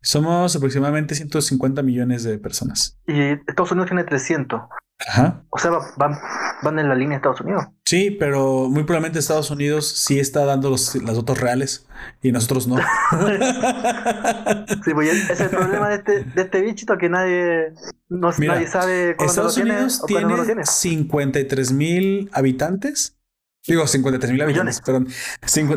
Somos 0.00 0.54
aproximadamente 0.54 1.14
150 1.14 1.82
millones 1.82 2.22
de 2.22 2.38
personas. 2.38 2.98
Y 3.06 3.20
Estados 3.20 3.72
Unidos 3.72 3.88
tiene 3.90 4.04
300. 4.04 4.62
Ajá. 5.08 5.44
O 5.50 5.58
sea, 5.58 5.70
van, 5.96 6.18
van 6.62 6.78
en 6.78 6.88
la 6.88 6.94
línea 6.94 7.10
de 7.10 7.16
Estados 7.16 7.40
Unidos. 7.40 7.64
Sí, 7.84 8.10
pero 8.10 8.68
muy 8.68 8.84
probablemente 8.84 9.18
Estados 9.18 9.50
Unidos 9.50 9.88
sí 9.88 10.18
está 10.18 10.44
dando 10.44 10.70
los, 10.70 10.94
las 11.02 11.16
datos 11.16 11.40
reales 11.40 11.86
y 12.22 12.32
nosotros 12.32 12.66
no. 12.66 12.76
sí, 14.84 14.94
pues 14.94 15.12
ese 15.12 15.32
es 15.32 15.40
el 15.40 15.48
problema 15.50 15.88
de 15.88 15.96
este, 15.96 16.24
de 16.24 16.42
este 16.42 16.60
bichito 16.60 16.96
que 16.98 17.08
nadie, 17.08 17.72
no, 18.08 18.30
nadie 18.38 18.66
sabe 18.66 19.16
cuándo 19.16 19.32
Estados 19.32 19.58
lo 19.58 19.64
Unidos 19.64 20.02
tiene, 20.06 20.36
no 20.36 20.44
tiene 20.44 20.64
53 20.64 21.72
mil 21.72 22.30
habitantes. 22.32 23.18
Digo, 23.66 23.86
53 23.86 24.32
mil 24.32 24.42
habitantes, 24.42 24.80
perdón. 24.80 25.06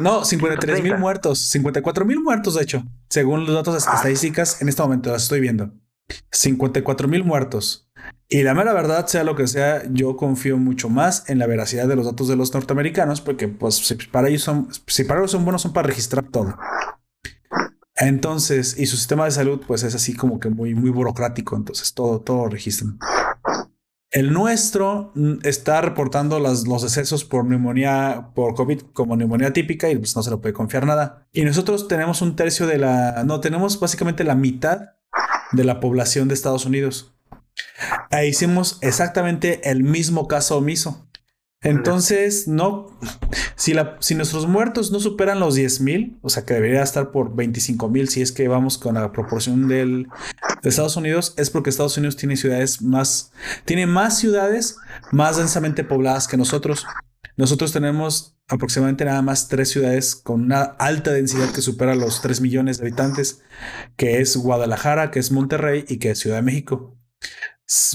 no, 0.02 0.26
53 0.26 0.82
mil 0.82 0.98
muertos, 0.98 1.40
54 1.40 2.06
mil 2.06 2.20
muertos, 2.20 2.56
de 2.56 2.64
hecho, 2.64 2.84
según 3.10 3.46
los 3.46 3.54
datos 3.54 3.88
ah. 3.88 3.96
estadísticas 3.96 4.62
en 4.62 4.70
este 4.70 4.82
momento, 4.82 5.12
las 5.12 5.24
estoy 5.24 5.40
viendo. 5.40 5.72
54 6.32 7.08
mil 7.08 7.24
muertos. 7.24 7.85
Y 8.28 8.42
la 8.42 8.56
mera 8.56 8.74
verdad, 8.74 9.06
sea 9.06 9.24
lo 9.24 9.36
que 9.36 9.48
sea, 9.48 9.84
yo 9.92 10.18
confío 10.18 10.58
mucho 10.58 10.90
más 10.90 11.30
en 11.30 11.38
la 11.38 11.46
veracidad 11.46 11.88
de 11.88 11.96
los 11.96 12.06
datos 12.06 12.28
de 12.28 12.36
los 12.36 12.54
norteamericanos, 12.54 13.22
porque 13.22 13.48
pues 13.48 13.76
si 13.76 13.96
para 13.96 14.30
ellos 14.30 14.42
son, 14.42 14.68
si 14.88 15.04
para 15.04 15.20
ellos 15.20 15.32
son 15.32 15.46
buenos, 15.46 15.62
son 15.62 15.74
para 15.74 15.88
registrar 15.88 16.26
todo. 16.30 16.58
Entonces, 17.96 18.78
y 18.78 18.88
su 18.88 18.98
sistema 18.98 19.26
de 19.26 19.32
salud, 19.32 19.62
pues 19.66 19.84
es 19.84 19.96
así 19.96 20.16
como 20.16 20.40
que 20.40 20.50
muy, 20.50 20.74
muy 20.74 20.90
burocrático, 20.90 21.56
entonces 21.56 21.94
todo, 21.94 22.20
todo 22.20 22.46
lo 22.46 22.50
registran. 22.50 22.98
El 24.12 24.34
nuestro 24.34 25.12
mm, 25.16 25.40
está 25.44 25.82
reportando 25.82 26.40
las, 26.40 26.68
los 26.68 26.84
decesos 26.84 27.26
por 27.26 27.46
neumonía, 27.46 28.32
por 28.34 28.56
COVID 28.56 28.82
como 28.94 29.16
neumonía 29.16 29.54
típica 29.54 29.90
y 29.90 29.98
pues 29.98 30.16
no 30.16 30.24
se 30.24 30.30
lo 30.30 30.42
puede 30.42 30.54
confiar 30.54 30.86
nada. 30.86 31.28
Y 31.32 31.44
nosotros 31.44 31.88
tenemos 31.88 32.22
un 32.22 32.36
tercio 32.36 32.66
de 32.66 32.78
la, 32.78 33.24
no, 33.26 33.40
tenemos 33.40 33.80
básicamente 33.80 34.24
la 34.24 34.36
mitad 34.36 34.94
de 35.52 35.64
la 35.64 35.80
población 35.80 36.28
de 36.28 36.34
Estados 36.34 36.66
Unidos. 36.66 37.15
Ahí 38.12 38.30
hicimos 38.30 38.78
exactamente 38.82 39.70
el 39.70 39.84
mismo 39.84 40.28
caso 40.28 40.58
omiso. 40.58 41.06
Entonces, 41.62 42.48
no, 42.48 42.96
si, 43.56 43.74
la, 43.74 43.98
si 44.00 44.14
nuestros 44.14 44.48
muertos 44.48 44.92
no 44.92 45.00
superan 45.00 45.40
los 45.40 45.56
10 45.56 45.82
mil, 45.82 46.20
o 46.22 46.30
sea 46.30 46.46
que 46.46 46.54
debería 46.54 46.84
estar 46.84 47.12
por 47.12 47.36
25 47.36 47.90
mil, 47.90 48.08
si 48.08 48.22
es 48.22 48.32
que 48.32 48.48
vamos 48.48 48.78
con 48.78 48.94
la 48.94 49.12
proporción 49.12 49.68
del, 49.68 50.08
de 50.62 50.70
Estados 50.70 50.96
Unidos, 50.96 51.34
es 51.38 51.50
porque 51.50 51.72
Estados 51.72 51.98
Unidos 51.98 52.18
tiene 52.18 52.38
ciudades 52.38 52.84
más, 52.84 53.32
tiene 53.66 53.88
más 53.88 54.20
ciudades 54.20 54.78
más 55.12 55.38
densamente 55.38 55.84
pobladas 55.84 56.28
que 56.28 56.38
nosotros. 56.38 56.86
Nosotros 57.36 57.74
tenemos 57.74 58.38
aproximadamente 58.48 59.04
nada 59.04 59.24
más 59.24 59.48
tres 59.48 59.70
ciudades 59.70 60.16
con 60.16 60.44
una 60.44 60.62
alta 60.62 61.12
densidad 61.12 61.52
que 61.52 61.62
supera 61.62 61.96
los 61.96 62.22
3 62.22 62.42
millones 62.42 62.78
de 62.78 62.86
habitantes, 62.86 63.42
que 63.98 64.22
es 64.22 64.38
Guadalajara, 64.38 65.10
que 65.10 65.20
es 65.20 65.32
Monterrey 65.32 65.84
y 65.88 65.98
que 65.98 66.12
es 66.12 66.20
Ciudad 66.20 66.38
de 66.38 66.44
México. 66.44 66.95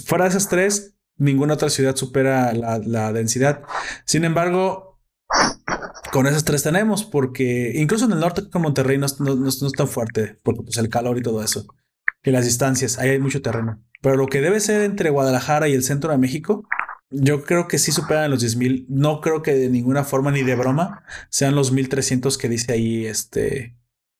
Fuera 0.04 0.24
de 0.24 0.30
esas 0.30 0.48
tres, 0.48 0.94
ninguna 1.16 1.54
otra 1.54 1.70
ciudad 1.70 1.94
supera 1.94 2.52
la, 2.52 3.12
densidad. 3.12 3.62
Sin 4.04 4.24
embargo, 4.24 5.00
con 6.12 6.26
esas 6.26 6.44
tres 6.44 6.62
tenemos, 6.62 7.04
porque 7.04 7.72
incluso 7.76 8.06
en 8.06 8.12
el 8.12 8.20
norte 8.20 8.48
con 8.50 8.62
Monterrey 8.62 8.98
no, 8.98 9.06
es 9.06 9.72
tan 9.76 9.88
fuerte, 9.88 10.38
porque 10.42 10.62
pues 10.62 10.76
el 10.78 10.88
calor 10.88 11.18
y 11.18 11.22
todo 11.22 11.44
eso. 11.44 11.66
Y 12.24 12.30
las 12.30 12.44
distancias, 12.44 12.98
ahí 12.98 13.10
hay 13.10 13.18
mucho 13.18 13.42
terreno. 13.42 13.82
Pero 14.02 14.16
lo 14.16 14.26
que 14.26 14.40
debe 14.40 14.60
ser 14.60 14.82
entre 14.82 15.10
Guadalajara 15.10 15.68
y 15.68 15.74
el 15.74 15.84
centro 15.84 16.10
de 16.10 16.18
México, 16.18 16.66
Yo 17.12 17.42
creo 17.42 17.66
que 17.66 17.78
sí 17.78 17.90
superan 17.90 18.30
los 18.30 18.40
10.000. 18.40 18.86
No 18.88 19.20
creo 19.20 19.42
que 19.42 19.54
de 19.54 19.68
ninguna 19.68 20.04
forma 20.04 20.30
ni 20.30 20.44
de 20.44 20.54
broma 20.54 21.02
sean 21.28 21.56
los 21.56 21.72
1.300 21.72 22.36
que 22.36 22.48
dice 22.48 22.72
ahí, 22.72 23.04
este, 23.04 23.76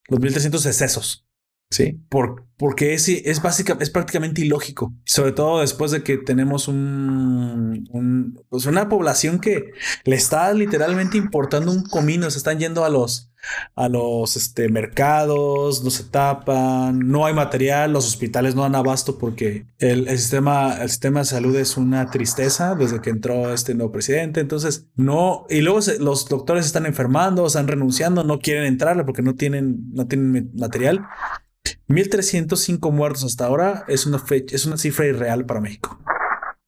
los 0.09 0.19
1.300 0.19 0.65
excesos. 0.65 1.25
Sí, 1.71 1.97
Por, 2.09 2.45
porque 2.57 2.93
es, 2.93 3.07
es, 3.07 3.41
básica, 3.41 3.77
es 3.79 3.89
prácticamente 3.89 4.41
ilógico, 4.41 4.93
sobre 5.05 5.31
todo 5.31 5.61
después 5.61 5.91
de 5.91 6.03
que 6.03 6.17
tenemos 6.17 6.67
un, 6.67 7.87
un, 7.91 8.43
pues 8.49 8.65
una 8.65 8.89
población 8.89 9.39
que 9.39 9.71
le 10.03 10.15
está 10.17 10.53
literalmente 10.53 11.17
importando 11.17 11.71
un 11.71 11.83
comino, 11.83 12.29
se 12.29 12.37
están 12.37 12.59
yendo 12.59 12.83
a 12.83 12.89
los, 12.89 13.30
a 13.75 13.89
los 13.89 14.35
este, 14.35 14.69
mercados, 14.69 15.83
no 15.83 15.89
se 15.89 16.03
tapan, 16.03 16.99
no 16.99 17.25
hay 17.25 17.33
material, 17.33 17.93
los 17.93 18.07
hospitales 18.07 18.55
no 18.55 18.63
dan 18.63 18.75
abasto 18.75 19.17
porque 19.17 19.65
el, 19.79 20.07
el, 20.07 20.17
sistema, 20.17 20.81
el 20.81 20.89
sistema 20.89 21.19
de 21.19 21.25
salud 21.25 21.55
es 21.55 21.77
una 21.77 22.09
tristeza 22.09 22.75
desde 22.75 23.01
que 23.01 23.09
entró 23.09 23.53
este 23.53 23.73
nuevo 23.73 23.91
presidente, 23.91 24.39
entonces 24.39 24.87
no, 24.95 25.45
y 25.49 25.61
luego 25.61 25.81
se, 25.81 25.99
los 25.99 26.27
doctores 26.27 26.65
están 26.65 26.85
enfermando, 26.85 27.45
están 27.47 27.67
renunciando, 27.67 28.23
no 28.23 28.39
quieren 28.39 28.65
entrarle 28.65 29.03
porque 29.03 29.21
no 29.21 29.35
tienen, 29.35 29.91
no 29.93 30.07
tienen 30.07 30.51
material. 30.55 31.05
1305 31.87 32.91
muertos 32.91 33.23
hasta 33.23 33.45
ahora 33.45 33.85
es 33.87 34.05
una 34.05 34.19
fecha, 34.19 34.55
es 34.55 34.65
una 34.65 34.77
cifra 34.77 35.05
irreal 35.05 35.45
para 35.45 35.61
México. 35.61 35.99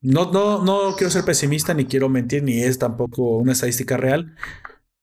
No, 0.02 0.32
no, 0.32 0.64
no 0.64 0.96
quiero 0.98 1.10
ser 1.10 1.24
pesimista 1.24 1.74
ni 1.74 1.86
quiero 1.86 2.10
mentir, 2.10 2.44
ni 2.44 2.62
es 2.62 2.78
tampoco 2.78 3.38
una 3.38 3.54
estadística 3.54 3.96
real, 3.96 4.36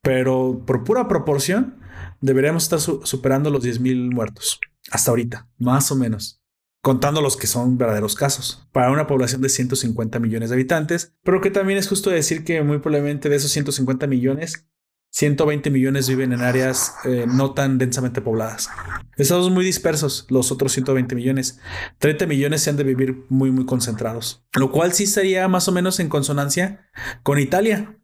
pero 0.02 0.62
por 0.66 0.85
pura 0.85 1.09
proporción 1.09 1.81
deberíamos 2.20 2.64
estar 2.64 2.81
superando 2.81 3.51
los 3.51 3.64
10.000 3.64 4.12
muertos 4.12 4.60
hasta 4.90 5.10
ahorita, 5.10 5.48
más 5.59 5.90
o 5.93 5.97
menos, 5.97 6.40
contando 6.82 7.20
los 7.20 7.36
que 7.36 7.47
son 7.47 7.78
verdaderos 7.78 8.14
casos, 8.14 8.66
para 8.72 8.90
una 8.90 9.06
población 9.06 9.40
de 9.43 9.48
150 9.48 10.18
millones 10.18 10.51
de 10.51 10.56
habitantes, 10.56 11.14
pero 11.22 11.40
que 11.40 11.51
también 11.51 11.78
es 11.78 11.89
justo 11.89 12.10
decir 12.10 12.44
que 12.44 12.62
muy 12.62 12.78
probablemente 12.78 13.28
de 13.28 13.36
esos 13.36 13.51
150 13.52 14.06
millones, 14.06 14.66
120 15.12 15.70
millones 15.70 16.09
viven 16.09 16.32
en 16.32 16.40
áreas 16.40 16.94
eh, 17.05 17.27
no 17.28 17.52
tan 17.52 17.78
densamente 17.78 18.20
pobladas. 18.20 18.70
Estados 19.16 19.51
muy 19.51 19.64
dispersos, 19.64 20.27
los 20.31 20.52
otros 20.52 20.72
120 20.72 21.14
millones. 21.16 21.59
30 21.98 22.27
millones 22.27 22.62
se 22.62 22.70
han 22.70 22.77
de 22.77 22.85
vivir 22.85 23.24
muy, 23.28 23.51
muy 23.51 23.66
concentrados. 23.66 24.44
Lo 24.55 24.70
cual 24.70 24.93
sí 24.93 25.06
sería 25.06 25.48
más 25.48 25.66
o 25.66 25.72
menos 25.72 25.98
en 25.98 26.09
consonancia 26.09 26.89
con 27.24 27.40
Italia, 27.40 27.98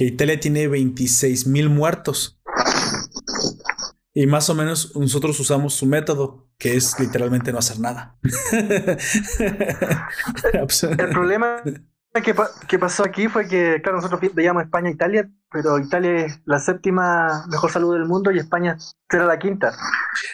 que 0.00 0.06
Italia 0.06 0.40
tiene 0.40 0.66
26 0.66 1.46
mil 1.46 1.68
muertos. 1.68 2.40
Y 4.14 4.26
más 4.26 4.48
o 4.48 4.54
menos 4.54 4.96
nosotros 4.96 5.38
usamos 5.38 5.74
su 5.74 5.84
método, 5.84 6.48
que 6.56 6.74
es 6.74 6.98
literalmente 6.98 7.52
no 7.52 7.58
hacer 7.58 7.80
nada. 7.80 8.16
El 10.98 11.10
problema 11.10 11.62
que, 12.66 12.78
pasó 12.78 13.04
aquí 13.04 13.28
fue 13.28 13.46
que, 13.46 13.82
claro, 13.82 13.98
nosotros 13.98 14.22
veíamos 14.32 14.62
España 14.62 14.88
e 14.88 14.92
Italia, 14.92 15.30
pero 15.52 15.78
Italia 15.78 16.24
es 16.24 16.40
la 16.46 16.60
séptima 16.60 17.44
mejor 17.50 17.70
salud 17.70 17.92
del 17.92 18.06
mundo 18.06 18.30
y 18.30 18.38
España 18.38 18.78
será 19.10 19.26
la 19.26 19.38
quinta. 19.38 19.74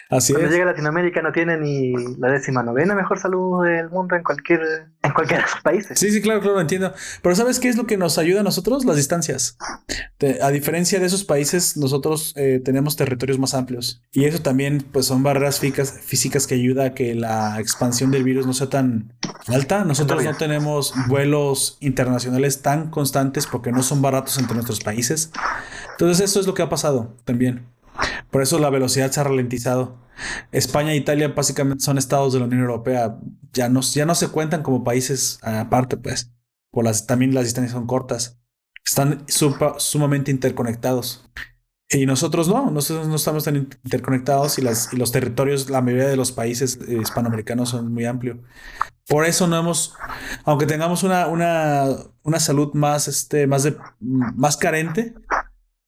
Así 0.09 0.31
Cuando 0.33 0.47
es. 0.49 0.53
llega 0.53 0.65
a 0.69 0.71
Latinoamérica 0.71 1.21
no 1.21 1.31
tiene 1.31 1.57
ni 1.57 1.93
la 2.17 2.29
décima 2.31 2.63
novena 2.63 2.95
mejor 2.95 3.19
salud 3.19 3.65
del 3.65 3.89
mundo 3.89 4.15
en 4.15 4.23
cualquier 4.23 4.61
en 5.03 5.11
cualquiera 5.13 5.43
de 5.43 5.49
sus 5.49 5.61
países. 5.61 5.99
Sí, 5.99 6.11
sí, 6.11 6.21
claro, 6.21 6.39
claro, 6.41 6.55
lo 6.55 6.61
entiendo. 6.61 6.93
Pero 7.21 7.35
¿sabes 7.35 7.59
qué 7.59 7.69
es 7.69 7.77
lo 7.77 7.85
que 7.87 7.97
nos 7.97 8.17
ayuda 8.17 8.41
a 8.41 8.43
nosotros? 8.43 8.85
Las 8.85 8.95
distancias. 8.97 9.57
Te- 10.17 10.41
a 10.41 10.49
diferencia 10.49 10.99
de 10.99 11.05
esos 11.05 11.23
países, 11.23 11.77
nosotros 11.77 12.33
eh, 12.35 12.61
tenemos 12.63 12.95
territorios 12.95 13.37
más 13.39 13.53
amplios. 13.53 14.01
Y 14.11 14.25
eso 14.25 14.41
también, 14.41 14.85
pues, 14.91 15.05
son 15.05 15.23
barreras 15.23 15.59
físicas, 15.59 15.99
físicas 16.03 16.47
que 16.47 16.55
ayuda 16.55 16.85
a 16.85 16.93
que 16.93 17.13
la 17.15 17.59
expansión 17.59 18.11
del 18.11 18.23
virus 18.23 18.45
no 18.45 18.53
sea 18.53 18.69
tan 18.69 19.13
alta. 19.47 19.83
Nosotros 19.85 20.23
no 20.23 20.35
tenemos 20.35 20.93
vuelos 21.07 21.77
internacionales 21.79 22.61
tan 22.61 22.89
constantes 22.89 23.47
porque 23.47 23.71
no 23.71 23.83
son 23.83 24.01
baratos 24.01 24.37
entre 24.37 24.55
nuestros 24.55 24.79
países. 24.81 25.31
Entonces, 25.91 26.29
eso 26.29 26.39
es 26.39 26.47
lo 26.47 26.53
que 26.53 26.61
ha 26.63 26.69
pasado 26.69 27.15
también. 27.25 27.65
Por 28.37 28.43
eso 28.43 28.59
la 28.59 28.69
velocidad 28.69 29.09
se 29.09 29.19
ha 29.19 29.23
ralentizado. 29.23 29.97
España 30.51 30.91
e 30.91 30.95
Italia 30.95 31.29
básicamente 31.29 31.83
son 31.83 31.97
estados 31.97 32.33
de 32.33 32.39
la 32.39 32.45
Unión 32.45 32.61
Europea. 32.61 33.17
Ya 33.51 33.67
no, 33.67 33.81
ya 33.81 34.05
no 34.05 34.13
se 34.13 34.27
cuentan 34.27 34.61
como 34.61 34.83
países 34.83 35.39
aparte, 35.41 35.97
pues. 35.97 36.31
Por 36.69 36.85
las, 36.85 37.07
también 37.07 37.33
las 37.33 37.45
distancias 37.45 37.71
son 37.71 37.87
cortas. 37.87 38.37
Están 38.85 39.25
sumamente 39.77 40.29
interconectados. 40.29 41.27
Y 41.89 42.05
nosotros 42.05 42.47
no, 42.47 42.69
nosotros 42.69 43.07
no 43.07 43.15
estamos 43.15 43.43
tan 43.43 43.55
interconectados 43.55 44.59
y 44.59 44.61
los 44.61 45.11
territorios, 45.11 45.71
la 45.71 45.81
mayoría 45.81 46.07
de 46.07 46.15
los 46.15 46.31
países 46.31 46.77
eh, 46.87 46.99
hispanoamericanos 47.01 47.69
son 47.69 47.91
muy 47.91 48.05
amplios. 48.05 48.37
Por 49.07 49.25
eso 49.25 49.47
no 49.47 49.57
hemos, 49.57 49.95
aunque 50.43 50.67
tengamos 50.67 51.01
una, 51.01 51.25
una, 51.25 51.87
una 52.21 52.39
salud 52.39 52.71
más, 52.75 53.07
este, 53.07 53.47
más, 53.47 53.63
de, 53.63 53.77
más 53.99 54.57
carente, 54.57 55.15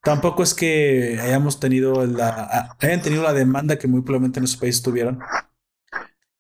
tampoco 0.04 0.44
es 0.44 0.54
que 0.54 1.20
hayamos 1.22 1.60
tenido 1.60 2.06
la, 2.06 2.76
hayan 2.80 3.02
tenido 3.02 3.24
la 3.24 3.34
demanda 3.34 3.78
que 3.78 3.88
muy 3.88 4.02
probablemente 4.02 4.40
en 4.40 4.44
nuestros 4.44 4.62
países 4.62 4.82
tuvieron. 4.82 5.20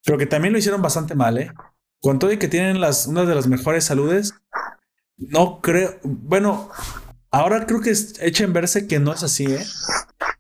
Pero 0.06 0.18
que 0.18 0.26
también 0.26 0.54
lo 0.54 0.60
hicieron 0.60 0.82
bastante 0.82 1.16
mal, 1.16 1.38
¿eh? 1.38 1.52
Con 2.02 2.20
todo 2.20 2.32
y 2.32 2.38
que 2.38 2.48
tienen 2.48 2.80
las, 2.80 3.08
una 3.08 3.26
de 3.26 3.36
las 3.36 3.48
mejores 3.48 3.84
saludes, 3.84 4.34
no 5.18 5.60
creo, 5.62 6.00
bueno, 6.04 6.70
ahora 7.32 7.66
creo 7.66 7.82
que 7.82 7.90
es- 7.92 8.16
echen 8.22 8.54
verse 8.54 8.88
que 8.88 9.00
no 9.00 9.14
es 9.14 9.24
así, 9.24 9.46
¿eh? 9.46 9.66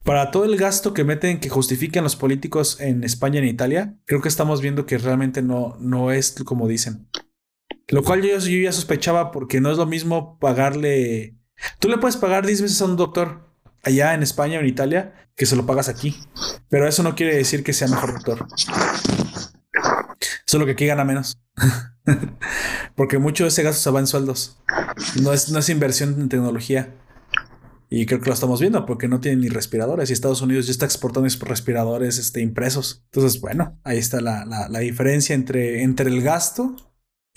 Para 0.04 0.32
todo 0.32 0.46
el 0.46 0.58
gasto 0.58 0.94
que 0.94 1.04
meten, 1.04 1.40
que 1.40 1.50
justifican 1.50 2.04
los 2.04 2.16
políticos 2.16 2.80
en 2.80 3.04
España 3.04 3.36
y 3.36 3.44
en 3.44 3.50
Italia, 3.50 3.96
creo 4.06 4.22
que 4.22 4.30
estamos 4.30 4.62
viendo 4.62 4.86
que 4.86 4.98
realmente 4.98 5.41
no, 5.41 5.76
no 5.80 6.12
es 6.12 6.32
como 6.46 6.68
dicen. 6.68 7.10
Lo 7.90 8.04
cual 8.04 8.22
yo, 8.22 8.38
yo 8.40 8.60
ya 8.62 8.72
sospechaba 8.72 9.32
porque 9.32 9.62
no 9.62 9.72
es 9.72 9.78
lo 9.78 9.86
mismo 9.86 10.40
pagarle... 10.40 11.36
Tú 11.80 11.88
le 11.90 11.98
puedes 11.98 12.18
pagar 12.18 12.45
10 12.45 12.61
veces 12.61 12.81
a 12.81 12.86
un 12.86 12.95
doctor 12.98 13.48
allá 13.84 14.14
en 14.14 14.23
España 14.23 14.57
o 14.57 14.61
en 14.61 14.68
Italia 14.68 15.14
que 15.36 15.45
se 15.45 15.56
lo 15.56 15.65
pagas 15.65 15.88
aquí. 15.90 16.19
Pero 16.69 16.88
eso 16.88 17.03
no 17.03 17.15
quiere 17.15 17.36
decir 17.36 17.64
que 17.64 17.73
sea 17.73 17.88
mejor 17.88 18.14
doctor. 18.14 18.48
Solo 20.45 20.65
que 20.65 20.72
aquí 20.73 20.86
gana 20.86 21.06
menos. 21.06 21.40
porque 22.95 23.19
mucho 23.19 23.44
de 23.44 23.49
ese 23.49 23.64
gasto 23.64 23.81
se 23.81 23.91
va 23.91 23.99
en 23.99 24.07
sueldos. 24.07 24.57
No 25.22 25.34
es, 25.34 25.49
no 25.52 25.60
es 25.60 25.69
inversión 25.69 26.15
en 26.19 26.30
tecnología. 26.30 26.94
Y 27.91 28.06
creo 28.06 28.19
que 28.19 28.27
lo 28.27 28.34
estamos 28.34 28.60
viendo 28.60 28.86
porque 28.86 29.07
no 29.07 29.19
tienen 29.19 29.41
ni 29.41 29.49
respiradores 29.49 30.10
y 30.10 30.14
Estados 30.14 30.41
Unidos 30.41 30.68
ya 30.68 30.72
está 30.72 30.86
exportando 30.86 31.27
respiradores 31.41 32.19
este, 32.19 32.41
impresos. 32.41 33.03
Entonces, 33.06 33.41
bueno, 33.41 33.80
ahí 33.84 33.98
está 33.98 34.22
la, 34.22 34.45
la- 34.45 34.69
la 34.69 34.80
diferencia 34.80 35.34
entre, 35.34 35.81
entre 35.81 36.10
el 36.10 36.22
gasto 36.22 36.76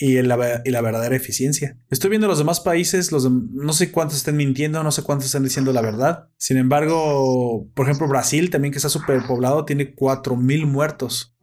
y, 0.04 0.20
la, 0.22 0.62
y 0.64 0.70
la 0.70 0.80
verdadera 0.80 1.14
eficiencia. 1.14 1.76
Estoy 1.90 2.10
viendo 2.10 2.26
los 2.26 2.38
demás 2.38 2.60
países, 2.60 3.12
los 3.12 3.24
dem- 3.28 3.48
no 3.52 3.72
sé 3.72 3.92
cuántos 3.92 4.16
estén 4.18 4.36
mintiendo, 4.36 4.82
no 4.82 4.90
sé 4.90 5.02
cuántos 5.02 5.26
están 5.26 5.44
diciendo 5.44 5.72
la 5.72 5.80
verdad. 5.82 6.28
Sin 6.38 6.56
embargo, 6.56 7.68
por 7.74 7.86
ejemplo, 7.86 8.08
Brasil 8.08 8.50
también 8.50 8.72
que 8.72 8.78
está 8.78 8.88
superpoblado 8.88 9.64
tiene 9.64 9.94
4.000 9.94 10.66
muertos. 10.66 11.36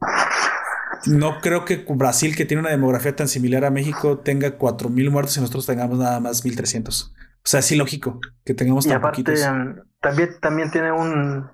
No 1.06 1.40
creo 1.40 1.64
que 1.64 1.86
Brasil, 1.88 2.36
que 2.36 2.44
tiene 2.44 2.60
una 2.60 2.70
demografía 2.70 3.16
tan 3.16 3.26
similar 3.28 3.64
a 3.64 3.70
México, 3.70 4.18
tenga 4.18 4.58
4.000 4.58 5.10
muertos 5.10 5.36
y 5.36 5.40
nosotros 5.40 5.64
tengamos 5.64 5.98
nada 5.98 6.20
más 6.20 6.44
1.300. 6.44 7.12
O 7.12 7.14
sea, 7.44 7.60
es 7.60 7.72
ilógico 7.72 8.20
que 8.44 8.52
tengamos 8.52 8.84
Y 8.84 8.90
tan 8.90 8.98
aparte 8.98 9.22
poquitos. 9.22 9.40
em, 9.42 9.76
también 10.02 10.28
también 10.42 10.70
tiene 10.70 10.92
un 10.92 11.46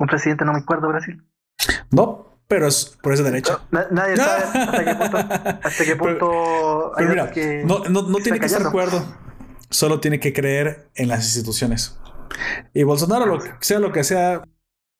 un 0.00 0.06
presidente, 0.06 0.44
no 0.44 0.52
me 0.52 0.60
acuerdo, 0.60 0.88
Brasil. 0.88 1.22
No, 1.90 2.27
pero 2.48 2.66
es 2.66 2.96
por 3.02 3.12
esa 3.12 3.22
derecha. 3.22 3.60
Na- 3.70 3.86
nadie 3.90 4.16
sabe 4.16 4.44
hasta 4.44 4.84
qué 4.84 4.94
punto, 4.94 5.16
hasta 5.62 5.84
qué 5.84 5.96
punto 5.96 6.92
Pero 6.96 6.98
hay 6.98 7.06
mira, 7.06 7.22
datos 7.26 7.34
que 7.34 7.62
no, 7.64 7.78
no, 7.90 8.02
no 8.02 8.16
que 8.16 8.22
tiene 8.24 8.40
que 8.40 8.46
estar 8.46 8.62
de 8.62 8.68
acuerdo. 8.68 9.04
Solo 9.70 10.00
tiene 10.00 10.18
que 10.18 10.32
creer 10.32 10.88
en 10.94 11.08
las 11.08 11.24
instituciones. 11.24 11.98
Y 12.72 12.82
Bolsonaro, 12.84 13.26
lo 13.26 13.38
sea 13.60 13.78
lo 13.78 13.92
que 13.92 14.02
sea, 14.02 14.42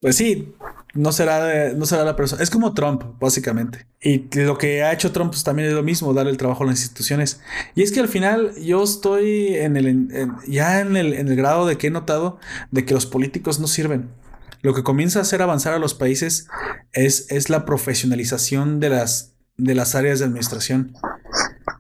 pues 0.01 0.16
sí, 0.16 0.55
no 0.93 1.11
será, 1.12 1.43
de- 1.45 1.75
no 1.75 1.87
será 1.87 2.05
la 2.05 2.16
persona. 2.16 2.43
Es 2.43 2.51
como 2.51 2.75
Trump, 2.75 3.03
básicamente. 3.19 3.87
Y 4.01 4.29
lo 4.41 4.59
que 4.59 4.83
ha 4.83 4.93
hecho 4.93 5.11
Trump 5.12 5.31
pues, 5.31 5.43
también 5.45 5.69
es 5.69 5.75
lo 5.75 5.83
mismo, 5.83 6.12
darle 6.12 6.31
el 6.33 6.37
trabajo 6.37 6.65
a 6.65 6.66
las 6.66 6.81
instituciones. 6.81 7.41
Y 7.75 7.83
es 7.83 7.93
que 7.93 8.01
al 8.01 8.09
final 8.09 8.55
yo 8.57 8.83
estoy 8.83 9.55
en 9.57 9.77
el, 9.79 9.87
en- 9.87 10.37
ya 10.47 10.81
en 10.81 10.97
el, 10.99 11.15
en 11.15 11.29
el 11.29 11.37
grado 11.37 11.66
de 11.66 11.79
que 11.79 11.87
he 11.87 11.91
notado 11.91 12.39
de 12.70 12.85
que 12.85 12.93
los 12.93 13.07
políticos 13.07 13.59
no 13.59 13.66
sirven. 13.66 14.11
Lo 14.61 14.75
que 14.75 14.83
comienza 14.83 15.19
a 15.19 15.23
hacer 15.23 15.43
avanzar 15.43 15.75
a 15.75 15.79
los 15.79 15.95
países 15.95 16.49
es, 16.93 17.27
es 17.31 17.51
la 17.51 17.65
profesionalización 17.65 18.81
de 18.81 18.91
las, 18.91 19.35
de 19.57 19.75
las 19.75 19.95
áreas 19.95 20.19
de 20.19 20.27
administración. 20.27 20.95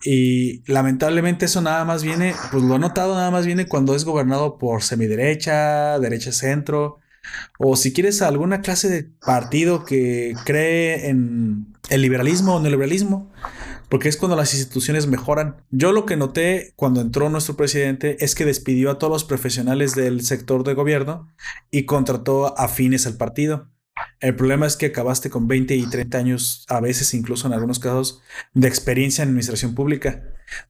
Y 0.04 0.62
lamentablemente 0.70 1.46
eso 1.46 1.60
nada 1.60 1.84
más 1.84 2.02
viene, 2.02 2.34
pues 2.52 2.62
lo 2.62 2.76
he 2.76 2.78
notado, 2.78 3.14
nada 3.14 3.30
más 3.30 3.46
viene 3.46 3.66
cuando 3.66 3.94
es 3.94 4.04
gobernado 4.04 4.58
por 4.58 4.82
semiderecha, 4.82 5.98
derecha 5.98 6.32
centro, 6.32 7.00
o 7.58 7.76
si 7.76 7.92
quieres 7.92 8.22
alguna 8.22 8.60
clase 8.60 8.88
de 8.88 9.04
partido 9.04 9.84
que 9.84 10.34
cree 10.44 11.08
en 11.08 11.74
el 11.90 12.02
liberalismo 12.02 12.56
o 12.56 12.60
neoliberalismo, 12.60 13.30
porque 13.88 14.08
es 14.08 14.16
cuando 14.16 14.36
las 14.36 14.54
instituciones 14.54 15.06
mejoran. 15.06 15.64
Yo 15.70 15.92
lo 15.92 16.06
que 16.06 16.16
noté 16.16 16.72
cuando 16.76 17.00
entró 17.00 17.28
nuestro 17.30 17.56
presidente 17.56 18.22
es 18.24 18.34
que 18.34 18.44
despidió 18.44 18.90
a 18.90 18.98
todos 18.98 19.12
los 19.12 19.24
profesionales 19.24 19.94
del 19.94 20.22
sector 20.22 20.64
de 20.64 20.74
gobierno 20.74 21.32
y 21.70 21.84
contrató 21.84 22.58
afines 22.58 23.06
al 23.06 23.16
partido. 23.16 23.70
El 24.20 24.36
problema 24.36 24.66
es 24.66 24.76
que 24.76 24.86
acabaste 24.86 25.30
con 25.30 25.48
20 25.48 25.74
y 25.74 25.86
30 25.88 26.18
años, 26.18 26.64
a 26.68 26.80
veces 26.80 27.14
incluso 27.14 27.46
en 27.46 27.52
algunos 27.52 27.78
casos, 27.78 28.20
de 28.54 28.68
experiencia 28.68 29.22
en 29.22 29.30
administración 29.30 29.74
pública. 29.74 30.22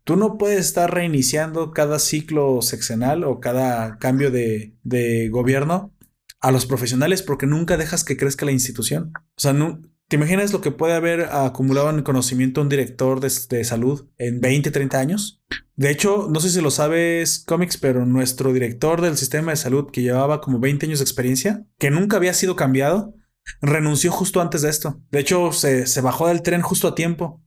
Tú 0.04 0.16
no 0.16 0.38
puedes 0.38 0.60
estar 0.60 0.92
reiniciando 0.92 1.72
cada 1.72 1.98
ciclo 1.98 2.62
sexenal 2.62 3.24
o 3.24 3.40
cada 3.40 3.98
cambio 3.98 4.30
de, 4.30 4.74
de 4.82 5.28
gobierno 5.28 5.94
a 6.40 6.52
los 6.52 6.66
profesionales 6.66 7.22
porque 7.22 7.46
nunca 7.46 7.76
dejas 7.76 8.04
que 8.04 8.16
crezca 8.16 8.46
la 8.46 8.52
institución. 8.52 9.12
O 9.14 9.40
sea, 9.40 9.52
no, 9.52 9.80
¿te 10.08 10.16
imaginas 10.16 10.52
lo 10.52 10.60
que 10.60 10.70
puede 10.70 10.94
haber 10.94 11.28
acumulado 11.32 11.90
en 11.90 12.02
conocimiento 12.02 12.60
un 12.60 12.68
director 12.68 13.20
de, 13.20 13.30
salud 13.64 14.08
en 14.18 14.40
20, 14.40 14.70
30 14.70 14.98
años? 14.98 15.42
De 15.76 15.90
hecho, 15.90 16.28
no 16.30 16.40
sé 16.40 16.50
si 16.50 16.60
lo 16.60 16.70
sabes, 16.70 17.44
cómics, 17.46 17.76
pero 17.76 18.04
nuestro 18.04 18.52
director 18.52 19.00
del 19.00 19.16
sistema 19.16 19.52
de 19.52 19.56
salud, 19.56 19.90
que 19.92 20.02
llevaba 20.02 20.40
como 20.40 20.58
20 20.58 20.86
años 20.86 20.98
de 20.98 21.04
experiencia, 21.04 21.64
que 21.78 21.90
nunca 21.90 22.16
había 22.16 22.34
sido 22.34 22.56
cambiado, 22.56 23.14
renunció 23.60 24.10
justo 24.10 24.40
antes 24.40 24.62
de 24.62 24.70
esto. 24.70 25.00
De 25.10 25.20
hecho, 25.20 25.52
se, 25.52 25.86
se, 25.86 26.00
bajó 26.00 26.28
del 26.28 26.42
tren 26.42 26.62
justo 26.62 26.88
a 26.88 26.94
tiempo. 26.94 27.42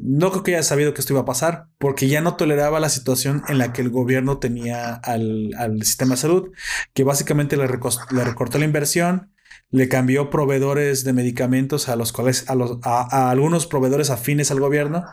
No 0.00 0.30
creo 0.30 0.42
que 0.42 0.54
haya 0.54 0.62
sabido 0.62 0.94
que 0.94 1.00
esto 1.00 1.12
iba 1.12 1.22
a 1.22 1.26
pasar, 1.26 1.66
porque 1.78 2.08
ya 2.08 2.20
no 2.20 2.36
toleraba 2.36 2.80
la 2.80 2.88
situación 2.88 3.42
en 3.48 3.58
la 3.58 3.72
que 3.72 3.82
el 3.82 3.90
gobierno 3.90 4.38
tenía 4.38 4.94
al, 4.94 5.50
al 5.56 5.82
sistema 5.82 6.14
de 6.14 6.20
salud, 6.20 6.50
que 6.92 7.04
básicamente 7.04 7.56
le, 7.56 7.66
recortó 7.66 8.58
la 8.58 8.64
inversión, 8.64 9.32
le 9.72 9.88
cambió 9.88 10.30
proveedores 10.30 11.02
de 11.02 11.12
medicamentos 11.14 11.88
a 11.88 11.96
los 11.96 12.12
cuales, 12.12 12.48
a, 12.48 12.54
los, 12.54 12.78
a, 12.82 13.30
algunos 13.30 13.66
proveedores 13.66 14.10
afines 14.10 14.50
al 14.50 14.60
gobierno, 14.60 15.04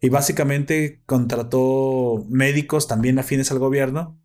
y 0.00 0.08
básicamente 0.08 1.02
contrató 1.06 2.24
médicos 2.28 2.88
también 2.88 3.18
afines 3.18 3.52
al 3.52 3.58
gobierno. 3.58 4.18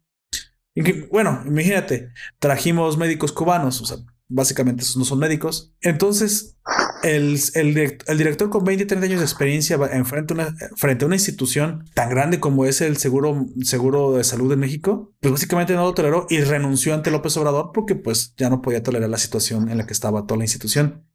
Bueno, 1.12 1.44
imagínate, 1.46 2.10
trajimos 2.40 2.98
médicos 2.98 3.34
cubanos, 3.34 3.82
o 3.82 3.86
sea, 3.86 3.98
básicamente 4.30 4.84
esos 4.84 4.96
no 4.96 5.04
son 5.04 5.20
médicos. 5.20 5.74
Entonces, 5.82 6.58
el, 7.04 7.40
el, 7.56 7.98
el, 8.06 8.18
director 8.18 8.50
con 8.50 8.64
20 8.64 8.84
y 8.84 8.88
30 8.88 9.06
años 9.06 9.20
de 9.20 9.26
experiencia 9.26 9.78
en 9.92 10.06
frente, 10.06 10.34
a 10.34 10.36
una, 10.36 10.56
frente 10.76 11.06
a 11.06 11.08
una 11.08 11.16
institución 11.16 11.86
tan 11.94 12.10
grande 12.10 12.40
como 12.40 12.66
es 12.66 12.82
el 12.82 12.98
seguro, 12.98 13.48
seguro 13.64 14.14
de 14.14 14.24
salud 14.24 14.50
de 14.50 14.58
México, 14.58 15.14
pues 15.20 15.32
básicamente 15.32 15.74
no 15.74 15.84
lo 15.84 15.94
toleró 15.94 16.28
y 16.30 16.42
renunció 16.42 16.94
ante 16.94 17.12
López 17.12 17.36
Obrador 17.38 17.72
porque 17.74 17.96
pues 17.96 18.34
ya 18.38 18.50
no 18.50 18.62
podía 18.62 18.84
tolerar 18.84 19.10
la 19.10 19.18
situación 19.18 19.70
en 19.70 19.78
la 19.78 19.86
que 19.86 19.94
estaba 19.94 20.26
toda 20.26 20.38
la 20.38 20.44
institución. 20.44 21.06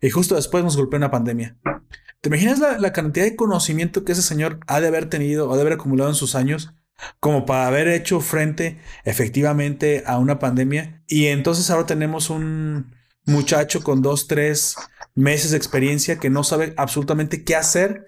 Y 0.00 0.10
justo 0.10 0.34
después 0.34 0.64
nos 0.64 0.76
golpeó 0.76 0.96
una 0.96 1.10
pandemia. 1.10 1.56
¿Te 2.20 2.28
imaginas 2.28 2.58
la, 2.58 2.78
la 2.78 2.92
cantidad 2.92 3.24
de 3.24 3.36
conocimiento 3.36 4.04
que 4.04 4.12
ese 4.12 4.22
señor 4.22 4.58
ha 4.66 4.80
de 4.80 4.88
haber 4.88 5.08
tenido 5.08 5.48
o 5.48 5.54
de 5.54 5.60
haber 5.60 5.74
acumulado 5.74 6.10
en 6.10 6.16
sus 6.16 6.34
años 6.34 6.74
como 7.20 7.46
para 7.46 7.68
haber 7.68 7.88
hecho 7.88 8.20
frente 8.20 8.80
efectivamente 9.04 10.02
a 10.06 10.18
una 10.18 10.38
pandemia. 10.38 11.02
Y 11.06 11.26
entonces 11.26 11.70
ahora 11.70 11.86
tenemos 11.86 12.28
un 12.30 12.92
muchacho 13.24 13.82
con 13.82 14.02
dos, 14.02 14.26
tres 14.26 14.76
meses 15.18 15.50
de 15.50 15.56
experiencia 15.56 16.20
que 16.20 16.30
no 16.30 16.44
sabe 16.44 16.74
absolutamente 16.76 17.42
qué 17.42 17.56
hacer 17.56 18.06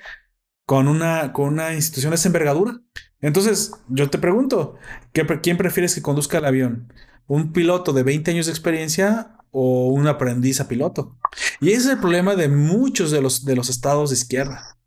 con 0.65 0.87
una, 0.87 1.32
con 1.32 1.49
una 1.49 1.74
institución 1.74 2.11
de 2.11 2.15
esa 2.15 2.28
envergadura. 2.28 2.81
Entonces, 3.20 3.73
yo 3.89 4.09
te 4.09 4.19
pregunto, 4.19 4.77
¿quién 5.12 5.57
prefieres 5.57 5.95
que 5.95 6.03
conduzca 6.03 6.39
el 6.39 6.45
avión? 6.45 6.93
¿Un 7.27 7.53
piloto 7.53 7.93
de 7.93 8.05
20 8.05 8.31
años 8.31 8.47
de 8.47 8.53
experiencia 8.53 9.37
o 9.51 9.89
un 9.89 10.07
aprendiz 10.07 10.61
a 10.61 10.69
piloto? 10.69 11.19
Y 11.61 11.70
ese 11.70 11.81
es 11.81 11.87
el 11.89 11.99
problema 11.99 12.37
de 12.37 12.49
muchos 12.49 13.11
de 13.11 13.20
los, 13.20 13.45
de 13.45 13.57
los 13.57 13.69
estados 13.69 14.11
de 14.11 14.16
izquierda 14.16 14.78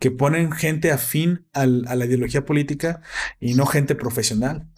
que 0.00 0.10
ponen 0.10 0.50
gente 0.50 0.90
afín 0.90 1.46
al, 1.52 1.84
a 1.86 1.94
la 1.94 2.06
ideología 2.06 2.44
política 2.44 3.00
y 3.38 3.54
no 3.54 3.66
gente 3.66 3.94
profesional. 3.94 4.68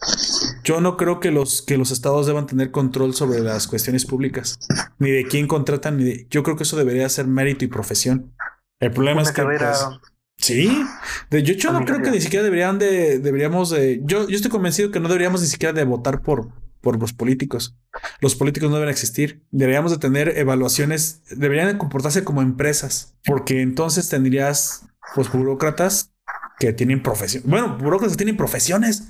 Yo 0.63 0.81
no 0.81 0.97
creo 0.97 1.19
que 1.19 1.31
los, 1.31 1.61
que 1.61 1.77
los 1.77 1.91
estados 1.91 2.25
deban 2.25 2.47
tener 2.47 2.71
control 2.71 3.13
sobre 3.13 3.39
las 3.39 3.67
cuestiones 3.67 4.05
públicas, 4.05 4.57
ni 4.99 5.11
de 5.11 5.27
quién 5.27 5.47
contratan, 5.47 5.97
ni 5.97 6.03
de... 6.03 6.27
Yo 6.29 6.43
creo 6.43 6.55
que 6.55 6.63
eso 6.63 6.77
debería 6.77 7.07
ser 7.09 7.27
mérito 7.27 7.65
y 7.65 7.67
profesión. 7.67 8.33
El 8.79 8.91
problema 8.91 9.21
Una 9.21 9.29
es 9.29 9.35
que... 9.35 9.41
carrera- 9.41 9.73
pues, 9.89 9.99
sí, 10.37 10.83
de, 11.29 11.43
yo, 11.43 11.53
yo 11.53 11.73
no 11.73 11.83
creo 11.85 12.01
que 12.01 12.11
ni 12.11 12.21
siquiera 12.21 12.43
deberían 12.43 12.79
de... 12.79 13.19
Deberíamos 13.19 13.71
de... 13.71 14.01
Yo, 14.05 14.27
yo 14.27 14.35
estoy 14.35 14.51
convencido 14.51 14.91
que 14.91 14.99
no 14.99 15.09
deberíamos 15.09 15.41
ni 15.41 15.47
siquiera 15.47 15.73
de 15.73 15.83
votar 15.83 16.21
por, 16.21 16.49
por 16.81 16.99
los 16.99 17.11
políticos. 17.13 17.75
Los 18.21 18.35
políticos 18.35 18.69
no 18.69 18.75
deben 18.77 18.89
existir. 18.89 19.43
Deberíamos 19.51 19.91
de 19.91 19.97
tener 19.97 20.37
evaluaciones, 20.37 21.23
deberían 21.29 21.67
de 21.67 21.77
comportarse 21.77 22.23
como 22.23 22.41
empresas, 22.41 23.15
porque 23.25 23.61
entonces 23.61 24.07
tendrías 24.09 24.85
pues 25.13 25.29
burócratas 25.31 26.12
que 26.59 26.73
tienen 26.73 27.03
profesión. 27.03 27.43
Bueno, 27.45 27.77
burócratas 27.77 28.17
tienen 28.17 28.37
profesiones, 28.37 29.09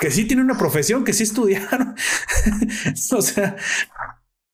que 0.00 0.10
sí 0.10 0.26
tienen 0.26 0.46
una 0.46 0.58
profesión, 0.58 1.04
que 1.04 1.12
sí 1.12 1.22
estudiaron. 1.24 1.94
o 3.12 3.22
sea, 3.22 3.56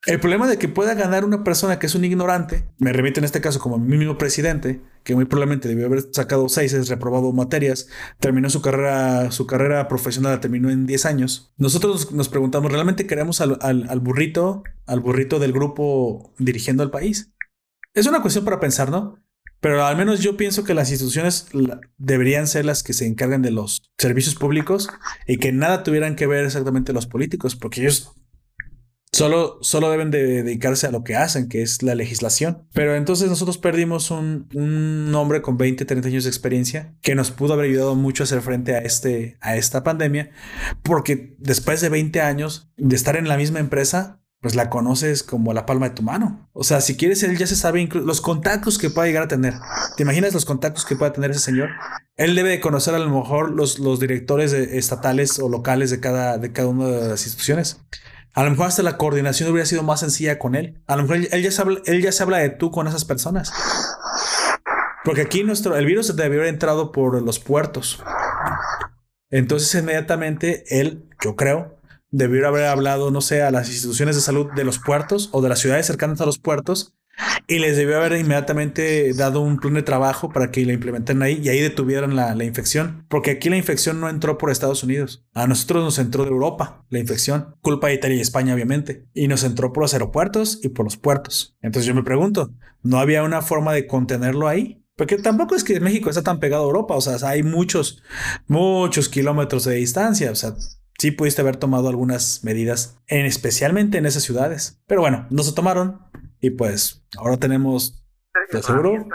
el 0.06 0.20
problema 0.20 0.46
de 0.46 0.58
que 0.58 0.68
pueda 0.68 0.92
ganar 0.92 1.24
una 1.24 1.44
persona 1.44 1.78
que 1.78 1.86
es 1.86 1.94
un 1.94 2.04
ignorante, 2.04 2.66
me 2.78 2.92
remite 2.92 3.20
en 3.20 3.24
este 3.24 3.40
caso 3.40 3.58
como 3.58 3.78
mi 3.78 3.96
mismo 3.96 4.18
presidente, 4.18 4.82
que 5.02 5.14
muy 5.14 5.24
probablemente 5.24 5.66
debió 5.66 5.86
haber 5.86 6.04
sacado 6.12 6.48
seis, 6.50 6.88
reprobado 6.88 7.32
materias, 7.32 7.88
terminó 8.20 8.50
su 8.50 8.60
carrera, 8.60 9.30
su 9.30 9.46
carrera 9.46 9.88
profesional, 9.88 10.32
la 10.32 10.40
terminó 10.40 10.68
en 10.68 10.86
10 10.86 11.06
años. 11.06 11.54
Nosotros 11.56 12.12
nos 12.12 12.28
preguntamos, 12.28 12.70
¿realmente 12.70 13.06
queremos 13.06 13.40
al, 13.40 13.58
al, 13.62 13.86
al 13.88 14.00
burrito, 14.00 14.62
al 14.86 15.00
burrito 15.00 15.38
del 15.38 15.52
grupo 15.52 16.34
dirigiendo 16.38 16.82
al 16.82 16.90
país? 16.90 17.32
Es 17.94 18.06
una 18.06 18.20
cuestión 18.20 18.44
para 18.44 18.60
pensar, 18.60 18.90
¿no? 18.90 19.23
Pero 19.64 19.82
al 19.86 19.96
menos 19.96 20.20
yo 20.20 20.36
pienso 20.36 20.62
que 20.62 20.74
las 20.74 20.90
instituciones 20.90 21.46
deberían 21.96 22.46
ser 22.46 22.66
las 22.66 22.82
que 22.82 22.92
se 22.92 23.06
encarguen 23.06 23.40
de 23.40 23.50
los 23.50 23.90
servicios 23.96 24.34
públicos 24.34 24.90
y 25.26 25.38
que 25.38 25.52
nada 25.52 25.82
tuvieran 25.82 26.16
que 26.16 26.26
ver 26.26 26.44
exactamente 26.44 26.92
los 26.92 27.06
políticos, 27.06 27.56
porque 27.56 27.80
ellos 27.80 28.12
solo, 29.10 29.56
solo 29.62 29.90
deben 29.90 30.10
de 30.10 30.42
dedicarse 30.42 30.86
a 30.86 30.90
lo 30.90 31.02
que 31.02 31.16
hacen, 31.16 31.48
que 31.48 31.62
es 31.62 31.82
la 31.82 31.94
legislación. 31.94 32.68
Pero 32.74 32.94
entonces 32.94 33.30
nosotros 33.30 33.56
perdimos 33.56 34.10
un, 34.10 34.50
un 34.52 35.14
hombre 35.14 35.40
con 35.40 35.56
20, 35.56 35.86
30 35.86 36.08
años 36.08 36.24
de 36.24 36.30
experiencia 36.30 36.94
que 37.00 37.14
nos 37.14 37.30
pudo 37.30 37.54
haber 37.54 37.70
ayudado 37.70 37.94
mucho 37.94 38.22
a 38.22 38.24
hacer 38.24 38.42
frente 38.42 38.74
a, 38.74 38.80
este, 38.80 39.38
a 39.40 39.56
esta 39.56 39.82
pandemia, 39.82 40.28
porque 40.82 41.36
después 41.38 41.80
de 41.80 41.88
20 41.88 42.20
años 42.20 42.70
de 42.76 42.96
estar 42.96 43.16
en 43.16 43.28
la 43.28 43.38
misma 43.38 43.60
empresa, 43.60 44.20
pues 44.44 44.54
la 44.54 44.68
conoces 44.68 45.22
como 45.22 45.54
la 45.54 45.64
palma 45.64 45.88
de 45.88 45.94
tu 45.94 46.02
mano. 46.02 46.50
O 46.52 46.64
sea, 46.64 46.82
si 46.82 46.98
quieres, 46.98 47.22
él 47.22 47.38
ya 47.38 47.46
se 47.46 47.56
sabe 47.56 47.88
los 47.90 48.20
contactos 48.20 48.76
que 48.76 48.90
pueda 48.90 49.06
llegar 49.06 49.22
a 49.22 49.28
tener. 49.28 49.54
¿Te 49.96 50.02
imaginas 50.02 50.34
los 50.34 50.44
contactos 50.44 50.84
que 50.84 50.96
pueda 50.96 51.14
tener 51.14 51.30
ese 51.30 51.40
señor? 51.40 51.70
Él 52.16 52.34
debe 52.34 52.50
de 52.50 52.60
conocer 52.60 52.94
a 52.94 52.98
lo 52.98 53.08
mejor 53.08 53.52
los, 53.52 53.78
los 53.78 54.00
directores 54.00 54.52
estatales 54.52 55.38
o 55.38 55.48
locales 55.48 55.88
de 55.88 55.98
cada, 55.98 56.36
de 56.36 56.52
cada 56.52 56.68
una 56.68 56.88
de 56.88 57.08
las 57.08 57.24
instituciones. 57.24 57.80
A 58.34 58.44
lo 58.44 58.50
mejor 58.50 58.66
hasta 58.66 58.82
la 58.82 58.98
coordinación 58.98 59.50
hubiera 59.50 59.64
sido 59.64 59.82
más 59.82 60.00
sencilla 60.00 60.38
con 60.38 60.54
él. 60.56 60.78
A 60.88 60.96
lo 60.96 61.04
mejor 61.04 61.16
él 61.16 61.42
ya, 61.42 61.50
se 61.50 61.62
habla, 61.62 61.80
él 61.86 62.02
ya 62.02 62.12
se 62.12 62.22
habla 62.22 62.36
de 62.36 62.50
tú 62.50 62.70
con 62.70 62.86
esas 62.86 63.06
personas. 63.06 63.50
Porque 65.06 65.22
aquí 65.22 65.42
nuestro, 65.42 65.74
el 65.74 65.86
virus 65.86 66.14
debió 66.14 66.40
haber 66.40 66.52
entrado 66.52 66.92
por 66.92 67.22
los 67.22 67.38
puertos. 67.38 68.02
Entonces 69.30 69.74
inmediatamente 69.74 70.64
él, 70.68 71.08
yo 71.24 71.34
creo, 71.34 71.78
debió 72.16 72.46
haber 72.46 72.66
hablado, 72.66 73.10
no 73.10 73.20
sé, 73.20 73.42
a 73.42 73.50
las 73.50 73.68
instituciones 73.68 74.14
de 74.14 74.22
salud 74.22 74.46
de 74.54 74.64
los 74.64 74.78
puertos 74.78 75.30
o 75.32 75.42
de 75.42 75.48
las 75.48 75.58
ciudades 75.58 75.86
cercanas 75.86 76.20
a 76.20 76.26
los 76.26 76.38
puertos 76.38 76.94
y 77.48 77.58
les 77.58 77.76
debió 77.76 77.96
haber 77.96 78.18
inmediatamente 78.18 79.12
dado 79.14 79.40
un 79.40 79.58
plan 79.58 79.74
de 79.74 79.82
trabajo 79.82 80.30
para 80.30 80.50
que 80.50 80.64
la 80.64 80.72
implementen 80.72 81.22
ahí 81.22 81.40
y 81.42 81.48
ahí 81.48 81.60
detuvieran 81.60 82.14
la, 82.14 82.34
la 82.34 82.44
infección. 82.44 83.04
Porque 83.08 83.32
aquí 83.32 83.50
la 83.50 83.56
infección 83.56 84.00
no 84.00 84.08
entró 84.08 84.38
por 84.38 84.50
Estados 84.50 84.84
Unidos. 84.84 85.24
A 85.34 85.46
nosotros 85.48 85.82
nos 85.82 85.98
entró 85.98 86.24
de 86.24 86.30
Europa 86.30 86.84
la 86.88 87.00
infección. 87.00 87.56
Culpa 87.60 87.88
de 87.88 87.94
Italia 87.94 88.16
y 88.16 88.20
España, 88.20 88.54
obviamente. 88.54 89.06
Y 89.12 89.26
nos 89.26 89.42
entró 89.42 89.72
por 89.72 89.82
los 89.82 89.92
aeropuertos 89.92 90.60
y 90.62 90.68
por 90.68 90.84
los 90.84 90.96
puertos. 90.96 91.56
Entonces 91.62 91.86
yo 91.86 91.94
me 91.94 92.04
pregunto, 92.04 92.52
¿no 92.82 92.98
había 92.98 93.24
una 93.24 93.42
forma 93.42 93.72
de 93.72 93.86
contenerlo 93.86 94.48
ahí? 94.48 94.84
Porque 94.96 95.18
tampoco 95.18 95.56
es 95.56 95.64
que 95.64 95.80
México 95.80 96.10
está 96.10 96.22
tan 96.22 96.38
pegado 96.38 96.62
a 96.62 96.66
Europa. 96.66 96.94
O 96.94 97.00
sea, 97.00 97.16
hay 97.28 97.42
muchos, 97.42 98.02
muchos 98.46 99.08
kilómetros 99.08 99.64
de 99.64 99.74
distancia. 99.74 100.30
O 100.30 100.36
sea, 100.36 100.54
sí 101.04 101.10
pudiste 101.10 101.42
haber 101.42 101.56
tomado 101.56 101.90
algunas 101.90 102.42
medidas, 102.44 102.98
en 103.08 103.26
especialmente 103.26 103.98
en 103.98 104.06
esas 104.06 104.22
ciudades. 104.22 104.80
Pero 104.86 105.02
bueno, 105.02 105.26
no 105.28 105.42
se 105.42 105.52
tomaron. 105.52 106.00
Y 106.40 106.48
pues 106.48 107.04
ahora 107.18 107.36
tenemos, 107.36 108.06
te 108.50 108.56
aseguro, 108.56 109.06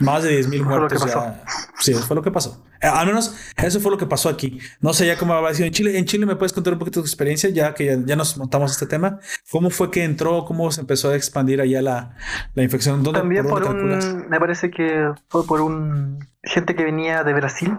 más 0.00 0.22
de 0.22 0.32
10 0.32 0.48
mil 0.48 0.64
Fue 0.64 0.78
lo 0.78 0.86
que 0.86 0.96
muertos 0.98 1.14
ya. 1.14 1.42
Sí, 1.78 1.92
eso 1.92 2.02
fue 2.02 2.14
lo 2.14 2.20
que 2.20 2.30
pasó. 2.30 2.62
Eh, 2.82 2.86
al 2.86 3.06
menos 3.06 3.34
eso 3.56 3.80
fue 3.80 3.90
lo 3.90 3.96
que 3.96 4.04
pasó 4.04 4.28
aquí. 4.28 4.60
No 4.82 4.92
sé 4.92 5.06
ya 5.06 5.16
cómo 5.16 5.32
habrá 5.32 5.54
sido 5.54 5.66
en 5.66 5.72
Chile. 5.72 5.98
En 5.98 6.04
Chile 6.04 6.26
me 6.26 6.36
puedes 6.36 6.52
contar 6.52 6.74
un 6.74 6.78
poquito 6.78 7.00
de 7.00 7.04
tu 7.04 7.08
experiencia, 7.08 7.48
ya 7.48 7.72
que 7.72 7.86
ya, 7.86 7.96
ya 8.04 8.14
nos 8.14 8.36
montamos 8.36 8.72
este 8.72 8.86
tema. 8.86 9.18
¿Cómo 9.50 9.70
fue 9.70 9.90
que 9.90 10.04
entró? 10.04 10.44
¿Cómo 10.44 10.70
se 10.72 10.82
empezó 10.82 11.08
a 11.08 11.16
expandir 11.16 11.62
allá 11.62 11.80
la, 11.80 12.16
la 12.52 12.62
infección? 12.62 13.02
¿Dónde, 13.02 13.20
También 13.20 13.46
por 13.46 13.62
por 13.62 13.78
dónde 13.78 14.06
un, 14.06 14.28
me 14.28 14.38
parece 14.38 14.70
que 14.70 15.10
fue 15.28 15.46
por 15.46 15.62
un 15.62 16.18
gente 16.42 16.74
que 16.74 16.84
venía 16.84 17.24
de 17.24 17.32
Brasil. 17.32 17.78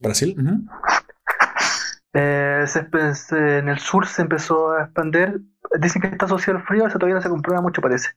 ¿Brasil? 0.00 0.36
Eh, 2.14 2.64
se 2.66 2.86
en 3.58 3.68
el 3.68 3.78
sur 3.78 4.06
se 4.06 4.22
empezó 4.22 4.70
a 4.72 4.84
expandir. 4.84 5.40
Dicen 5.80 6.00
que 6.00 6.08
está 6.08 6.26
asociado 6.26 6.58
al 6.60 6.64
frío, 6.64 6.86
eso 6.86 6.98
todavía 6.98 7.16
no 7.16 7.22
se 7.22 7.28
comprueba 7.28 7.60
mucho, 7.60 7.82
parece. 7.82 8.10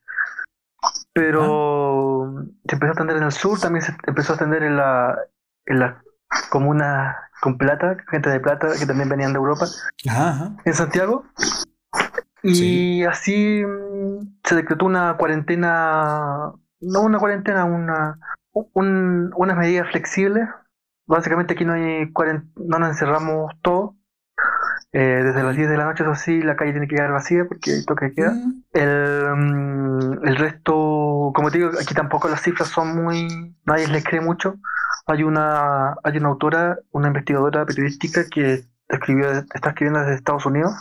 Pero 1.14 2.46
se 2.68 2.76
empezó 2.76 2.92
a 2.92 2.94
extender 2.94 3.18
en 3.18 3.24
el 3.24 3.32
sur, 3.32 3.60
también 3.60 3.84
se 3.84 3.96
empezó 4.06 4.34
a 4.34 4.36
extender 4.36 4.64
en 4.64 4.78
la, 4.78 5.18
en 5.66 5.80
la 5.80 6.04
comuna 6.50 7.18
con 7.42 7.58
plata, 7.58 7.98
gente 8.10 8.30
de 8.30 8.40
plata 8.40 8.68
que 8.80 8.86
también 8.86 9.10
venían 9.10 9.34
de 9.34 9.38
Europa, 9.40 9.66
Ajá, 10.08 10.52
en 10.64 10.74
Santiago. 10.74 11.26
Y 12.44 12.54
Sí. 12.54 13.04
así 13.04 13.64
mm, 13.66 14.38
se 14.44 14.56
decretó 14.56 14.86
una 14.86 15.18
cuarentena, 15.18 16.52
no 16.82 17.02
una 17.02 17.18
cuarentena, 17.20 17.66
una, 17.66 18.20
un- 18.54 19.32
unas 19.36 19.58
medidas 19.58 19.90
flexibles. 19.90 20.48
Básicamente 21.08 21.54
aquí 21.54 21.66
no 21.66 21.74
hay 21.74 22.12
no 22.56 22.80
nos 22.80 22.90
encerramos 22.90 23.54
todos. 23.62 23.92
Eh, 24.94 25.22
desde 25.24 25.44
las 25.44 25.56
10 25.56 25.70
de 25.70 25.78
la 25.78 25.86
noche, 25.86 26.04
eso 26.04 26.16
sí, 26.16 26.42
la 26.42 26.56
calle 26.56 26.72
tiene 26.72 26.88
que 26.88 26.96
quedar 26.96 27.12
vacía 27.12 27.46
porque 27.48 27.72
hay 27.72 27.86
toque 27.86 28.06
de 28.06 28.14
queda. 28.14 28.32
Mm, 28.32 28.64
El, 28.74 29.36
mm, 29.36 30.28
el 30.28 30.36
resto, 30.38 31.32
como 31.36 31.52
te 31.52 31.58
digo, 31.58 31.72
aquí 31.80 31.94
tampoco 31.94 32.30
las 32.30 32.42
cifras 32.42 32.70
son 32.70 32.96
muy, 32.96 33.54
nadie 33.66 33.88
les 33.88 34.04
cree 34.04 34.22
mucho. 34.22 34.56
Hay 35.06 35.24
una, 35.24 35.96
hay 36.04 36.18
una 36.18 36.30
autora, 36.30 36.78
una 36.92 37.08
investigadora 37.08 37.66
periodística 37.66 38.26
que 38.30 38.64
escribió, 38.88 39.30
está 39.32 39.70
escribiendo 39.70 40.00
desde 40.00 40.16
Estados 40.16 40.46
Unidos, 40.46 40.74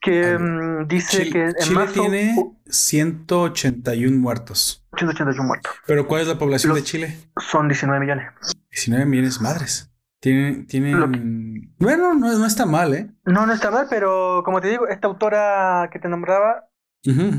que 0.00 0.38
mm, 0.38 0.86
dice 0.88 1.24
Chile, 1.24 1.30
que 1.32 1.44
en 1.44 1.54
Chile 1.56 1.74
marzo 1.74 1.92
tiene 2.00 2.34
uh, 2.38 2.56
181 2.66 4.16
muertos. 4.18 4.84
181 4.96 5.46
muertos. 5.46 5.72
Pero 5.86 6.06
¿cuál 6.06 6.22
es 6.22 6.28
la 6.28 6.38
población 6.38 6.70
Los- 6.70 6.78
de 6.78 6.84
Chile? 6.84 7.16
Son 7.38 7.68
19 7.68 8.00
millones. 8.00 8.26
19 8.70 9.06
millones 9.06 9.40
madres. 9.40 9.92
Tienen, 10.20 10.66
tienen... 10.66 11.00
Lo 11.00 11.08
Bueno, 11.78 12.14
no, 12.14 12.38
no 12.38 12.46
está 12.46 12.66
mal, 12.66 12.92
¿eh? 12.94 13.10
No, 13.24 13.46
no 13.46 13.52
está 13.52 13.70
mal, 13.70 13.86
pero 13.88 14.42
como 14.44 14.60
te 14.60 14.68
digo, 14.68 14.86
esta 14.88 15.08
autora 15.08 15.88
que 15.90 15.98
te 15.98 16.08
nombraba, 16.08 16.66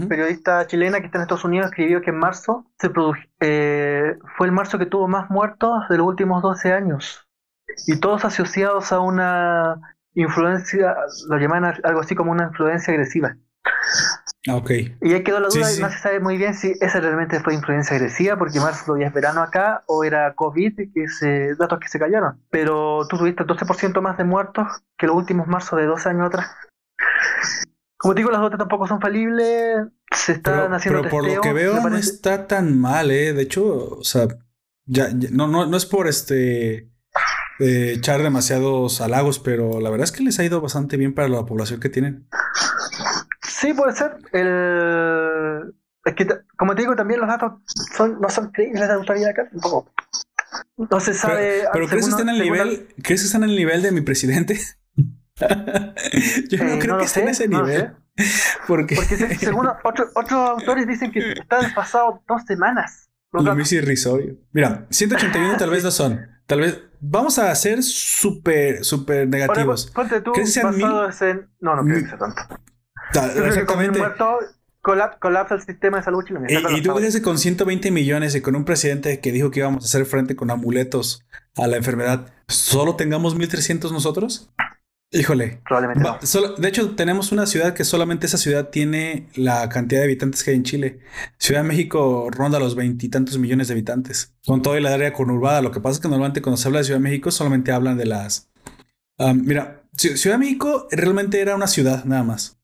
periodista 0.10 0.66
chilena 0.66 1.00
que 1.00 1.06
está 1.06 1.20
en 1.20 1.22
Estados 1.24 1.46
Unidos, 1.46 1.68
escribió 1.68 2.02
que 2.02 2.10
en 2.10 2.18
marzo 2.18 2.66
se 2.80 2.92
produ- 2.92 3.30
eh, 3.40 4.18
fue 4.36 4.48
el 4.48 4.52
marzo 4.54 4.80
que 4.80 4.88
tuvo 4.88 5.08
más 5.08 5.30
muertos 5.30 5.88
de 5.90 5.98
los 5.98 6.08
últimos 6.08 6.42
12 6.42 6.74
años. 6.74 7.28
Y 7.86 8.00
todos 8.00 8.26
asociados 8.26 8.92
a 8.92 9.00
una 9.00 9.96
influencia, 10.16 10.96
lo 11.30 11.38
llaman 11.38 11.66
algo 11.84 12.02
así 12.02 12.16
como 12.16 12.32
una 12.32 12.46
influencia 12.46 12.92
agresiva. 12.92 13.38
Ah, 14.48 14.56
ok. 14.56 14.72
Y 15.02 15.14
ahí 15.14 15.24
quedó 15.24 15.40
la 15.40 15.50
Sí, 15.52 15.60
duda, 15.60 15.70
sí. 15.70 15.80
y 15.80 15.84
no 15.84 15.92
se 15.92 16.00
sabe 16.00 16.20
muy 16.20 16.36
bien 16.38 16.56
si 16.56 16.74
esa 16.82 17.00
realmente 17.00 17.40
fue 17.42 17.54
influencia 17.54 17.96
agresiva, 17.96 18.38
porque 18.38 18.60
marzo 18.60 18.86
todavía 18.86 19.08
es 19.08 19.14
verano 19.14 19.42
acá, 19.44 19.84
o 19.86 20.04
era 20.04 20.34
COVID, 20.34 20.92
que 20.94 21.08
se, 21.10 21.56
datos 21.56 21.80
que 21.80 21.88
se 21.88 22.00
callaron. 22.00 22.42
Pero 22.50 23.06
tú 23.08 23.18
tuviste 23.20 23.44
12% 23.46 24.02
más 24.02 24.18
de 24.18 24.24
muertos 24.24 24.68
que 24.98 25.06
los 25.08 25.16
últimos 25.16 25.48
marzo 25.48 25.76
de 25.76 25.86
12 25.86 26.10
años 26.10 26.28
atrás. 26.28 26.48
Como 27.98 28.16
te 28.16 28.22
digo, 28.22 28.32
las 28.32 28.42
dotas 28.42 28.58
tampoco 28.58 28.88
son 28.88 29.00
falibles, 29.00 29.78
se 30.12 30.32
están 30.34 30.56
Pero, 30.64 30.76
haciendo 30.76 31.02
pero 31.04 31.12
por 31.12 31.28
lo 31.28 31.42
que 31.42 31.54
veo 31.54 31.80
no 31.88 31.96
está 31.98 32.48
tan 32.48 32.80
mal, 32.80 33.12
¿eh? 33.12 33.34
De 33.34 33.44
hecho, 33.44 33.64
o 34.00 34.04
sea, 34.04 34.28
ya, 34.86 35.10
ya- 35.16 35.30
no, 35.32 35.48
no, 35.48 35.68
no 35.68 35.78
es 35.78 35.86
por 35.86 36.08
este 36.08 36.90
eh, 37.60 37.94
echar 37.96 38.24
demasiados 38.24 39.02
halagos, 39.02 39.38
pero 39.38 39.80
la 39.80 39.92
verdad 39.92 40.06
es 40.06 40.12
que 40.12 40.24
les 40.24 40.40
ha 40.40 40.44
ido 40.44 40.62
bastante 40.62 40.98
bien 40.98 41.14
para 41.14 41.28
la 41.28 41.46
población 41.46 41.80
que 41.80 41.90
tienen. 41.90 42.28
Sí, 43.62 43.74
puede 43.74 43.94
ser. 43.94 44.18
El... 44.32 45.74
Es 46.04 46.16
que, 46.16 46.28
como 46.58 46.74
te 46.76 46.82
digo, 46.82 46.96
también 46.96 47.20
los 47.20 47.30
datos 47.30 47.54
son, 47.96 48.20
no 48.20 48.28
son 48.30 48.52
creíbles 48.52 48.88
de 48.88 48.94
autoridad 48.94 49.30
acá, 49.30 49.48
un 49.52 49.62
poco. 49.62 49.92
No 50.78 51.00
se 51.00 51.14
sabe. 51.14 51.60
Pero, 51.60 51.70
pero 51.74 51.88
¿crees 51.88 52.06
que 52.06 52.10
están 52.12 52.30
en 52.30 52.36
el 52.36 52.42
según- 52.42 52.54
nivel, 52.58 52.88
¿crees 53.04 53.22
que 53.22 53.26
están 53.28 53.44
en 53.44 53.50
el 53.52 53.56
nivel 53.56 53.82
de 53.84 53.92
mi 53.92 54.02
presidente? 54.02 54.60
Yo 56.50 56.58
no 56.64 56.74
Eh, 56.74 56.80
creo 56.80 56.94
no 56.94 56.98
que 57.00 57.06
esté 57.06 57.22
en 57.22 57.30
ese 57.30 57.48
no 57.48 57.62
nivel. 57.64 57.94
Porque, 58.68 58.96
Porque 58.96 59.16
se- 59.16 59.36
según 59.36 59.68
otro- 59.84 60.10
otros 60.16 60.50
autores 60.50 60.88
dicen 60.88 61.12
que 61.12 61.32
está 61.34 61.60
desfasado 61.62 62.24
dos 62.28 62.42
semanas. 62.48 63.10
Los 63.32 63.44
lo 63.44 63.52
datos. 63.52 63.58
mis 63.60 63.72
irrisorio. 63.72 64.36
Mira, 64.52 64.88
181 64.90 65.56
tal 65.58 65.70
vez 65.70 65.84
no 65.84 65.92
son. 65.92 66.20
Tal 66.48 66.60
vez 66.60 66.82
vamos 67.00 67.40
a 67.40 67.54
ser 67.56 67.82
súper, 67.82 68.84
súper 68.84 69.20
Ahora, 69.20 69.30
negativos. 69.30 69.90
ponte 69.92 70.20
tú 70.22 70.34
¿Crees 70.34 70.50
que 70.50 70.54
sean 70.54 70.74
basados 70.74 71.22
en. 71.22 71.50
No, 71.62 71.76
no 71.76 71.84
creo 71.84 71.96
mil- 71.96 72.04
que 72.04 72.10
sea 72.10 72.18
tanto. 72.18 72.42
Exactamente. 73.14 74.00
muertos 74.00 74.36
colap- 74.82 75.20
colapsa 75.20 75.56
el 75.56 75.62
sistema 75.62 75.98
de 75.98 76.04
salud 76.04 76.24
chileno. 76.26 76.46
Y, 76.50 76.80
y 76.80 76.82
tú 76.82 76.94
crees 76.96 77.16
que 77.16 77.22
con 77.22 77.38
120 77.38 77.92
millones 77.92 78.36
y 78.36 78.42
con 78.42 78.56
un 78.56 78.66
presidente 78.66 79.20
que 79.20 79.32
dijo 79.32 79.52
que 79.52 79.60
íbamos 79.60 79.84
a 79.84 79.88
hacer 79.88 80.06
frente 80.06 80.36
con 80.36 80.50
amuletos 80.52 81.24
a 81.56 81.68
la 81.68 81.78
enfermedad, 81.78 82.34
¿solo 82.48 82.96
tengamos 82.96 83.36
1300 83.36 83.92
nosotros? 83.92 84.50
Híjole. 85.14 85.60
Probablemente 85.68 86.04
Va- 86.10 86.20
solo- 86.26 86.56
de 86.56 86.68
hecho, 86.70 86.96
tenemos 86.96 87.34
una 87.34 87.46
ciudad 87.46 87.74
que 87.74 87.84
solamente 87.84 88.28
esa 88.28 88.38
ciudad 88.38 88.70
tiene 88.70 89.28
la 89.36 89.68
cantidad 89.68 90.00
de 90.00 90.06
habitantes 90.06 90.42
que 90.42 90.52
hay 90.52 90.56
en 90.58 90.64
Chile. 90.64 91.00
Ciudad 91.38 91.64
de 91.64 91.68
México 91.68 92.30
ronda 92.32 92.60
los 92.60 92.76
veintitantos 92.76 93.38
millones 93.38 93.68
de 93.68 93.74
habitantes. 93.74 94.34
Con 94.46 94.62
toda 94.62 94.80
la 94.80 94.94
área 94.94 95.12
conurbada. 95.12 95.62
Lo 95.62 95.72
que 95.72 95.82
pasa 95.82 95.96
es 95.96 96.00
que 96.00 96.08
normalmente 96.08 96.42
cuando 96.42 96.56
se 96.56 96.66
habla 96.70 96.80
de 96.80 96.86
Ciudad 96.86 97.00
de 97.00 97.04
México 97.04 97.30
solamente 97.30 97.74
hablan 97.74 97.98
de 97.98 98.06
las... 98.06 98.50
Ah, 99.20 99.34
mira, 99.34 99.84
Ci- 99.98 100.16
Ciudad 100.16 100.36
de 100.38 100.46
México 100.46 100.88
realmente 100.92 101.42
era 101.42 101.56
una 101.58 101.68
ciudad 101.68 102.06
nada 102.06 102.24
más. 102.24 102.58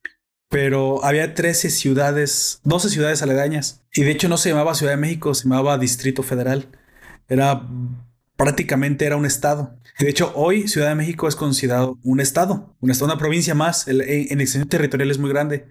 Pero 0.50 1.04
había 1.04 1.34
13 1.34 1.70
ciudades, 1.70 2.62
12 2.64 2.90
ciudades 2.90 3.22
aledañas. 3.22 3.84
Y 3.94 4.04
de 4.04 4.12
hecho 4.12 4.30
no 4.30 4.38
se 4.38 4.50
llamaba 4.50 4.76
Ciudad 4.76 4.94
de 4.94 4.98
México, 4.98 5.34
se 5.34 5.44
llamaba 5.44 5.78
Distrito 5.78 6.24
Federal. 6.24 6.70
Era 7.28 7.68
prácticamente 8.38 9.06
era 9.06 9.18
un 9.18 9.26
estado. 9.26 9.76
De 10.00 10.10
hecho, 10.10 10.32
hoy 10.36 10.68
Ciudad 10.68 10.90
de 10.90 10.96
México 10.96 11.28
es 11.28 11.36
considerado 11.36 11.98
un 12.04 12.20
estado, 12.20 12.76
un 12.80 12.92
una 13.02 13.18
provincia 13.18 13.56
más. 13.56 13.88
El- 13.88 14.02
en, 14.02 14.28
en 14.32 14.42
extensión 14.42 14.70
territorial 14.70 15.12
es 15.12 15.18
muy 15.18 15.30
grande. 15.30 15.68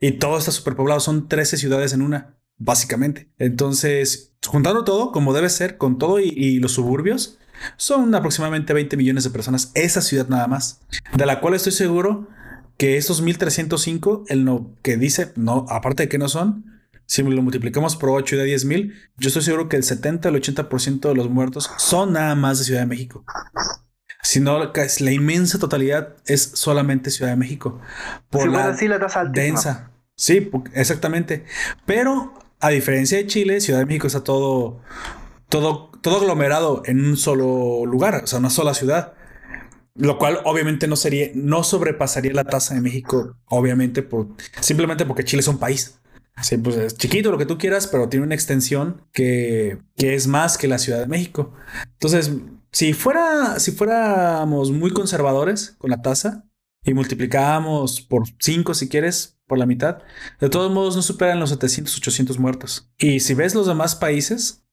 Y 0.00 0.12
todo 0.12 0.38
está 0.38 0.52
superpoblado. 0.52 1.00
Son 1.00 1.28
13 1.28 1.56
ciudades 1.56 1.92
en 1.92 2.02
una, 2.02 2.36
básicamente. 2.58 3.28
Entonces, 3.38 4.32
juntando 4.46 4.84
todo, 4.84 5.10
como 5.12 5.32
debe 5.32 5.48
ser, 5.50 5.76
con 5.76 5.98
todo 5.98 6.20
y, 6.20 6.28
y 6.28 6.58
los 6.60 6.72
suburbios, 6.72 7.38
son 7.76 8.14
aproximadamente 8.14 8.72
20 8.74 8.96
millones 8.96 9.24
de 9.24 9.30
personas. 9.30 9.72
Esa 9.74 10.00
ciudad 10.02 10.28
nada 10.28 10.46
más. 10.46 10.80
De 11.16 11.26
la 11.26 11.40
cual 11.40 11.54
estoy 11.54 11.72
seguro 11.72 12.28
que 12.80 12.96
esos 12.96 13.20
1305, 13.20 14.24
el 14.28 14.46
no, 14.46 14.74
que 14.80 14.96
dice, 14.96 15.32
no, 15.36 15.66
aparte 15.68 16.04
de 16.04 16.08
que 16.08 16.16
no 16.16 16.30
son, 16.30 16.80
si 17.04 17.22
lo 17.22 17.42
multiplicamos 17.42 17.94
por 17.94 18.08
8 18.08 18.34
y 18.34 18.38
da 18.38 18.44
10 18.44 18.64
mil, 18.64 18.94
yo 19.18 19.28
estoy 19.28 19.42
seguro 19.42 19.68
que 19.68 19.76
el 19.76 19.84
70 19.84 20.30
al 20.30 20.34
80% 20.36 21.00
de 21.00 21.14
los 21.14 21.28
muertos 21.28 21.70
son 21.76 22.14
nada 22.14 22.34
más 22.36 22.58
de 22.58 22.64
Ciudad 22.64 22.80
de 22.80 22.86
México. 22.86 23.22
Si 24.22 24.40
no, 24.40 24.58
la 24.58 25.12
inmensa 25.12 25.58
totalidad 25.58 26.16
es 26.24 26.52
solamente 26.54 27.10
Ciudad 27.10 27.32
de 27.32 27.36
México. 27.36 27.82
Por 28.30 28.44
Si 28.44 28.48
fuera 28.48 28.68
la 28.68 28.72
así, 28.72 28.88
la 28.88 29.24
densa. 29.30 29.90
Sí, 30.16 30.50
exactamente. 30.72 31.44
Pero 31.84 32.32
a 32.60 32.70
diferencia 32.70 33.18
de 33.18 33.26
Chile, 33.26 33.60
Ciudad 33.60 33.80
de 33.80 33.84
México 33.84 34.06
está 34.06 34.24
todo, 34.24 34.80
todo, 35.50 35.90
todo 36.00 36.16
aglomerado 36.16 36.80
en 36.86 37.04
un 37.04 37.18
solo 37.18 37.84
lugar, 37.84 38.22
o 38.24 38.26
sea, 38.26 38.38
una 38.38 38.48
sola 38.48 38.72
ciudad. 38.72 39.12
Lo 40.00 40.18
cual 40.18 40.40
obviamente 40.44 40.88
no 40.88 40.96
sería, 40.96 41.30
no 41.34 41.62
sobrepasaría 41.62 42.32
la 42.32 42.44
tasa 42.44 42.74
de 42.74 42.80
México, 42.80 43.36
obviamente, 43.46 44.02
por, 44.02 44.28
simplemente 44.60 45.04
porque 45.04 45.24
Chile 45.24 45.40
es 45.40 45.48
un 45.48 45.58
país. 45.58 46.00
Sí, 46.42 46.56
pues 46.56 46.76
es 46.76 46.96
chiquito 46.96 47.30
lo 47.30 47.38
que 47.38 47.46
tú 47.46 47.58
quieras, 47.58 47.86
pero 47.86 48.08
tiene 48.08 48.24
una 48.24 48.34
extensión 48.34 49.02
que, 49.12 49.78
que 49.96 50.14
es 50.14 50.26
más 50.26 50.56
que 50.56 50.68
la 50.68 50.78
Ciudad 50.78 50.98
de 50.98 51.06
México. 51.06 51.52
Entonces, 51.92 52.32
si 52.72 52.92
fuera, 52.92 53.58
si 53.58 53.72
fuéramos 53.72 54.70
muy 54.70 54.92
conservadores 54.92 55.74
con 55.78 55.90
la 55.90 56.00
tasa 56.02 56.44
y 56.82 56.94
multiplicábamos 56.94 58.00
por 58.00 58.24
5 58.38 58.74
si 58.74 58.88
quieres, 58.88 59.38
por 59.46 59.58
la 59.58 59.66
mitad, 59.66 59.98
de 60.40 60.48
todos 60.48 60.72
modos 60.72 60.96
no 60.96 61.02
superan 61.02 61.40
los 61.40 61.50
700, 61.50 61.96
800 61.96 62.38
muertos. 62.38 62.90
Y 62.96 63.20
si 63.20 63.34
ves 63.34 63.54
los 63.54 63.66
demás 63.66 63.96
países, 63.96 64.64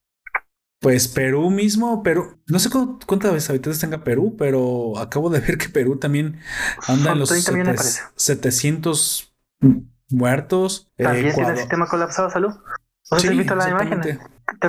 pues 0.79 1.07
Perú 1.07 1.49
mismo, 1.49 2.03
Perú, 2.03 2.39
no 2.47 2.59
sé 2.59 2.69
cu- 2.69 2.99
cuántas 3.05 3.49
habitantes 3.49 3.79
tenga 3.79 4.03
Perú, 4.03 4.35
pero 4.37 4.97
acabo 4.97 5.29
de 5.29 5.39
ver 5.41 5.57
que 5.57 5.69
Perú 5.69 5.97
también 5.97 6.39
anda 6.87 7.13
en 7.13 7.19
los 7.19 7.29
30 7.29 7.51
millones, 7.51 7.81
setes- 7.81 7.99
parece. 8.01 8.13
700 8.15 9.35
muertos. 10.09 10.91
Eh, 10.97 11.03
También 11.03 11.33
tiene 11.33 11.49
el 11.51 11.57
sistema 11.57 11.87
colapsado 11.87 12.27
de 12.27 12.33
salud. 12.33 12.53
¿No 13.09 13.19
Sí, 13.19 13.27
has 13.27 13.37
visto 13.37 13.55
las 13.55 13.69
imágenes? 13.69 14.05
Están 14.05 14.19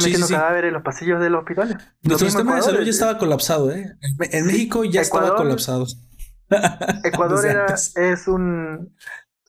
metiendo 0.03 0.27
sí, 0.27 0.33
sí. 0.33 0.35
cadáveres 0.35 0.69
en 0.69 0.75
los 0.75 0.83
pasillos 0.83 1.21
de 1.21 1.31
los 1.31 1.41
hospitales. 1.41 1.77
Nuestro 2.03 2.29
sistema 2.29 2.57
de 2.57 2.63
salud 2.63 2.79
ya 2.81 2.87
eh, 2.87 2.91
estaba 2.91 3.19
colapsado, 3.19 3.73
¿eh? 3.73 3.97
En, 4.31 4.47
México 4.47 4.85
ya 4.85 5.01
estaba 5.01 5.35
colapsado. 5.37 5.87
Ecuador 7.05 7.45
era, 7.47 7.67
es 7.75 8.29
un. 8.29 8.95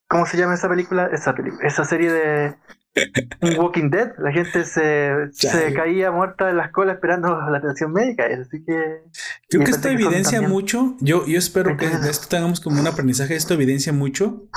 ¿Cómo 0.07 0.25
se 0.25 0.37
llama 0.37 0.55
esa 0.55 0.67
película? 0.67 1.07
Esa, 1.13 1.33
película, 1.35 1.67
esa 1.67 1.85
serie 1.85 2.11
de. 2.11 2.55
Un 3.41 3.57
Walking 3.57 3.89
Dead. 3.89 4.11
La 4.17 4.31
gente 4.31 4.65
se, 4.65 5.11
se 5.31 5.73
caía 5.73 6.11
muerta 6.11 6.49
en 6.49 6.57
las 6.57 6.71
colas 6.71 6.95
esperando 6.95 7.29
la 7.29 7.57
atención 7.57 7.93
médica. 7.93 8.25
Así 8.25 8.63
que. 8.65 9.03
Creo 9.49 9.63
que 9.63 9.71
esto 9.71 9.87
que 9.87 9.93
evidencia 9.93 10.39
también- 10.39 10.51
mucho. 10.51 10.97
Yo, 10.99 11.25
yo 11.25 11.37
espero 11.37 11.77
que 11.77 11.87
de 11.87 12.09
esto 12.09 12.27
tengamos 12.29 12.59
como 12.59 12.79
un 12.79 12.87
aprendizaje. 12.87 13.35
Esto 13.35 13.53
evidencia 13.53 13.93
mucho 13.93 14.47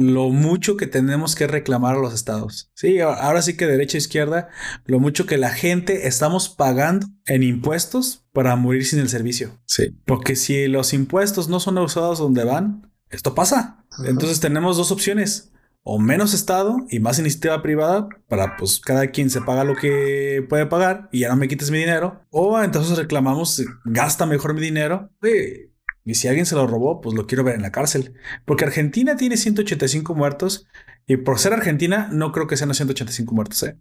lo 0.00 0.28
mucho 0.28 0.76
que 0.76 0.86
tenemos 0.86 1.34
que 1.34 1.48
reclamar 1.48 1.96
a 1.96 1.98
los 1.98 2.14
estados. 2.14 2.70
Sí, 2.74 3.00
ahora 3.00 3.42
sí 3.42 3.56
que 3.56 3.66
derecha 3.66 3.96
e 3.96 3.98
izquierda, 3.98 4.48
lo 4.84 5.00
mucho 5.00 5.26
que 5.26 5.38
la 5.38 5.50
gente 5.50 6.06
estamos 6.06 6.48
pagando 6.48 7.08
en 7.26 7.42
impuestos 7.42 8.24
para 8.32 8.54
morir 8.54 8.86
sin 8.86 9.00
el 9.00 9.08
servicio. 9.08 9.58
Sí. 9.66 9.98
Porque 10.06 10.36
si 10.36 10.68
los 10.68 10.92
impuestos 10.92 11.48
no 11.48 11.58
son 11.58 11.78
usados 11.78 12.20
donde 12.20 12.44
van, 12.44 12.92
esto 13.10 13.34
pasa. 13.34 13.84
Entonces 14.06 14.38
tenemos 14.38 14.76
dos 14.76 14.92
opciones. 14.92 15.50
O 15.82 15.98
menos 15.98 16.34
Estado 16.34 16.76
y 16.90 17.00
más 17.00 17.18
iniciativa 17.18 17.62
privada 17.62 18.08
para 18.28 18.56
pues 18.56 18.80
cada 18.80 19.06
quien 19.06 19.30
se 19.30 19.40
paga 19.40 19.64
lo 19.64 19.74
que 19.74 20.44
puede 20.48 20.66
pagar 20.66 21.08
y 21.12 21.20
ya 21.20 21.28
no 21.30 21.36
me 21.36 21.48
quites 21.48 21.70
mi 21.70 21.78
dinero. 21.78 22.20
O 22.30 22.60
entonces 22.62 22.98
reclamamos, 22.98 23.64
gasta 23.84 24.26
mejor 24.26 24.54
mi 24.54 24.60
dinero. 24.60 25.10
Sí, 25.22 25.72
Y 26.04 26.14
si 26.14 26.28
alguien 26.28 26.44
se 26.46 26.54
lo 26.56 26.66
robó, 26.66 27.00
pues 27.00 27.14
lo 27.14 27.26
quiero 27.26 27.44
ver 27.44 27.54
en 27.54 27.62
la 27.62 27.72
cárcel. 27.72 28.14
Porque 28.44 28.64
Argentina 28.64 29.16
tiene 29.16 29.36
185 29.38 30.14
muertos 30.14 30.66
y 31.06 31.16
por 31.18 31.38
ser 31.38 31.54
Argentina 31.54 32.08
no 32.12 32.32
creo 32.32 32.46
que 32.46 32.56
sean 32.58 32.68
los 32.68 32.76
185 32.76 33.34
muertos. 33.34 33.62
¿eh? 33.62 33.78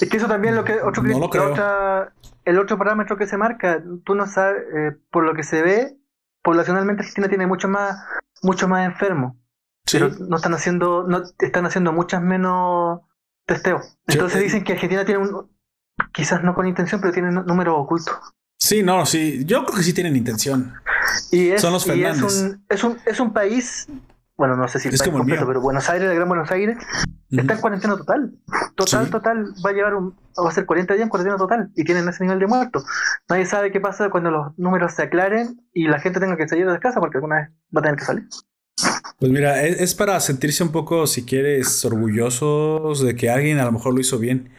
Es 0.00 0.08
que 0.08 0.16
eso 0.16 0.28
también 0.28 0.54
lo 0.54 0.64
que 0.64 0.74
otro 0.74 1.02
No 1.02 1.08
cri- 1.16 1.20
lo 1.20 1.30
creo. 1.30 1.50
otra- 1.52 2.12
el 2.44 2.58
otro 2.58 2.78
parámetro 2.78 3.16
que 3.16 3.26
se 3.26 3.36
marca, 3.36 3.82
tú 4.04 4.14
no 4.14 4.26
sabes, 4.26 4.62
eh, 4.76 4.96
por 5.10 5.24
lo 5.24 5.34
que 5.34 5.42
se 5.42 5.60
ve, 5.62 5.96
poblacionalmente 6.42 7.02
Argentina 7.02 7.28
tiene 7.28 7.46
mucho 7.48 7.68
más, 7.68 7.96
mucho 8.42 8.68
más 8.68 8.86
enfermos. 8.86 9.34
Sí. 9.88 9.98
Pero 9.98 10.10
no 10.28 10.36
están 10.36 10.54
haciendo, 10.54 11.04
no 11.08 11.22
están 11.38 11.66
haciendo 11.66 11.92
muchas 11.92 12.22
menos 12.22 13.00
testeos. 13.46 13.96
Entonces 14.06 14.40
eh, 14.40 14.44
dicen 14.44 14.64
que 14.64 14.74
Argentina 14.74 15.04
tiene 15.04 15.22
un, 15.22 15.50
quizás 16.12 16.42
no 16.44 16.54
con 16.54 16.66
intención, 16.66 17.00
pero 17.00 17.12
tiene 17.12 17.28
un 17.30 17.46
número 17.46 17.76
oculto. 17.76 18.12
Sí, 18.58 18.82
no, 18.82 19.06
sí. 19.06 19.44
Yo 19.44 19.64
creo 19.64 19.76
que 19.78 19.82
sí 19.84 19.92
tienen 19.92 20.16
intención. 20.16 20.74
Y 21.30 21.50
es, 21.50 21.62
Son 21.62 21.72
los 21.72 21.86
es 21.86 21.92
Fernández. 21.92 22.22
un, 22.42 22.64
es 22.68 22.84
un, 22.84 22.98
es 23.06 23.20
un 23.20 23.32
país, 23.32 23.86
bueno, 24.36 24.56
no 24.56 24.68
sé 24.68 24.78
si 24.80 24.88
el 24.88 24.94
Es 24.94 25.00
país 25.00 25.08
como 25.08 25.18
el 25.18 25.20
completo, 25.22 25.42
mío. 25.42 25.48
pero 25.48 25.60
Buenos 25.62 25.88
Aires, 25.88 26.08
el 26.10 26.16
Gran 26.16 26.28
Buenos 26.28 26.50
Aires, 26.50 26.76
está 27.30 27.54
en 27.54 27.60
cuarentena 27.60 27.96
total. 27.96 28.32
Total, 28.74 29.04
Sí. 29.06 29.10
total, 29.10 29.54
va 29.64 29.70
a 29.70 29.72
llevar 29.72 29.94
un, 29.94 30.14
va 30.44 30.48
a 30.50 30.52
ser 30.52 30.66
40 30.66 30.94
días 30.94 31.04
en 31.04 31.08
cuarentena 31.08 31.38
total 31.38 31.70
y 31.76 31.84
tienen 31.84 32.08
ese 32.08 32.24
nivel 32.24 32.38
de 32.40 32.46
muertos. 32.46 32.84
Nadie 33.28 33.46
sabe 33.46 33.72
qué 33.72 33.80
pasa 33.80 34.10
cuando 34.10 34.30
los 34.30 34.58
números 34.58 34.92
se 34.92 35.04
aclaren 35.04 35.60
y 35.72 35.86
la 35.88 35.98
gente 36.00 36.20
tenga 36.20 36.36
que 36.36 36.46
salir 36.48 36.68
de 36.70 36.78
casa 36.80 37.00
porque 37.00 37.16
alguna 37.18 37.36
vez 37.36 37.48
va 37.74 37.80
a 37.80 37.82
tener 37.82 37.96
que 37.98 38.04
salir. 38.04 38.28
Pues 39.18 39.32
mira, 39.32 39.64
es, 39.64 39.80
es 39.80 39.94
para 39.94 40.18
sentirse 40.20 40.62
un 40.62 40.70
poco, 40.70 41.06
si 41.06 41.24
quieres, 41.24 41.84
orgullosos 41.84 43.00
de 43.02 43.16
que 43.16 43.30
alguien 43.30 43.58
a 43.58 43.64
lo 43.64 43.72
mejor 43.72 43.94
lo 43.94 44.00
hizo 44.00 44.18
bien. 44.18 44.50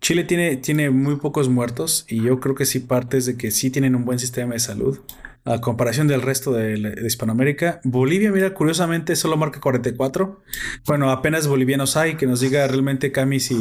Chile 0.00 0.24
tiene, 0.24 0.56
tiene 0.56 0.90
muy 0.90 1.16
pocos 1.16 1.48
muertos 1.48 2.04
y 2.08 2.22
yo 2.22 2.40
creo 2.40 2.54
que 2.54 2.66
sí 2.66 2.80
partes 2.80 3.26
de 3.26 3.36
que 3.36 3.50
sí 3.50 3.70
tienen 3.70 3.94
un 3.94 4.04
buen 4.04 4.18
sistema 4.18 4.54
de 4.54 4.60
salud. 4.60 4.98
A 5.44 5.62
comparación 5.62 6.08
del 6.08 6.20
resto 6.20 6.52
de, 6.52 6.94
Hispanoamérica. 7.06 7.80
Bolivia, 7.82 8.30
mira, 8.30 8.52
curiosamente 8.52 9.16
solo 9.16 9.36
marca 9.38 9.60
44. 9.60 10.42
Bueno, 10.84 11.10
apenas 11.10 11.46
bolivianos 11.46 11.96
hay. 11.96 12.16
Que 12.16 12.26
nos 12.26 12.40
diga 12.40 12.66
realmente, 12.66 13.12
Cami, 13.12 13.40
si, 13.40 13.56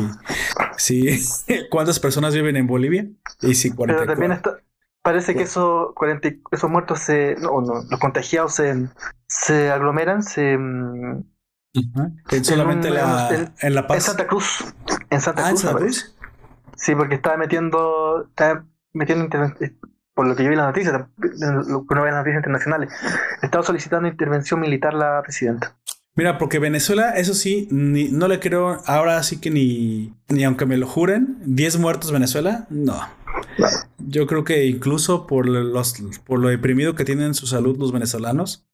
si 0.77 1.17
cuántas 1.69 1.99
personas 2.01 2.33
viven 2.33 2.57
en 2.57 2.67
Bolivia. 2.67 3.07
Y 3.41 3.55
si 3.55 3.69
Pero 3.69 3.77
44. 3.77 4.13
también 4.13 4.31
está, 4.33 4.57
parece 5.07 5.35
que 5.35 5.43
esos, 5.43 5.93
40 5.95 6.27
y- 6.27 6.41
esos 6.51 6.69
muertos, 6.69 6.99
se, 6.99 7.35
no, 7.39 7.61
no, 7.61 7.75
los 7.89 7.99
contagiados 8.01 8.55
se, 8.55 8.89
se 9.27 9.71
aglomeran 9.71 10.21
se, 10.21 10.57
mm. 10.57 11.23
En 12.31 12.43
solamente 12.43 12.87
en 12.89 12.93
un- 12.95 12.99
la, 12.99 13.29
en- 13.33 13.53
en 13.61 13.75
La 13.75 13.81
en 13.81 13.87
Paz. 13.87 14.03
Santa 14.03 14.27
Cruz. 14.27 14.65
En 15.09 15.21
Santa 15.21 15.43
Ah, 15.45 15.49
en 15.51 15.55
Cruz, 15.55 15.61
Santa. 15.61 15.85
Sí, 16.75 16.93
porque 16.95 17.15
estaba 17.15 17.37
metiendo, 17.37 18.25
estaba 18.29 18.65
metiendo 18.93 19.25
eh, 19.61 19.75
por 20.13 20.27
lo 20.27 20.35
que 20.35 20.43
yo 20.43 20.49
vi 20.49 20.55
en 20.55 20.59
las 20.59 20.67
noticias, 20.67 20.93
lo 20.93 21.85
que 21.85 21.93
uno 21.93 22.01
ve 22.01 22.09
en 22.09 22.15
las 22.15 22.21
noticias 22.25 22.39
internacionales, 22.39 22.89
estaba 23.41 23.63
solicitando 23.63 24.07
intervención 24.09 24.59
militar 24.59 24.93
la 24.93 25.21
presidenta. 25.23 25.77
Mira, 26.15 26.37
porque 26.39 26.59
Venezuela, 26.59 27.11
eso 27.11 27.33
sí, 27.33 27.67
ni- 27.71 28.09
no 28.09 28.27
le 28.27 28.39
creo, 28.39 28.81
ahora 28.87 29.21
sí 29.23 29.39
que 29.39 29.51
ni, 29.51 30.13
ni 30.29 30.43
aunque 30.43 30.65
me 30.65 30.75
lo 30.77 30.87
juren, 30.87 31.37
10 31.45 31.77
muertos 31.79 32.11
Venezuela, 32.11 32.65
no. 32.69 32.99
Yo 33.99 34.27
creo 34.27 34.43
que 34.43 34.65
incluso 34.65 35.27
por 35.27 35.47
los 35.47 35.95
por 36.25 36.39
lo 36.39 36.49
deprimido 36.49 36.95
que 36.95 37.05
tienen 37.05 37.33
su 37.33 37.47
salud 37.47 37.77
los 37.77 37.91
venezolanos, 37.91 38.65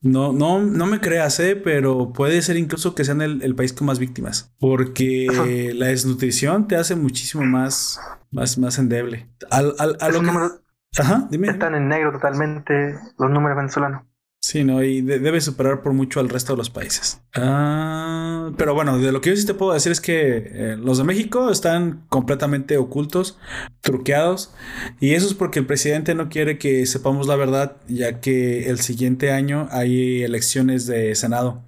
no, 0.00 0.32
no, 0.32 0.60
no 0.60 0.86
me 0.86 1.00
creas, 1.00 1.38
eh, 1.40 1.56
pero 1.56 2.12
puede 2.12 2.40
ser 2.42 2.56
incluso 2.56 2.94
que 2.94 3.04
sean 3.04 3.20
el, 3.20 3.42
el 3.42 3.54
país 3.54 3.72
con 3.72 3.86
más 3.86 3.98
víctimas, 3.98 4.52
porque 4.58 5.72
la 5.74 5.86
desnutrición 5.86 6.68
te 6.68 6.76
hace 6.76 6.96
muchísimo 6.96 7.44
más, 7.44 8.00
más, 8.30 8.56
más 8.58 8.78
endeble. 8.78 9.28
Al, 9.50 9.74
al- 9.78 9.96
a 10.00 10.08
lo 10.08 10.10
Esos 10.10 10.20
que- 10.20 10.26
números 10.26 10.60
Ajá, 10.98 11.28
dime. 11.30 11.48
están 11.48 11.74
en 11.74 11.88
negro 11.88 12.12
totalmente, 12.12 12.94
los 13.18 13.30
números 13.30 13.56
venezolanos. 13.56 14.02
Sí, 14.48 14.62
no, 14.62 14.80
y 14.84 15.00
de- 15.00 15.18
debe 15.18 15.40
superar 15.40 15.82
por 15.82 15.92
mucho 15.92 16.20
al 16.20 16.28
resto 16.28 16.52
de 16.52 16.58
los 16.58 16.70
países. 16.70 17.20
Ah, 17.34 18.52
pero 18.56 18.74
bueno, 18.74 18.96
de 18.96 19.10
lo 19.10 19.20
que 19.20 19.30
yo 19.30 19.36
sí 19.36 19.44
te 19.44 19.54
puedo 19.54 19.72
decir 19.72 19.90
es 19.90 20.00
que 20.00 20.36
eh, 20.36 20.76
los 20.78 20.98
de 20.98 21.04
México 21.04 21.50
están 21.50 22.04
completamente 22.08 22.76
ocultos, 22.76 23.38
truqueados, 23.80 24.54
y 25.00 25.14
eso 25.14 25.26
es 25.26 25.34
porque 25.34 25.58
el 25.58 25.66
presidente 25.66 26.14
no 26.14 26.28
quiere 26.28 26.58
que 26.58 26.86
sepamos 26.86 27.26
la 27.26 27.34
verdad, 27.34 27.78
ya 27.88 28.20
que 28.20 28.70
el 28.70 28.78
siguiente 28.78 29.32
año 29.32 29.66
hay 29.72 30.22
elecciones 30.22 30.86
de 30.86 31.16
Senado. 31.16 31.64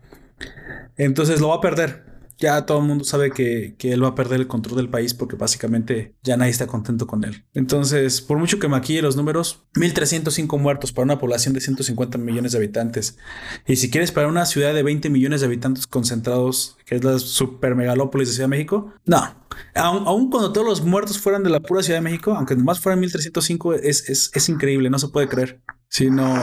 Entonces 0.96 1.40
lo 1.40 1.48
va 1.48 1.56
a 1.56 1.60
perder. 1.60 2.04
Ya 2.38 2.64
todo 2.66 2.78
el 2.78 2.84
mundo 2.84 3.04
sabe 3.04 3.30
que, 3.30 3.74
que 3.78 3.92
él 3.92 4.02
va 4.02 4.08
a 4.08 4.14
perder 4.14 4.40
el 4.40 4.46
control 4.46 4.76
del 4.76 4.88
país 4.88 5.12
porque 5.12 5.36
básicamente 5.36 6.14
ya 6.22 6.36
nadie 6.36 6.52
está 6.52 6.66
contento 6.66 7.06
con 7.06 7.24
él. 7.24 7.44
Entonces, 7.52 8.20
por 8.20 8.38
mucho 8.38 8.58
que 8.58 8.68
maquille 8.68 9.02
los 9.02 9.16
números, 9.16 9.64
1305 9.74 10.58
muertos 10.58 10.92
para 10.92 11.04
una 11.04 11.18
población 11.18 11.54
de 11.54 11.60
150 11.60 12.16
millones 12.18 12.52
de 12.52 12.58
habitantes. 12.58 13.18
Y 13.66 13.76
si 13.76 13.90
quieres 13.90 14.12
para 14.12 14.28
una 14.28 14.46
ciudad 14.46 14.72
de 14.72 14.82
20 14.82 15.10
millones 15.10 15.40
de 15.40 15.46
habitantes 15.46 15.86
concentrados, 15.86 16.76
que 16.86 16.94
es 16.96 17.04
la 17.04 17.18
super 17.18 17.74
megalópolis 17.74 18.28
de 18.28 18.34
Ciudad 18.34 18.48
de 18.48 18.56
México, 18.56 18.92
no. 19.04 19.36
Aun, 19.74 20.30
cuando 20.30 20.52
todos 20.52 20.66
los 20.66 20.82
muertos 20.84 21.18
fueran 21.18 21.42
de 21.42 21.50
la 21.50 21.60
pura 21.60 21.82
Ciudad 21.82 21.98
de 21.98 22.02
México, 22.02 22.34
aunque 22.34 22.54
nomás 22.54 22.80
fueran 22.80 23.00
1305, 23.00 23.74
es, 23.74 24.08
es, 24.08 24.30
es 24.32 24.48
increíble, 24.48 24.90
no 24.90 24.98
se 24.98 25.08
puede 25.08 25.28
creer. 25.28 25.60
Sí, 25.88 26.10
no. 26.10 26.34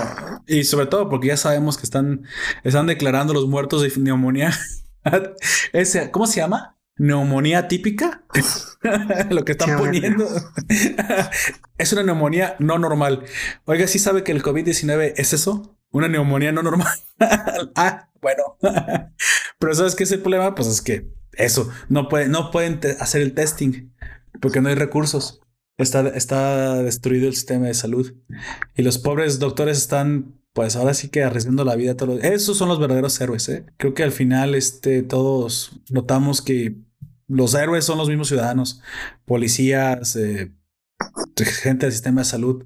Y 0.48 0.64
sobre 0.64 0.88
todo 0.88 1.10
porque 1.10 1.28
ya 1.28 1.38
sabemos 1.38 1.78
que 1.78 1.84
están, 1.84 2.24
están 2.64 2.88
declarando 2.88 3.34
los 3.34 3.48
muertos 3.48 3.82
de 3.82 4.02
neumonía. 4.02 4.52
Ese, 5.73 6.11
¿Cómo 6.11 6.27
se 6.27 6.40
llama? 6.40 6.77
Neumonía 6.98 7.68
típica. 7.68 8.23
Lo 9.30 9.44
que 9.44 9.53
están 9.53 9.77
poniendo 9.77 10.27
es 11.77 11.94
una 11.94 12.03
neumonía 12.03 12.56
no 12.60 12.77
normal. 12.77 13.23
Oiga, 13.65 13.88
¿sí 13.88 13.99
sabe 13.99 14.23
que 14.23 14.32
el 14.32 14.44
COVID-19 14.44 15.14
es 15.18 15.34
eso? 15.34 15.77
Una 15.91 16.07
neumonía 16.07 16.52
no 16.52 16.64
normal. 16.64 16.98
ah, 17.76 18.10
bueno. 18.22 18.57
Pero 19.60 19.76
¿sabes 19.76 19.95
qué 19.95 20.03
es 20.03 20.11
el 20.11 20.22
problema? 20.22 20.56
Pues 20.56 20.68
es 20.68 20.82
que 20.82 21.10
eso, 21.34 21.69
no, 21.90 22.07
puede, 22.07 22.27
no 22.30 22.52
pueden 22.52 22.80
hacer 22.99 23.22
el 23.22 23.34
testing 23.34 23.91
porque 24.41 24.61
no 24.61 24.69
hay 24.69 24.76
recursos. 24.76 25.41
Está, 25.77 26.07
está 26.10 26.82
destruido 26.82 27.27
el 27.27 27.36
sistema 27.36 27.68
de 27.68 27.73
salud. 27.73 28.14
Y 28.76 28.84
los 28.84 28.98
pobres 28.98 29.40
doctores 29.40 29.77
están, 29.77 30.40
pues 30.56 30.77
ahora 30.77 30.94
sí 30.94 31.10
que 31.10 31.22
arriesgando 31.22 31.65
la 31.65 31.76
vida. 31.76 31.95
Todos 31.98 32.15
los- 32.15 32.23
Esos 32.23 32.57
son 32.57 32.69
los 32.69 32.80
verdaderos 32.80 33.19
héroes. 33.19 33.48
¿eh? 33.49 33.65
Creo 33.77 33.94
que 33.94 34.03
al 34.03 34.14
final 34.14 34.56
este, 34.56 35.03
todos 35.03 35.82
notamos 35.90 36.41
que 36.41 36.77
los 37.27 37.53
héroes 37.56 37.84
son 37.84 37.98
los 37.98 38.07
mismos 38.07 38.30
ciudadanos, 38.30 38.82
policías, 39.26 40.15
eh, 40.15 40.53
gente 41.36 41.88
del 41.88 41.91
sistema 41.91 42.22
de 42.22 42.26
salud, 42.26 42.64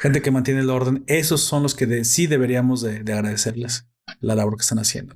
gente 0.00 0.22
que 0.22 0.32
mantiene 0.32 0.60
el 0.60 0.70
orden. 0.70 1.04
Esos 1.06 1.40
son 1.42 1.62
los 1.62 1.76
que 1.76 1.86
de- 1.86 2.04
sí 2.04 2.26
deberíamos 2.26 2.82
de, 2.82 3.04
de 3.04 3.12
agradecerles 3.12 3.86
la 4.20 4.34
labor 4.34 4.56
que 4.56 4.62
están 4.62 4.80
haciendo. 4.80 5.14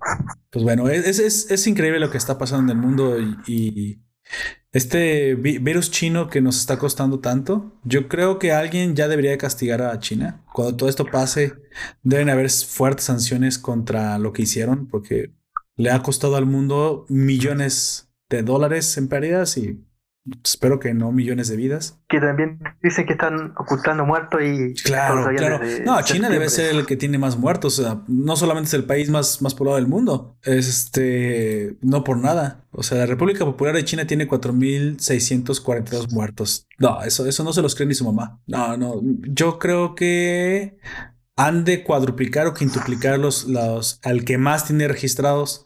Pues 0.51 0.63
bueno, 0.65 0.89
es, 0.89 1.19
es, 1.19 1.51
es 1.51 1.67
increíble 1.67 1.99
lo 1.99 2.11
que 2.11 2.19
está 2.19 2.39
pasando 2.39 2.71
en 2.73 2.79
el 2.79 2.85
mundo 2.87 3.19
y 3.47 4.01
este 4.75 5.35
vi- 5.37 5.59
virus 5.59 5.91
chino 5.91 6.29
que 6.29 6.41
nos 6.43 6.59
está 6.61 6.79
costando 6.79 7.21
tanto, 7.21 7.73
yo 7.85 8.09
creo 8.09 8.39
que 8.39 8.53
alguien 8.53 8.95
ya 8.95 9.09
debería 9.09 9.31
de 9.31 9.39
castigar 9.39 9.81
a 9.81 9.99
China. 10.01 10.45
Cuando 10.53 10.77
todo 10.77 10.89
esto 10.89 11.07
pase, 11.07 11.55
deben 12.03 12.29
haber 12.29 12.51
fuertes 12.51 13.07
sanciones 13.07 13.59
contra 13.59 14.19
lo 14.19 14.33
que 14.33 14.43
hicieron 14.43 14.87
porque 14.89 15.33
le 15.77 15.91
ha 15.91 16.03
costado 16.03 16.37
al 16.37 16.47
mundo 16.47 17.07
millones 17.09 18.11
de 18.29 18.43
dólares 18.43 18.97
en 18.99 19.09
pérdidas 19.09 19.57
y 19.57 19.84
espero 20.43 20.81
que 20.81 20.95
no 20.95 21.13
millones 21.13 21.49
de 21.49 21.57
vidas. 21.57 22.01
Que 22.09 22.21
también 22.21 22.59
dicen 22.83 23.07
que 23.07 23.13
están 23.13 23.53
ocultando 23.57 24.07
muertos 24.07 24.41
y... 24.43 24.75
Claro, 24.83 25.29
claro. 25.37 25.61
No, 25.85 26.01
China 26.03 26.29
debe 26.29 26.49
ser 26.49 26.75
el 26.75 26.87
que 26.87 26.97
tiene 26.97 27.19
más 27.19 27.37
muertos. 27.37 27.79
O 27.79 27.83
sea, 27.83 28.03
no 28.09 28.37
solamente 28.37 28.69
es 28.69 28.75
el 28.75 28.85
país 28.85 29.11
más, 29.11 29.43
más 29.43 29.55
poblado 29.55 29.77
del 29.77 29.87
mundo. 29.87 30.39
Este, 30.43 31.77
no 31.83 32.05
por 32.05 32.19
nada. 32.19 32.65
O 32.71 32.83
sea, 32.83 32.99
la 32.99 33.07
República 33.07 33.45
Popular 33.45 33.75
de 33.75 33.85
China 33.85 34.07
tiene 34.07 34.29
4.642 34.29 36.11
muertos. 36.11 36.67
No, 36.79 37.03
eso, 37.03 37.27
eso 37.27 37.45
no 37.45 37.53
se 37.53 37.63
los 37.63 37.75
cree 37.75 37.87
ni 37.87 37.95
su 37.95 38.05
mamá. 38.05 38.41
No, 38.47 38.77
no. 38.77 39.01
Yo 39.29 39.59
creo 39.59 39.95
que 39.95 40.79
han 41.37 41.65
de 41.65 41.83
cuadruplicar 41.83 42.47
o 42.47 42.55
quintuplicar 42.55 43.19
los, 43.19 43.45
los 43.45 44.01
al 44.03 44.25
que 44.25 44.39
más 44.39 44.67
tiene 44.67 44.89
registrados. 44.89 45.65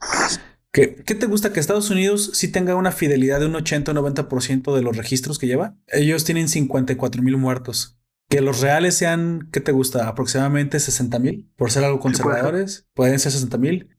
¿Qué, 0.72 0.96
¿Qué 0.96 1.14
te 1.14 1.26
gusta 1.26 1.52
que 1.52 1.60
Estados 1.60 1.90
Unidos 1.90 2.30
sí 2.34 2.48
tenga 2.48 2.74
una 2.74 2.92
fidelidad 2.92 3.40
de 3.40 3.46
un 3.46 3.56
80 3.56 3.92
o 3.92 3.94
90% 3.94 4.74
de 4.74 4.82
los 4.82 4.96
registros 4.96 5.38
que 5.38 5.46
lleva? 5.46 5.76
Ellos 5.88 6.24
tienen 6.24 6.48
54 6.48 7.22
mil 7.22 7.36
muertos. 7.36 7.98
Que 8.28 8.42
los 8.42 8.60
reales 8.60 8.94
sean, 8.94 9.48
¿qué 9.52 9.60
te 9.60 9.72
gusta? 9.72 10.06
Aproximadamente 10.06 10.78
60 10.78 11.18
mil. 11.18 11.50
Por 11.56 11.70
ser 11.70 11.84
algo 11.84 11.98
conservadores, 11.98 12.86
pueden 12.92 13.18
ser 13.18 13.32
60 13.32 13.56
mil. 13.56 13.96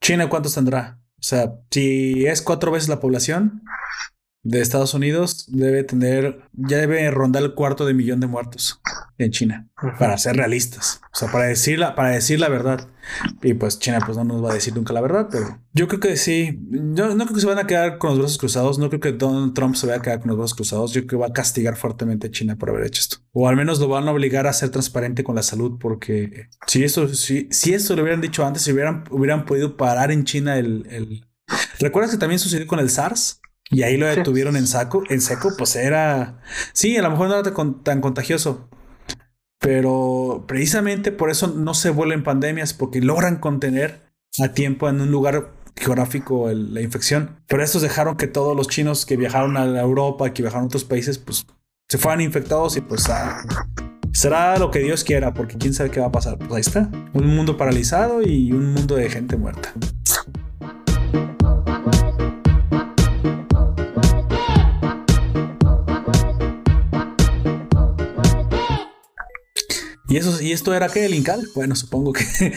China, 0.00 0.28
¿cuántos 0.28 0.54
tendrá? 0.54 1.00
O 1.16 1.22
sea, 1.22 1.54
si 1.70 2.26
es 2.26 2.42
cuatro 2.42 2.72
veces 2.72 2.88
la 2.88 2.98
población, 2.98 3.62
de 4.44 4.60
Estados 4.60 4.92
Unidos 4.94 5.46
debe 5.48 5.84
tener, 5.84 6.42
ya 6.52 6.78
debe 6.78 7.08
rondar 7.10 7.42
el 7.44 7.54
cuarto 7.54 7.86
de 7.86 7.94
millón 7.94 8.18
de 8.20 8.26
muertos 8.26 8.80
en 9.18 9.30
China, 9.30 9.68
para 10.00 10.18
ser 10.18 10.36
realistas, 10.36 11.00
o 11.12 11.16
sea, 11.16 11.30
para 11.30 11.44
decir 11.44 11.78
la, 11.78 11.94
para 11.94 12.10
decir 12.10 12.40
la 12.40 12.48
verdad. 12.48 12.88
Y 13.40 13.54
pues 13.54 13.78
China 13.78 14.00
pues 14.04 14.16
no 14.16 14.24
nos 14.24 14.44
va 14.44 14.50
a 14.50 14.54
decir 14.54 14.74
nunca 14.74 14.92
la 14.92 15.00
verdad, 15.00 15.28
pero 15.30 15.60
yo 15.72 15.86
creo 15.86 16.00
que 16.00 16.16
sí, 16.16 16.58
yo 16.70 17.14
no 17.14 17.24
creo 17.24 17.34
que 17.34 17.40
se 17.40 17.46
van 17.46 17.58
a 17.58 17.66
quedar 17.66 17.98
con 17.98 18.10
los 18.10 18.18
brazos 18.18 18.38
cruzados, 18.38 18.78
no 18.78 18.88
creo 18.88 19.00
que 19.00 19.12
Donald 19.12 19.54
Trump 19.54 19.76
se 19.76 19.86
vaya 19.86 20.00
a 20.00 20.02
quedar 20.02 20.20
con 20.20 20.28
los 20.28 20.38
brazos 20.38 20.54
cruzados, 20.54 20.92
yo 20.92 21.02
creo 21.02 21.08
que 21.08 21.16
va 21.16 21.26
a 21.26 21.32
castigar 21.32 21.76
fuertemente 21.76 22.26
a 22.26 22.30
China 22.30 22.56
por 22.56 22.70
haber 22.70 22.86
hecho 22.86 23.00
esto, 23.00 23.18
o 23.32 23.48
al 23.48 23.56
menos 23.56 23.78
lo 23.78 23.88
van 23.88 24.08
a 24.08 24.12
obligar 24.12 24.48
a 24.48 24.52
ser 24.52 24.70
transparente 24.70 25.22
con 25.22 25.36
la 25.36 25.42
salud, 25.42 25.78
porque 25.78 26.48
si 26.66 26.82
esto, 26.82 27.06
si, 27.08 27.48
si 27.50 27.74
esto 27.74 27.94
lo 27.94 28.02
hubieran 28.02 28.20
dicho 28.20 28.44
antes, 28.44 28.62
si 28.62 28.72
hubieran, 28.72 29.04
hubieran 29.10 29.44
podido 29.44 29.76
parar 29.76 30.10
en 30.10 30.24
China 30.24 30.58
el, 30.58 30.86
el... 30.90 31.26
¿Recuerdas 31.78 32.10
que 32.10 32.18
también 32.18 32.38
sucedió 32.40 32.66
con 32.66 32.80
el 32.80 32.90
SARS? 32.90 33.40
Y 33.72 33.82
ahí 33.84 33.96
lo 33.96 34.06
detuvieron 34.06 34.56
en 34.56 34.66
saco, 34.66 35.02
en 35.08 35.22
seco, 35.22 35.54
pues 35.56 35.76
era. 35.76 36.40
Sí, 36.74 36.96
a 36.98 37.02
lo 37.02 37.10
mejor 37.10 37.28
no 37.28 37.38
era 37.38 37.54
tan 37.82 38.00
contagioso. 38.02 38.68
Pero 39.58 40.44
precisamente 40.46 41.10
por 41.10 41.30
eso 41.30 41.46
no 41.46 41.72
se 41.72 41.88
vuelven 41.90 42.22
pandemias, 42.22 42.74
porque 42.74 43.00
logran 43.00 43.36
contener 43.36 44.12
a 44.40 44.48
tiempo 44.48 44.88
en 44.88 45.00
un 45.00 45.10
lugar 45.10 45.52
geográfico 45.74 46.50
la 46.52 46.82
infección. 46.82 47.40
Pero 47.46 47.64
estos 47.64 47.80
dejaron 47.80 48.16
que 48.16 48.26
todos 48.26 48.54
los 48.54 48.68
chinos 48.68 49.06
que 49.06 49.16
viajaron 49.16 49.56
a 49.56 49.80
Europa, 49.80 50.34
que 50.34 50.42
viajaron 50.42 50.64
a 50.64 50.66
otros 50.66 50.84
países, 50.84 51.16
pues 51.16 51.46
se 51.88 51.96
fueran 51.96 52.20
infectados 52.20 52.76
y 52.76 52.82
pues 52.82 53.08
ah, 53.08 53.42
será 54.12 54.58
lo 54.58 54.70
que 54.70 54.80
Dios 54.80 55.02
quiera, 55.02 55.32
porque 55.32 55.56
quién 55.56 55.72
sabe 55.72 55.90
qué 55.90 56.00
va 56.00 56.06
a 56.06 56.12
pasar. 56.12 56.36
Pues 56.38 56.52
ahí 56.52 56.60
está. 56.60 56.90
Un 57.14 57.34
mundo 57.34 57.56
paralizado 57.56 58.20
y 58.22 58.52
un 58.52 58.74
mundo 58.74 58.96
de 58.96 59.08
gente 59.08 59.36
muerta. 59.36 59.72
¿Y, 70.08 70.16
eso, 70.16 70.42
¿Y 70.42 70.52
esto 70.52 70.74
era 70.74 70.88
qué? 70.88 71.06
¿El 71.06 71.14
Incal? 71.14 71.46
Bueno, 71.54 71.74
supongo 71.74 72.12
que... 72.12 72.24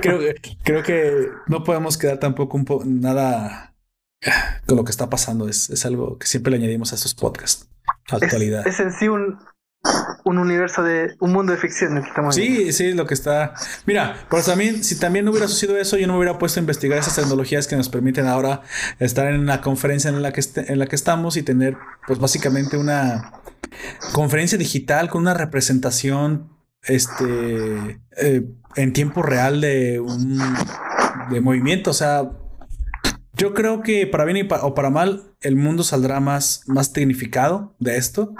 creo, 0.00 0.20
creo 0.62 0.82
que 0.82 1.28
no 1.46 1.62
podemos 1.64 1.98
quedar 1.98 2.18
tampoco 2.18 2.56
un 2.56 2.64
poco 2.64 2.84
nada 2.86 3.74
con 4.66 4.76
lo 4.76 4.84
que 4.84 4.90
está 4.90 5.10
pasando. 5.10 5.48
Es, 5.48 5.70
es 5.70 5.84
algo 5.84 6.18
que 6.18 6.26
siempre 6.26 6.50
le 6.50 6.58
añadimos 6.58 6.92
a 6.92 6.96
estos 6.96 7.14
podcasts. 7.14 7.68
Actualidad. 8.10 8.66
Es, 8.66 8.80
en 8.80 8.92
sí 8.92 9.08
un, 9.08 9.38
un 10.24 10.38
universo 10.38 10.82
de 10.82 11.16
un 11.18 11.32
mundo 11.32 11.52
de 11.52 11.58
ficción 11.58 12.00
que 12.00 12.08
estamos 12.08 12.34
Sí, 12.34 12.72
sí, 12.72 12.92
lo 12.92 13.06
que 13.06 13.14
está. 13.14 13.54
Mira, 13.86 14.26
pero 14.30 14.42
también, 14.42 14.84
si 14.84 14.98
también 14.98 15.24
no 15.24 15.32
hubiera 15.32 15.48
sucedido 15.48 15.78
eso, 15.78 15.96
yo 15.96 16.06
no 16.06 16.14
me 16.14 16.20
hubiera 16.20 16.38
puesto 16.38 16.60
a 16.60 16.62
investigar 16.62 16.98
esas 16.98 17.16
tecnologías 17.16 17.66
que 17.66 17.76
nos 17.76 17.88
permiten 17.88 18.26
ahora 18.26 18.62
estar 19.00 19.26
en 19.26 19.46
la 19.46 19.60
conferencia 19.60 20.10
en 20.10 20.22
la 20.22 20.32
que, 20.32 20.42
en 20.56 20.78
la 20.78 20.86
que 20.86 20.96
estamos 20.96 21.36
y 21.36 21.42
tener, 21.42 21.76
pues 22.06 22.18
básicamente 22.18 22.76
una 22.76 23.32
conferencia 24.12 24.58
digital 24.58 25.08
con 25.08 25.22
una 25.22 25.34
representación 25.34 26.50
este 26.82 28.00
eh, 28.16 28.44
en 28.76 28.92
tiempo 28.92 29.22
real 29.22 29.60
de 29.60 30.00
un 30.00 30.38
de 31.30 31.40
movimiento. 31.40 31.90
O 31.90 31.94
sea, 31.94 32.30
yo 33.42 33.54
creo 33.54 33.82
que 33.82 34.06
para 34.06 34.24
bien 34.24 34.48
o 34.62 34.74
para 34.74 34.88
mal, 34.88 35.34
el 35.40 35.56
mundo 35.56 35.82
saldrá 35.82 36.20
más, 36.20 36.62
más 36.68 36.92
tecnificado 36.92 37.74
de 37.80 37.96
esto. 37.96 38.34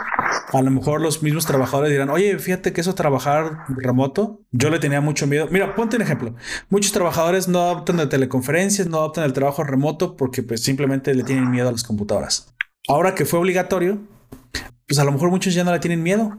A 0.52 0.62
lo 0.62 0.70
mejor 0.70 1.00
los 1.00 1.24
mismos 1.24 1.44
trabajadores 1.44 1.90
dirán, 1.90 2.08
oye, 2.08 2.38
fíjate 2.38 2.72
que 2.72 2.80
eso 2.80 2.94
trabajar 2.94 3.64
remoto, 3.68 4.42
yo 4.52 4.70
le 4.70 4.78
tenía 4.78 5.00
mucho 5.00 5.26
miedo. 5.26 5.48
Mira, 5.50 5.74
ponte 5.74 5.96
un 5.96 6.02
ejemplo. 6.02 6.36
Muchos 6.70 6.92
trabajadores 6.92 7.48
no 7.48 7.62
adoptan 7.62 7.96
de 7.96 8.06
teleconferencias, 8.06 8.86
no 8.86 8.98
adoptan 8.98 9.24
el 9.24 9.32
trabajo 9.32 9.64
remoto 9.64 10.16
porque 10.16 10.44
pues 10.44 10.62
simplemente 10.62 11.12
le 11.16 11.24
tienen 11.24 11.50
miedo 11.50 11.68
a 11.68 11.72
las 11.72 11.82
computadoras. 11.82 12.54
Ahora 12.86 13.16
que 13.16 13.24
fue 13.24 13.40
obligatorio, 13.40 13.98
pues 14.86 15.00
a 15.00 15.04
lo 15.04 15.10
mejor 15.10 15.30
muchos 15.30 15.52
ya 15.52 15.64
no 15.64 15.72
le 15.72 15.80
tienen 15.80 16.04
miedo. 16.04 16.38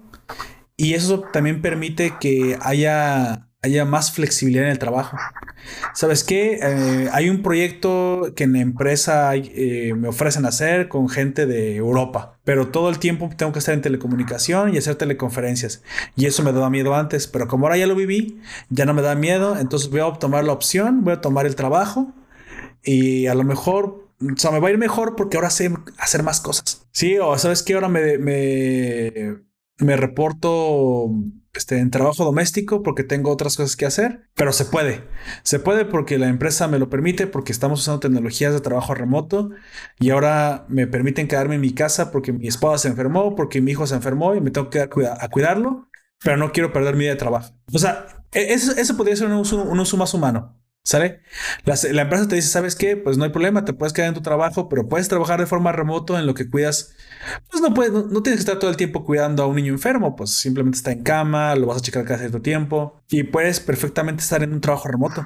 Y 0.77 0.93
eso 0.93 1.19
también 1.33 1.61
permite 1.61 2.13
que 2.17 2.57
haya, 2.61 3.49
haya 3.63 3.85
más 3.85 4.11
flexibilidad 4.11 4.65
en 4.65 4.71
el 4.71 4.79
trabajo. 4.79 5.17
¿Sabes 5.93 6.23
qué? 6.23 6.59
Eh, 6.61 7.09
hay 7.13 7.29
un 7.29 7.41
proyecto 7.41 8.33
que 8.35 8.43
en 8.43 8.53
la 8.53 8.59
empresa 8.59 9.33
eh, 9.35 9.93
me 9.95 10.09
ofrecen 10.09 10.45
hacer 10.45 10.89
con 10.89 11.07
gente 11.07 11.45
de 11.45 11.77
Europa, 11.77 12.37
pero 12.43 12.67
todo 12.67 12.89
el 12.89 12.99
tiempo 12.99 13.29
tengo 13.37 13.53
que 13.53 13.59
estar 13.59 13.73
en 13.73 13.81
telecomunicación 13.81 14.75
y 14.75 14.77
hacer 14.77 14.95
teleconferencias. 14.95 15.81
Y 16.17 16.25
eso 16.25 16.43
me 16.43 16.51
daba 16.51 16.69
miedo 16.69 16.93
antes, 16.93 17.27
pero 17.27 17.47
como 17.47 17.65
ahora 17.65 17.77
ya 17.77 17.87
lo 17.87 17.95
viví, 17.95 18.41
ya 18.69 18.85
no 18.85 18.93
me 18.93 19.01
da 19.01 19.15
miedo, 19.15 19.57
entonces 19.57 19.89
voy 19.89 20.01
a 20.01 20.11
tomar 20.19 20.43
la 20.43 20.51
opción, 20.51 21.05
voy 21.05 21.13
a 21.13 21.21
tomar 21.21 21.45
el 21.45 21.55
trabajo 21.55 22.13
y 22.83 23.27
a 23.27 23.33
lo 23.33 23.45
mejor 23.45 24.03
o 24.21 24.37
sea, 24.37 24.51
me 24.51 24.59
va 24.59 24.67
a 24.67 24.71
ir 24.71 24.77
mejor 24.77 25.15
porque 25.15 25.37
ahora 25.37 25.49
sé 25.49 25.71
hacer 25.97 26.23
más 26.23 26.39
cosas. 26.39 26.85
Sí, 26.91 27.17
o 27.17 27.37
sabes 27.37 27.63
que 27.63 27.73
ahora 27.73 27.89
me, 27.89 28.17
me, 28.17 29.37
me 29.79 29.97
reporto 29.97 31.09
este, 31.53 31.79
en 31.79 31.91
trabajo 31.91 32.23
doméstico 32.25 32.83
porque 32.83 33.03
tengo 33.03 33.31
otras 33.31 33.57
cosas 33.57 33.75
que 33.75 33.85
hacer, 33.85 34.27
pero 34.33 34.51
se 34.51 34.65
puede. 34.65 35.03
Se 35.43 35.59
puede 35.59 35.85
porque 35.85 36.17
la 36.17 36.27
empresa 36.27 36.67
me 36.67 36.79
lo 36.79 36.89
permite, 36.89 37.27
porque 37.27 37.51
estamos 37.51 37.81
usando 37.81 37.99
tecnologías 37.99 38.53
de 38.53 38.61
trabajo 38.61 38.93
remoto 38.95 39.51
y 39.99 40.09
ahora 40.09 40.65
me 40.67 40.87
permiten 40.87 41.27
quedarme 41.27 41.55
en 41.55 41.61
mi 41.61 41.73
casa 41.73 42.11
porque 42.11 42.33
mi 42.33 42.47
esposa 42.47 42.79
se 42.79 42.87
enfermó, 42.87 43.35
porque 43.35 43.61
mi 43.61 43.71
hijo 43.71 43.85
se 43.87 43.95
enfermó 43.95 44.35
y 44.35 44.41
me 44.41 44.51
tengo 44.51 44.69
que 44.69 44.79
a, 44.81 44.89
a 45.19 45.29
cuidarlo, 45.29 45.89
pero 46.23 46.37
no 46.37 46.51
quiero 46.51 46.73
perder 46.73 46.95
mi 46.95 47.03
día 47.03 47.11
de 47.11 47.17
trabajo. 47.17 47.53
O 47.71 47.77
sea, 47.77 48.07
e, 48.31 48.53
eso, 48.53 48.71
eso 48.75 48.97
podría 48.97 49.15
ser 49.15 49.27
un 49.27 49.33
uso, 49.33 49.61
un 49.63 49.79
uso 49.79 49.97
más 49.97 50.13
humano. 50.13 50.62
¿Sale? 50.85 51.21
La, 51.63 52.01
empresa 52.01 52.27
te 52.27 52.35
dice, 52.35 52.49
¿sabes 52.49 52.75
qué? 52.75 52.97
Pues 52.97 53.17
no 53.17 53.23
hay 53.23 53.29
problema, 53.29 53.63
te 53.63 53.71
puedes 53.71 53.93
quedar 53.93 54.09
en 54.09 54.15
tu 54.15 54.21
trabajo, 54.21 54.67
pero 54.67 54.89
puedes 54.89 55.07
trabajar 55.07 55.39
de 55.39 55.45
forma 55.45 55.71
remoto 55.71 56.19
en 56.19 56.25
lo 56.25 56.33
que 56.33 56.49
cuidas. 56.49 56.93
Pues 57.49 57.63
no 57.63 57.73
puedes, 57.73 57.93
no, 57.93 58.21
tienes 58.21 58.39
que 58.39 58.41
estar 58.41 58.59
todo 58.59 58.69
el 58.69 58.75
tiempo 58.75 59.05
cuidando 59.05 59.43
a 59.43 59.47
un 59.47 59.55
niño 59.55 59.71
enfermo, 59.71 60.17
pues 60.17 60.31
simplemente 60.31 60.77
está 60.77 60.91
en 60.91 61.03
cama, 61.03 61.55
lo 61.55 61.67
vas 61.67 61.77
a 61.77 61.81
checar 61.81 62.03
cada 62.03 62.19
cierto 62.19 62.41
tiempo 62.41 63.01
y 63.09 63.23
puedes 63.23 63.61
perfectamente 63.61 64.23
estar 64.23 64.43
en 64.43 64.51
un 64.53 64.59
trabajo 64.59 64.89
remoto. 64.89 65.25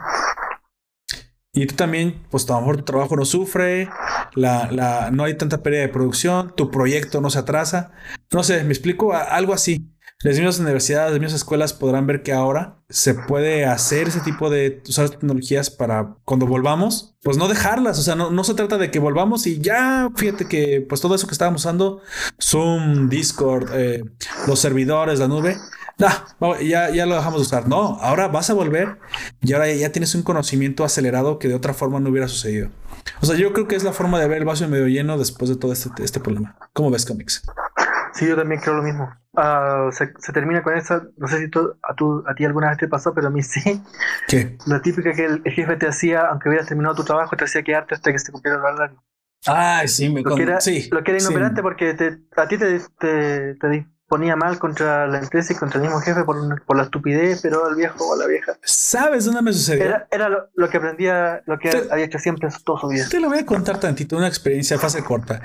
Y 1.53 1.65
tú 1.65 1.73
también, 1.73 2.23
pues 2.29 2.47
a 2.51 2.53
lo 2.53 2.59
mejor 2.59 2.77
tu 2.77 2.83
trabajo 2.83 3.15
no 3.15 3.25
sufre, 3.25 3.89
la, 4.35 4.71
la, 4.71 5.09
no 5.09 5.23
hay 5.23 5.37
tanta 5.37 5.63
pérdida 5.63 5.81
de 5.81 5.89
producción, 5.89 6.53
tu 6.55 6.69
proyecto 6.69 7.19
no 7.19 7.31
se 7.31 7.39
atrasa. 7.39 7.93
No 8.31 8.43
sé, 8.43 8.63
me 8.63 8.73
explico 8.73 9.11
algo 9.13 9.53
así. 9.53 9.89
Las 10.23 10.35
mismas 10.35 10.57
universidades, 10.59 11.11
las 11.11 11.19
mismas 11.19 11.35
escuelas 11.35 11.73
podrán 11.73 12.07
ver 12.07 12.23
que 12.23 12.33
ahora 12.33 12.79
se 12.89 13.13
puede 13.13 13.65
hacer 13.65 14.07
ese 14.07 14.19
tipo 14.21 14.49
de 14.49 14.81
usar 14.89 15.09
tecnologías 15.09 15.69
para 15.69 16.15
cuando 16.25 16.47
volvamos, 16.47 17.15
pues 17.21 17.37
no 17.37 17.47
dejarlas. 17.47 17.99
O 17.99 18.01
sea, 18.01 18.15
no, 18.15 18.43
se 18.43 18.55
trata 18.55 18.79
de 18.79 18.89
que 18.89 18.97
volvamos 18.97 19.45
y 19.45 19.59
ya, 19.59 20.09
fíjate 20.15 20.47
que 20.47 20.83
pues 20.89 21.01
todo 21.01 21.13
eso 21.13 21.27
que 21.27 21.33
estábamos 21.33 21.61
usando, 21.61 22.01
Zoom, 22.41 23.09
Discord, 23.09 23.69
eh, 23.75 24.05
los 24.47 24.59
servidores, 24.59 25.19
la 25.19 25.27
nube, 25.27 25.55
ya, 26.67 26.89
ya 26.89 27.05
lo 27.05 27.15
dejamos 27.15 27.41
de 27.41 27.45
usar. 27.45 27.67
No, 27.67 27.99
ahora 28.01 28.27
vas 28.27 28.49
a 28.49 28.55
volver 28.55 28.97
y 29.41 29.53
ahora 29.53 29.71
ya 29.71 29.91
tienes 29.91 30.15
un 30.15 30.23
conocimiento 30.23 30.83
acelerado 30.83 31.37
que 31.37 31.47
de 31.47 31.53
otra 31.53 31.75
forma 31.75 31.99
no 31.99 32.09
hubiera 32.09 32.27
sucedido. 32.27 32.69
O 33.21 33.27
sea, 33.27 33.35
yo 33.35 33.53
creo 33.53 33.67
que 33.67 33.75
es 33.75 33.83
la 33.83 33.93
forma 33.93 34.19
de 34.19 34.27
ver 34.27 34.39
el 34.39 34.45
vaso 34.45 34.67
medio 34.67 34.87
lleno 34.87 35.19
después 35.19 35.49
de 35.49 35.57
todo 35.57 35.73
este, 35.73 35.89
este 36.03 36.19
problema. 36.19 36.57
¿Cómo 36.73 36.89
ves, 36.89 37.05
Comics? 37.05 37.43
Sí, 38.17 38.27
yo 38.27 38.35
también 38.35 38.59
creo 38.59 38.75
lo 38.75 38.81
mismo. 38.81 39.13
Ah, 39.35 39.89
se, 39.91 40.07
termina 40.33 40.63
con 40.63 40.75
esa, 40.75 41.03
no 41.17 41.27
sé 41.27 41.37
si 41.37 41.45
a, 41.45 41.93
tú, 41.95 42.23
a 42.25 42.33
ti 42.33 42.45
alguna 42.45 42.69
vez 42.69 42.79
te 42.79 42.87
pasó, 42.87 43.13
pero 43.13 43.27
a 43.27 43.29
mí 43.29 43.43
sí. 43.43 43.79
¿Qué? 44.27 44.57
La 44.65 44.81
típica 44.81 45.13
que 45.13 45.25
el, 45.25 45.43
jefe 45.43 45.75
te 45.75 45.87
hacía, 45.87 46.21
aunque 46.21 46.49
hubieras 46.49 46.67
terminado 46.67 46.95
tu 46.95 47.03
trabajo, 47.03 47.37
te 47.37 47.43
hacía 47.43 47.61
quedarte 47.61 47.93
hasta 47.93 48.11
que 48.11 48.17
se 48.17 48.31
cumpliera 48.31 48.57
el 48.57 48.65
horario. 48.65 49.03
Ah, 49.45 49.83
sí, 49.85 50.09
me 50.09 50.23
lo 50.23 50.35
que 50.35 50.41
era, 50.41 50.59
sí, 50.59 50.89
Lo 50.91 51.03
que 51.03 51.11
era 51.11 51.21
inoperante 51.21 51.61
porque 51.61 51.93
te, 51.93 52.17
a 52.35 52.47
ti 52.47 52.57
te, 52.57 52.79
te, 52.99 53.53
te, 53.53 53.87
ponía 54.07 54.35
mal 54.35 54.57
contra 54.57 55.07
la 55.07 55.19
empresa 55.19 55.53
y 55.53 55.55
contra 55.55 55.79
el 55.79 55.87
mismo 55.87 55.99
jefe 55.99 56.23
por, 56.23 56.63
por 56.63 56.77
la 56.77 56.83
estupidez, 56.83 57.41
pero 57.41 57.65
al 57.65 57.75
viejo 57.75 58.07
o 58.07 58.13
a 58.13 58.17
la 58.17 58.27
vieja. 58.27 58.57
¿Sabes 58.63 59.25
dónde 59.25 59.41
me 59.41 59.51
sucedió? 59.51 59.83
Era, 59.83 60.07
era 60.11 60.29
lo, 60.29 60.69
que 60.69 60.77
aprendía, 60.77 61.43
lo 61.45 61.59
que 61.59 61.69
había 61.91 62.05
hecho 62.05 62.17
siempre 62.17 62.47
toda 62.63 62.79
su 62.79 62.87
vida. 62.87 63.07
Te 63.09 63.19
lo 63.19 63.27
voy 63.27 63.39
a 63.39 63.45
contar 63.45 63.79
tantito, 63.79 64.15
una 64.15 64.27
experiencia 64.27 64.79
fase 64.79 65.03
corta. 65.03 65.41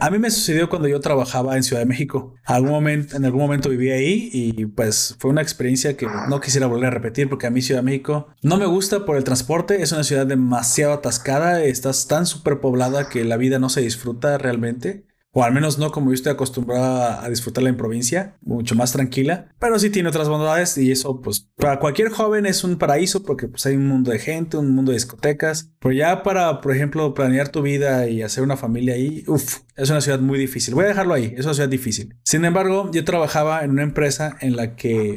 a 0.00 0.10
mí 0.10 0.18
me 0.18 0.30
sucedió 0.30 0.68
cuando 0.68 0.88
yo 0.88 1.00
trabajaba 1.00 1.56
en 1.56 1.62
Ciudad 1.62 1.80
de 1.80 1.86
México. 1.86 2.34
Algún 2.44 2.70
momento, 2.70 3.16
en 3.16 3.24
algún 3.24 3.40
momento 3.40 3.70
viví 3.70 3.90
ahí 3.90 4.28
y 4.32 4.66
pues 4.66 5.16
fue 5.18 5.30
una 5.30 5.40
experiencia 5.40 5.96
que 5.96 6.06
no 6.28 6.40
quisiera 6.40 6.66
volver 6.66 6.88
a 6.88 6.90
repetir 6.90 7.30
porque 7.30 7.46
a 7.46 7.50
mí 7.50 7.62
Ciudad 7.62 7.80
de 7.80 7.86
México 7.86 8.28
no 8.42 8.58
me 8.58 8.66
gusta 8.66 9.06
por 9.06 9.16
el 9.16 9.24
transporte. 9.24 9.82
Es 9.82 9.92
una 9.92 10.04
ciudad 10.04 10.26
demasiado 10.26 10.92
atascada, 10.92 11.62
estás 11.62 12.08
tan 12.08 12.26
superpoblada 12.26 13.08
que 13.08 13.24
la 13.24 13.38
vida 13.38 13.58
no 13.58 13.70
se 13.70 13.80
disfruta 13.80 14.36
realmente 14.36 15.05
o 15.38 15.44
al 15.44 15.52
menos 15.52 15.76
no 15.76 15.90
como 15.90 16.08
yo 16.08 16.14
estoy 16.14 16.32
acostumbrado 16.32 17.20
a 17.20 17.28
disfrutarla 17.28 17.68
en 17.68 17.76
provincia, 17.76 18.38
mucho 18.40 18.74
más 18.74 18.92
tranquila, 18.92 19.48
pero 19.58 19.78
sí 19.78 19.90
tiene 19.90 20.08
otras 20.08 20.30
bondades 20.30 20.78
y 20.78 20.90
eso 20.90 21.20
pues 21.20 21.50
para 21.56 21.78
cualquier 21.78 22.08
joven 22.08 22.46
es 22.46 22.64
un 22.64 22.78
paraíso 22.78 23.22
porque 23.22 23.46
pues 23.46 23.66
hay 23.66 23.76
un 23.76 23.86
mundo 23.86 24.12
de 24.12 24.18
gente, 24.18 24.56
un 24.56 24.74
mundo 24.74 24.92
de 24.92 24.96
discotecas, 24.96 25.74
pero 25.78 25.92
ya 25.92 26.22
para, 26.22 26.62
por 26.62 26.74
ejemplo, 26.74 27.12
planear 27.12 27.50
tu 27.50 27.60
vida 27.60 28.08
y 28.08 28.22
hacer 28.22 28.44
una 28.44 28.56
familia 28.56 28.94
ahí, 28.94 29.24
uff, 29.26 29.58
es 29.76 29.90
una 29.90 30.00
ciudad 30.00 30.20
muy 30.20 30.38
difícil. 30.38 30.74
Voy 30.74 30.86
a 30.86 30.88
dejarlo 30.88 31.12
ahí, 31.12 31.34
es 31.36 31.44
una 31.44 31.52
ciudad 31.52 31.68
difícil. 31.68 32.16
Sin 32.22 32.46
embargo, 32.46 32.90
yo 32.90 33.04
trabajaba 33.04 33.62
en 33.62 33.72
una 33.72 33.82
empresa 33.82 34.38
en 34.40 34.56
la 34.56 34.74
que 34.74 35.16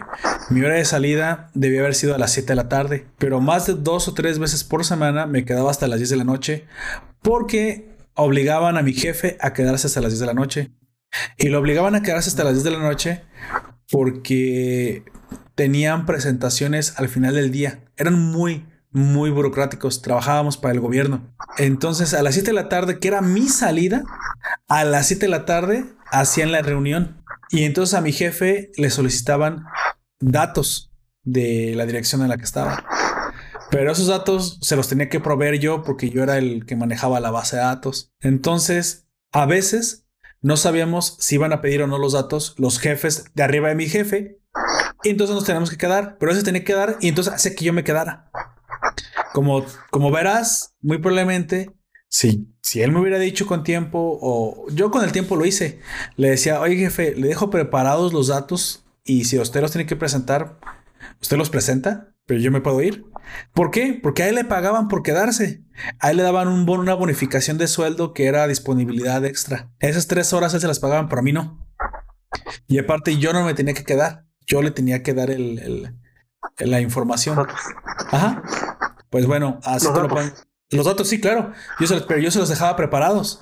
mi 0.50 0.60
hora 0.60 0.76
de 0.76 0.84
salida 0.84 1.50
debía 1.54 1.80
haber 1.80 1.96
sido 1.96 2.14
a 2.14 2.18
las 2.18 2.34
7 2.34 2.46
de 2.46 2.56
la 2.58 2.68
tarde, 2.68 3.06
pero 3.20 3.40
más 3.40 3.68
de 3.68 3.76
dos 3.76 4.10
o 4.10 4.14
tres 4.14 4.38
veces 4.38 4.66
por 4.66 4.84
semana 4.84 5.28
me 5.28 5.46
quedaba 5.46 5.72
hasta 5.72 5.88
las 5.88 6.00
10 6.00 6.10
de 6.10 6.18
la 6.18 6.26
noche 6.26 6.66
porque 7.22 7.89
obligaban 8.22 8.78
a 8.78 8.82
mi 8.82 8.94
jefe 8.94 9.38
a 9.42 9.54
quedarse 9.54 9.88
hasta 9.88 10.02
las 10.02 10.12
10 10.12 10.20
de 10.20 10.26
la 10.26 10.34
noche. 10.34 10.72
Y 11.38 11.50
lo 11.50 11.60
obligaban 11.60 11.96
a 11.96 12.04
quedarse 12.04 12.30
hasta 12.30 12.44
las 12.44 12.54
10 12.54 12.64
de 12.64 12.72
la 12.72 12.80
noche 12.80 13.24
porque 13.92 15.04
tenían 15.56 16.06
presentaciones 16.06 16.94
al 16.98 17.10
final 17.10 17.36
del 17.36 17.52
día. 17.52 17.84
Eran 17.98 18.20
muy, 18.20 18.66
muy 18.92 19.30
burocráticos. 19.30 20.02
Trabajábamos 20.02 20.58
para 20.58 20.74
el 20.74 20.80
gobierno. 20.80 21.34
Entonces, 21.58 22.14
a 22.14 22.22
las 22.22 22.36
7 22.36 22.52
de 22.52 22.54
la 22.54 22.70
tarde, 22.70 23.00
que 23.00 23.08
era 23.08 23.22
mi 23.22 23.48
salida, 23.48 24.04
a 24.68 24.84
las 24.84 25.08
7 25.08 25.26
de 25.26 25.32
la 25.32 25.46
tarde 25.46 25.86
hacían 26.12 26.52
la 26.52 26.62
reunión. 26.62 27.24
Y 27.52 27.64
entonces 27.64 27.96
a 27.96 28.02
mi 28.02 28.12
jefe 28.12 28.72
le 28.78 28.90
solicitaban 28.92 29.66
datos 30.20 30.92
de 31.24 31.74
la 31.76 31.86
dirección 31.86 32.22
en 32.22 32.30
la 32.30 32.38
que 32.38 32.44
estaba. 32.44 32.86
Pero 33.72 33.92
esos 33.92 34.08
datos 34.08 34.58
se 34.62 34.76
los 34.76 34.88
tenía 34.88 35.10
que 35.10 35.20
proveer 35.20 35.60
yo 35.60 35.84
porque 35.84 36.10
yo 36.10 36.24
era 36.24 36.38
el 36.38 36.66
que 36.66 36.76
manejaba 36.76 37.20
la 37.20 37.32
base 37.32 37.56
de 37.56 37.62
datos. 37.62 38.12
Entonces, 38.20 39.08
a 39.32 39.46
veces 39.46 40.08
no 40.42 40.58
sabíamos 40.58 41.18
si 41.20 41.36
iban 41.36 41.54
a 41.54 41.62
pedir 41.62 41.84
o 41.84 41.88
no 41.88 41.98
los 41.98 42.14
datos 42.14 42.56
los 42.58 42.80
jefes 42.80 43.26
de 43.36 43.44
arriba 43.44 43.70
de 43.70 43.76
mi 43.76 43.88
jefe. 43.88 44.40
Y 45.04 45.10
entonces 45.10 45.36
nos 45.36 45.46
teníamos 45.46 45.70
que 45.70 45.78
quedar, 45.78 46.18
pero 46.20 46.32
ese 46.32 46.44
tenía 46.44 46.62
que 46.62 46.74
quedar 46.74 46.98
y 47.00 47.10
entonces 47.10 47.34
hace 47.34 47.56
que 47.56 47.66
yo 47.66 47.74
me 47.74 47.84
quedara. 47.84 48.32
Como, 49.34 49.66
como 49.92 50.12
verás, 50.12 50.76
muy 50.82 50.98
probablemente, 50.98 51.72
si, 52.10 52.48
si 52.62 52.82
él 52.82 52.92
me 52.92 53.00
hubiera 53.00 53.20
dicho 53.20 53.46
con 53.46 53.64
tiempo 53.64 54.18
o 54.22 54.66
yo 54.72 54.92
con 54.92 55.04
el 55.04 55.12
tiempo 55.12 55.36
lo 55.36 55.46
hice, 55.46 55.80
le 56.18 56.32
decía, 56.32 56.60
oye 56.60 56.76
jefe, 56.76 57.16
le 57.16 57.28
dejo 57.28 57.50
preparados 57.50 58.12
los 58.12 58.28
datos 58.28 58.84
y 59.04 59.26
si 59.26 59.38
usted 59.38 59.62
los 59.62 59.72
tiene 59.72 59.86
que 59.86 59.96
presentar, 59.96 60.60
usted 61.22 61.38
los 61.38 61.50
presenta, 61.50 62.16
pero 62.30 62.42
yo 62.42 62.52
me 62.52 62.62
puedo 62.62 62.80
ir. 62.84 63.08
¿Por 63.56 63.72
qué? 63.72 64.00
Porque 64.04 64.22
a 64.22 64.30
él 64.30 64.36
le 64.36 64.46
pagaban 64.46 64.88
por 64.88 65.02
quedarse. 65.02 65.64
A 66.00 66.12
él 66.12 66.18
le 66.18 66.22
daban 66.22 66.48
un 66.48 66.70
una 66.70 66.94
bonificación 66.94 67.58
de 67.58 67.68
sueldo 67.68 68.14
que 68.14 68.28
era 68.28 68.46
disponibilidad 68.46 69.26
extra. 69.26 69.72
Esas 69.80 70.06
tres 70.06 70.32
horas 70.32 70.54
él 70.54 70.62
se 70.62 70.68
las 70.68 70.78
pagaban, 70.78 71.10
pero 71.10 71.22
a 71.22 71.24
mí 71.24 71.34
no. 71.34 71.68
Y 72.68 72.78
aparte 72.78 73.18
yo 73.18 73.34
no 73.34 73.44
me 73.44 73.56
tenía 73.56 73.74
que 73.74 73.84
quedar. 73.84 74.28
Yo 74.46 74.62
le 74.62 74.70
tenía 74.70 75.02
que 75.02 75.16
dar 75.16 75.32
el, 75.32 75.96
la 76.60 76.82
información. 76.82 77.48
Ajá. 78.12 78.44
Pues 79.10 79.26
bueno, 79.26 79.60
así 79.64 79.86
los 79.88 79.96
te 79.96 80.02
datos. 80.02 80.26
lo 80.70 80.78
Los 80.78 80.86
datos, 80.86 81.10
sí, 81.10 81.20
claro. 81.20 81.52
Yo 81.80 81.88
se 81.88 81.96
los, 81.96 82.04
pero 82.04 82.20
yo 82.20 82.30
se 82.30 82.38
los 82.38 82.50
dejaba 82.50 82.76
preparados. 82.76 83.42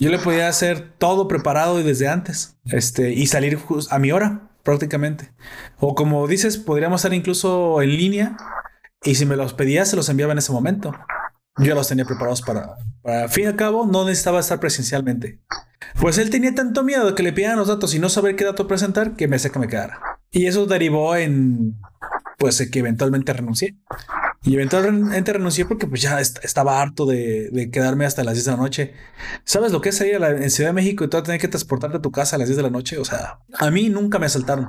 Yo 0.00 0.10
le 0.10 0.18
podía 0.18 0.48
hacer 0.48 0.96
todo 0.98 1.28
preparado 1.28 1.78
y 1.78 1.84
desde 1.84 2.08
antes. 2.08 2.58
Este, 2.64 3.12
y 3.12 3.28
salir 3.28 3.60
a 3.88 3.98
mi 4.00 4.10
hora 4.10 4.49
prácticamente. 4.62 5.32
O 5.78 5.94
como 5.94 6.26
dices, 6.26 6.56
podríamos 6.56 7.00
estar 7.00 7.14
incluso 7.14 7.82
en 7.82 7.90
línea 7.90 8.36
y 9.02 9.14
si 9.14 9.26
me 9.26 9.36
los 9.36 9.54
pedía, 9.54 9.84
se 9.84 9.96
los 9.96 10.08
enviaba 10.08 10.32
en 10.32 10.38
ese 10.38 10.52
momento. 10.52 10.92
Yo 11.56 11.74
los 11.74 11.88
tenía 11.88 12.04
preparados 12.04 12.42
para, 12.42 12.76
para 13.02 13.28
fin 13.28 13.44
y 13.44 13.46
al 13.48 13.56
cabo, 13.56 13.86
no 13.86 14.04
necesitaba 14.04 14.40
estar 14.40 14.60
presencialmente. 14.60 15.40
Pues 16.00 16.18
él 16.18 16.30
tenía 16.30 16.54
tanto 16.54 16.82
miedo 16.82 17.06
de 17.06 17.14
que 17.14 17.22
le 17.22 17.32
pidieran 17.32 17.58
los 17.58 17.68
datos 17.68 17.94
y 17.94 17.98
no 17.98 18.08
saber 18.08 18.36
qué 18.36 18.44
dato 18.44 18.66
presentar 18.66 19.16
que 19.16 19.28
me 19.28 19.36
hacía 19.36 19.50
que 19.50 19.58
me 19.58 19.68
quedara. 19.68 20.00
Y 20.30 20.46
eso 20.46 20.66
derivó 20.66 21.16
en, 21.16 21.76
pues, 22.38 22.68
que 22.70 22.78
eventualmente 22.78 23.32
renuncié. 23.32 23.76
Y 24.42 24.54
eventualmente 24.54 25.34
renuncié 25.34 25.66
porque 25.66 25.86
pues 25.86 26.00
ya 26.00 26.18
estaba 26.18 26.80
harto 26.80 27.04
de, 27.04 27.68
quedarme 27.70 28.06
hasta 28.06 28.24
las 28.24 28.34
10 28.34 28.44
de 28.46 28.50
la 28.52 28.56
noche. 28.56 28.94
¿Sabes 29.44 29.70
lo 29.70 29.82
que 29.82 29.90
es 29.90 30.00
ir 30.00 30.14
en 30.14 30.50
Ciudad 30.50 30.70
de 30.70 30.74
México 30.74 31.04
y 31.04 31.08
tú 31.08 31.22
tener 31.22 31.40
que 31.40 31.48
transportarte 31.48 31.98
a 31.98 32.02
tu 32.02 32.10
casa 32.10 32.36
a 32.36 32.38
las 32.38 32.48
10 32.48 32.56
de 32.56 32.62
la 32.62 32.70
noche? 32.70 32.96
O 32.96 33.04
sea, 33.04 33.40
a 33.58 33.70
mí 33.70 33.90
nunca 33.90 34.18
me 34.18 34.26
asaltaron. 34.26 34.68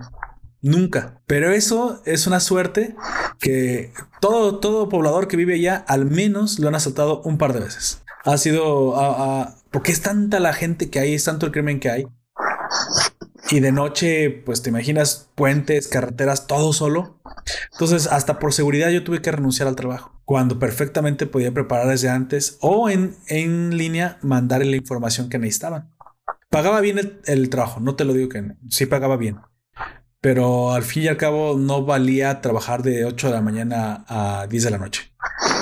Nunca. 0.62 1.22
Pero 1.26 1.52
eso 1.52 2.02
es 2.06 2.28
una 2.28 2.42
suerte 2.42 2.96
que 3.40 3.94
todo, 4.20 4.60
todo 4.60 4.90
poblador 4.90 5.30
que 5.30 5.38
vive 5.38 5.56
allá 5.56 5.84
al 5.88 6.06
menos 6.06 6.60
lo 6.60 6.68
han 6.68 6.76
asaltado 6.76 7.22
un 7.22 7.38
par 7.38 7.54
de 7.54 7.62
veces. 7.62 8.04
Ha 8.26 8.38
sido... 8.38 8.94
porque 9.72 9.94
es 9.94 10.02
tanta 10.02 10.42
la 10.42 10.54
gente 10.54 10.90
que 10.90 11.00
hay, 11.00 11.14
es 11.14 11.24
tanto 11.24 11.46
el 11.46 11.54
crimen 11.54 11.80
que 11.80 11.90
hay. 11.90 12.08
Y 13.52 13.60
de 13.60 13.74
noche, 13.74 14.30
pues 14.30 14.62
te 14.62 14.70
imaginas 14.70 15.30
puentes, 15.36 15.90
carreteras, 15.90 16.48
todo 16.48 16.72
solo. 16.72 17.20
Entonces, 17.74 18.08
hasta 18.08 18.40
por 18.40 18.54
seguridad 18.54 18.90
yo 18.92 19.04
tuve 19.04 19.22
que 19.22 19.30
renunciar 19.30 19.68
al 19.68 19.76
trabajo, 19.76 20.22
cuando 20.24 20.58
perfectamente 20.58 21.28
podía 21.28 21.54
preparar 21.54 21.90
desde 21.90 22.08
antes 22.08 22.58
o 22.62 22.90
en, 22.90 23.18
en 23.28 23.76
línea 23.76 24.20
mandarle 24.22 24.68
la 24.68 24.78
información 24.78 25.28
que 25.28 25.38
necesitaban. 25.38 25.94
Pagaba 26.50 26.80
bien 26.80 26.98
el, 26.98 27.20
el 27.26 27.50
trabajo, 27.50 27.82
no 27.82 27.96
te 27.96 28.06
lo 28.06 28.14
digo 28.14 28.30
que 28.30 28.54
sí 28.70 28.86
pagaba 28.86 29.18
bien. 29.18 29.40
Pero 30.22 30.72
al 30.72 30.84
fin 30.84 31.04
y 31.04 31.08
al 31.10 31.18
cabo 31.18 31.58
no 31.58 31.84
valía 31.84 32.40
trabajar 32.40 32.84
de 32.84 33.04
8 33.04 33.28
de 33.28 33.34
la 33.34 33.42
mañana 33.42 34.06
a 34.08 34.48
10 34.48 34.64
de 34.64 34.72
la 34.72 34.78
noche. 34.78 35.11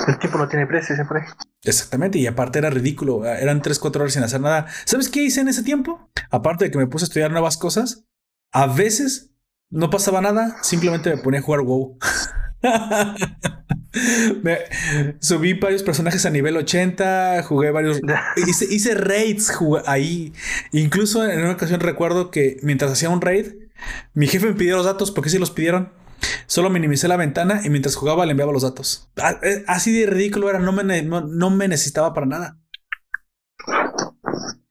El 0.08 0.18
tiempo 0.20 0.38
no 0.38 0.48
tiene 0.48 0.66
precio 0.66 0.96
siempre. 0.96 1.26
Exactamente, 1.64 2.18
y 2.20 2.28
aparte 2.28 2.60
era 2.60 2.70
ridículo, 2.70 3.26
eran 3.26 3.62
3, 3.62 3.80
4 3.80 4.02
horas 4.02 4.14
sin 4.14 4.24
hacer 4.24 4.42
nada. 4.42 4.68
¿Sabes 4.86 5.10
qué 5.10 5.22
hice 5.22 5.42
en 5.42 5.50
ese 5.50 5.64
tiempo? 5.64 6.10
Aparte 6.32 6.66
de 6.66 6.72
que 6.72 6.78
me 6.78 6.88
puse 6.88 7.06
a 7.06 7.08
estudiar 7.08 7.32
nuevas 7.32 7.58
cosas, 7.58 8.06
a 8.52 8.68
veces 8.68 9.32
no 9.70 9.90
pasaba 9.90 10.22
nada, 10.22 10.58
simplemente 10.62 11.10
me 11.10 11.18
ponía 11.18 11.40
a 11.40 11.44
jugar 11.44 11.62
WoW. 11.62 11.98
me, 14.44 14.58
subí 15.20 15.54
varios 15.54 15.84
personajes 15.84 16.26
a 16.26 16.30
nivel 16.30 16.58
80, 16.58 17.44
jugué 17.44 17.72
varios. 17.72 18.00
hice, 18.48 18.66
hice 18.70 18.96
raids 18.96 19.52
ahí. 19.86 20.34
Incluso 20.72 21.30
en 21.30 21.40
una 21.42 21.52
ocasión 21.52 21.80
recuerdo 21.80 22.32
que 22.32 22.58
mientras 22.64 22.92
hacía 22.92 23.10
un 23.10 23.22
raid, 23.22 23.54
mi 24.14 24.28
jefe 24.28 24.48
me 24.48 24.54
pidió 24.54 24.76
los 24.78 24.86
datos 24.86 25.12
porque 25.12 25.30
si 25.30 25.38
los 25.38 25.52
pidieron. 25.52 25.94
Solo 26.48 26.70
minimicé 26.70 27.08
la 27.08 27.18
ventana 27.18 27.62
y 27.64 27.70
mientras 27.70 27.96
jugaba 27.96 28.26
le 28.26 28.32
enviaba 28.32 28.54
los 28.54 28.64
datos. 28.64 29.10
Ah, 29.18 29.40
eh, 29.44 29.64
así 29.68 29.92
de 29.92 30.06
ridículo 30.08 30.50
era, 30.50 30.60
no 30.60 30.72
me, 30.72 31.02
no 31.04 31.50
me 31.50 31.68
necesitaba 31.68 32.14
para 32.14 32.26
nada. 32.26 32.58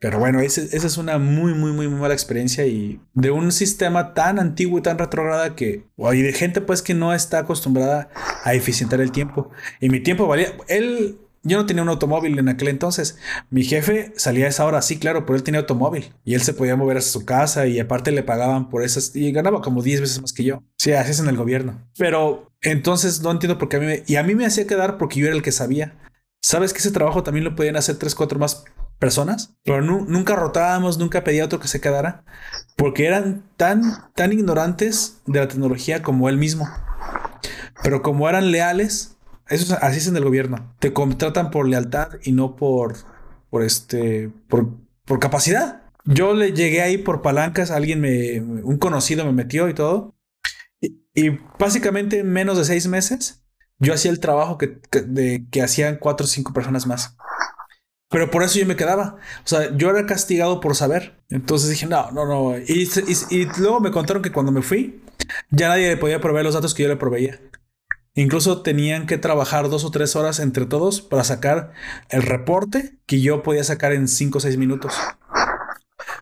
Pero 0.01 0.20
bueno, 0.20 0.39
esa 0.39 0.62
es 0.62 0.97
una 0.97 1.19
muy, 1.19 1.55
muy, 1.55 1.73
muy, 1.73 1.89
muy 1.89 2.01
mala 2.01 2.15
experiencia 2.15 2.65
y 2.66 3.01
de 3.15 3.33
un 3.33 3.51
sistema 3.51 4.15
tan 4.15 4.39
antiguo 4.39 4.79
y 4.79 4.83
tan 4.83 4.97
retrograda 4.97 5.57
que, 5.57 5.87
y 5.97 6.23
de 6.23 6.33
gente 6.33 6.61
pues 6.61 6.83
que 6.83 6.95
no 6.95 7.12
está 7.12 7.41
acostumbrada 7.41 8.09
a 8.45 8.55
eficientar 8.55 9.01
el 9.01 9.11
tiempo. 9.11 9.51
Y 9.81 9.89
mi 9.89 10.01
tiempo 10.01 10.29
valía, 10.29 10.53
él, 10.69 11.19
yo 11.43 11.56
no 11.56 11.66
tenía 11.66 11.82
un 11.82 11.89
automóvil 11.89 12.39
en 12.39 12.48
aquel 12.48 12.69
entonces. 12.69 13.19
Mi 13.51 13.65
jefe 13.65 14.12
salía 14.16 14.47
a 14.47 14.48
esa 14.48 14.65
hora, 14.65 14.82
sí, 14.82 14.98
claro, 14.98 15.24
pero 15.24 15.36
él 15.36 15.43
tenía 15.43 15.60
automóvil 15.60 16.12
y 16.24 16.35
él 16.35 16.43
se 16.43 16.55
podía 16.55 16.77
mover 16.77 16.97
hasta 16.97 17.10
su 17.10 17.24
casa 17.24 17.66
y 17.66 17.78
aparte 17.78 18.10
le 18.10 18.23
pagaban 18.23 18.69
por 18.69 18.82
esas 18.82 19.15
y 19.15 19.32
ganaba 19.32 19.60
como 19.60 19.82
10 19.82 20.01
veces 20.01 20.20
más 20.20 20.32
que 20.32 20.44
yo. 20.44 20.62
Sí, 20.77 20.93
así 20.93 21.12
es 21.12 21.20
en 21.20 21.28
el 21.28 21.36
gobierno. 21.36 21.81
Pero 21.97 22.51
entonces 22.60 23.23
no 23.23 23.31
entiendo 23.31 23.59
por 23.59 23.69
qué 23.69 23.77
a 23.77 23.81
mí 23.81 23.86
me, 23.86 24.02
y 24.06 24.16
a 24.16 24.23
mí 24.23 24.35
me 24.35 24.47
hacía 24.47 24.66
quedar 24.66 24.98
porque 24.98 25.20
yo 25.20 25.27
era 25.27 25.36
el 25.36 25.43
que 25.43 25.52
sabía. 25.52 25.97
¿Sabes 26.40 26.73
que 26.73 26.78
ese 26.78 26.93
trabajo 26.93 27.23
también 27.23 27.44
lo 27.44 27.56
podían 27.56 27.77
hacer 27.77 27.97
tres, 27.97 28.15
cuatro 28.15 28.39
más 28.39 28.65
personas? 28.98 29.55
Pero 29.65 29.82
nunca 29.82 30.36
rotábamos, 30.36 30.98
nunca 30.98 31.24
pedía 31.24 31.44
otro 31.44 31.60
que 31.60 31.69
se 31.69 31.81
quedara, 31.81 32.24
porque 32.77 33.06
eran 33.06 33.44
tan, 33.56 33.82
tan 34.15 34.32
ignorantes 34.32 35.19
de 35.27 35.40
la 35.40 35.48
tecnología 35.48 36.02
como 36.02 36.28
él 36.28 36.36
mismo. 36.36 36.69
Pero 37.82 38.02
como 38.02 38.28
eran 38.28 38.51
leales, 38.51 39.18
eso 39.49 39.77
así 39.81 39.99
es 39.99 40.07
en 40.07 40.16
el 40.16 40.25
gobierno. 40.25 40.75
Te 40.79 40.93
contratan 40.93 41.51
por 41.51 41.69
lealtad 41.69 42.11
y 42.23 42.33
no 42.33 42.57
por, 42.57 42.97
por 43.51 43.62
este, 43.62 44.31
por, 44.49 44.69
por 45.05 45.20
capacidad. 45.20 45.83
Yo 46.05 46.35
le 46.35 46.53
llegué 46.53 46.83
ahí 46.83 46.99
por 46.99 47.23
palancas, 47.23 47.70
alguien 47.70 48.01
me, 48.01 48.41
un 48.41 48.79
conocido 48.79 49.25
me 49.25 49.33
metió 49.33 49.69
y 49.69 49.75
todo. 49.75 50.15
Y, 50.81 51.03
y 51.15 51.39
básicamente 51.59 52.20
en 52.20 52.33
menos 52.33 52.57
de 52.59 52.65
seis 52.65 52.87
meses 52.87 53.43
yo 53.79 53.95
hacía 53.95 54.11
el 54.11 54.20
trabajo 54.20 54.59
que, 54.59 54.81
que 55.51 55.62
hacían 55.62 55.99
cuatro 55.99 56.25
o 56.25 56.29
cinco 56.29 56.53
personas 56.53 56.87
más. 56.87 57.16
Pero 58.11 58.31
por 58.31 58.43
eso 58.43 58.59
yo 58.59 58.66
me 58.66 58.77
quedaba. 58.77 59.16
O 59.45 59.49
sea, 59.49 59.77
yo 59.77 59.91
era 59.91 60.07
castigado 60.07 60.61
por 60.61 60.75
saber. 60.75 61.20
Entonces 61.29 61.69
dije, 61.70 61.87
no, 61.87 62.11
no, 62.11 62.25
no. 62.25 62.59
Y, 62.59 62.89
y, 63.31 63.45
luego 63.59 63.81
me 63.81 63.91
contaron 63.91 64.23
que 64.23 64.33
cuando 64.33 64.51
me 64.51 64.62
fui, 64.62 65.03
ya 65.51 65.69
nadie 65.69 65.89
le 65.89 65.97
podía 65.97 66.20
proveer 66.20 66.47
los 66.47 66.55
datos 66.55 66.75
que 66.75 66.85
yo 66.85 66.89
le 66.89 66.97
proveía. 66.97 67.39
Incluso 68.19 68.62
tenían 68.62 69.07
que 69.07 69.16
trabajar 69.16 69.69
dos 69.69 69.85
o 69.85 69.93
tres 69.93 70.16
horas 70.16 70.40
entre 70.40 70.66
todos 70.66 71.01
para 71.01 71.23
sacar 71.23 71.70
el 72.09 72.23
reporte 72.23 72.99
que 73.07 73.20
yo 73.20 73.45
podía 73.45 73.62
sacar 73.62 73.93
en 73.93 74.09
cinco 74.09 74.39
o 74.39 74.40
seis 74.40 74.57
minutos. 74.57 74.93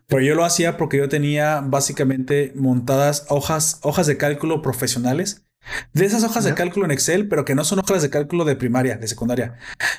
Pero 0.05 0.21
yo 0.21 0.35
lo 0.35 0.45
hacía 0.45 0.77
porque 0.77 0.97
yo 0.97 1.09
tenía 1.09 1.59
básicamente 1.65 2.53
montadas 2.55 3.25
hojas, 3.29 3.79
hojas 3.81 4.05
de 4.05 4.15
cálculo 4.15 4.61
profesionales 4.61 5.47
de 5.93 6.05
esas 6.05 6.23
hojas 6.23 6.43
de 6.43 6.53
cálculo 6.53 6.85
en 6.85 6.91
Excel, 6.91 7.27
pero 7.27 7.45
que 7.45 7.55
no 7.55 7.63
son 7.63 7.79
hojas 7.79 8.03
de 8.03 8.11
cálculo 8.11 8.45
de 8.45 8.55
primaria, 8.55 8.97
de 8.97 9.07
secundaria, 9.07 9.57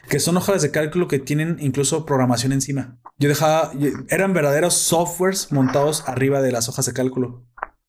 que 0.08 0.20
son 0.20 0.36
hojas 0.36 0.62
de 0.62 0.70
cálculo 0.70 1.08
que 1.08 1.18
tienen 1.18 1.56
incluso 1.58 2.06
programación 2.06 2.52
encima. 2.52 2.96
Yo 3.18 3.28
dejaba, 3.28 3.72
eran 4.08 4.32
verdaderos 4.34 4.74
softwares 4.74 5.50
montados 5.50 6.04
arriba 6.06 6.42
de 6.42 6.52
las 6.52 6.68
hojas 6.68 6.86
de 6.86 6.92
cálculo. 6.92 7.44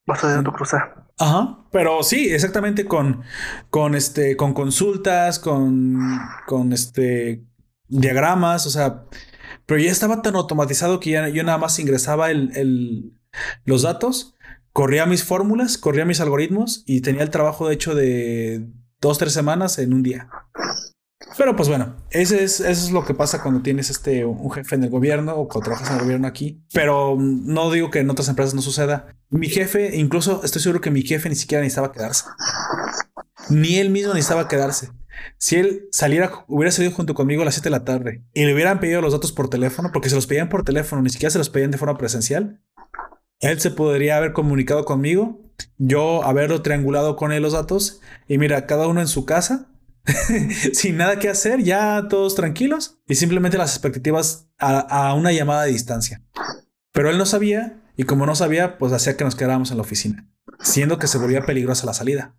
Vas 0.09 0.23
a 0.23 0.43
tu. 0.43 0.51
Ajá, 1.19 1.65
pero 1.71 2.01
sí, 2.01 2.33
exactamente 2.33 2.85
con, 2.85 3.21
con 3.69 3.93
este, 3.93 4.35
con 4.35 4.53
consultas, 4.53 5.37
con, 5.37 5.99
con 6.47 6.73
este, 6.73 7.43
diagramas, 7.87 8.65
o 8.65 8.71
sea, 8.71 9.03
pero 9.67 9.79
ya 9.79 9.91
estaba 9.91 10.23
tan 10.23 10.35
automatizado 10.35 10.99
que 10.99 11.11
ya, 11.11 11.29
yo 11.29 11.43
nada 11.43 11.59
más 11.59 11.77
ingresaba 11.77 12.31
el, 12.31 12.51
el, 12.55 13.13
los 13.65 13.83
datos 13.83 14.35
corría 14.73 15.05
mis 15.05 15.23
fórmulas, 15.23 15.77
corría 15.77 16.05
mis 16.05 16.21
algoritmos 16.21 16.83
y 16.87 17.01
tenía 17.01 17.21
el 17.21 17.29
trabajo 17.29 17.67
de 17.67 17.75
hecho 17.75 17.93
de 17.93 18.67
dos, 18.99 19.19
tres 19.19 19.33
semanas 19.33 19.77
en 19.77 19.93
un 19.93 20.01
día. 20.01 20.27
Pero 21.37 21.55
pues 21.55 21.69
bueno, 21.69 21.95
ese 22.09 22.43
es, 22.43 22.59
eso 22.59 22.85
es 22.85 22.91
lo 22.91 23.05
que 23.05 23.13
pasa 23.13 23.41
cuando 23.41 23.61
tienes 23.61 23.89
este 23.89 24.25
un 24.25 24.51
jefe 24.51 24.75
en 24.75 24.83
el 24.83 24.89
gobierno 24.89 25.35
o 25.35 25.47
cuando 25.47 25.65
trabajas 25.65 25.89
en 25.89 25.97
el 25.97 26.03
gobierno 26.03 26.27
aquí. 26.27 26.63
Pero 26.73 27.15
no 27.19 27.71
digo 27.71 27.89
que 27.91 27.99
en 27.99 28.09
otras 28.09 28.27
empresas 28.29 28.53
no 28.53 28.61
suceda. 28.61 29.15
Mi 29.29 29.47
jefe, 29.47 29.95
incluso 29.97 30.41
estoy 30.43 30.61
seguro 30.61 30.81
que 30.81 30.91
mi 30.91 31.01
jefe 31.01 31.29
ni 31.29 31.35
siquiera 31.35 31.61
necesitaba 31.61 31.91
quedarse. 31.91 32.25
Ni 33.49 33.77
él 33.77 33.89
mismo 33.89 34.13
necesitaba 34.13 34.47
quedarse. 34.47 34.89
Si 35.37 35.55
él 35.55 35.87
saliera, 35.91 36.31
hubiera 36.47 36.71
salido 36.71 36.93
junto 36.93 37.13
conmigo 37.13 37.41
a 37.41 37.45
las 37.45 37.55
7 37.55 37.67
de 37.67 37.71
la 37.71 37.85
tarde 37.85 38.23
y 38.33 38.45
le 38.45 38.53
hubieran 38.53 38.79
pedido 38.79 39.01
los 39.01 39.13
datos 39.13 39.31
por 39.31 39.49
teléfono, 39.49 39.89
porque 39.91 40.09
se 40.09 40.15
los 40.15 40.27
pedían 40.27 40.49
por 40.49 40.63
teléfono, 40.63 41.01
ni 41.01 41.09
siquiera 41.09 41.31
se 41.31 41.37
los 41.37 41.49
pedían 41.49 41.71
de 41.71 41.77
forma 41.77 41.97
presencial, 41.97 42.61
él 43.39 43.59
se 43.59 43.71
podría 43.71 44.17
haber 44.17 44.33
comunicado 44.33 44.85
conmigo, 44.85 45.41
yo 45.77 46.23
haberlo 46.23 46.61
triangulado 46.61 47.15
con 47.15 47.31
él 47.31 47.41
los 47.41 47.53
datos 47.53 48.01
y 48.27 48.37
mira, 48.37 48.65
cada 48.65 48.87
uno 48.87 49.01
en 49.01 49.07
su 49.07 49.25
casa, 49.25 49.67
sin 50.73 50.97
nada 50.97 51.19
que 51.19 51.29
hacer, 51.29 51.63
ya 51.63 52.07
todos 52.09 52.35
tranquilos 52.35 52.97
y 53.07 53.15
simplemente 53.15 53.57
las 53.57 53.71
expectativas 53.71 54.47
a, 54.57 55.13
una 55.13 55.31
llamada 55.31 55.63
de 55.63 55.71
distancia. 55.71 56.23
Pero 56.91 57.09
él 57.09 57.17
no 57.17 57.25
sabía 57.25 57.81
y 57.95 58.03
como 58.03 58.25
no 58.25 58.35
sabía, 58.35 58.77
pues 58.77 58.93
hacía 58.93 59.17
que 59.17 59.23
nos 59.23 59.35
quedáramos 59.35 59.71
en 59.71 59.77
la 59.77 59.83
oficina, 59.83 60.27
siendo 60.59 60.99
que 60.99 61.07
se 61.07 61.17
volvía 61.17 61.45
peligrosa 61.45 61.85
la 61.85 61.93
salida. 61.93 62.35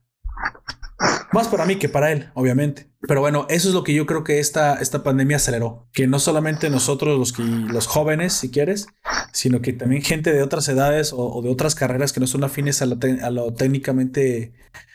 Más 1.32 1.48
para 1.48 1.64
mí 1.64 1.76
que 1.76 1.88
para 1.88 2.12
él, 2.12 2.30
obviamente. 2.34 2.90
Pero 3.08 3.20
bueno, 3.20 3.46
eso 3.48 3.68
es 3.68 3.74
lo 3.74 3.84
que 3.84 3.94
yo 3.94 4.04
creo 4.04 4.24
que 4.24 4.40
esta, 4.40 4.74
esta 4.74 5.02
pandemia 5.02 5.36
aceleró. 5.36 5.86
Que 5.92 6.06
no 6.06 6.18
solamente 6.18 6.68
nosotros, 6.68 7.18
los, 7.18 7.32
que, 7.32 7.42
los 7.42 7.86
jóvenes, 7.86 8.34
si 8.34 8.50
quieres, 8.50 8.88
sino 9.32 9.62
que 9.62 9.72
también 9.72 10.02
gente 10.02 10.32
de 10.32 10.42
otras 10.42 10.68
edades 10.68 11.12
o, 11.14 11.40
de 11.42 11.48
otras 11.48 11.74
carreras 11.74 12.12
que 12.12 12.20
no 12.20 12.26
son 12.26 12.44
afines 12.44 12.82
a 12.82 12.86
lo, 12.86 12.98
a 13.22 13.30
lo 13.30 13.54
técnicamente, 13.54 14.52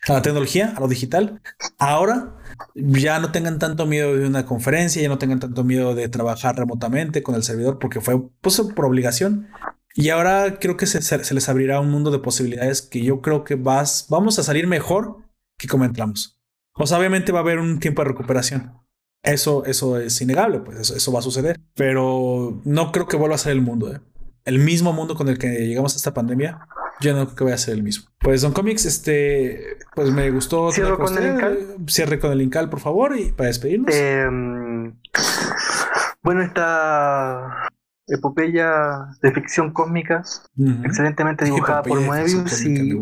a 0.07 0.13
la 0.13 0.21
tecnología, 0.21 0.73
a 0.75 0.79
lo 0.79 0.87
digital, 0.87 1.41
ahora 1.79 2.35
ya 2.75 3.19
no 3.19 3.31
tengan 3.31 3.57
tanto 3.57 3.85
miedo 3.85 4.15
de 4.15 4.27
una 4.27 4.45
conferencia, 4.45 5.01
ya 5.01 5.09
no 5.09 5.17
tengan 5.17 5.39
tanto 5.39 5.63
miedo 5.63 5.95
de 5.95 6.07
trabajar 6.09 6.57
remotamente 6.57 7.23
con 7.23 7.35
el 7.35 7.43
servidor 7.43 7.79
porque 7.79 8.01
fue 8.01 8.21
pues, 8.41 8.61
por 8.75 8.85
obligación. 8.85 9.47
Y 9.95 10.09
ahora 10.09 10.59
creo 10.59 10.75
que 10.75 10.85
se, 10.85 11.01
se, 11.01 11.33
les 11.33 11.49
abrirá 11.49 11.79
un 11.79 11.89
mundo 11.89 12.11
de 12.11 12.19
posibilidades 12.19 12.81
que 12.81 13.01
yo 13.01 13.21
creo 13.21 13.45
que 13.45 13.55
vas, 13.55 14.07
vamos 14.09 14.37
a 14.37 14.43
salir 14.43 14.67
mejor 14.67 15.24
que 15.57 15.67
como 15.67 15.85
entramos. 15.85 16.39
Pues 16.73 16.91
obviamente 16.91 17.31
va 17.31 17.39
a 17.39 17.41
haber 17.41 17.59
un 17.59 17.79
tiempo 17.79 18.01
de 18.03 18.09
recuperación. 18.09 18.73
Eso, 19.23 19.65
eso 19.65 19.99
es 19.99 20.21
innegable, 20.21 20.59
pues 20.59 20.77
eso, 20.77 20.95
eso 20.95 21.11
va 21.11 21.19
a 21.19 21.23
suceder. 21.23 21.59
Pero 21.73 22.61
no 22.63 22.91
creo 22.91 23.07
que 23.07 23.17
vuelva 23.17 23.35
a 23.35 23.39
ser 23.39 23.53
el 23.53 23.61
mundo. 23.61 23.93
¿eh? 23.93 23.99
El 24.43 24.59
mismo 24.59 24.93
mundo 24.93 25.15
con 25.15 25.27
el 25.29 25.37
que 25.37 25.47
llegamos 25.47 25.93
a 25.93 25.97
esta 25.97 26.13
pandemia, 26.13 26.67
yo 27.01 27.13
no 27.15 27.25
creo 27.25 27.35
que 27.35 27.43
vaya 27.45 27.55
a 27.55 27.59
ser 27.59 27.73
el 27.73 27.83
mismo. 27.83 28.09
Pues 28.19 28.41
Don 28.41 28.53
Comics, 28.53 28.85
este, 28.85 29.77
pues 29.95 30.11
me 30.11 30.29
gustó. 30.31 30.71
Cierro 30.71 30.97
con, 30.97 31.17
el 31.17 31.33
Incal. 31.33 31.75
Cierre 31.87 32.19
con 32.19 32.31
el 32.31 32.41
Incal, 32.41 32.69
por 32.69 32.79
favor, 32.79 33.17
y 33.17 33.31
para 33.31 33.47
despedirnos. 33.47 33.93
Eh, 33.95 34.27
bueno, 36.21 36.41
esta 36.43 37.69
epopeya 38.07 39.07
de 39.21 39.31
ficción 39.31 39.71
cósmica, 39.71 40.23
uh 40.57 40.63
-huh. 40.63 40.85
excelentemente 40.85 41.45
dibujada 41.45 41.81
por 41.83 41.99
Moebius 42.01 42.61
y 42.61 42.93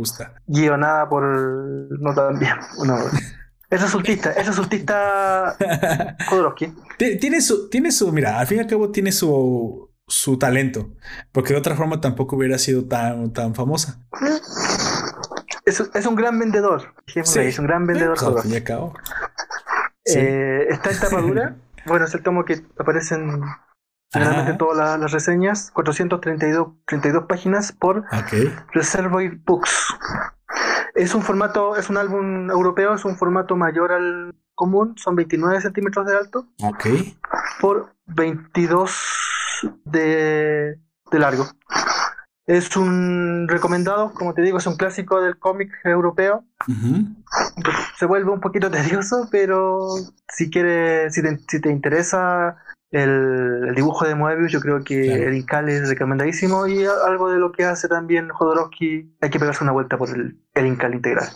guionada 0.48 1.10
por 1.10 1.24
no 1.24 2.14
también. 2.14 2.54
No, 2.86 2.98
es 3.70 3.82
resultista, 3.82 4.32
es 4.34 4.46
resultista 4.46 5.56
Jodorowsky. 6.30 6.74
Tiene 6.98 7.42
su, 7.42 7.70
tiene 7.70 7.92
su, 7.92 8.12
mira, 8.12 8.40
al 8.40 8.46
fin 8.46 8.58
y 8.58 8.62
al 8.62 8.68
cabo 8.68 8.92
tiene 8.92 9.12
su, 9.12 9.90
su 10.08 10.38
talento, 10.38 10.92
porque 11.32 11.54
de 11.54 11.60
otra 11.60 11.76
forma 11.76 12.00
tampoco 12.00 12.36
hubiera 12.36 12.58
sido 12.60 12.86
tan, 12.86 13.34
tan 13.34 13.56
famosa. 13.56 14.00
Es, 15.66 15.80
es 15.94 16.06
un 16.06 16.16
gran 16.16 16.38
vendedor, 16.38 16.94
sí. 17.08 17.22
es 17.40 17.58
un 17.58 17.66
gran 17.66 17.88
vendedor. 17.88 18.20
Sí, 18.20 18.26
al 18.26 18.42
fin 18.42 18.52
y 18.52 18.56
al 18.58 18.64
cabo. 18.64 18.94
Sí. 20.06 20.20
Eh, 20.20 20.68
está 20.70 20.92
en 20.92 21.00
tapadura. 21.00 21.56
bueno, 21.86 22.06
es 22.06 22.14
el 22.14 22.22
tomo 22.22 22.46
que 22.46 22.62
aparece 22.78 23.18
en 24.14 24.22
generalmente 24.22 24.54
todas 24.58 24.78
la, 24.78 24.98
las 24.98 25.12
reseñas, 25.12 25.72
432 25.72 26.68
32 26.86 27.26
páginas 27.26 27.72
por 27.72 28.06
okay. 28.12 28.54
Reservoir 28.72 29.36
Books. 29.46 29.96
Es 30.96 31.16
un 31.16 31.24
formato, 31.24 31.76
es 31.76 31.90
un 31.90 31.98
álbum 31.98 32.52
europeo, 32.52 32.94
es 32.94 33.06
un 33.06 33.18
formato 33.18 33.56
mayor 33.56 33.92
al 33.92 34.36
común, 34.54 34.94
son 34.98 35.16
29 35.16 35.62
centímetros 35.62 36.06
de 36.06 36.16
alto 36.16 36.48
por 37.60 37.96
22 38.06 38.96
de, 39.86 40.80
de 41.12 41.20
largo. 41.20 41.46
Es 42.46 42.76
un 42.76 43.48
recomendado, 43.48 44.14
como 44.14 44.34
te 44.34 44.42
digo, 44.42 44.58
es 44.58 44.68
un 44.68 44.76
clásico 44.76 45.22
del 45.22 45.38
cómic 45.38 45.72
europeo. 45.86 46.44
Uh 46.68 46.72
-huh. 46.72 47.24
Se 47.98 48.06
vuelve 48.06 48.32
un 48.32 48.42
poquito 48.42 48.70
tedioso, 48.72 49.30
pero 49.32 49.88
si 50.28 50.50
quieres, 50.50 51.14
si 51.14 51.22
te, 51.22 51.38
si 51.48 51.62
te 51.62 51.70
interesa 51.70 52.58
el, 52.92 53.66
el, 53.70 53.76
dibujo 53.76 54.06
de 54.06 54.16
Moebius, 54.16 54.52
yo 54.52 54.60
creo 54.60 54.84
que 54.84 55.04
claro. 55.04 55.24
el 55.24 55.36
Incal 55.36 55.70
es 55.70 55.88
recomendadísimo 55.90 56.68
y 56.68 56.86
algo 56.86 57.32
de 57.32 57.40
lo 57.40 57.52
que 57.52 57.64
hace 57.64 57.88
también 57.88 58.30
Jodorowsky, 58.30 59.16
hay 59.22 59.30
que 59.30 59.40
pegarse 59.40 59.64
una 59.64 59.74
vuelta 59.74 59.98
por 59.98 60.10
el, 60.10 60.38
el 60.54 60.68
Incal 60.68 60.94
integral. 60.94 61.30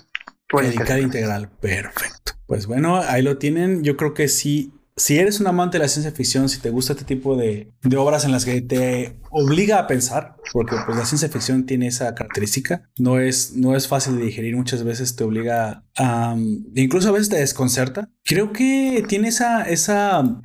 el, 0.53 0.65
el 0.65 0.73
Incal 0.73 0.99
integral, 0.99 1.49
perfecto. 1.61 2.33
Pues 2.47 2.65
bueno, 2.65 2.97
ahí 2.97 3.21
lo 3.21 3.37
tienen. 3.37 3.83
Yo 3.83 3.97
creo 3.97 4.13
que 4.13 4.27
sí. 4.29 4.73
Si 4.99 5.19
eres 5.19 5.39
un 5.39 5.45
amante 5.45 5.77
de 5.77 5.83
la 5.83 5.87
ciencia 5.87 6.11
ficción, 6.11 6.49
si 6.49 6.59
te 6.59 6.71
gusta 6.71 6.93
este 6.93 7.05
tipo 7.05 7.37
de, 7.37 7.71
de 7.83 7.97
obras 7.97 8.25
en 8.25 8.31
las 8.31 8.45
que 8.45 8.61
te 8.61 9.19
obliga 9.29 9.77
a 9.77 9.85
pensar, 9.85 10.37
porque 10.51 10.75
pues 10.87 10.97
la 10.97 11.05
ciencia 11.05 11.29
ficción 11.29 11.67
tiene 11.67 11.85
esa 11.85 12.15
característica, 12.15 12.89
no 12.97 13.19
es, 13.19 13.55
no 13.55 13.75
es 13.75 13.87
fácil 13.87 14.17
de 14.17 14.25
digerir, 14.25 14.55
muchas 14.55 14.83
veces 14.83 15.15
te 15.15 15.23
obliga 15.23 15.83
a, 15.97 16.35
incluso 16.73 17.09
a 17.09 17.11
veces 17.11 17.29
te 17.29 17.37
desconcerta. 17.37 18.09
Creo 18.23 18.51
que 18.51 19.05
tiene 19.07 19.27
esa, 19.27 19.69
esa 19.69 20.41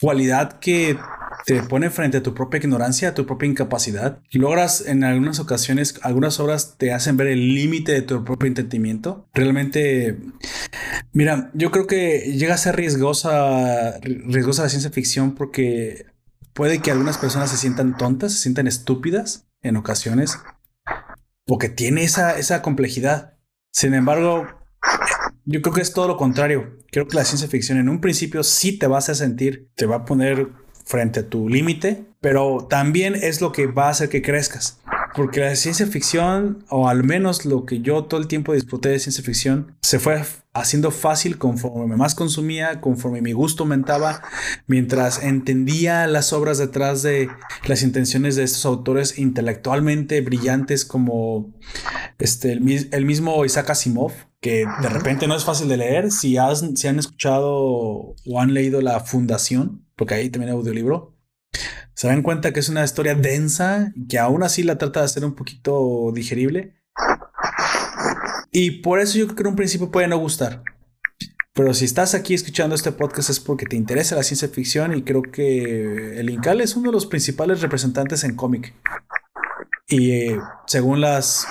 cualidad 0.00 0.58
que 0.58 0.98
te 1.44 1.62
pone 1.62 1.90
frente 1.90 2.18
a 2.18 2.22
tu 2.22 2.34
propia 2.34 2.58
ignorancia, 2.58 3.10
a 3.10 3.14
tu 3.14 3.26
propia 3.26 3.48
incapacidad. 3.48 4.20
Logras 4.32 4.84
en 4.86 5.04
algunas 5.04 5.38
ocasiones, 5.38 5.98
algunas 6.02 6.40
obras 6.40 6.76
te 6.78 6.92
hacen 6.92 7.16
ver 7.16 7.28
el 7.28 7.54
límite 7.54 7.92
de 7.92 8.02
tu 8.02 8.24
propio 8.24 8.48
entendimiento. 8.48 9.28
Realmente, 9.34 10.18
mira, 11.12 11.50
yo 11.54 11.70
creo 11.70 11.86
que 11.86 12.32
llega 12.36 12.54
a 12.54 12.58
ser 12.58 12.76
riesgosa, 12.76 13.98
riesgosa 14.00 14.64
la 14.64 14.68
ciencia 14.68 14.90
ficción 14.90 15.34
porque 15.34 16.06
puede 16.52 16.80
que 16.80 16.90
algunas 16.90 17.18
personas 17.18 17.50
se 17.50 17.56
sientan 17.56 17.96
tontas, 17.96 18.32
se 18.32 18.40
sientan 18.40 18.66
estúpidas 18.66 19.46
en 19.62 19.76
ocasiones, 19.76 20.38
porque 21.46 21.68
tiene 21.68 22.04
esa, 22.04 22.38
esa 22.38 22.62
complejidad. 22.62 23.38
Sin 23.72 23.94
embargo, 23.94 24.46
yo 25.44 25.62
creo 25.62 25.74
que 25.74 25.80
es 25.80 25.92
todo 25.92 26.08
lo 26.08 26.16
contrario. 26.16 26.78
Creo 26.90 27.06
que 27.06 27.16
la 27.16 27.24
ciencia 27.24 27.48
ficción 27.48 27.78
en 27.78 27.88
un 27.88 28.00
principio 28.00 28.42
sí 28.42 28.78
te 28.78 28.86
vas 28.86 29.08
a 29.08 29.14
sentir, 29.14 29.70
te 29.74 29.86
va 29.86 29.96
a 29.96 30.04
poner 30.04 30.48
frente 30.88 31.20
a 31.20 31.28
tu 31.28 31.50
límite, 31.50 32.02
pero 32.20 32.66
también 32.68 33.14
es 33.14 33.42
lo 33.42 33.52
que 33.52 33.66
va 33.66 33.88
a 33.88 33.90
hacer 33.90 34.08
que 34.08 34.22
crezcas. 34.22 34.80
Porque 35.14 35.40
la 35.40 35.54
ciencia 35.54 35.86
ficción, 35.86 36.64
o 36.70 36.88
al 36.88 37.04
menos 37.04 37.44
lo 37.44 37.66
que 37.66 37.80
yo 37.80 38.04
todo 38.04 38.18
el 38.18 38.26
tiempo 38.26 38.54
disfruté 38.54 38.88
de 38.88 38.98
ciencia 38.98 39.22
ficción, 39.22 39.76
se 39.82 39.98
fue 39.98 40.22
haciendo 40.60 40.90
fácil 40.90 41.38
conforme 41.38 41.96
más 41.96 42.14
consumía, 42.14 42.80
conforme 42.80 43.22
mi 43.22 43.32
gusto 43.32 43.64
aumentaba, 43.64 44.22
mientras 44.66 45.22
entendía 45.22 46.06
las 46.06 46.32
obras 46.32 46.58
detrás 46.58 47.02
de 47.02 47.28
las 47.66 47.82
intenciones 47.82 48.36
de 48.36 48.44
estos 48.44 48.64
autores 48.66 49.18
intelectualmente 49.18 50.20
brillantes 50.20 50.84
como 50.84 51.54
este, 52.18 52.52
el, 52.52 52.88
el 52.92 53.04
mismo 53.04 53.44
Isaac 53.44 53.70
Asimov, 53.70 54.12
que 54.40 54.64
de 54.80 54.88
repente 54.88 55.26
no 55.26 55.36
es 55.36 55.44
fácil 55.44 55.68
de 55.68 55.76
leer. 55.76 56.10
Si, 56.10 56.36
has, 56.36 56.64
si 56.74 56.88
han 56.88 56.98
escuchado 56.98 57.52
o 57.52 58.40
han 58.40 58.54
leído 58.54 58.80
La 58.80 59.00
Fundación, 59.00 59.86
porque 59.96 60.14
ahí 60.14 60.30
también 60.30 60.50
hay 60.50 60.56
audiolibro, 60.56 61.16
se 61.94 62.06
dan 62.06 62.22
cuenta 62.22 62.52
que 62.52 62.60
es 62.60 62.68
una 62.68 62.84
historia 62.84 63.16
densa, 63.16 63.92
que 64.08 64.18
aún 64.18 64.44
así 64.44 64.62
la 64.62 64.78
trata 64.78 65.00
de 65.00 65.06
hacer 65.06 65.24
un 65.24 65.34
poquito 65.34 66.12
digerible. 66.14 66.77
Y 68.50 68.82
por 68.82 69.00
eso 69.00 69.18
yo 69.18 69.26
creo 69.26 69.36
que 69.36 69.42
en 69.42 69.48
un 69.48 69.56
principio 69.56 69.90
puede 69.90 70.08
no 70.08 70.18
gustar. 70.18 70.62
Pero 71.58 71.74
si 71.74 71.84
estás 71.84 72.14
aquí 72.14 72.34
escuchando 72.34 72.76
este 72.76 72.92
podcast 72.92 73.30
es 73.30 73.40
porque 73.40 73.66
te 73.66 73.74
interesa 73.74 74.14
la 74.14 74.22
ciencia 74.22 74.48
ficción 74.48 74.96
y 74.96 75.02
creo 75.02 75.22
que 75.22 76.20
el 76.20 76.30
Incal 76.30 76.60
es 76.60 76.76
uno 76.76 76.90
de 76.90 76.92
los 76.92 77.06
principales 77.06 77.60
representantes 77.60 78.22
en 78.22 78.36
cómic. 78.36 78.74
Y 79.88 80.12
eh, 80.12 80.40
según 80.66 81.00
las 81.00 81.48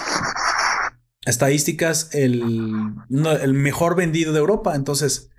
estadísticas, 1.25 2.09
el, 2.13 2.95
no, 3.09 3.31
el 3.31 3.53
mejor 3.53 3.97
vendido 3.97 4.31
de 4.31 4.39
Europa. 4.39 4.75
Entonces, 4.75 5.29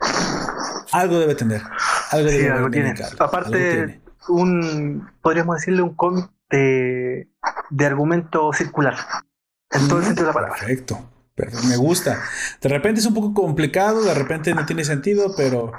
algo 0.93 1.18
debe 1.18 1.35
tener. 1.35 1.62
Algo, 2.10 2.28
sí, 2.28 2.36
debe 2.36 2.51
algo 2.51 2.70
tiene. 2.70 2.90
Incal. 2.90 3.16
Aparte, 3.20 3.72
algo 3.72 3.86
tiene. 3.86 4.02
un, 4.28 5.10
podríamos 5.22 5.56
decirle 5.56 5.80
un 5.80 5.94
cómic 5.94 6.30
de, 6.51 7.30
de 7.70 7.86
argumento 7.86 8.52
circular. 8.52 8.97
En 9.70 9.89
todo 9.89 10.01
el 10.01 10.05
sentido 10.05 10.26
de 10.26 10.30
la 10.30 10.35
palabra. 10.35 10.59
Perfecto. 10.59 11.09
Me 11.69 11.77
gusta. 11.77 12.23
De 12.60 12.69
repente 12.69 13.01
es 13.01 13.06
un 13.06 13.15
poco 13.15 13.35
complicado, 13.35 14.02
de 14.05 14.15
repente 14.15 14.55
no 14.55 14.66
tiene 14.66 14.85
sentido, 14.85 15.35
pero 15.36 15.73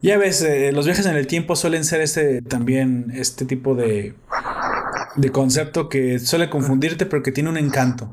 ya 0.00 0.18
ves, 0.18 0.42
eh, 0.42 0.72
los 0.72 0.86
viajes 0.86 1.06
en 1.06 1.16
el 1.16 1.26
tiempo 1.26 1.56
suelen 1.56 1.84
ser 1.84 2.00
este 2.00 2.42
también 2.42 3.12
este 3.14 3.44
tipo 3.44 3.74
de, 3.74 4.14
de 5.16 5.30
concepto 5.30 5.88
que 5.88 6.18
suele 6.18 6.50
confundirte, 6.50 7.06
pero 7.06 7.22
que 7.22 7.32
tiene 7.32 7.50
un 7.50 7.56
encanto. 7.56 8.12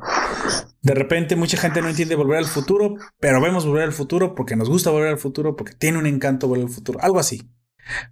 De 0.82 0.94
repente 0.94 1.36
mucha 1.36 1.58
gente 1.58 1.82
no 1.82 1.90
entiende 1.90 2.16
volver 2.16 2.38
al 2.38 2.46
futuro, 2.46 2.96
pero 3.20 3.42
vemos 3.42 3.66
volver 3.66 3.84
al 3.84 3.94
futuro 3.94 4.36
porque 4.36 4.56
nos 4.56 4.70
gusta 4.70 4.92
volver 4.92 5.10
al 5.10 5.18
futuro, 5.18 5.56
porque 5.56 5.74
tiene 5.74 5.98
un 5.98 6.06
encanto 6.06 6.48
volver 6.48 6.66
al 6.66 6.72
futuro. 6.72 7.00
Algo 7.02 7.20
así. 7.20 7.52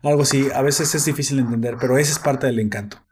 Algo 0.01 0.23
así. 0.23 0.49
A 0.53 0.61
veces 0.61 0.93
es 0.95 1.05
difícil 1.05 1.37
de 1.37 1.43
entender, 1.43 1.77
pero 1.79 1.97
esa 1.97 2.11
es 2.11 2.19
parte 2.19 2.47
del 2.47 2.59
encanto. 2.59 3.06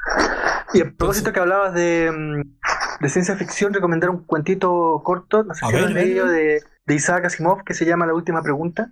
Y 0.74 0.82
a 0.82 0.86
propósito 0.86 1.32
que 1.32 1.40
hablabas 1.40 1.74
de, 1.74 2.12
mm, 2.12 3.02
de 3.04 3.10
ciencia 3.10 3.36
ficción, 3.36 3.74
recomendar 3.74 4.10
un 4.10 4.26
cuentito 4.26 5.02
corto, 5.04 5.44
no 5.44 5.54
sé 5.54 5.66
si 5.66 5.72
ver, 5.74 5.94
ver. 5.94 6.26
de, 6.26 6.64
de 6.86 6.96
Isaac 6.96 7.26
Asimov, 7.26 7.64
que 7.64 7.74
se 7.74 7.86
llama 7.86 8.06
La 8.06 8.14
Última 8.14 8.42
Pregunta. 8.42 8.92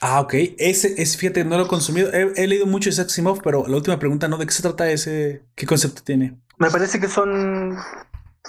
Ah, 0.00 0.20
ok. 0.20 0.34
Ese, 0.58 1.00
es, 1.00 1.16
fíjate, 1.16 1.44
no 1.44 1.56
lo 1.56 1.64
he 1.64 1.68
consumido. 1.68 2.12
He, 2.12 2.32
he 2.36 2.46
leído 2.48 2.66
mucho 2.66 2.88
Isaac 2.88 3.06
Asimov, 3.06 3.40
pero 3.42 3.66
la 3.68 3.76
última 3.76 3.98
pregunta, 3.98 4.26
¿no? 4.28 4.36
¿De 4.36 4.46
qué 4.46 4.52
se 4.52 4.62
trata 4.62 4.90
ese? 4.90 5.44
¿Qué 5.54 5.64
concepto 5.66 6.02
tiene? 6.02 6.40
Me 6.58 6.70
parece 6.70 6.98
que 6.98 7.08
son, 7.08 7.76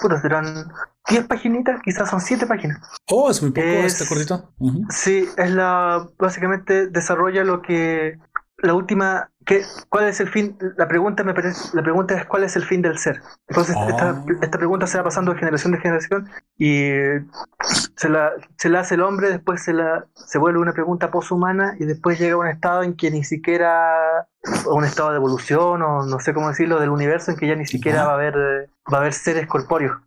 puta, 0.01 0.19
serán 0.21 0.71
10 1.09 1.25
paginitas, 1.27 1.79
quizás 1.83 2.09
son 2.09 2.21
7 2.21 2.47
páginas. 2.47 2.79
Oh, 3.11 3.29
es 3.29 3.41
muy 3.41 3.51
poco, 3.51 3.67
Es- 3.67 3.93
este 4.01 4.07
cortito. 4.07 4.51
Sí, 4.89 5.27
es 5.37 5.51
la, 5.51 6.07
básicamente 6.17 6.87
desarrolla 6.87 7.43
lo 7.43 7.61
que, 7.61 8.17
la 8.63 8.73
última, 8.73 9.29
que, 9.45 9.63
¿cuál 9.89 10.07
es 10.07 10.19
el 10.19 10.29
fin? 10.29 10.57
La 10.77 10.87
pregunta 10.87 11.23
me 11.23 11.33
parece, 11.33 11.75
la 11.75 11.83
pregunta 11.83 12.15
es 12.15 12.25
¿cuál 12.25 12.43
es 12.43 12.55
el 12.55 12.63
fin 12.63 12.81
del 12.81 12.97
ser? 12.97 13.21
Entonces 13.47 13.75
Oh. 13.75 13.89
esta, 13.89 14.23
esta 14.41 14.57
pregunta 14.57 14.87
se 14.87 14.97
va 14.97 15.03
pasando 15.03 15.33
de 15.33 15.39
generación 15.39 15.73
en 15.75 15.81
generación 15.81 16.29
y 16.57 16.91
se 17.95 18.09
la, 18.09 18.31
se 18.57 18.69
la 18.69 18.81
hace 18.81 18.95
el 18.95 19.01
hombre, 19.01 19.29
después 19.29 19.63
se 19.63 19.73
la, 19.73 20.05
se 20.13 20.37
vuelve 20.37 20.59
una 20.59 20.73
pregunta 20.73 21.11
poshumana 21.11 21.75
y 21.79 21.85
después 21.85 22.19
llega 22.19 22.35
a 22.35 22.37
un 22.37 22.47
estado 22.47 22.83
en 22.83 22.95
que 22.95 23.11
ni 23.11 23.23
siquiera, 23.23 24.27
o 24.65 24.75
un 24.75 24.85
estado 24.85 25.11
de 25.11 25.17
evolución 25.17 25.81
o 25.81 26.05
no 26.05 26.19
sé 26.19 26.33
cómo 26.33 26.49
decirlo, 26.49 26.79
del 26.79 26.89
universo 26.89 27.31
en 27.31 27.37
que 27.37 27.47
ya 27.47 27.55
ni 27.55 27.65
siquiera 27.65 28.05
va 28.05 28.11
a 28.11 28.15
haber, 28.15 28.69
va 28.91 28.97
a 28.97 29.01
haber 29.01 29.13
seres 29.13 29.47
corpóreos. 29.47 29.97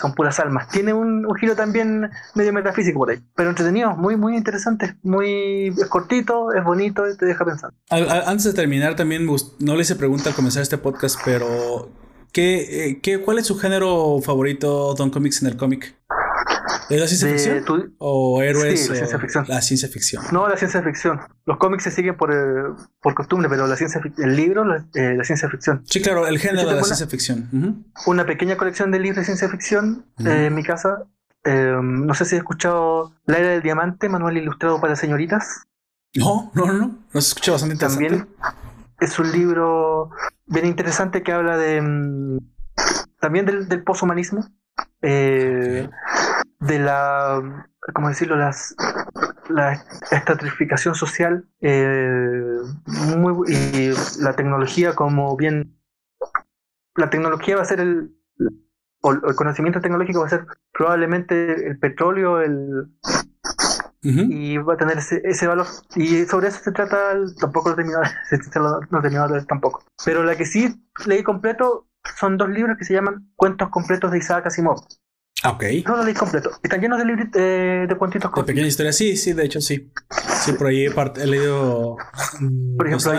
Son 0.00 0.14
puras 0.14 0.38
almas. 0.40 0.68
Tiene 0.68 0.92
un, 0.92 1.24
un 1.26 1.34
giro 1.36 1.54
también 1.54 2.10
medio 2.34 2.52
metafísico 2.52 2.98
por 2.98 3.10
ahí, 3.10 3.18
pero 3.36 3.50
entretenido, 3.50 3.96
muy, 3.96 4.16
muy 4.16 4.36
interesante, 4.36 4.96
muy 5.02 5.68
es 5.68 5.86
cortito, 5.86 6.52
es 6.52 6.64
bonito 6.64 7.08
y 7.08 7.16
te 7.16 7.26
deja 7.26 7.44
pensando. 7.44 7.76
Al- 7.90 8.08
al- 8.10 8.24
antes 8.26 8.44
de 8.44 8.52
terminar, 8.52 8.96
también 8.96 9.26
no 9.58 9.74
le 9.76 9.82
hice 9.82 9.96
pregunta 9.96 10.30
al 10.30 10.34
comenzar 10.36 10.62
este 10.62 10.78
podcast, 10.78 11.20
pero 11.24 11.88
¿qué, 12.32 12.86
eh, 12.90 13.00
qué, 13.00 13.20
¿cuál 13.20 13.38
es 13.38 13.46
su 13.46 13.56
género 13.58 14.20
favorito, 14.22 14.94
Don 14.94 15.10
Comics, 15.10 15.42
en 15.42 15.48
el 15.48 15.56
cómic? 15.56 15.94
¿Es 16.90 17.00
la 17.00 17.06
ciencia 17.06 17.28
De 17.28 17.34
ficción? 17.34 17.64
tu- 17.64 17.94
¿O 17.98 18.42
héroes? 18.42 18.80
Sí, 18.82 18.88
la 18.88 18.92
o 18.94 18.96
ciencia 18.96 19.18
ficción. 19.18 19.44
La 19.48 19.60
ciencia 19.62 19.88
ficción. 19.88 20.22
no, 20.32 20.48
la 20.48 20.56
ciencia 20.56 20.82
ficción. 20.82 21.20
Los 21.44 21.58
cómics 21.58 21.84
se 21.84 21.90
siguen 21.90 22.16
por, 22.16 22.32
eh, 22.32 22.36
por 23.02 23.14
costumbre, 23.14 23.48
pero 23.48 23.66
la 23.66 23.76
ciencia 23.76 24.00
el 24.18 24.36
libro, 24.36 24.64
la, 24.64 24.86
eh, 24.94 25.14
la 25.16 25.24
ciencia 25.24 25.48
ficción. 25.50 25.82
Sí, 25.86 26.00
claro, 26.00 26.26
el 26.26 26.38
género 26.38 26.68
de 26.68 26.74
la 26.76 26.82
ciencia 26.84 27.06
ficción. 27.06 27.84
Una 28.06 28.24
pequeña 28.26 28.56
colección 28.56 28.90
de 28.90 28.98
libros 29.00 29.18
de 29.18 29.24
ciencia 29.24 29.48
ficción 29.48 30.06
eh, 30.24 30.46
en 30.46 30.54
mi 30.54 30.62
casa. 30.62 31.04
Eh, 31.44 31.76
no 31.82 32.12
sé 32.14 32.24
si 32.24 32.34
has 32.36 32.40
escuchado 32.40 33.12
La 33.26 33.38
Era 33.38 33.48
del 33.50 33.62
Diamante, 33.62 34.08
manual 34.08 34.36
ilustrado 34.36 34.80
para 34.80 34.96
señoritas. 34.96 35.62
No, 36.16 36.50
no, 36.54 36.66
no, 36.66 36.72
no. 36.72 36.98
Nos 37.12 37.28
escucha 37.28 37.52
bastante 37.52 37.74
interesante. 37.74 38.08
También 38.08 38.28
es 39.00 39.18
un 39.18 39.30
libro 39.30 40.10
bien 40.46 40.66
interesante 40.66 41.22
que 41.22 41.32
habla 41.32 41.56
de 41.56 41.80
mm, 41.82 42.38
también 43.20 43.46
del, 43.46 43.68
del 43.68 43.82
poshumanismo, 43.84 44.46
eh, 45.02 45.88
de 46.60 46.78
la, 46.78 47.66
¿cómo 47.94 48.08
decirlo? 48.08 48.36
Las, 48.36 48.74
la 49.48 49.72
estratificación 50.10 50.94
social 50.94 51.48
eh, 51.60 52.58
muy, 53.16 53.50
y 53.52 53.90
la 54.20 54.34
tecnología 54.34 54.94
como 54.94 55.36
bien... 55.36 55.74
La 56.96 57.10
tecnología 57.10 57.56
va 57.56 57.62
a 57.62 57.66
ser 57.66 57.80
el... 57.80 58.14
O 59.00 59.12
el 59.12 59.36
conocimiento 59.36 59.80
tecnológico 59.80 60.20
va 60.20 60.26
a 60.26 60.30
ser 60.30 60.44
probablemente 60.72 61.68
el 61.68 61.78
petróleo, 61.78 62.40
el, 62.40 62.88
y 64.30 64.58
va 64.58 64.74
a 64.74 64.76
tener 64.76 64.98
ese, 64.98 65.20
ese 65.24 65.46
valor. 65.46 65.66
Y 65.94 66.24
sobre 66.24 66.48
eso 66.48 66.60
se 66.62 66.72
trata, 66.72 67.12
el- 67.12 67.34
tampoco 67.36 67.70
lo 67.70 67.76
terminado, 67.76 68.02
no 68.90 68.98
he 68.98 69.02
terminado 69.02 69.34
de 69.34 69.44
tampoco. 69.44 69.84
Pero 70.04 70.24
la 70.24 70.36
que 70.36 70.46
sí 70.46 70.74
leí 71.06 71.22
completo 71.22 71.86
son 72.16 72.36
dos 72.36 72.48
libros 72.48 72.76
que 72.78 72.84
se 72.84 72.94
llaman 72.94 73.30
Cuentos 73.36 73.68
completos 73.70 74.10
de 74.10 74.18
Isaac 74.18 74.46
Asimov. 74.46 74.80
Ah, 75.44 75.50
Ok. 75.50 75.62
De 75.62 75.84
No 75.86 75.96
lo 75.98 76.04
leí 76.04 76.14
completo. 76.14 76.50
Están 76.62 76.80
llenos 76.80 76.98
de, 76.98 77.04
libri- 77.04 77.30
eh, 77.34 77.86
de 77.88 77.94
cuentitos 77.96 78.30
cortos. 78.30 78.46
pequeña 78.46 78.66
historia, 78.66 78.92
sí, 78.92 79.16
sí, 79.16 79.32
de 79.34 79.44
hecho 79.44 79.60
sí. 79.60 79.88
Sí, 80.44 80.52
por 80.52 80.66
ahí 80.66 80.86
he, 80.86 81.26
leído. 81.26 81.96
mm, 82.40 82.76
Por 82.76 82.86
ejemplo, 82.88 83.12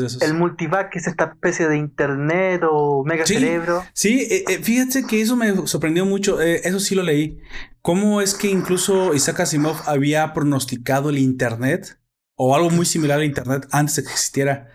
de 0.00 0.06
esos. 0.08 0.22
el 0.22 0.34
multivac, 0.34 0.90
que 0.90 0.98
es 0.98 1.06
esta 1.06 1.24
especie 1.26 1.68
de 1.68 1.76
internet 1.76 2.62
o 2.68 3.04
mega 3.04 3.24
Sí. 3.24 3.34
cerebro. 3.34 3.84
Sí, 3.92 4.26
eh, 4.30 4.44
eh, 4.48 4.58
fíjate 4.58 5.04
que 5.06 5.20
eso 5.20 5.36
me 5.36 5.66
sorprendió 5.68 6.04
mucho. 6.04 6.40
eh, 6.40 6.62
eso 6.64 6.80
sí 6.80 6.94
lo 6.96 7.02
leí. 7.04 7.38
¿Cómo 7.82 8.20
es 8.20 8.34
que 8.34 8.48
incluso 8.48 9.14
Isaac 9.14 9.40
Asimov 9.40 9.76
había 9.86 10.34
pronosticado 10.34 11.10
el 11.10 11.18
Internet 11.18 11.98
o 12.34 12.56
algo 12.56 12.70
muy 12.70 12.84
similar 12.84 13.18
al 13.18 13.24
Internet 13.24 13.66
antes 13.70 13.94
de 13.96 14.02
que 14.02 14.10
existiera? 14.10 14.68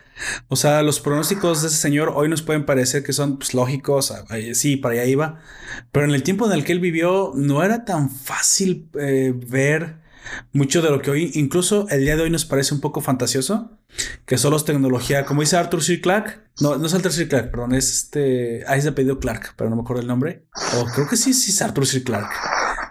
O 0.47 0.55
sea, 0.55 0.83
los 0.83 0.99
pronósticos 0.99 1.61
de 1.61 1.67
ese 1.69 1.77
señor 1.77 2.13
hoy 2.15 2.29
nos 2.29 2.41
pueden 2.41 2.65
parecer 2.65 3.03
que 3.03 3.13
son 3.13 3.37
pues, 3.37 3.53
lógicos. 3.53 4.13
Sí, 4.53 4.77
para 4.77 4.95
allá 4.95 5.05
iba. 5.05 5.39
Pero 5.91 6.05
en 6.05 6.11
el 6.11 6.23
tiempo 6.23 6.45
en 6.45 6.53
el 6.53 6.63
que 6.63 6.71
él 6.71 6.79
vivió 6.79 7.31
no 7.35 7.63
era 7.63 7.85
tan 7.85 8.09
fácil 8.09 8.89
eh, 8.99 9.33
ver 9.35 10.03
mucho 10.51 10.81
de 10.81 10.89
lo 10.89 11.01
que 11.01 11.11
hoy, 11.11 11.31
incluso 11.35 11.87
el 11.89 12.01
día 12.01 12.15
de 12.15 12.23
hoy 12.23 12.29
nos 12.29 12.45
parece 12.45 12.73
un 12.73 12.81
poco 12.81 13.01
fantasioso, 13.01 13.77
que 14.25 14.37
solo 14.37 14.57
es 14.57 14.65
tecnología, 14.65 15.25
como 15.25 15.41
dice 15.41 15.57
Arthur 15.57 15.83
C. 15.83 16.01
Clarke, 16.01 16.41
no, 16.61 16.77
no 16.77 16.85
es 16.85 16.93
Arthur 16.93 17.11
C. 17.11 17.27
Clarke, 17.27 17.51
perdón, 17.51 17.73
es 17.75 17.91
este, 17.91 18.63
ah, 18.67 18.75
es 18.75 18.83
de 18.83 18.91
apellido 18.91 19.19
Clark, 19.19 19.53
pero 19.57 19.69
no 19.69 19.75
me 19.75 19.81
acuerdo 19.81 20.01
el 20.01 20.07
nombre, 20.07 20.47
o 20.77 20.85
creo 20.85 21.07
que 21.07 21.17
sí, 21.17 21.33
sí 21.33 21.51
es 21.51 21.61
Arthur 21.61 21.85
C. 21.85 22.03
Clarke, 22.03 22.33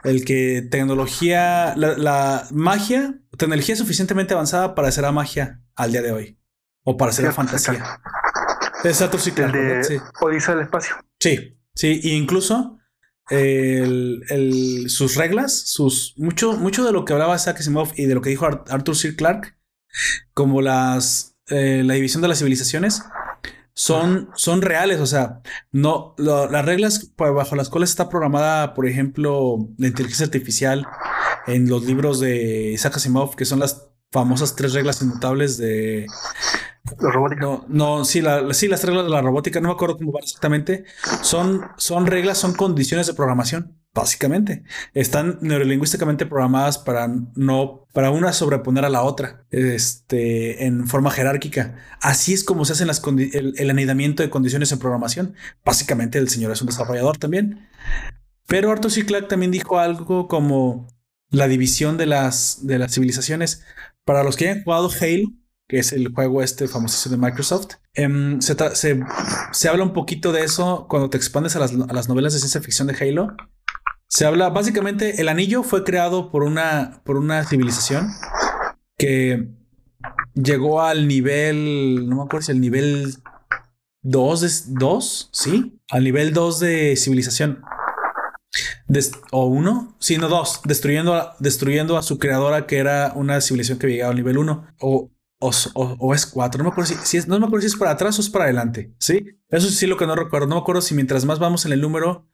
el 0.04 0.24
que 0.24 0.66
tecnología, 0.70 1.74
la, 1.76 1.96
la 1.96 2.46
magia, 2.50 3.18
tecnología 3.36 3.76
suficientemente 3.76 4.34
avanzada 4.34 4.74
para 4.74 4.88
hacer 4.88 5.02
la 5.02 5.12
magia 5.12 5.62
al 5.74 5.92
día 5.92 6.02
de 6.02 6.12
hoy, 6.12 6.38
o 6.84 6.96
para 6.96 7.10
hacer 7.10 7.24
la 7.24 7.32
fantasía. 7.32 7.84
Es 8.84 9.00
Arthur 9.00 9.20
C. 9.20 9.32
El 9.36 9.52
de 9.52 9.84
sí. 9.84 9.96
Odisea 10.20 10.54
del 10.54 10.64
Espacio. 10.64 10.96
Sí, 11.20 11.56
sí, 11.74 12.00
e 12.02 12.09
incluso 12.14 12.78
el- 13.30 14.22
el- 14.28 14.90
sus 14.90 15.14
reglas, 15.16 15.56
sus 15.56 16.14
mucho, 16.16 16.54
mucho 16.54 16.84
de 16.84 16.92
lo 16.92 17.04
que 17.04 17.12
hablaba 17.12 17.36
Isaac 17.36 17.60
Asimov 17.60 17.92
y 17.96 18.06
de 18.06 18.14
lo 18.14 18.20
que 18.20 18.30
dijo 18.30 18.46
Ar- 18.46 18.64
Arthur 18.68 18.96
C. 18.96 19.14
Clarke, 19.16 19.54
como 20.34 20.60
las 20.62 21.28
eh, 21.48 21.82
la 21.84 21.94
división 21.94 22.22
de 22.22 22.28
las 22.28 22.38
civilizaciones, 22.38 23.02
son, 23.74 24.30
son 24.36 24.62
reales. 24.62 25.00
O 25.00 25.06
sea, 25.06 25.42
no 25.70 26.14
lo- 26.16 26.48
las 26.50 26.64
reglas 26.64 27.12
bajo 27.16 27.56
las 27.56 27.68
cuales 27.68 27.90
está 27.90 28.09
programada, 28.09 28.74
por 28.74 28.86
ejemplo, 28.86 29.68
la 29.78 29.88
inteligencia 29.88 30.24
artificial 30.26 30.86
en 31.46 31.68
los 31.68 31.84
libros 31.84 32.20
de 32.20 32.72
Isaac 32.72 32.96
Asimov, 32.96 33.34
que 33.36 33.44
son 33.44 33.59
las 33.60 33.88
famosas 34.10 34.56
tres 34.56 34.72
reglas 34.72 35.02
inmutables 35.02 35.56
de 35.59 36.06
Los 37.00 37.14
robótica. 37.14 37.40
no, 37.40 37.64
no, 37.68 38.04
sí, 38.04 38.20
la, 38.20 38.52
sí, 38.54 38.66
las 38.66 38.82
reglas 38.82 39.04
de 39.04 39.10
la 39.10 39.22
robótica, 39.22 39.60
no 39.60 39.68
me 39.68 39.74
acuerdo 39.74 39.96
cómo 39.96 40.12
van 40.12 40.24
exactamente. 40.24 40.84
Son, 41.20 41.62
son 41.76 42.06
reglas, 42.06 42.38
son 42.38 42.54
condiciones 42.54 43.06
de 43.06 43.14
programación, 43.14 43.78
básicamente. 43.94 44.64
Están 44.92 45.38
neurolingüísticamente 45.42 46.26
programadas 46.26 46.78
para 46.78 47.09
no, 47.36 47.86
para 47.92 48.10
una 48.10 48.32
sobreponer 48.32 48.84
a 48.84 48.90
la 48.90 49.02
otra, 49.02 49.46
este, 49.50 50.66
en 50.66 50.88
forma 50.88 51.12
jerárquica. 51.12 51.76
Así 52.00 52.32
es 52.32 52.42
como 52.42 52.64
se 52.64 52.72
hacen 52.72 52.90
el, 53.32 53.54
el 53.56 53.70
anidamiento 53.70 54.24
de 54.24 54.30
condiciones 54.30 54.72
en 54.72 54.80
programación. 54.80 55.34
Básicamente, 55.64 56.18
el 56.18 56.28
señor 56.28 56.50
es 56.50 56.62
un 56.62 56.66
desarrollador 56.66 57.16
también. 57.16 57.68
Pero 58.48 58.72
Arthur 58.72 58.90
C. 58.90 59.06
Clarke 59.06 59.28
también 59.28 59.52
dijo 59.52 59.78
algo 59.78 60.26
como 60.26 60.88
la 61.30 61.48
división 61.48 61.96
de 61.96 62.06
las, 62.06 62.66
de 62.66 62.78
las 62.78 62.92
civilizaciones. 62.92 63.64
Para 64.04 64.24
los 64.24 64.36
que 64.36 64.48
hayan 64.48 64.64
jugado 64.64 64.90
Halo, 65.00 65.32
que 65.72 65.78
es 65.78 65.90
el 65.94 66.12
juego 66.12 66.42
este 66.42 66.68
famosísimo 66.68 67.16
de 67.16 67.22
Microsoft. 67.30 67.76
Em, 67.94 68.42
se, 68.42 68.54
se- 68.76 69.00
se 69.52 69.68
habla 69.70 69.84
un 69.84 69.94
poquito 69.94 70.30
de 70.30 70.44
eso 70.44 70.86
cuando 70.86 71.08
te 71.08 71.16
expandes 71.16 71.56
a 71.56 71.60
las, 71.60 71.72
a 71.72 71.92
las 71.94 72.10
novelas 72.10 72.34
de 72.34 72.40
ciencia 72.40 72.60
ficción 72.60 72.88
de 72.88 72.94
Halo. 72.94 73.34
Se 74.06 74.26
habla, 74.26 74.50
básicamente, 74.50 75.22
el 75.22 75.30
anillo 75.30 75.62
fue 75.62 75.82
creado 75.82 76.30
por 76.30 76.42
una, 76.42 77.00
por 77.06 77.16
una 77.16 77.42
civilización 77.44 78.10
que 78.98 79.48
llegó 80.34 80.82
al 80.82 81.08
nivel, 81.08 82.06
no 82.06 82.16
me 82.16 82.22
acuerdo 82.24 82.44
si 82.44 82.52
el 82.52 82.60
nivel 82.60 83.14
2 84.02 84.40
de, 84.42 84.50
2, 84.78 85.30
sí, 85.32 85.80
al 85.90 86.04
nivel 86.04 86.34
2 86.34 86.60
de 86.60 86.96
civilización. 86.96 87.62
O 89.30 89.46
uno, 89.46 89.96
sí, 90.00 90.18
no 90.18 90.28
dos, 90.28 90.60
destruyendo 90.64 91.30
destruyendo 91.38 91.96
a 91.96 92.02
su 92.02 92.18
creadora, 92.18 92.66
que 92.66 92.76
era 92.76 93.12
una 93.16 93.40
civilización 93.40 93.78
que 93.78 93.86
había 93.86 93.94
llegado 93.96 94.10
al 94.10 94.16
nivel 94.18 94.36
1. 94.36 94.66
O, 94.80 95.10
o, 95.43 96.14
es 96.14 96.27
4, 96.27 96.59
no 96.59 96.64
me 96.64 96.70
acuerdo 96.70 96.94
si, 96.94 97.06
si 97.06 97.16
es, 97.16 97.28
no 97.28 97.39
me 97.39 97.47
acuerdo 97.47 97.62
si 97.62 97.66
es 97.74 97.77
para 97.77 97.90
atrás 97.90 98.19
o 98.19 98.23
es 98.23 98.31
para 98.31 98.44
adelante. 98.44 98.94
Sí, 98.98 99.39
eso 99.48 99.69
sí 99.69 99.86
lo 99.86 99.97
que 99.97 100.06
no 100.06 100.14
recuerdo. 100.14 100.47
No 100.47 100.56
me 100.56 100.60
acuerdo 100.60 100.81
si 100.81 100.94
mientras 100.94 101.24
más 101.24 101.39
vamos 101.39 101.66
en 101.66 101.73
el 101.73 101.81
número, 101.81 102.28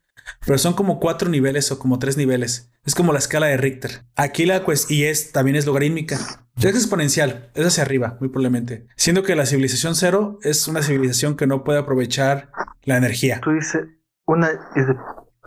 pero 0.45 0.59
son 0.59 0.75
como 0.75 1.01
cuatro 1.01 1.29
niveles 1.29 1.71
o 1.73 1.79
como 1.79 1.99
tres 1.99 2.17
niveles. 2.17 2.71
Es 2.85 2.95
como 2.95 3.13
la 3.13 3.19
escala 3.19 3.47
de 3.47 3.57
Richter. 3.57 4.05
Aquí 4.17 4.47
la 4.47 4.63
cuestión, 4.65 4.99
y 4.99 5.05
es 5.05 5.33
también 5.33 5.57
es 5.57 5.67
logarítmica. 5.67 6.19
Es 6.57 6.65
exponencial, 6.65 7.51
es 7.55 7.67
hacia 7.67 7.85
arriba, 7.85 8.17
muy 8.21 8.31
probablemente. 8.31 8.87
Siendo 8.97 9.23
que 9.23 9.37
la 9.37 9.47
civilización 9.47 9.95
cero 9.95 10.39
es 10.43 10.67
una 10.67 10.83
civilización 10.83 11.37
que 11.37 11.47
no 11.47 11.63
puede 11.63 11.79
aprovechar 11.79 12.51
la 12.83 12.97
energía. 12.97 13.41
Tú 13.43 13.53
dices, 13.53 13.83
una, 14.27 14.51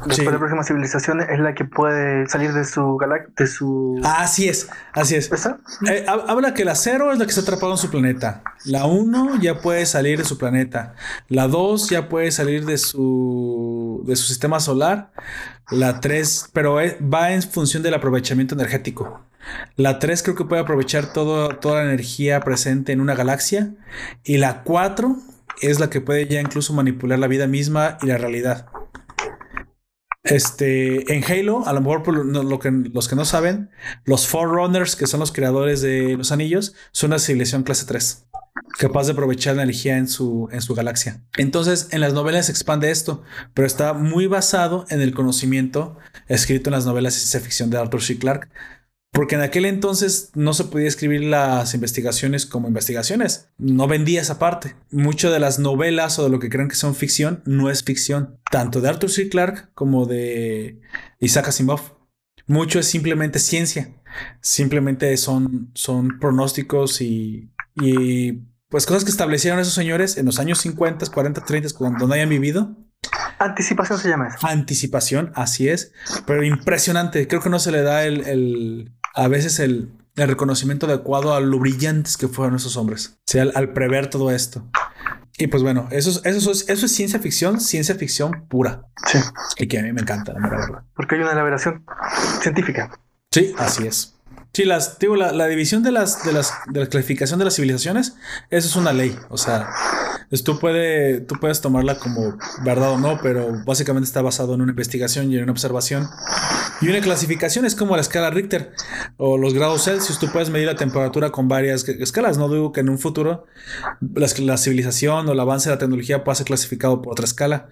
Después 0.06 0.18
Sí. 0.18 0.26
la 0.26 0.40
próxima 0.40 0.64
civilización 0.64 1.22
es 1.22 1.40
la 1.40 1.54
que 1.54 1.64
puede 1.66 2.28
salir 2.28 2.54
de 2.54 2.66
su 2.66 2.98
galaxia, 2.98 3.32
de 3.38 3.46
su... 3.48 4.02
Ah, 4.04 4.24
así 4.24 4.50
es, 4.50 4.68
así 4.94 5.16
es. 5.16 5.32
Eh, 5.32 6.06
hab- 6.08 6.26
habla 6.28 6.54
que 6.56 6.66
la 6.66 6.74
0 6.76 7.12
es 7.14 7.20
la 7.20 7.26
que 7.26 7.30
está 7.30 7.42
atrapada 7.42 7.74
en 7.74 7.78
su 7.78 7.90
planeta. 7.92 8.42
La 8.66 8.86
1 8.86 9.40
ya 9.42 9.60
puede 9.62 9.86
salir 9.86 10.18
de 10.18 10.26
su 10.26 10.38
planeta. 10.40 10.96
La 11.28 11.48
2 11.48 11.90
ya 11.92 12.10
puede 12.10 12.32
salir 12.32 12.66
de 12.66 12.78
su, 12.78 14.02
de 14.08 14.16
su 14.16 14.24
sistema 14.26 14.60
solar. 14.60 15.12
La 15.70 16.00
3, 16.00 16.50
pero 16.52 16.80
es- 16.80 16.96
va 17.02 17.32
en 17.32 17.44
función 17.44 17.84
del 17.84 17.94
aprovechamiento 17.94 18.56
energético. 18.56 19.22
La 19.76 20.00
3 20.00 20.24
creo 20.24 20.36
que 20.36 20.46
puede 20.46 20.62
aprovechar 20.62 21.14
todo, 21.14 21.50
toda 21.58 21.84
la 21.84 21.90
energía 21.92 22.40
presente 22.42 22.92
en 22.92 23.02
una 23.02 23.16
galaxia. 23.16 23.72
Y 24.24 24.38
la 24.38 24.64
4 24.64 25.16
es 25.62 25.80
la 25.80 25.90
que 25.90 26.02
puede 26.02 26.28
ya 26.28 26.40
incluso 26.42 26.74
manipular 26.74 27.20
la 27.20 27.28
vida 27.28 27.46
misma 27.48 27.98
y 28.02 28.08
la 28.08 28.18
realidad. 28.18 28.66
Este, 30.32 31.14
en 31.14 31.24
Halo, 31.24 31.68
a 31.68 31.74
lo 31.74 31.82
mejor 31.82 32.04
por 32.04 32.26
lo, 32.26 32.60
que, 32.60 32.72
los 32.72 33.08
que 33.08 33.16
no 33.16 33.26
saben, 33.26 33.70
los 34.06 34.28
Forerunners, 34.28 34.96
que 34.96 35.08
son 35.08 35.20
los 35.20 35.32
creadores 35.32 35.82
de 35.82 36.16
los 36.18 36.32
anillos, 36.32 36.74
son 36.92 37.12
una 37.12 37.20
civilización 37.20 37.64
clase 37.64 37.86
3, 37.86 38.28
capaz 38.78 39.08
de 39.08 39.12
aprovechar 39.12 39.56
la 39.56 39.64
energía 39.64 39.98
en 39.98 40.08
su, 40.08 40.48
en 40.52 40.62
su 40.62 40.74
galaxia. 40.74 41.22
Entonces, 41.38 41.90
en 41.92 42.00
las 42.00 42.14
novelas 42.14 42.46
se 42.46 42.54
expande 42.54 42.92
esto, 42.92 43.24
pero 43.54 43.68
está 43.68 43.94
muy 43.94 44.28
basado 44.28 44.86
en 44.90 45.02
el 45.02 45.14
conocimiento 45.14 45.98
escrito 46.28 46.70
en 46.70 46.76
las 46.76 46.86
novelas 46.86 47.14
de 47.14 47.20
ciencia 47.20 47.42
ficción 47.42 47.70
de 47.70 47.78
Arthur 47.78 48.02
C. 48.02 48.18
Clarke. 48.18 48.48
Porque 49.14 49.36
en 49.36 49.42
aquel 49.42 49.66
entonces 49.66 50.32
no 50.36 50.54
se 50.54 50.64
podía 50.64 50.88
escribir 50.88 51.22
las 51.24 51.74
investigaciones 51.74 52.46
como 52.46 52.70
investigaciones. 52.70 53.50
No 53.58 53.88
vendía 53.88 54.22
esa 54.22 54.40
parte. 54.40 54.76
Mucho 54.90 55.30
de 55.32 55.40
las 55.40 55.60
novelas 55.60 56.18
o 56.18 56.24
de 56.24 56.30
lo 56.30 56.40
que 56.40 56.50
creen 56.50 56.70
que 56.70 56.76
son 56.76 56.96
ficción 56.96 57.42
no 57.46 57.70
es 57.70 57.84
ficción. 57.84 58.40
Tanto 58.50 58.80
de 58.80 58.88
Arthur 58.88 59.12
C. 59.12 59.28
Clarke 59.28 59.68
como 59.74 60.06
de 60.06 60.80
Isaac 61.20 61.50
Asimov. 61.50 61.82
Mucho 62.48 62.80
es 62.80 62.88
simplemente 62.88 63.40
ciencia. 63.40 63.94
Simplemente 64.40 65.16
son, 65.18 65.72
son 65.74 66.18
pronósticos 66.20 67.02
y, 67.02 67.52
y 67.76 68.32
pues 68.70 68.86
cosas 68.86 69.04
que 69.04 69.12
establecieron 69.12 69.60
esos 69.60 69.74
señores 69.74 70.16
en 70.18 70.26
los 70.26 70.40
años 70.40 70.60
50, 70.60 71.06
40, 71.08 71.44
30, 71.44 71.70
cuando 71.78 72.08
no 72.08 72.14
hayan 72.14 72.30
vivido. 72.30 72.78
Anticipación 73.40 74.00
se 74.00 74.08
llama 74.10 74.30
eso. 74.30 74.48
Anticipación, 74.48 75.32
así 75.36 75.68
es. 75.68 75.92
Pero 76.26 76.44
impresionante. 76.46 77.28
Creo 77.28 77.42
que 77.42 77.50
no 77.50 77.60
se 77.60 77.72
le 77.74 77.82
da 77.82 78.06
el, 78.06 78.22
el- 78.28 78.94
a 79.14 79.28
veces 79.28 79.60
el, 79.60 79.92
el 80.16 80.28
reconocimiento 80.28 80.86
adecuado 80.88 81.34
a 81.34 81.40
lo 81.42 81.60
brillantes 81.60 82.18
que 82.18 82.28
fueron 82.28 82.56
esos 82.56 82.78
hombres. 82.78 83.16
O 83.18 83.22
sea, 83.26 83.44
al, 83.44 83.52
al 83.56 83.74
prever 83.74 84.10
todo 84.10 84.32
esto. 84.32 84.64
Y 85.38 85.48
pues 85.48 85.64
bueno, 85.64 85.88
eso 85.92 86.10
es, 86.10 86.22
eso, 86.26 86.52
es, 86.52 86.70
eso 86.70 86.86
es 86.86 86.92
ciencia 86.92 87.18
ficción, 87.20 87.60
ciencia 87.60 87.96
ficción 87.96 88.46
pura. 88.48 88.84
Sí, 89.08 89.18
Y 89.58 89.68
que 89.68 89.80
a 89.80 89.84
mí 89.84 89.92
me 89.92 90.02
encanta, 90.02 90.34
la 90.34 90.48
verdad. 90.50 90.84
porque 90.96 91.16
hay 91.16 91.22
una 91.22 91.32
elaboración 91.32 91.84
científica. 92.42 92.92
Sí, 93.32 93.54
así 93.58 93.88
es. 93.88 94.14
Sí, 94.54 94.66
las, 94.66 95.00
digo, 95.00 95.16
la, 95.16 95.32
la 95.32 95.48
división 95.48 95.82
de 95.82 95.94
las, 95.94 96.26
de 96.26 96.34
las, 96.34 96.52
de 96.70 96.82
la 96.82 96.88
clasificación 96.88 97.40
de 97.40 97.46
las 97.46 97.56
civilizaciones, 97.56 98.16
eso 98.50 98.68
es 98.68 98.76
una 98.76 98.92
ley. 98.92 99.16
O 99.30 99.38
sea, 99.38 99.70
es- 100.30 100.44
tú, 100.44 100.60
puede, 100.60 101.22
tú 101.22 101.36
puedes 101.40 101.62
tomarla 101.62 101.98
como 102.00 102.38
verdad 102.66 102.92
o 102.92 102.98
no, 102.98 103.18
pero 103.24 103.50
básicamente 103.66 104.08
está 104.08 104.22
basado 104.22 104.54
en 104.56 104.62
una 104.62 104.72
investigación 104.72 105.32
y 105.32 105.38
en 105.38 105.44
una 105.44 105.54
observación. 105.54 106.06
Y 106.82 106.90
una 106.90 107.00
clasificación 107.00 107.64
es 107.64 107.76
como 107.76 107.96
la 107.96 108.02
escala 108.02 108.30
Richter 108.30 108.74
o 109.16 109.38
los 109.38 109.54
grados 109.54 109.86
Celsius. 109.86 110.20
Tú 110.20 110.28
puedes 110.34 110.50
medir 110.50 110.66
la 110.68 110.76
temperatura 110.76 111.30
con 111.30 111.48
varias 111.48 111.88
escalas. 111.88 112.38
No 112.38 112.50
digo 112.50 112.74
que 112.74 112.82
en 112.82 112.90
un 112.90 113.00
futuro 113.00 113.46
la, 114.02 114.28
la 114.40 114.58
civilización 114.58 115.30
o 115.30 115.32
el 115.32 115.40
avance 115.40 115.70
de 115.70 115.76
la 115.76 115.80
tecnología 115.80 116.26
pueda 116.26 116.36
ser 116.36 116.48
clasificado 116.48 117.02
por 117.02 117.14
otra 117.14 117.24
escala. 117.26 117.70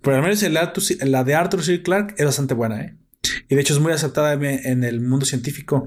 Pero 0.00 0.16
al 0.16 0.22
menos 0.22 0.40
la 0.42 1.24
de 1.24 1.34
Arthur 1.34 1.62
C. 1.62 1.82
Clarke 1.82 2.14
es 2.16 2.24
bastante 2.24 2.54
buena, 2.54 2.80
¿eh? 2.80 2.96
Y 3.48 3.54
de 3.54 3.60
hecho 3.60 3.74
es 3.74 3.80
muy 3.80 3.92
aceptada 3.92 4.32
en, 4.32 4.84
el 4.84 5.00
mundo 5.00 5.24
científico. 5.26 5.84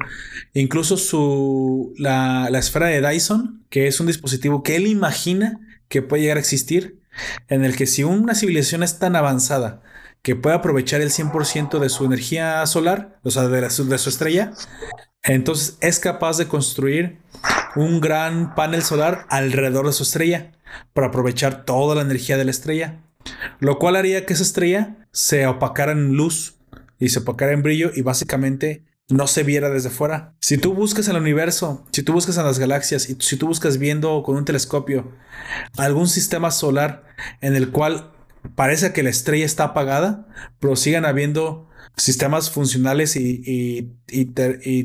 Incluso 0.54 0.98
su 0.98 1.94
la, 1.98 2.50
la 2.50 2.60
esfera 2.60 2.88
de 2.88 3.02
Dyson, 3.02 3.66
que 3.70 3.88
es 3.88 4.00
un 4.00 4.08
dispositivo 4.08 4.64
que 4.64 4.76
él 4.78 4.88
imagina 4.88 5.60
que 5.90 6.02
puede 6.02 6.24
llegar 6.24 6.38
a 6.38 6.40
existir, 6.40 7.00
en 7.48 7.64
el 7.66 7.76
que 7.76 7.88
si 7.88 8.04
una 8.04 8.36
civilización 8.36 8.84
es 8.84 9.00
tan 9.00 9.16
avanzada 9.16 9.82
que 10.22 10.36
puede 10.36 10.56
aprovechar 10.56 11.02
el 11.02 11.12
100% 11.12 11.80
de 11.80 11.90
su 11.90 12.06
energía 12.06 12.66
solar, 12.66 13.20
o 13.24 13.32
sea, 13.32 13.48
de, 13.48 13.62
la- 13.62 13.68
de 13.68 13.98
su 13.98 14.10
estrella, 14.10 14.54
entonces 15.24 15.78
es 15.82 16.00
capaz 16.00 16.38
de 16.38 16.48
construir 16.48 17.20
un 17.76 18.00
gran 18.02 18.56
panel 18.56 18.82
solar 18.82 19.26
alrededor 19.30 19.86
de 19.86 19.94
su 19.94 20.04
estrella 20.04 20.52
para 20.94 21.08
aprovechar 21.08 21.66
toda 21.66 21.96
la 21.96 22.02
energía 22.02 22.38
de 22.38 22.46
la 22.46 22.52
estrella, 22.52 23.02
lo 23.60 23.78
cual 23.78 23.96
haría 23.96 24.26
que 24.26 24.34
esa 24.34 24.44
estrella 24.44 24.96
se 25.12 25.46
opacara 25.48 25.92
en 25.92 26.14
luz 26.14 26.55
y 27.00 27.10
se 27.10 27.22
en 27.26 27.64
brillo 27.64 27.92
y 27.96 28.02
básicamente 28.02 28.84
no 29.08 29.28
se 29.28 29.44
viera 29.44 29.70
desde 29.70 29.90
fuera. 29.90 30.34
Si 30.40 30.58
tú 30.58 30.74
buscas 30.74 31.08
el 31.08 31.18
universo, 31.18 31.86
si 31.92 32.02
tú 32.02 32.14
buscas 32.14 32.38
en 32.38 32.46
las 32.46 32.58
galaxias 32.58 33.10
y 33.10 33.16
si 33.20 33.38
tú 33.38 33.48
buscas 33.48 33.78
viendo 33.78 34.24
con 34.24 34.36
un 34.36 34.46
telescopio 34.46 35.12
algún 35.78 36.08
sistema 36.08 36.50
solar 36.52 37.04
en 37.42 37.56
el 37.56 37.70
cual 37.72 38.12
parece 38.56 38.94
que 38.94 39.04
la 39.04 39.10
estrella 39.10 39.46
está 39.46 39.66
apagada, 39.66 40.28
pero 40.60 40.76
sigan 40.76 41.06
habiendo 41.06 41.70
sistemas 41.98 42.50
funcionales 42.50 43.16
y 43.16 43.92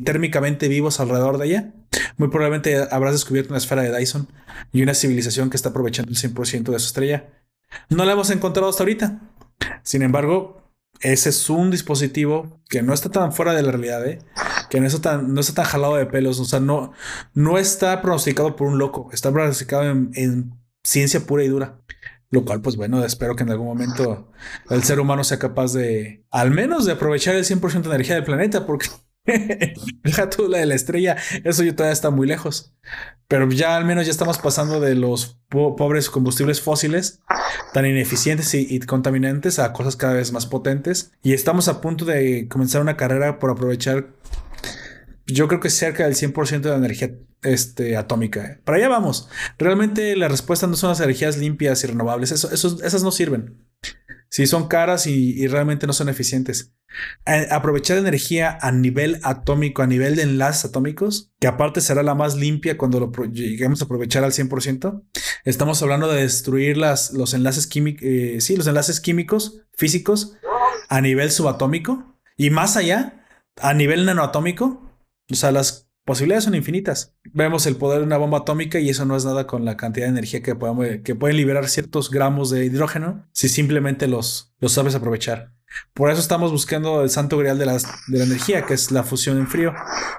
térmicamente 0.04 0.68
vivos 0.68 1.00
alrededor 1.00 1.38
de 1.38 1.46
ella, 1.46 1.74
muy 2.18 2.28
probablemente 2.28 2.76
habrás 2.90 3.14
descubierto 3.14 3.50
una 3.50 3.58
esfera 3.58 3.82
de 3.82 3.96
Dyson 3.96 4.28
y 4.72 4.82
una 4.82 4.94
civilización 4.94 5.50
que 5.50 5.56
está 5.56 5.70
aprovechando 5.70 6.12
el 6.12 6.18
100% 6.18 6.70
de 6.70 6.78
su 6.78 6.86
estrella. 6.86 7.30
No 7.88 8.04
la 8.04 8.12
hemos 8.12 8.30
encontrado 8.30 8.68
hasta 8.68 8.82
ahorita. 8.82 9.20
Sin 9.82 10.02
embargo, 10.02 10.59
ese 11.00 11.30
es 11.30 11.50
un 11.50 11.70
dispositivo 11.70 12.60
que 12.68 12.82
no 12.82 12.92
está 12.92 13.10
tan 13.10 13.32
fuera 13.32 13.52
de 13.52 13.62
la 13.62 13.72
realidad, 13.72 14.06
¿eh? 14.06 14.18
que 14.68 14.80
no 14.80 14.86
está 14.86 15.00
tan, 15.00 15.34
no 15.34 15.40
está 15.40 15.54
tan 15.54 15.64
jalado 15.64 15.96
de 15.96 16.06
pelos, 16.06 16.38
o 16.40 16.44
sea, 16.44 16.60
no, 16.60 16.92
no 17.34 17.58
está 17.58 18.00
pronosticado 18.02 18.56
por 18.56 18.68
un 18.68 18.78
loco, 18.78 19.08
está 19.12 19.32
pronosticado 19.32 19.90
en, 19.90 20.10
en 20.14 20.54
ciencia 20.84 21.20
pura 21.20 21.44
y 21.44 21.48
dura. 21.48 21.80
Lo 22.32 22.44
cual, 22.44 22.60
pues 22.60 22.76
bueno, 22.76 23.04
espero 23.04 23.34
que 23.34 23.42
en 23.42 23.50
algún 23.50 23.66
momento 23.66 24.30
el 24.68 24.84
ser 24.84 25.00
humano 25.00 25.24
sea 25.24 25.40
capaz 25.40 25.72
de, 25.72 26.24
al 26.30 26.52
menos 26.52 26.86
de 26.86 26.92
aprovechar 26.92 27.34
el 27.34 27.44
100% 27.44 27.82
de 27.82 27.88
energía 27.88 28.14
del 28.14 28.24
planeta, 28.24 28.66
porque 28.66 28.86
deja 30.02 30.30
tú 30.30 30.48
la 30.48 30.58
de 30.58 30.66
la 30.66 30.74
estrella, 30.74 31.16
eso 31.44 31.62
ya 31.62 31.74
todavía 31.74 31.92
está 31.92 32.10
muy 32.10 32.26
lejos. 32.26 32.74
Pero 33.28 33.48
ya 33.50 33.76
al 33.76 33.84
menos 33.84 34.06
ya 34.06 34.10
estamos 34.10 34.38
pasando 34.38 34.80
de 34.80 34.96
los 34.96 35.38
po- 35.48 35.76
pobres 35.76 36.10
combustibles 36.10 36.60
fósiles 36.60 37.20
tan 37.72 37.86
ineficientes 37.86 38.52
y, 38.54 38.80
contaminantes 38.80 39.58
a 39.60 39.72
cosas 39.72 39.94
cada 39.96 40.14
vez 40.14 40.32
más 40.32 40.46
potentes. 40.46 41.12
Y 41.22 41.32
estamos 41.32 41.68
a 41.68 41.80
punto 41.80 42.04
de 42.04 42.48
comenzar 42.48 42.82
una 42.82 42.96
carrera 42.96 43.38
por 43.38 43.50
aprovechar, 43.50 44.08
yo 45.26 45.46
creo 45.46 45.60
que 45.60 45.70
cerca 45.70 46.04
del 46.04 46.16
100% 46.16 46.60
de 46.60 46.70
la 46.70 46.76
energía 46.76 47.12
este, 47.42 47.96
atómica. 47.96 48.44
¿eh? 48.44 48.60
Para 48.64 48.78
allá 48.78 48.88
vamos. 48.88 49.28
Realmente 49.58 50.16
la 50.16 50.26
respuesta 50.28 50.66
no 50.66 50.74
son 50.74 50.90
las 50.90 51.00
energías 51.00 51.36
limpias 51.38 51.84
y 51.84 51.86
renovables. 51.86 52.32
Eso, 52.32 52.50
esas 52.52 53.02
no 53.04 53.12
sirven. 53.12 53.64
Sí, 54.30 54.46
son 54.46 54.68
caras 54.68 55.08
y, 55.08 55.46
realmente 55.48 55.88
no 55.88 55.92
son 55.92 56.08
eficientes. 56.08 56.72
Aprovechar 57.50 57.98
energía 57.98 58.58
a 58.60 58.70
nivel 58.70 59.20
atómico, 59.24 59.82
a 59.82 59.88
nivel 59.88 60.14
de 60.16 60.22
enlaces 60.22 60.66
atómicos, 60.66 61.32
que 61.40 61.48
aparte 61.48 61.80
será 61.80 62.04
la 62.04 62.14
más 62.14 62.36
limpia 62.36 62.78
cuando 62.78 63.00
lo 63.00 63.10
lleguemos 63.24 63.82
a 63.82 63.86
aprovechar 63.86 64.22
al 64.22 64.32
100%. 64.32 65.02
Estamos 65.44 65.82
hablando 65.82 66.08
de 66.08 66.22
destruir 66.22 66.76
las, 66.76 67.12
los 67.12 67.34
enlaces 67.34 67.66
químicos, 67.66 68.02
sí, 68.44 68.56
los 68.56 68.68
enlaces 68.68 69.00
químicos, 69.00 69.62
físicos, 69.74 70.36
a 70.88 71.00
nivel 71.00 71.30
subatómico 71.32 72.16
y 72.36 72.50
más 72.50 72.76
allá, 72.76 73.26
a 73.60 73.74
nivel 73.74 74.06
nanoatómico. 74.06 74.88
O 75.30 75.34
sea, 75.34 75.50
las 75.50 75.89
posibilidades 76.04 76.44
son 76.44 76.54
infinitas. 76.54 77.16
Vemos 77.32 77.66
el 77.66 77.76
poder 77.76 78.00
de 78.00 78.06
una 78.06 78.16
bomba 78.16 78.38
atómica 78.38 78.80
y 78.80 78.88
eso 78.88 79.04
no 79.04 79.16
es 79.16 79.24
nada 79.24 79.46
con 79.46 79.64
la 79.64 79.76
cantidad 79.76 80.06
de 80.06 80.10
energía 80.10 80.42
que, 80.42 80.54
pueden 80.54 81.36
liberar 81.36 81.68
ciertos 81.68 82.10
gramos 82.10 82.50
de 82.50 82.64
hidrógeno 82.64 83.28
si 83.32 83.48
simplemente 83.48 84.08
los, 84.08 84.54
los 84.58 84.72
sabes 84.72 84.94
aprovechar. 84.94 85.52
Por 85.94 86.10
eso 86.10 86.20
estamos 86.20 86.50
buscando 86.50 87.02
el 87.02 87.10
santo 87.10 87.38
grial 87.38 87.58
de, 87.58 87.64
de 87.64 88.18
la 88.18 88.24
energía, 88.24 88.66
que 88.66 88.74
es 88.74 88.90
la 88.90 89.04
fusión 89.04 89.38
en 89.38 89.46
frío. 89.46 89.72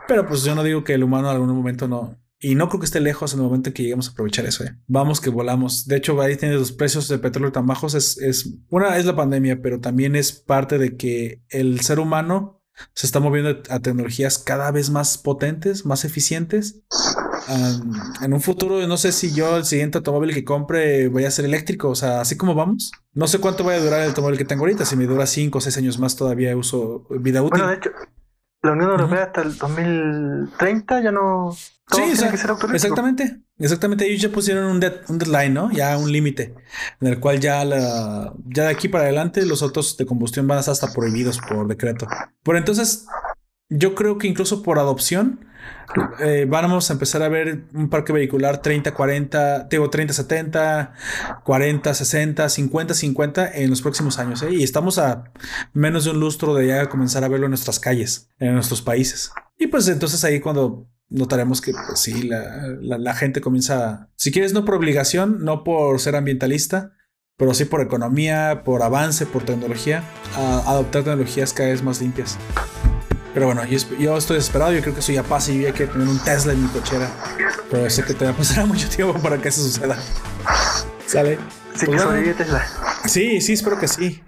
Pero 0.07 0.25
pues 0.25 0.43
yo 0.43 0.55
no 0.55 0.63
digo 0.63 0.83
que 0.83 0.93
el 0.93 1.03
humano 1.03 1.29
en 1.29 1.35
algún 1.35 1.55
momento 1.55 1.87
no. 1.87 2.17
Y 2.43 2.55
no 2.55 2.69
creo 2.69 2.79
que 2.79 2.85
esté 2.85 2.99
lejos 2.99 3.33
en 3.33 3.39
el 3.39 3.45
momento 3.45 3.69
en 3.69 3.73
que 3.73 3.83
lleguemos 3.83 4.07
a 4.07 4.11
aprovechar 4.11 4.45
eso. 4.45 4.63
¿eh? 4.63 4.75
Vamos 4.87 5.21
que 5.21 5.29
volamos. 5.29 5.85
De 5.85 5.97
hecho, 5.97 6.19
ahí 6.19 6.35
tienes 6.37 6.57
los 6.57 6.71
precios 6.71 7.07
de 7.07 7.19
petróleo 7.19 7.51
tan 7.51 7.67
bajos. 7.67 7.93
Es, 7.93 8.17
es 8.17 8.57
una 8.69 8.97
es 8.97 9.05
la 9.05 9.15
pandemia, 9.15 9.61
pero 9.61 9.79
también 9.79 10.15
es 10.15 10.31
parte 10.31 10.79
de 10.79 10.97
que 10.97 11.43
el 11.49 11.81
ser 11.81 11.99
humano 11.99 12.60
se 12.93 13.05
está 13.05 13.19
moviendo 13.19 13.61
a 13.69 13.79
tecnologías 13.79 14.37
cada 14.37 14.71
vez 14.71 14.89
más 14.89 15.17
potentes, 15.17 15.85
más 15.85 16.05
eficientes. 16.05 16.81
Um, 17.47 17.93
en 18.21 18.33
un 18.33 18.41
futuro, 18.41 18.85
no 18.87 18.97
sé 18.97 19.11
si 19.11 19.33
yo 19.33 19.57
el 19.57 19.65
siguiente 19.65 19.97
automóvil 19.97 20.33
que 20.33 20.43
compre 20.43 21.09
vaya 21.09 21.27
a 21.27 21.31
ser 21.31 21.45
eléctrico, 21.45 21.89
o 21.89 21.95
sea, 21.95 22.21
así 22.21 22.37
como 22.37 22.55
vamos. 22.55 22.91
No 23.13 23.27
sé 23.27 23.39
cuánto 23.39 23.63
vaya 23.63 23.79
a 23.79 23.83
durar 23.83 24.01
el 24.01 24.09
automóvil 24.09 24.37
que 24.37 24.45
tengo 24.45 24.61
ahorita, 24.61 24.85
si 24.85 24.95
me 24.95 25.05
dura 25.05 25.25
5 25.25 25.57
o 25.57 25.61
6 25.61 25.77
años 25.77 25.99
más 25.99 26.15
todavía 26.15 26.55
uso 26.55 27.05
vida 27.09 27.41
útil. 27.41 27.61
Bueno, 27.61 27.67
de 27.67 27.75
hecho, 27.77 27.91
la 28.63 28.71
Unión 28.73 28.91
Europea 28.91 29.23
hasta 29.23 29.41
el 29.41 29.57
2030 29.57 31.01
ya 31.01 31.11
no. 31.11 31.51
Sí, 31.53 32.01
que 32.09 32.15
ser 32.15 32.51
exactamente. 32.73 33.41
Exactamente. 33.57 34.05
Ellos 34.07 34.21
ya 34.21 34.29
pusieron 34.29 34.65
un, 34.65 34.79
dead- 34.79 35.01
un 35.09 35.17
deadline, 35.17 35.53
¿no? 35.53 35.71
Ya 35.71 35.97
un 35.97 36.11
límite. 36.11 36.55
En 37.01 37.07
el 37.07 37.19
cual 37.19 37.39
ya 37.39 37.65
la, 37.65 38.33
ya 38.47 38.63
de 38.63 38.69
aquí 38.69 38.88
para 38.88 39.03
adelante 39.05 39.45
los 39.45 39.61
autos 39.61 39.97
de 39.97 40.05
combustión 40.05 40.47
van 40.47 40.57
a 40.57 40.61
estar 40.61 40.71
hasta 40.71 40.93
prohibidos 40.93 41.39
por 41.39 41.67
decreto. 41.67 42.07
Por 42.43 42.55
entonces, 42.55 43.05
yo 43.72 43.95
creo 43.95 44.18
que 44.18 44.27
incluso 44.27 44.61
por 44.64 44.77
adopción, 44.80 45.45
eh, 46.19 46.45
vamos 46.48 46.89
a 46.89 46.93
empezar 46.93 47.22
a 47.23 47.30
ver 47.30 47.64
un 47.73 47.89
parque 47.89 48.11
vehicular 48.14 48.61
30, 48.61 48.93
40, 48.93 49.64
digo 49.69 49.89
30, 49.89 50.14
70, 50.14 50.93
40, 51.43 51.93
60, 51.93 52.49
50, 52.49 52.93
50 52.93 53.52
en 53.53 53.69
los 53.69 53.81
próximos 53.81 54.19
años. 54.19 54.41
¿eh? 54.43 54.49
Y 54.52 54.64
estamos 54.64 54.98
a 54.98 55.26
menos 55.73 56.03
de 56.06 56.11
un 56.11 56.19
lustro 56.19 56.53
de 56.53 56.68
ya 56.68 56.89
comenzar 56.89 57.23
a 57.23 57.27
verlo 57.30 57.45
en 57.45 57.52
nuestras 57.52 57.80
calles, 57.80 58.30
en 58.39 58.53
nuestros 58.53 58.81
países. 58.81 59.31
Y 59.57 59.68
pues 59.68 59.88
entonces 59.88 60.23
ahí 60.23 60.39
cuando 60.39 60.88
notaremos 61.10 61.61
que 61.61 61.72
pues 61.73 61.99
sí, 61.99 62.23
la, 62.23 62.68
la- 62.81 62.98
la 62.98 63.14
gente 63.14 63.41
comienza, 63.41 64.10
si 64.15 64.31
quieres, 64.31 64.53
no 64.53 64.65
por 64.65 64.76
obligación, 64.76 65.43
no 65.43 65.64
por 65.64 65.99
ser 65.99 66.15
ambientalista, 66.15 66.93
pero 67.38 67.53
sí 67.53 67.65
por 67.65 67.81
economía, 67.81 68.64
por 68.64 68.81
avance, 68.84 69.26
por 69.26 69.43
tecnología, 69.43 70.03
a 70.35 70.60
adoptar 70.72 71.03
tecnologías 71.03 71.53
cada 71.53 71.69
vez 71.69 71.84
más 71.84 72.02
limpias. 72.02 72.38
Pero 73.33 73.45
bueno, 73.45 73.63
yo, 73.65 73.77
yo 73.97 74.17
estoy 74.17 74.37
desesperado, 74.37 74.73
yo 74.73 74.81
creo 74.81 74.93
que 74.93 74.99
eso 74.99 75.11
ya 75.13 75.23
pasa 75.23 75.51
y 75.51 75.61
yo 75.61 75.67
ya 75.69 75.73
quiero 75.73 75.93
tener 75.93 76.07
un 76.07 76.19
Tesla 76.19 76.53
en 76.53 76.63
mi 76.63 76.69
cochera. 76.69 77.09
Pero 77.69 77.89
sé 77.89 78.03
que 78.03 78.13
te 78.13 78.25
va 78.25 78.31
a 78.31 78.33
pasar 78.37 78.65
mucho 78.65 78.89
tiempo 78.89 79.19
para 79.21 79.37
que 79.37 79.49
eso 79.49 79.61
suceda. 79.61 79.97
¿Sale? 81.05 81.35
Sí, 81.37 81.39
Pues 81.71 81.79
que 81.81 81.85
bueno. 81.87 82.03
sobrevive 82.03 82.33
Tesla. 82.33 82.65
Sí, 83.05 83.41
sí, 83.41 83.53
espero 83.53 83.79
que 83.79 83.87
sí. 83.87 84.21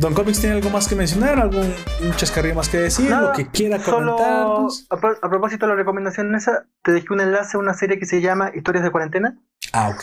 Don 0.00 0.14
Comics 0.14 0.40
tiene 0.40 0.54
algo 0.56 0.70
más 0.70 0.86
que 0.86 0.94
mencionar, 0.94 1.40
algún 1.40 1.74
un 2.02 2.12
chascarrillo 2.14 2.54
más 2.54 2.68
que 2.68 2.78
decir, 2.78 3.10
Nada, 3.10 3.28
lo 3.28 3.32
que 3.32 3.48
quiera 3.48 3.80
Solo 3.80 4.14
comentarnos. 4.16 4.86
a, 4.90 4.94
a 4.94 5.28
propósito 5.28 5.66
de 5.66 5.72
la 5.72 5.76
recomendación 5.76 6.32
esa, 6.36 6.66
te 6.84 6.92
dejé 6.92 7.06
un 7.12 7.20
enlace 7.20 7.56
a 7.56 7.60
una 7.60 7.74
serie 7.74 7.98
que 7.98 8.06
se 8.06 8.20
llama 8.20 8.52
Historias 8.54 8.84
de 8.84 8.92
Cuarentena, 8.92 9.36
Ah, 9.72 9.88
ok. 9.92 10.00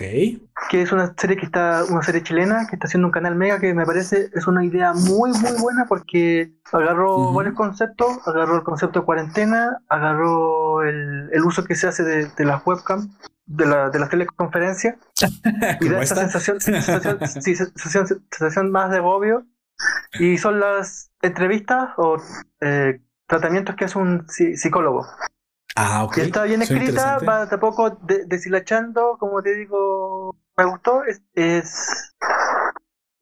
que 0.69 0.81
es 0.81 0.91
una 0.91 1.13
serie 1.17 1.37
que 1.37 1.45
está, 1.45 1.85
una 1.89 2.03
serie 2.03 2.21
chilena 2.23 2.67
que 2.69 2.75
está 2.75 2.87
haciendo 2.87 3.07
un 3.07 3.13
canal 3.13 3.35
mega 3.35 3.57
que 3.59 3.73
me 3.73 3.85
parece 3.85 4.29
es 4.33 4.47
una 4.47 4.65
idea 4.65 4.93
muy 4.93 5.31
muy 5.31 5.53
buena 5.61 5.85
porque 5.87 6.51
agarró 6.73 7.15
Ujú. 7.17 7.33
varios 7.37 7.55
conceptos, 7.55 8.19
agarró 8.27 8.55
el 8.57 8.63
concepto 8.63 8.99
de 8.99 9.05
cuarentena, 9.05 9.77
agarró 9.87 10.83
el, 10.83 11.29
el 11.31 11.43
uso 11.45 11.63
que 11.63 11.75
se 11.75 11.87
hace 11.87 12.03
de, 12.03 12.25
de 12.27 12.45
las 12.45 12.61
webcam, 12.67 13.15
de, 13.45 13.65
la, 13.65 13.89
de 13.89 13.97
las 13.99 14.09
teleconferencias, 14.09 14.95
y 15.21 15.55
da 15.55 15.77
¿Cómo 15.79 16.01
esa 16.01 16.01
está? 16.01 16.15
sensación, 16.29 16.59
sensación, 16.59 17.19
sí, 17.41 17.55
sensación, 17.55 18.07
sensación 18.29 18.71
más 18.71 18.91
de 18.91 18.97
agobio. 18.97 19.45
Y 20.19 20.37
son 20.37 20.59
las 20.59 21.11
entrevistas 21.21 21.89
o 21.97 22.17
eh, 22.61 23.01
tratamientos 23.27 23.75
que 23.75 23.85
hace 23.85 23.97
un 23.99 24.25
psi- 24.27 24.55
psicólogo. 24.55 25.05
Ah, 25.75 26.03
ok. 26.05 26.17
Y 26.17 26.21
está 26.21 26.43
bien 26.43 26.61
escrita, 26.61 27.17
va 27.19 27.49
tampoco 27.49 27.89
de- 27.89 28.25
deshilachando, 28.25 29.17
como 29.19 29.41
te 29.41 29.55
digo, 29.55 30.35
me 30.57 30.65
gustó. 30.65 31.03
Es, 31.03 31.21
es- 31.33 32.13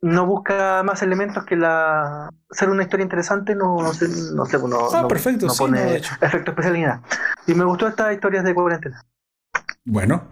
no 0.01 0.25
busca 0.25 0.83
más 0.83 1.01
elementos 1.01 1.45
que 1.45 1.55
la 1.55 2.29
ser 2.51 2.69
una 2.69 2.83
historia 2.83 3.05
interesante, 3.05 3.55
no, 3.55 3.77
no 3.81 3.93
sé, 3.93 4.07
no 4.35 4.45
sé, 4.45 4.57
no, 4.59 4.89
Ah, 4.93 5.01
no- 5.01 5.07
perfecto, 5.07 5.47
no 5.47 5.53
sí, 5.53 5.63
pone 5.63 5.95
efecto 6.21 6.51
especial 6.51 6.73
ni 6.73 6.81
nada. 6.81 7.01
Y 7.47 7.55
me 7.55 7.63
gustó 7.63 7.87
estas 7.87 8.13
historias 8.13 8.43
de 8.43 8.53
cuarentena. 8.53 9.01
Bueno, 9.85 10.29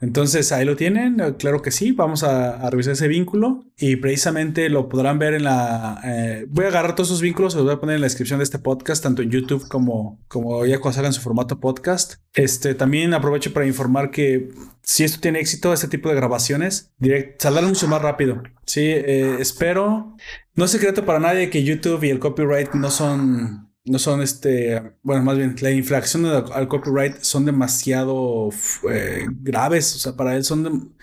entonces 0.00 0.50
ahí 0.50 0.64
lo 0.64 0.74
tienen, 0.74 1.20
eh, 1.20 1.36
claro 1.38 1.62
que 1.62 1.70
sí, 1.70 1.92
vamos 1.92 2.24
a, 2.24 2.68
revisar 2.70 2.94
ese 2.94 3.06
vínculo 3.06 3.64
y 3.78 3.94
precisamente 3.96 4.68
lo 4.68 4.88
podrán 4.88 5.20
ver 5.20 5.34
en 5.34 5.44
la... 5.44 6.00
eh, 6.04 6.46
voy 6.48 6.64
a 6.64 6.68
agarrar 6.68 6.96
todos 6.96 7.10
esos 7.10 7.20
vínculos, 7.20 7.54
los 7.54 7.62
voy 7.62 7.74
a 7.74 7.78
poner 7.78 7.94
en 7.94 8.00
la 8.00 8.06
descripción 8.06 8.40
de 8.40 8.44
este 8.44 8.58
podcast, 8.58 9.00
tanto 9.00 9.22
en 9.22 9.30
YouTube 9.30 9.68
como, 9.68 10.20
como 10.26 10.66
ya 10.66 10.80
cuando 10.80 11.04
en 11.04 11.12
su 11.12 11.20
formato 11.20 11.60
podcast. 11.60 12.14
Este, 12.34 12.74
también 12.74 13.14
aprovecho 13.14 13.52
para 13.52 13.64
informar 13.64 14.10
que 14.10 14.50
si 14.82 15.04
esto 15.04 15.20
tiene 15.20 15.38
éxito, 15.38 15.72
este 15.72 15.86
tipo 15.86 16.08
de 16.08 16.16
grabaciones, 16.16 16.92
direct, 16.98 17.40
saldrán 17.40 17.66
mucho 17.66 17.86
más 17.86 18.02
rápido. 18.02 18.42
Sí, 18.66 18.82
eh, 18.82 19.36
espero... 19.38 20.16
No 20.56 20.64
es 20.64 20.72
secreto 20.72 21.06
para 21.06 21.20
nadie 21.20 21.48
que 21.48 21.62
YouTube 21.62 22.02
y 22.02 22.10
el 22.10 22.18
copyright 22.18 22.74
no 22.74 22.90
son 22.90 23.69
no 23.84 23.98
son 23.98 24.22
este, 24.22 24.80
bueno, 25.02 25.22
más 25.24 25.36
bien 25.38 25.56
la 25.60 25.70
infracción 25.70 26.26
al, 26.26 26.52
al 26.52 26.68
copyright 26.68 27.22
son 27.22 27.44
demasiado 27.46 28.50
eh, 28.90 29.26
graves, 29.40 29.94
o 29.96 29.98
sea, 29.98 30.16
para 30.16 30.36
él 30.36 30.44
son, 30.44 30.96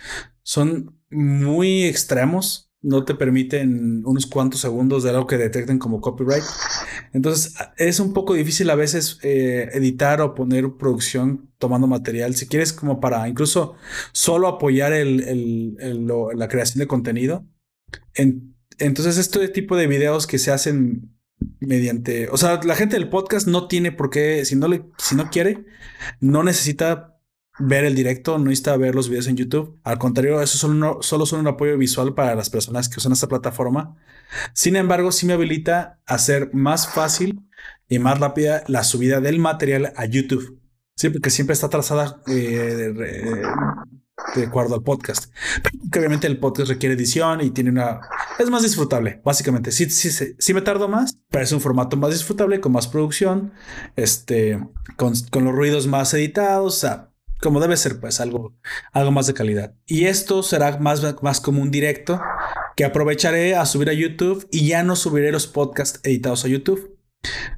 son 0.44 0.98
muy 1.10 1.84
extremos, 1.86 2.72
no 2.82 3.04
te 3.06 3.16
permiten 3.16 4.06
unos 4.06 4.26
cuantos 4.28 4.62
segundos 4.62 5.04
de 5.04 5.10
algo 5.10 5.28
que 5.28 5.38
detecten 5.38 5.80
como 5.80 6.00
copyright. 6.00 6.44
Entonces 7.14 7.56
es 7.78 8.00
un 8.00 8.14
poco 8.14 8.34
difícil 8.36 8.70
a 8.70 8.76
veces 8.76 9.20
eh, 9.24 9.70
editar 9.74 10.22
o 10.22 10.36
poner 10.36 10.66
producción 10.78 11.52
tomando 11.58 11.88
material. 11.88 12.36
Si 12.36 12.48
quieres 12.48 12.74
como 12.74 13.00
para 13.00 13.28
incluso 13.28 13.76
solo 14.14 14.48
apoyar 14.48 14.94
el, 14.94 15.22
el- 15.80 16.08
la 16.36 16.48
creación 16.48 16.80
de 16.80 16.88
contenido. 16.88 17.46
En- 18.16 18.56
entonces 18.80 19.18
este 19.18 19.48
tipo 19.50 19.76
de 19.78 19.88
videos 19.88 20.28
que 20.28 20.40
se 20.40 20.52
hacen 20.52 21.17
mediante, 21.60 22.30
o 22.30 22.38
sea, 22.38 22.60
la 22.64 22.76
gente 22.76 22.96
del 22.96 23.10
podcast 23.10 23.48
no 23.48 23.68
tiene 23.68 23.92
por 23.92 24.10
qué, 24.10 24.46
si 24.46 24.56
no 24.56 24.68
le, 24.68 24.86
si 24.98 25.16
no 25.16 25.30
quiere, 25.30 25.66
no 26.20 26.44
necesita 26.44 27.18
ver 27.60 27.86
el 27.86 27.96
directo, 27.96 28.38
no 28.38 28.46
necesita 28.46 28.78
ver 28.78 28.96
los 28.96 29.10
videos 29.10 29.28
en 29.28 29.38
YouTube. 29.38 29.80
Al 29.84 29.98
contrario, 29.98 30.42
eso 30.42 30.58
solo, 30.58 31.00
solo 31.02 31.26
son 31.26 31.40
un 31.42 31.48
apoyo 31.48 31.78
visual 31.78 32.14
para 32.14 32.36
las 32.36 32.50
personas 32.50 32.90
que 32.90 33.00
usan 33.00 33.14
esta 33.14 33.28
plataforma. 33.28 33.96
Sin 34.54 34.76
embargo, 34.76 35.12
sí 35.12 35.26
me 35.26 35.34
habilita 35.34 36.00
a 36.06 36.16
hacer 36.16 36.52
más 36.54 36.88
fácil 36.88 37.48
y 37.88 38.00
más 38.00 38.20
rápida 38.20 38.64
la 38.68 38.84
subida 38.84 39.22
del 39.22 39.40
material 39.40 39.94
a 39.96 40.06
YouTube. 40.06 40.60
Sí, 40.96 41.10
porque 41.10 41.30
siempre 41.30 41.54
está 41.54 41.70
trazada 41.70 42.22
eh, 42.28 42.94
de, 44.36 44.46
acuerdo 44.46 44.76
al 44.76 44.84
podcast. 44.84 45.34
Que 45.92 46.00
obviamente 46.00 46.28
el 46.28 46.40
podcast 46.40 46.70
requiere 46.70 46.96
edición 46.96 47.42
y 47.42 47.52
tiene 47.52 47.70
una... 47.70 48.02
Es 48.40 48.50
más 48.50 48.64
disfrutable, 48.64 49.22
básicamente. 49.24 49.72
Sí, 49.72 49.90
sí, 49.90 50.10
sí, 50.38 50.54
me 50.54 50.62
tardo 50.62 50.88
más, 50.88 51.18
pero 51.30 51.44
es 51.44 51.52
un 51.52 51.62
formato 51.62 51.98
más 51.98 52.12
disfrutable, 52.12 52.60
con 52.60 52.72
más 52.72 52.88
producción, 52.88 53.54
este, 53.96 54.60
con, 54.96 55.14
con 55.32 55.44
los 55.44 55.54
ruidos 55.54 55.88
más 55.88 56.14
editados, 56.14 56.86
como 57.42 57.60
debe 57.60 57.78
ser, 57.78 58.00
pues 58.00 58.20
algo, 58.20 58.56
algo 58.92 59.12
más 59.12 59.28
de 59.28 59.34
calidad. 59.34 59.76
Y 59.86 60.06
esto 60.06 60.44
será 60.44 60.78
más, 60.78 61.02
más 61.22 61.42
como 61.42 61.62
un 61.62 61.72
directo 61.72 62.22
que 62.76 62.86
aprovecharé 62.86 63.56
a 63.56 63.66
subir 63.66 63.90
a 63.90 63.94
YouTube 63.94 64.48
y 64.52 64.68
ya 64.68 64.84
no 64.84 64.96
subiré 64.96 65.32
los 65.32 65.48
podcasts 65.48 66.00
editados 66.04 66.46
a 66.46 66.48
YouTube. 66.48 66.97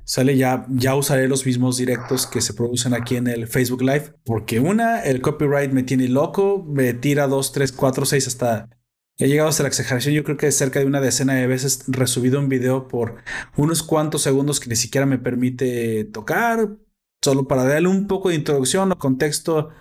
Sale 0.04 0.38
ya, 0.38 0.66
ya 0.70 0.96
usaré 0.96 1.28
los 1.28 1.46
mismos 1.46 1.78
directos 1.78 2.26
que 2.26 2.42
se 2.42 2.54
producen 2.54 2.94
aquí 2.94 3.16
en 3.16 3.28
el 3.28 3.48
Facebook 3.48 3.82
Live, 3.82 4.14
porque 4.26 4.60
una, 4.60 5.02
el 5.02 5.22
copyright 5.22 5.72
me 5.72 5.84
tiene 5.84 6.08
loco, 6.08 6.66
me 6.68 6.94
tira 6.94 7.28
dos, 7.28 7.52
tres, 7.52 7.72
cuatro, 7.72 8.06
seis 8.06 8.28
hasta. 8.28 8.70
He 9.18 9.28
llegado 9.28 9.50
hasta 9.50 9.64
la 9.64 9.70
exageración. 9.70 10.14
Yo 10.16 10.24
creo 10.24 10.38
que 10.38 10.50
cerca 10.52 10.80
de 10.80 10.86
una 10.86 11.02
decena 11.02 11.34
de 11.34 11.46
veces 11.46 11.84
resubido 11.88 12.40
un 12.40 12.48
video 12.48 12.88
por 12.88 13.18
unos 13.58 13.84
cuantos 13.84 14.22
segundos 14.22 14.62
que 14.62 14.70
ni 14.70 14.78
siquiera 14.78 15.06
me 15.06 15.18
permite 15.18 16.06
tocar, 16.06 16.78
solo 17.22 17.48
para 17.48 17.66
darle 17.66 17.90
un 17.90 18.08
poco 18.08 18.30
de 18.30 18.36
introducción 18.36 18.92
o 18.94 18.98
contexto 18.98 19.72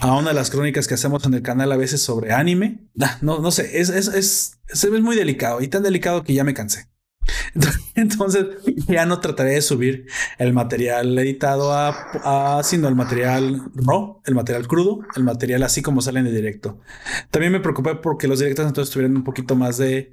a 0.00 0.16
una 0.16 0.28
de 0.28 0.34
las 0.34 0.50
crónicas 0.50 0.88
que 0.88 0.94
hacemos 0.94 1.24
en 1.24 1.34
el 1.34 1.42
canal 1.42 1.72
a 1.72 1.76
veces 1.76 2.02
sobre 2.02 2.32
anime. 2.32 2.88
Ah, 3.00 3.18
No, 3.22 3.40
no 3.40 3.50
sé, 3.50 3.80
es, 3.80 3.88
es, 3.88 4.08
es, 4.08 4.90
ve 4.90 5.00
muy 5.00 5.16
delicado 5.16 5.60
y 5.60 5.68
tan 5.68 5.82
delicado 5.82 6.22
que 6.22 6.34
ya 6.34 6.44
me 6.44 6.54
cansé. 6.54 6.88
Entonces 7.94 8.46
ya 8.88 9.06
no 9.06 9.20
trataré 9.20 9.50
de 9.50 9.62
subir 9.62 10.06
el 10.38 10.52
material 10.52 11.18
editado 11.18 11.72
a, 11.72 12.58
a, 12.58 12.62
sino 12.62 12.88
el 12.88 12.94
material 12.94 13.62
raw, 13.74 14.20
el 14.24 14.34
material 14.34 14.66
crudo, 14.66 15.00
el 15.16 15.24
material 15.24 15.62
así 15.62 15.82
como 15.82 16.00
sale 16.00 16.20
en 16.20 16.26
el 16.26 16.34
directo. 16.34 16.80
También 17.30 17.52
me 17.52 17.60
preocupé 17.60 17.94
porque 17.96 18.28
los 18.28 18.38
directos 18.38 18.66
entonces 18.66 18.92
tuvieran 18.92 19.16
un 19.16 19.24
poquito 19.24 19.54
más 19.54 19.78
de, 19.78 20.12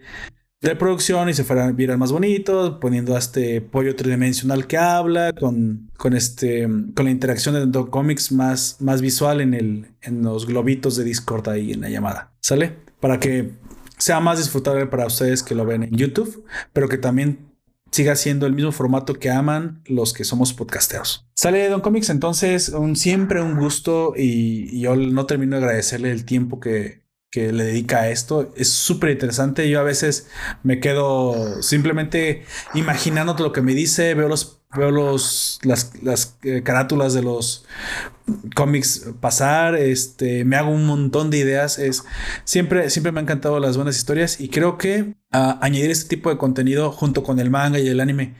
de 0.61 0.75
producción 0.75 1.29
y 1.29 1.33
se 1.33 1.43
fueran 1.43 1.75
vieran 1.75 1.99
más 1.99 2.11
bonitos, 2.11 2.77
poniendo 2.79 3.17
este 3.17 3.61
pollo 3.61 3.95
tridimensional 3.95 4.67
que 4.67 4.77
habla, 4.77 5.33
con, 5.33 5.89
con 5.97 6.13
este 6.13 6.67
con 6.95 7.05
la 7.05 7.11
interacción 7.11 7.55
de 7.55 7.65
Dog 7.65 7.89
Comics 7.89 8.31
más, 8.31 8.77
más 8.79 9.01
visual 9.01 9.41
en 9.41 9.53
el 9.53 9.87
en 10.01 10.21
los 10.21 10.45
globitos 10.45 10.97
de 10.97 11.05
Discord 11.05 11.47
ahí 11.49 11.71
en 11.71 11.81
la 11.81 11.89
llamada. 11.89 12.33
¿Sale? 12.41 12.75
Para 12.99 13.19
que 13.19 13.51
sea 13.99 14.19
más 14.19 14.39
disfrutable 14.39 14.87
para 14.87 15.05
ustedes 15.05 15.43
que 15.43 15.53
lo 15.53 15.65
ven 15.65 15.83
en 15.83 15.91
YouTube, 15.91 16.45
pero 16.73 16.89
que 16.89 16.97
también 16.97 17.49
siga 17.91 18.15
siendo 18.15 18.45
el 18.45 18.53
mismo 18.53 18.71
formato 18.71 19.15
que 19.15 19.29
aman 19.29 19.81
los 19.85 20.13
que 20.13 20.23
somos 20.23 20.53
podcasteros. 20.53 21.27
Sale 21.35 21.69
Don 21.69 21.81
Comics, 21.81 22.09
entonces 22.09 22.69
un, 22.69 22.95
siempre 22.95 23.41
un 23.41 23.57
gusto 23.57 24.13
y, 24.15 24.79
yo 24.79 24.95
no 24.95 25.25
termino 25.25 25.57
de 25.57 25.63
agradecerle 25.63 26.11
el 26.11 26.25
tiempo 26.25 26.59
que, 26.59 27.03
que 27.31 27.51
le 27.51 27.63
dedica 27.65 28.01
a 28.01 28.09
esto. 28.09 28.53
Es 28.55 28.69
súper 28.69 29.11
interesante. 29.11 29.69
Yo 29.69 29.79
a 29.79 29.83
veces 29.83 30.27
me 30.63 30.79
quedo 30.79 31.61
simplemente 31.61 32.43
imaginando 32.73 33.35
lo 33.37 33.51
que 33.51 33.61
me 33.61 33.73
dice, 33.73 34.13
veo 34.13 34.27
los 34.27 34.58
veo 34.75 34.91
los 34.91 35.59
las, 35.63 35.91
las 36.03 36.37
eh, 36.43 36.61
carátulas 36.63 37.13
de 37.13 37.23
los 37.23 37.65
cómics 38.55 39.09
pasar, 39.19 39.75
este, 39.75 40.45
me 40.45 40.55
hago 40.55 40.69
un 40.69 40.85
montón 40.85 41.31
de 41.31 41.39
ideas, 41.39 41.79
es 41.79 42.03
siempre 42.43 42.89
siempre 42.89 43.11
me 43.11 43.19
han 43.19 43.25
encantado 43.25 43.59
las 43.59 43.77
buenas 43.77 43.97
historias 43.97 44.39
y 44.39 44.49
creo 44.49 44.77
que 44.77 45.15
ah, 45.31 45.57
añadir 45.61 45.89
este 45.91 46.09
tipo 46.09 46.29
de 46.29 46.37
contenido 46.37 46.91
junto 46.91 47.23
con 47.23 47.39
el 47.39 47.49
manga 47.49 47.79
y 47.79 47.87
el 47.87 47.99
anime 47.99 48.35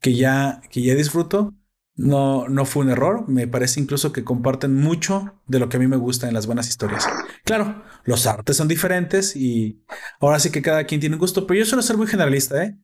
que 0.00 0.14
ya 0.14 0.60
que 0.70 0.82
ya 0.82 0.94
disfruto 0.94 1.54
no, 1.98 2.48
no 2.48 2.64
fue 2.64 2.84
un 2.84 2.90
error. 2.90 3.28
Me 3.28 3.46
parece 3.46 3.80
incluso 3.80 4.12
que 4.12 4.24
comparten 4.24 4.74
mucho 4.74 5.34
de 5.46 5.58
lo 5.58 5.68
que 5.68 5.76
a 5.76 5.80
mí 5.80 5.86
me 5.86 5.96
gusta 5.96 6.28
en 6.28 6.34
las 6.34 6.46
buenas 6.46 6.68
historias. 6.68 7.06
Claro, 7.44 7.82
los 8.04 8.26
artes 8.26 8.56
son 8.56 8.68
diferentes 8.68 9.36
y 9.36 9.82
ahora 10.20 10.38
sí 10.38 10.50
que 10.50 10.62
cada 10.62 10.84
quien 10.84 11.00
tiene 11.00 11.16
un 11.16 11.20
gusto, 11.20 11.46
pero 11.46 11.58
yo 11.58 11.66
suelo 11.66 11.82
ser 11.82 11.96
muy 11.96 12.06
generalista, 12.06 12.62
¿eh? 12.62 12.78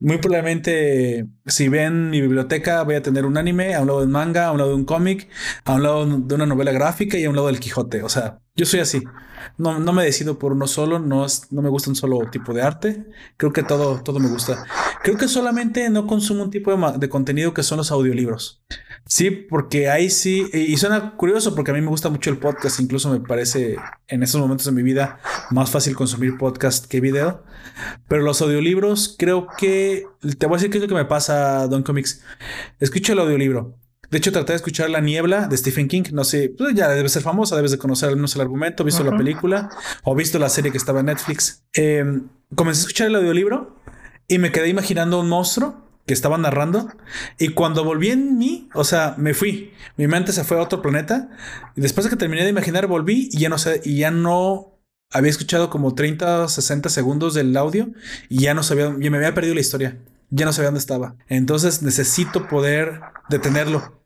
Muy 0.00 0.18
probablemente, 0.18 1.26
si 1.46 1.68
ven 1.68 2.10
mi 2.10 2.20
biblioteca, 2.20 2.82
voy 2.82 2.96
a 2.96 3.02
tener 3.02 3.26
un 3.26 3.36
anime, 3.36 3.74
a 3.74 3.82
un 3.82 3.86
lado 3.86 4.00
de 4.00 4.06
un 4.06 4.12
manga, 4.12 4.46
a 4.46 4.52
un 4.52 4.58
lado 4.58 4.70
de 4.70 4.76
un 4.76 4.84
cómic, 4.84 5.28
a 5.64 5.74
un 5.74 5.82
lado 5.82 6.06
de 6.06 6.34
una 6.34 6.46
novela 6.46 6.72
gráfica 6.72 7.18
y 7.18 7.24
a 7.24 7.30
un 7.30 7.36
lado 7.36 7.48
del 7.48 7.60
Quijote. 7.60 8.02
O 8.02 8.08
sea, 8.08 8.40
yo 8.56 8.66
soy 8.66 8.80
así. 8.80 9.02
No, 9.58 9.78
no 9.78 9.92
me 9.92 10.04
decido 10.04 10.38
por 10.38 10.52
uno 10.52 10.66
solo, 10.66 10.98
no, 10.98 11.26
no 11.50 11.62
me 11.62 11.68
gusta 11.68 11.90
un 11.90 11.96
solo 11.96 12.18
tipo 12.30 12.52
de 12.52 12.62
arte. 12.62 13.04
Creo 13.36 13.52
que 13.52 13.62
todo, 13.62 14.02
todo 14.02 14.20
me 14.20 14.28
gusta. 14.28 14.64
Creo 15.02 15.16
que 15.16 15.28
solamente 15.28 15.88
no 15.90 16.06
consumo 16.06 16.44
un 16.44 16.50
tipo 16.50 16.74
de, 16.74 16.98
de 16.98 17.08
contenido 17.08 17.54
que 17.54 17.62
son 17.62 17.78
los 17.78 17.90
audiolibros. 17.90 18.62
Sí, 19.06 19.30
porque 19.30 19.90
ahí 19.90 20.08
sí, 20.08 20.48
y 20.52 20.76
suena 20.78 21.14
curioso 21.16 21.54
porque 21.54 21.72
a 21.72 21.74
mí 21.74 21.82
me 21.82 21.88
gusta 21.88 22.08
mucho 22.08 22.30
el 22.30 22.38
podcast, 22.38 22.80
incluso 22.80 23.10
me 23.10 23.20
parece 23.20 23.76
en 24.08 24.22
estos 24.22 24.40
momentos 24.40 24.64
de 24.64 24.72
mi 24.72 24.82
vida 24.82 25.20
más 25.50 25.70
fácil 25.70 25.94
consumir 25.94 26.38
podcast 26.38 26.86
que 26.86 27.02
video, 27.02 27.44
pero 28.08 28.22
los 28.22 28.40
audiolibros 28.40 29.14
creo 29.18 29.46
que, 29.58 30.06
te 30.38 30.46
voy 30.46 30.54
a 30.54 30.56
decir 30.56 30.70
qué 30.70 30.78
es 30.78 30.82
lo 30.82 30.88
que 30.88 30.94
me 30.94 31.04
pasa, 31.04 31.68
Don 31.68 31.82
Comics, 31.82 32.22
escucho 32.80 33.12
el 33.12 33.18
audiolibro, 33.18 33.78
de 34.10 34.18
hecho, 34.18 34.32
traté 34.32 34.52
de 34.52 34.56
escuchar 34.56 34.90
La 34.90 35.00
Niebla 35.00 35.48
de 35.48 35.56
Stephen 35.56 35.88
King. 35.88 36.04
No 36.12 36.24
sé, 36.24 36.52
pues 36.56 36.74
ya 36.74 36.88
debe 36.88 37.08
ser 37.08 37.22
famosa, 37.22 37.56
debes 37.56 37.70
de 37.70 37.78
conocer 37.78 38.08
al 38.08 38.16
menos 38.16 38.34
el 38.34 38.42
argumento, 38.42 38.84
visto 38.84 39.04
la 39.04 39.16
película 39.16 39.70
o 40.02 40.14
visto 40.14 40.38
la 40.38 40.48
serie 40.48 40.70
que 40.70 40.78
estaba 40.78 41.00
en 41.00 41.06
Netflix. 41.06 41.64
Em, 41.72 42.28
comencé 42.54 42.80
a 42.80 42.82
escuchar 42.82 43.06
el 43.08 43.16
audiolibro 43.16 43.80
y 44.28 44.38
me 44.38 44.52
quedé 44.52 44.68
imaginando 44.68 45.20
un 45.20 45.28
monstruo 45.28 45.84
que 46.06 46.14
estaba 46.14 46.38
narrando. 46.38 46.88
Y 47.38 47.48
cuando 47.48 47.84
volví 47.84 48.10
en 48.10 48.38
mí, 48.38 48.68
o 48.74 48.84
sea, 48.84 49.14
me 49.16 49.34
fui. 49.34 49.72
Mi 49.96 50.06
mente 50.06 50.32
se 50.32 50.44
fue 50.44 50.58
a 50.58 50.62
otro 50.62 50.82
planeta. 50.82 51.30
Y 51.76 51.80
después 51.80 52.04
de 52.04 52.10
que 52.10 52.16
terminé 52.16 52.42
de 52.42 52.50
imaginar, 52.50 52.86
volví 52.86 53.28
y 53.32 53.38
ya 53.38 53.48
no 53.48 53.58
sé, 53.58 53.80
y 53.84 53.98
ya 53.98 54.10
no 54.10 54.74
había 55.10 55.30
escuchado 55.30 55.70
como 55.70 55.94
30 55.94 56.42
o 56.42 56.48
60 56.48 56.88
segundos 56.88 57.34
del 57.34 57.56
audio 57.56 57.92
y 58.28 58.40
ya 58.40 58.54
no 58.54 58.62
sabía, 58.62 58.94
ya 58.98 59.10
me 59.10 59.16
había 59.16 59.32
perdido 59.34 59.54
la 59.54 59.60
historia. 59.60 59.98
Ya 60.30 60.46
no 60.46 60.52
sabía 60.52 60.68
dónde 60.68 60.80
estaba. 60.80 61.16
Entonces 61.28 61.82
necesito 61.82 62.48
poder 62.48 63.00
detenerlo 63.28 64.04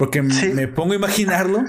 porque 0.00 0.22
me 0.22 0.66
pongo 0.66 0.94
a 0.94 0.96
imaginarlo 0.96 1.62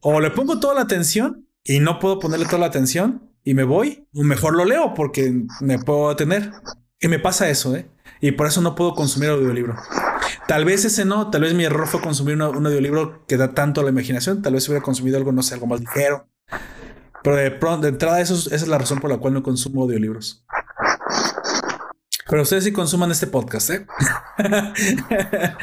o 0.00 0.20
le 0.20 0.30
pongo 0.30 0.60
toda 0.60 0.74
la 0.74 0.80
atención 0.80 1.46
y 1.62 1.80
no 1.80 1.98
puedo 1.98 2.18
ponerle 2.18 2.46
toda 2.46 2.60
la 2.60 2.66
atención 2.66 3.30
y 3.44 3.52
me 3.52 3.64
voy, 3.64 4.08
o 4.14 4.22
mejor 4.22 4.56
lo 4.56 4.64
leo 4.64 4.94
porque 4.94 5.44
me 5.60 5.78
puedo 5.78 6.08
detener. 6.08 6.52
Y 6.98 7.08
me 7.08 7.18
pasa 7.18 7.50
eso, 7.50 7.76
¿eh? 7.76 7.86
Y 8.22 8.32
por 8.32 8.46
eso 8.46 8.62
no 8.62 8.74
puedo 8.74 8.94
consumir 8.94 9.28
audiolibro. 9.28 9.76
Tal 10.48 10.64
vez 10.64 10.86
ese 10.86 11.04
no, 11.04 11.30
tal 11.30 11.42
vez 11.42 11.52
mi 11.52 11.64
error 11.64 11.86
fue 11.86 12.00
consumir 12.00 12.36
un 12.36 12.66
audiolibro 12.66 13.26
que 13.26 13.36
da 13.36 13.52
tanto 13.52 13.82
a 13.82 13.84
la 13.84 13.90
imaginación, 13.90 14.40
tal 14.40 14.54
vez 14.54 14.66
hubiera 14.68 14.82
consumido 14.82 15.18
algo, 15.18 15.32
no 15.32 15.42
sé, 15.42 15.52
algo 15.52 15.66
más 15.66 15.80
ligero. 15.80 16.28
Pero 17.22 17.36
de, 17.36 17.50
pronto, 17.50 17.82
de 17.82 17.88
entrada, 17.90 18.20
eso, 18.22 18.34
esa 18.34 18.54
es 18.54 18.68
la 18.68 18.78
razón 18.78 19.00
por 19.00 19.10
la 19.10 19.18
cual 19.18 19.34
no 19.34 19.42
consumo 19.42 19.82
audiolibros. 19.82 20.46
Pero 22.28 22.42
ustedes 22.42 22.64
sí 22.64 22.72
consuman 22.72 23.10
este 23.10 23.26
podcast, 23.26 23.70
¿eh? 23.70 23.86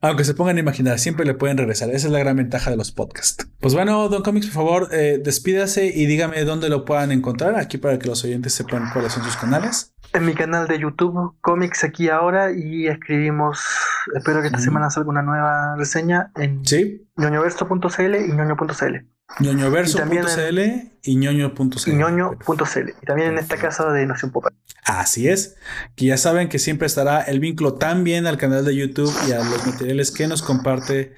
Aunque 0.00 0.24
se 0.24 0.34
pongan 0.34 0.56
a 0.58 0.60
imaginar, 0.60 0.98
siempre 0.98 1.24
le 1.24 1.34
pueden 1.34 1.58
regresar. 1.58 1.88
Esa 1.90 2.06
es 2.06 2.12
la 2.12 2.20
gran 2.20 2.36
ventaja 2.36 2.70
de 2.70 2.76
los 2.76 2.92
podcasts. 2.92 3.48
Pues 3.60 3.74
bueno, 3.74 4.08
Don 4.08 4.22
Comics, 4.22 4.46
por 4.46 4.54
favor, 4.54 4.88
eh, 4.92 5.20
despídase 5.22 5.86
y 5.86 6.06
dígame 6.06 6.44
dónde 6.44 6.68
lo 6.68 6.84
puedan 6.84 7.10
encontrar 7.10 7.56
aquí 7.56 7.78
para 7.78 7.98
que 7.98 8.06
los 8.06 8.22
oyentes 8.24 8.52
sepan 8.52 8.90
cuáles 8.92 9.12
son 9.12 9.24
sus 9.24 9.36
canales. 9.36 9.94
En 10.12 10.24
mi 10.24 10.34
canal 10.34 10.68
de 10.68 10.78
YouTube, 10.78 11.34
Comics 11.40 11.82
aquí 11.82 12.08
ahora, 12.08 12.52
y 12.52 12.86
escribimos, 12.86 13.58
espero 14.14 14.40
que 14.42 14.46
esta 14.46 14.60
semana 14.60 14.90
salga 14.90 15.10
una 15.10 15.22
nueva 15.22 15.74
reseña 15.76 16.30
en 16.36 16.64
¿Sí? 16.64 17.08
ñoñoverso.cl 17.16 18.14
y 18.14 18.32
ñoño.cl 18.32 19.15
ñoñoverso.cl 19.40 20.60
y 21.02 21.16
ñoño.cl. 21.16 21.92
ñoño.cl. 21.92 22.88
Y 23.02 23.06
también 23.06 23.32
en 23.32 23.38
esta 23.38 23.56
casa 23.56 23.90
de 23.92 24.06
Nación 24.06 24.30
Pop. 24.30 24.46
Así 24.84 25.28
es, 25.28 25.56
que 25.96 26.06
ya 26.06 26.16
saben 26.16 26.48
que 26.48 26.58
siempre 26.58 26.86
estará 26.86 27.20
el 27.22 27.40
vínculo 27.40 27.74
también 27.74 28.26
al 28.26 28.38
canal 28.38 28.64
de 28.64 28.74
YouTube 28.74 29.12
y 29.28 29.32
a 29.32 29.38
los 29.38 29.66
materiales 29.66 30.10
que 30.12 30.28
nos 30.28 30.42
comparte 30.42 31.14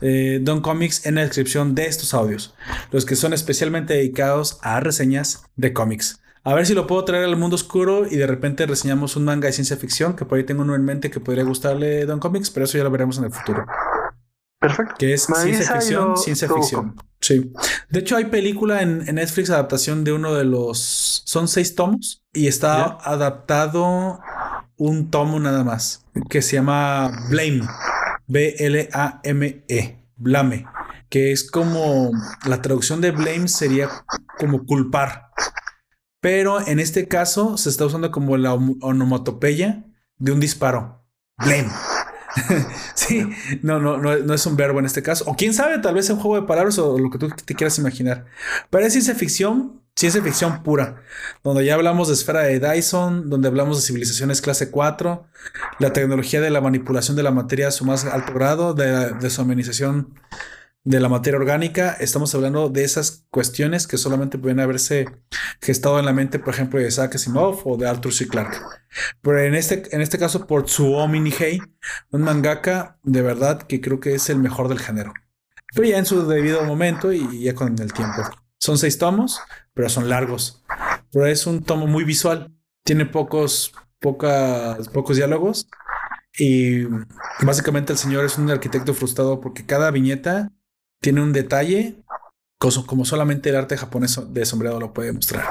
eh, 0.00 0.40
Don 0.42 0.60
Comics 0.60 1.06
en 1.06 1.14
la 1.14 1.22
descripción 1.22 1.74
de 1.74 1.86
estos 1.86 2.12
audios, 2.12 2.54
los 2.90 3.06
que 3.06 3.14
son 3.14 3.32
especialmente 3.32 3.94
dedicados 3.94 4.58
a 4.62 4.80
reseñas 4.80 5.44
de 5.56 5.72
cómics. 5.72 6.20
A 6.42 6.54
ver 6.54 6.66
si 6.66 6.74
lo 6.74 6.86
puedo 6.86 7.04
traer 7.04 7.24
al 7.24 7.36
mundo 7.36 7.54
oscuro 7.54 8.04
y 8.06 8.16
de 8.16 8.26
repente 8.26 8.66
reseñamos 8.66 9.16
un 9.16 9.24
manga 9.24 9.46
de 9.46 9.52
ciencia 9.52 9.76
ficción, 9.76 10.14
que 10.14 10.24
por 10.24 10.36
ahí 10.36 10.44
tengo 10.44 10.62
uno 10.62 10.74
en 10.74 10.84
mente 10.84 11.10
que 11.10 11.20
podría 11.20 11.44
gustarle 11.44 12.04
Don 12.04 12.18
Comics, 12.18 12.50
pero 12.50 12.64
eso 12.64 12.76
ya 12.76 12.84
lo 12.84 12.90
veremos 12.90 13.16
en 13.18 13.24
el 13.24 13.30
futuro. 13.30 13.64
Perfecto. 14.58 14.94
Que 14.98 15.14
es 15.14 15.24
ciencia 15.24 15.72
ficción, 15.72 16.16
ciencia 16.16 16.48
ficción. 16.48 16.96
Sí. 17.24 17.50
De 17.88 18.00
hecho, 18.00 18.16
hay 18.16 18.26
película 18.26 18.82
en, 18.82 18.98
Netflix 19.14 19.48
adaptación 19.48 20.04
de 20.04 20.12
uno 20.12 20.34
de 20.34 20.44
los. 20.44 21.22
Son 21.24 21.48
seis 21.48 21.74
tomos 21.74 22.22
y 22.34 22.48
está 22.48 22.98
adaptado 23.02 24.20
un 24.76 25.10
tomo 25.10 25.40
nada 25.40 25.64
más 25.64 26.04
que 26.28 26.42
se 26.42 26.56
llama 26.56 27.10
Blame. 27.30 27.62
B-L-A-M-E. 28.26 30.04
Blame. 30.16 30.66
Que 31.08 31.32
es 31.32 31.50
como. 31.50 32.10
La 32.46 32.60
traducción 32.60 33.00
de 33.00 33.12
blame 33.12 33.48
sería 33.48 33.88
como 34.38 34.66
culpar. 34.66 35.30
Pero 36.20 36.66
en 36.66 36.78
este 36.78 37.08
caso 37.08 37.56
se 37.56 37.70
está 37.70 37.86
usando 37.86 38.10
como 38.10 38.36
la 38.36 38.52
onomatopeya 38.52 39.82
de 40.18 40.32
un 40.32 40.40
disparo. 40.40 41.06
Blame. 41.38 41.70
sí, 42.94 43.28
no, 43.62 43.78
no, 43.78 43.96
no, 43.96 44.34
es 44.34 44.46
un 44.46 44.56
verbo 44.56 44.78
en 44.78 44.86
este 44.86 45.02
caso. 45.02 45.24
O 45.26 45.34
quién 45.36 45.54
sabe, 45.54 45.78
tal 45.78 45.94
vez 45.94 46.06
es 46.06 46.10
un 46.10 46.20
juego 46.20 46.40
de 46.40 46.46
palabras 46.46 46.78
o 46.78 46.98
lo 46.98 47.10
que 47.10 47.18
tú 47.18 47.28
te 47.28 47.54
quieras 47.54 47.78
imaginar. 47.78 48.26
Pero 48.70 48.84
es 48.84 48.92
ciencia 48.92 49.14
ficción, 49.14 49.80
ciencia 49.94 50.22
ficción 50.22 50.62
pura, 50.62 51.02
donde 51.42 51.64
ya 51.64 51.74
hablamos 51.74 52.08
de 52.08 52.14
esfera 52.14 52.40
de 52.40 52.58
Dyson, 52.58 53.30
donde 53.30 53.48
hablamos 53.48 53.76
de 53.78 53.86
civilizaciones 53.86 54.40
clase 54.40 54.70
4, 54.70 55.26
la 55.78 55.92
tecnología 55.92 56.40
de 56.40 56.50
la 56.50 56.60
manipulación 56.60 57.16
de 57.16 57.22
la 57.22 57.30
materia 57.30 57.68
a 57.68 57.70
su 57.70 57.84
más 57.84 58.04
alto 58.04 58.32
grado, 58.34 58.74
de 58.74 58.90
la 58.90 59.08
deshumanización 59.10 60.14
de 60.84 61.00
la 61.00 61.08
materia 61.08 61.38
orgánica, 61.38 61.96
estamos 61.98 62.34
hablando 62.34 62.68
de 62.68 62.84
esas 62.84 63.24
cuestiones 63.30 63.86
que 63.86 63.96
solamente 63.96 64.36
pueden 64.36 64.60
haberse 64.60 65.06
gestado 65.62 65.98
en 65.98 66.04
la 66.04 66.12
mente, 66.12 66.38
por 66.38 66.52
ejemplo, 66.52 66.78
de 66.78 66.88
Isaac 66.88 67.14
Asimov 67.14 67.66
o 67.66 67.78
de 67.78 67.88
Arthur 67.88 68.12
C. 68.12 68.28
Clarke. 68.28 68.58
Pero 69.22 69.40
en 69.40 69.54
este, 69.54 69.94
en 69.94 70.02
este 70.02 70.18
caso, 70.18 70.46
por 70.46 70.66
Tsuomi 70.66 71.20
Nihei, 71.20 71.60
un 72.10 72.22
mangaka 72.22 72.98
de 73.02 73.22
verdad 73.22 73.62
que 73.62 73.80
creo 73.80 73.98
que 73.98 74.14
es 74.14 74.28
el 74.28 74.38
mejor 74.38 74.68
del 74.68 74.78
género. 74.78 75.14
Pero 75.74 75.88
ya 75.88 75.98
en 75.98 76.06
su 76.06 76.26
debido 76.28 76.62
momento 76.64 77.12
y 77.12 77.42
ya 77.42 77.54
con 77.54 77.78
el 77.78 77.92
tiempo. 77.92 78.22
Son 78.58 78.76
seis 78.76 78.98
tomos, 78.98 79.40
pero 79.72 79.88
son 79.88 80.08
largos. 80.08 80.62
Pero 81.10 81.26
es 81.26 81.46
un 81.46 81.64
tomo 81.64 81.86
muy 81.86 82.04
visual. 82.04 82.52
Tiene 82.84 83.06
pocos, 83.06 83.72
pocas, 84.00 84.88
pocos 84.90 85.16
diálogos. 85.16 85.66
Y 86.36 86.84
básicamente 87.42 87.92
el 87.92 87.98
señor 87.98 88.24
es 88.24 88.38
un 88.38 88.50
arquitecto 88.50 88.92
frustrado 88.92 89.40
porque 89.40 89.64
cada 89.64 89.90
viñeta 89.90 90.50
tiene 91.04 91.20
un 91.20 91.34
detalle 91.34 92.02
como 92.86 93.04
solamente 93.04 93.50
el 93.50 93.56
arte 93.56 93.76
japonés 93.76 94.18
de 94.32 94.46
sombreado 94.46 94.80
lo 94.80 94.94
puede 94.94 95.12
mostrar. 95.12 95.44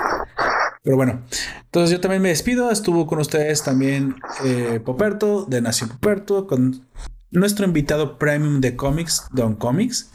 Pero 0.81 0.95
bueno, 0.97 1.21
entonces 1.65 1.91
yo 1.91 2.01
también 2.01 2.23
me 2.23 2.29
despido. 2.29 2.71
Estuvo 2.71 3.05
con 3.05 3.19
ustedes 3.19 3.61
también 3.61 4.15
eh, 4.43 4.81
Poperto, 4.83 5.45
de 5.45 5.61
Nación 5.61 5.89
Poperto, 5.89 6.47
con 6.47 6.87
nuestro 7.29 7.65
invitado 7.65 8.17
premium 8.17 8.61
de 8.61 8.75
cómics, 8.75 9.27
Don 9.31 9.53
Comics. 9.53 10.09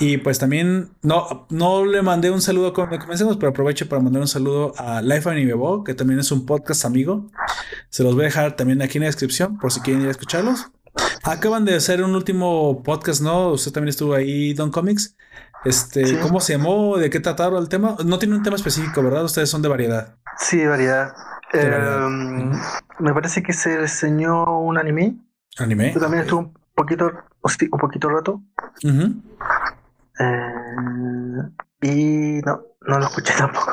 Y 0.00 0.18
pues 0.18 0.40
también 0.40 0.90
no, 1.00 1.46
no 1.48 1.86
le 1.86 2.02
mandé 2.02 2.32
un 2.32 2.42
saludo 2.42 2.74
cuando 2.74 2.98
comencemos, 2.98 3.36
pero 3.36 3.50
aprovecho 3.50 3.88
para 3.88 4.02
mandar 4.02 4.20
un 4.20 4.28
saludo 4.28 4.74
a 4.78 5.00
Life 5.02 5.30
Anime 5.30 5.54
Bo, 5.54 5.84
que 5.84 5.94
también 5.94 6.18
es 6.18 6.32
un 6.32 6.44
podcast 6.44 6.84
amigo. 6.84 7.30
Se 7.88 8.02
los 8.02 8.14
voy 8.14 8.24
a 8.24 8.26
dejar 8.26 8.56
también 8.56 8.82
aquí 8.82 8.98
en 8.98 9.02
la 9.02 9.06
descripción 9.06 9.58
por 9.58 9.72
si 9.72 9.80
quieren 9.80 10.02
ir 10.02 10.08
a 10.08 10.10
escucharlos. 10.10 10.66
Acaban 11.22 11.64
de 11.64 11.74
hacer 11.74 12.02
un 12.02 12.14
último 12.14 12.82
podcast, 12.82 13.20
¿no? 13.20 13.50
Usted 13.50 13.72
también 13.72 13.90
estuvo 13.90 14.14
ahí, 14.14 14.54
Don 14.54 14.70
Comics. 14.70 15.16
Este, 15.64 16.20
¿cómo 16.20 16.40
se 16.40 16.52
llamó? 16.56 16.96
¿De 16.96 17.10
qué 17.10 17.18
trataron 17.18 17.60
el 17.60 17.68
tema? 17.68 17.96
No 18.04 18.18
tiene 18.18 18.36
un 18.36 18.42
tema 18.42 18.56
específico, 18.56 19.02
¿verdad? 19.02 19.24
Ustedes 19.24 19.50
son 19.50 19.62
de 19.62 19.68
variedad. 19.68 20.16
Sí, 20.38 20.58
de 20.58 20.68
variedad. 20.68 21.14
Em, 21.52 22.52
me 22.98 23.12
parece 23.12 23.42
que 23.42 23.52
se 23.52 23.80
diseñó 23.80 24.60
un 24.60 24.78
anime. 24.78 25.16
Anime. 25.58 25.92
Yo 25.92 26.00
también 26.00 26.22
estuvo 26.22 26.40
un 26.40 26.54
poquito, 26.74 27.10
un 27.72 27.78
poquito 27.78 28.08
rato. 28.08 28.42
Uh 28.84 29.14
y 31.82 32.40
no, 32.44 32.62
no 32.86 32.98
lo 32.98 33.06
escuché 33.06 33.34
tampoco. 33.36 33.72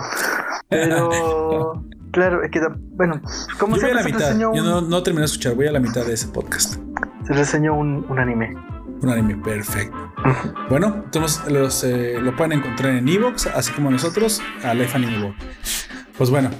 Pero. 0.69 1.83
Claro, 2.13 2.43
es 2.43 2.51
que 2.51 2.59
bueno, 2.91 3.19
como 3.57 3.75
se 3.75 3.91
la 3.91 4.03
mitad. 4.03 4.37
Yo 4.37 4.53
no, 4.53 5.01
terminé 5.01 5.21
de 5.21 5.25
escuchar, 5.25 5.55
voy 5.55 5.65
a 5.65 5.71
la 5.71 5.79
mitad 5.79 6.05
de 6.05 6.13
ese 6.13 6.27
podcast. 6.27 6.75
Se 7.25 7.33
reseñó 7.33 7.73
un, 7.73 8.05
un 8.07 8.19
anime. 8.19 8.55
Un 9.01 9.09
anime, 9.09 9.35
perfecto. 9.37 9.97
Bueno, 10.69 11.01
entonces 11.05 11.51
los, 11.51 11.83
eh, 11.83 12.19
lo 12.21 12.35
pueden 12.35 12.59
encontrar 12.59 12.93
en 12.93 13.09
Evox, 13.09 13.47
así 13.47 13.73
como 13.73 13.89
nosotros, 13.89 14.43
a 14.63 14.75
Life 14.75 14.95
Anime 14.95 15.35
Pues 16.15 16.29
bueno, 16.29 16.51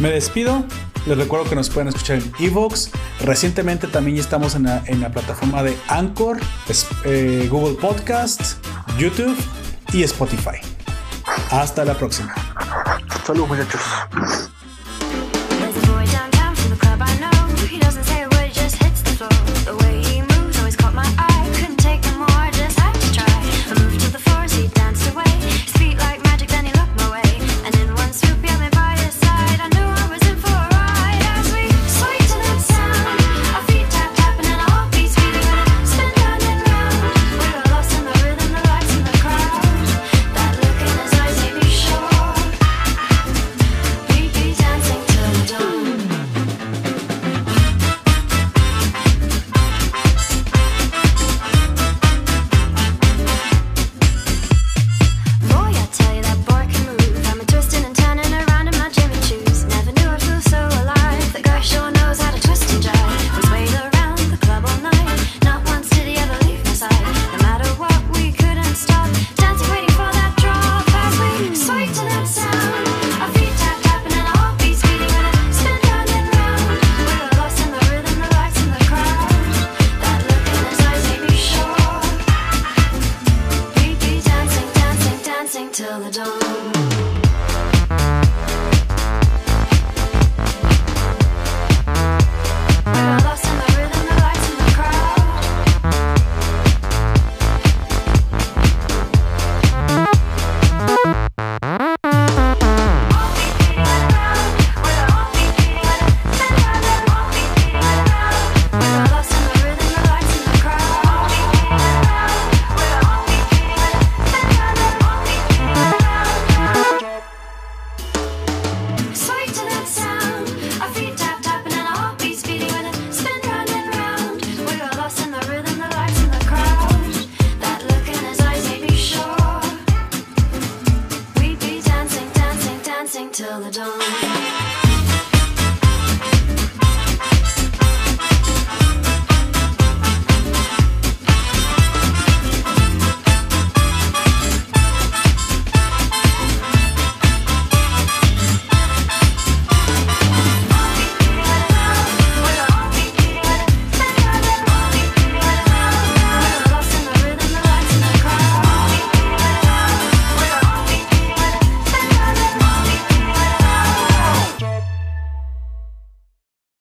me 0.00 0.10
despido. 0.10 0.64
Les 1.06 1.16
recuerdo 1.16 1.48
que 1.48 1.54
nos 1.54 1.70
pueden 1.70 1.88
escuchar 1.88 2.18
en 2.18 2.32
Evox. 2.40 2.90
Recientemente 3.24 3.86
también 3.86 4.18
estamos 4.18 4.56
en 4.56 4.64
la, 4.64 4.82
en 4.86 5.00
la, 5.00 5.10
plataforma 5.10 5.62
de 5.62 5.76
Anchor, 5.86 6.38
eh, 7.04 7.46
Google 7.48 7.76
Podcasts, 7.80 8.58
YouTube 8.98 9.36
y 9.92 10.02
Spotify. 10.02 10.58
Hasta 11.50 11.84
la 11.84 11.94
próxima. 11.94 12.34
Saludos 13.26 13.48
muchachos. 13.48 13.80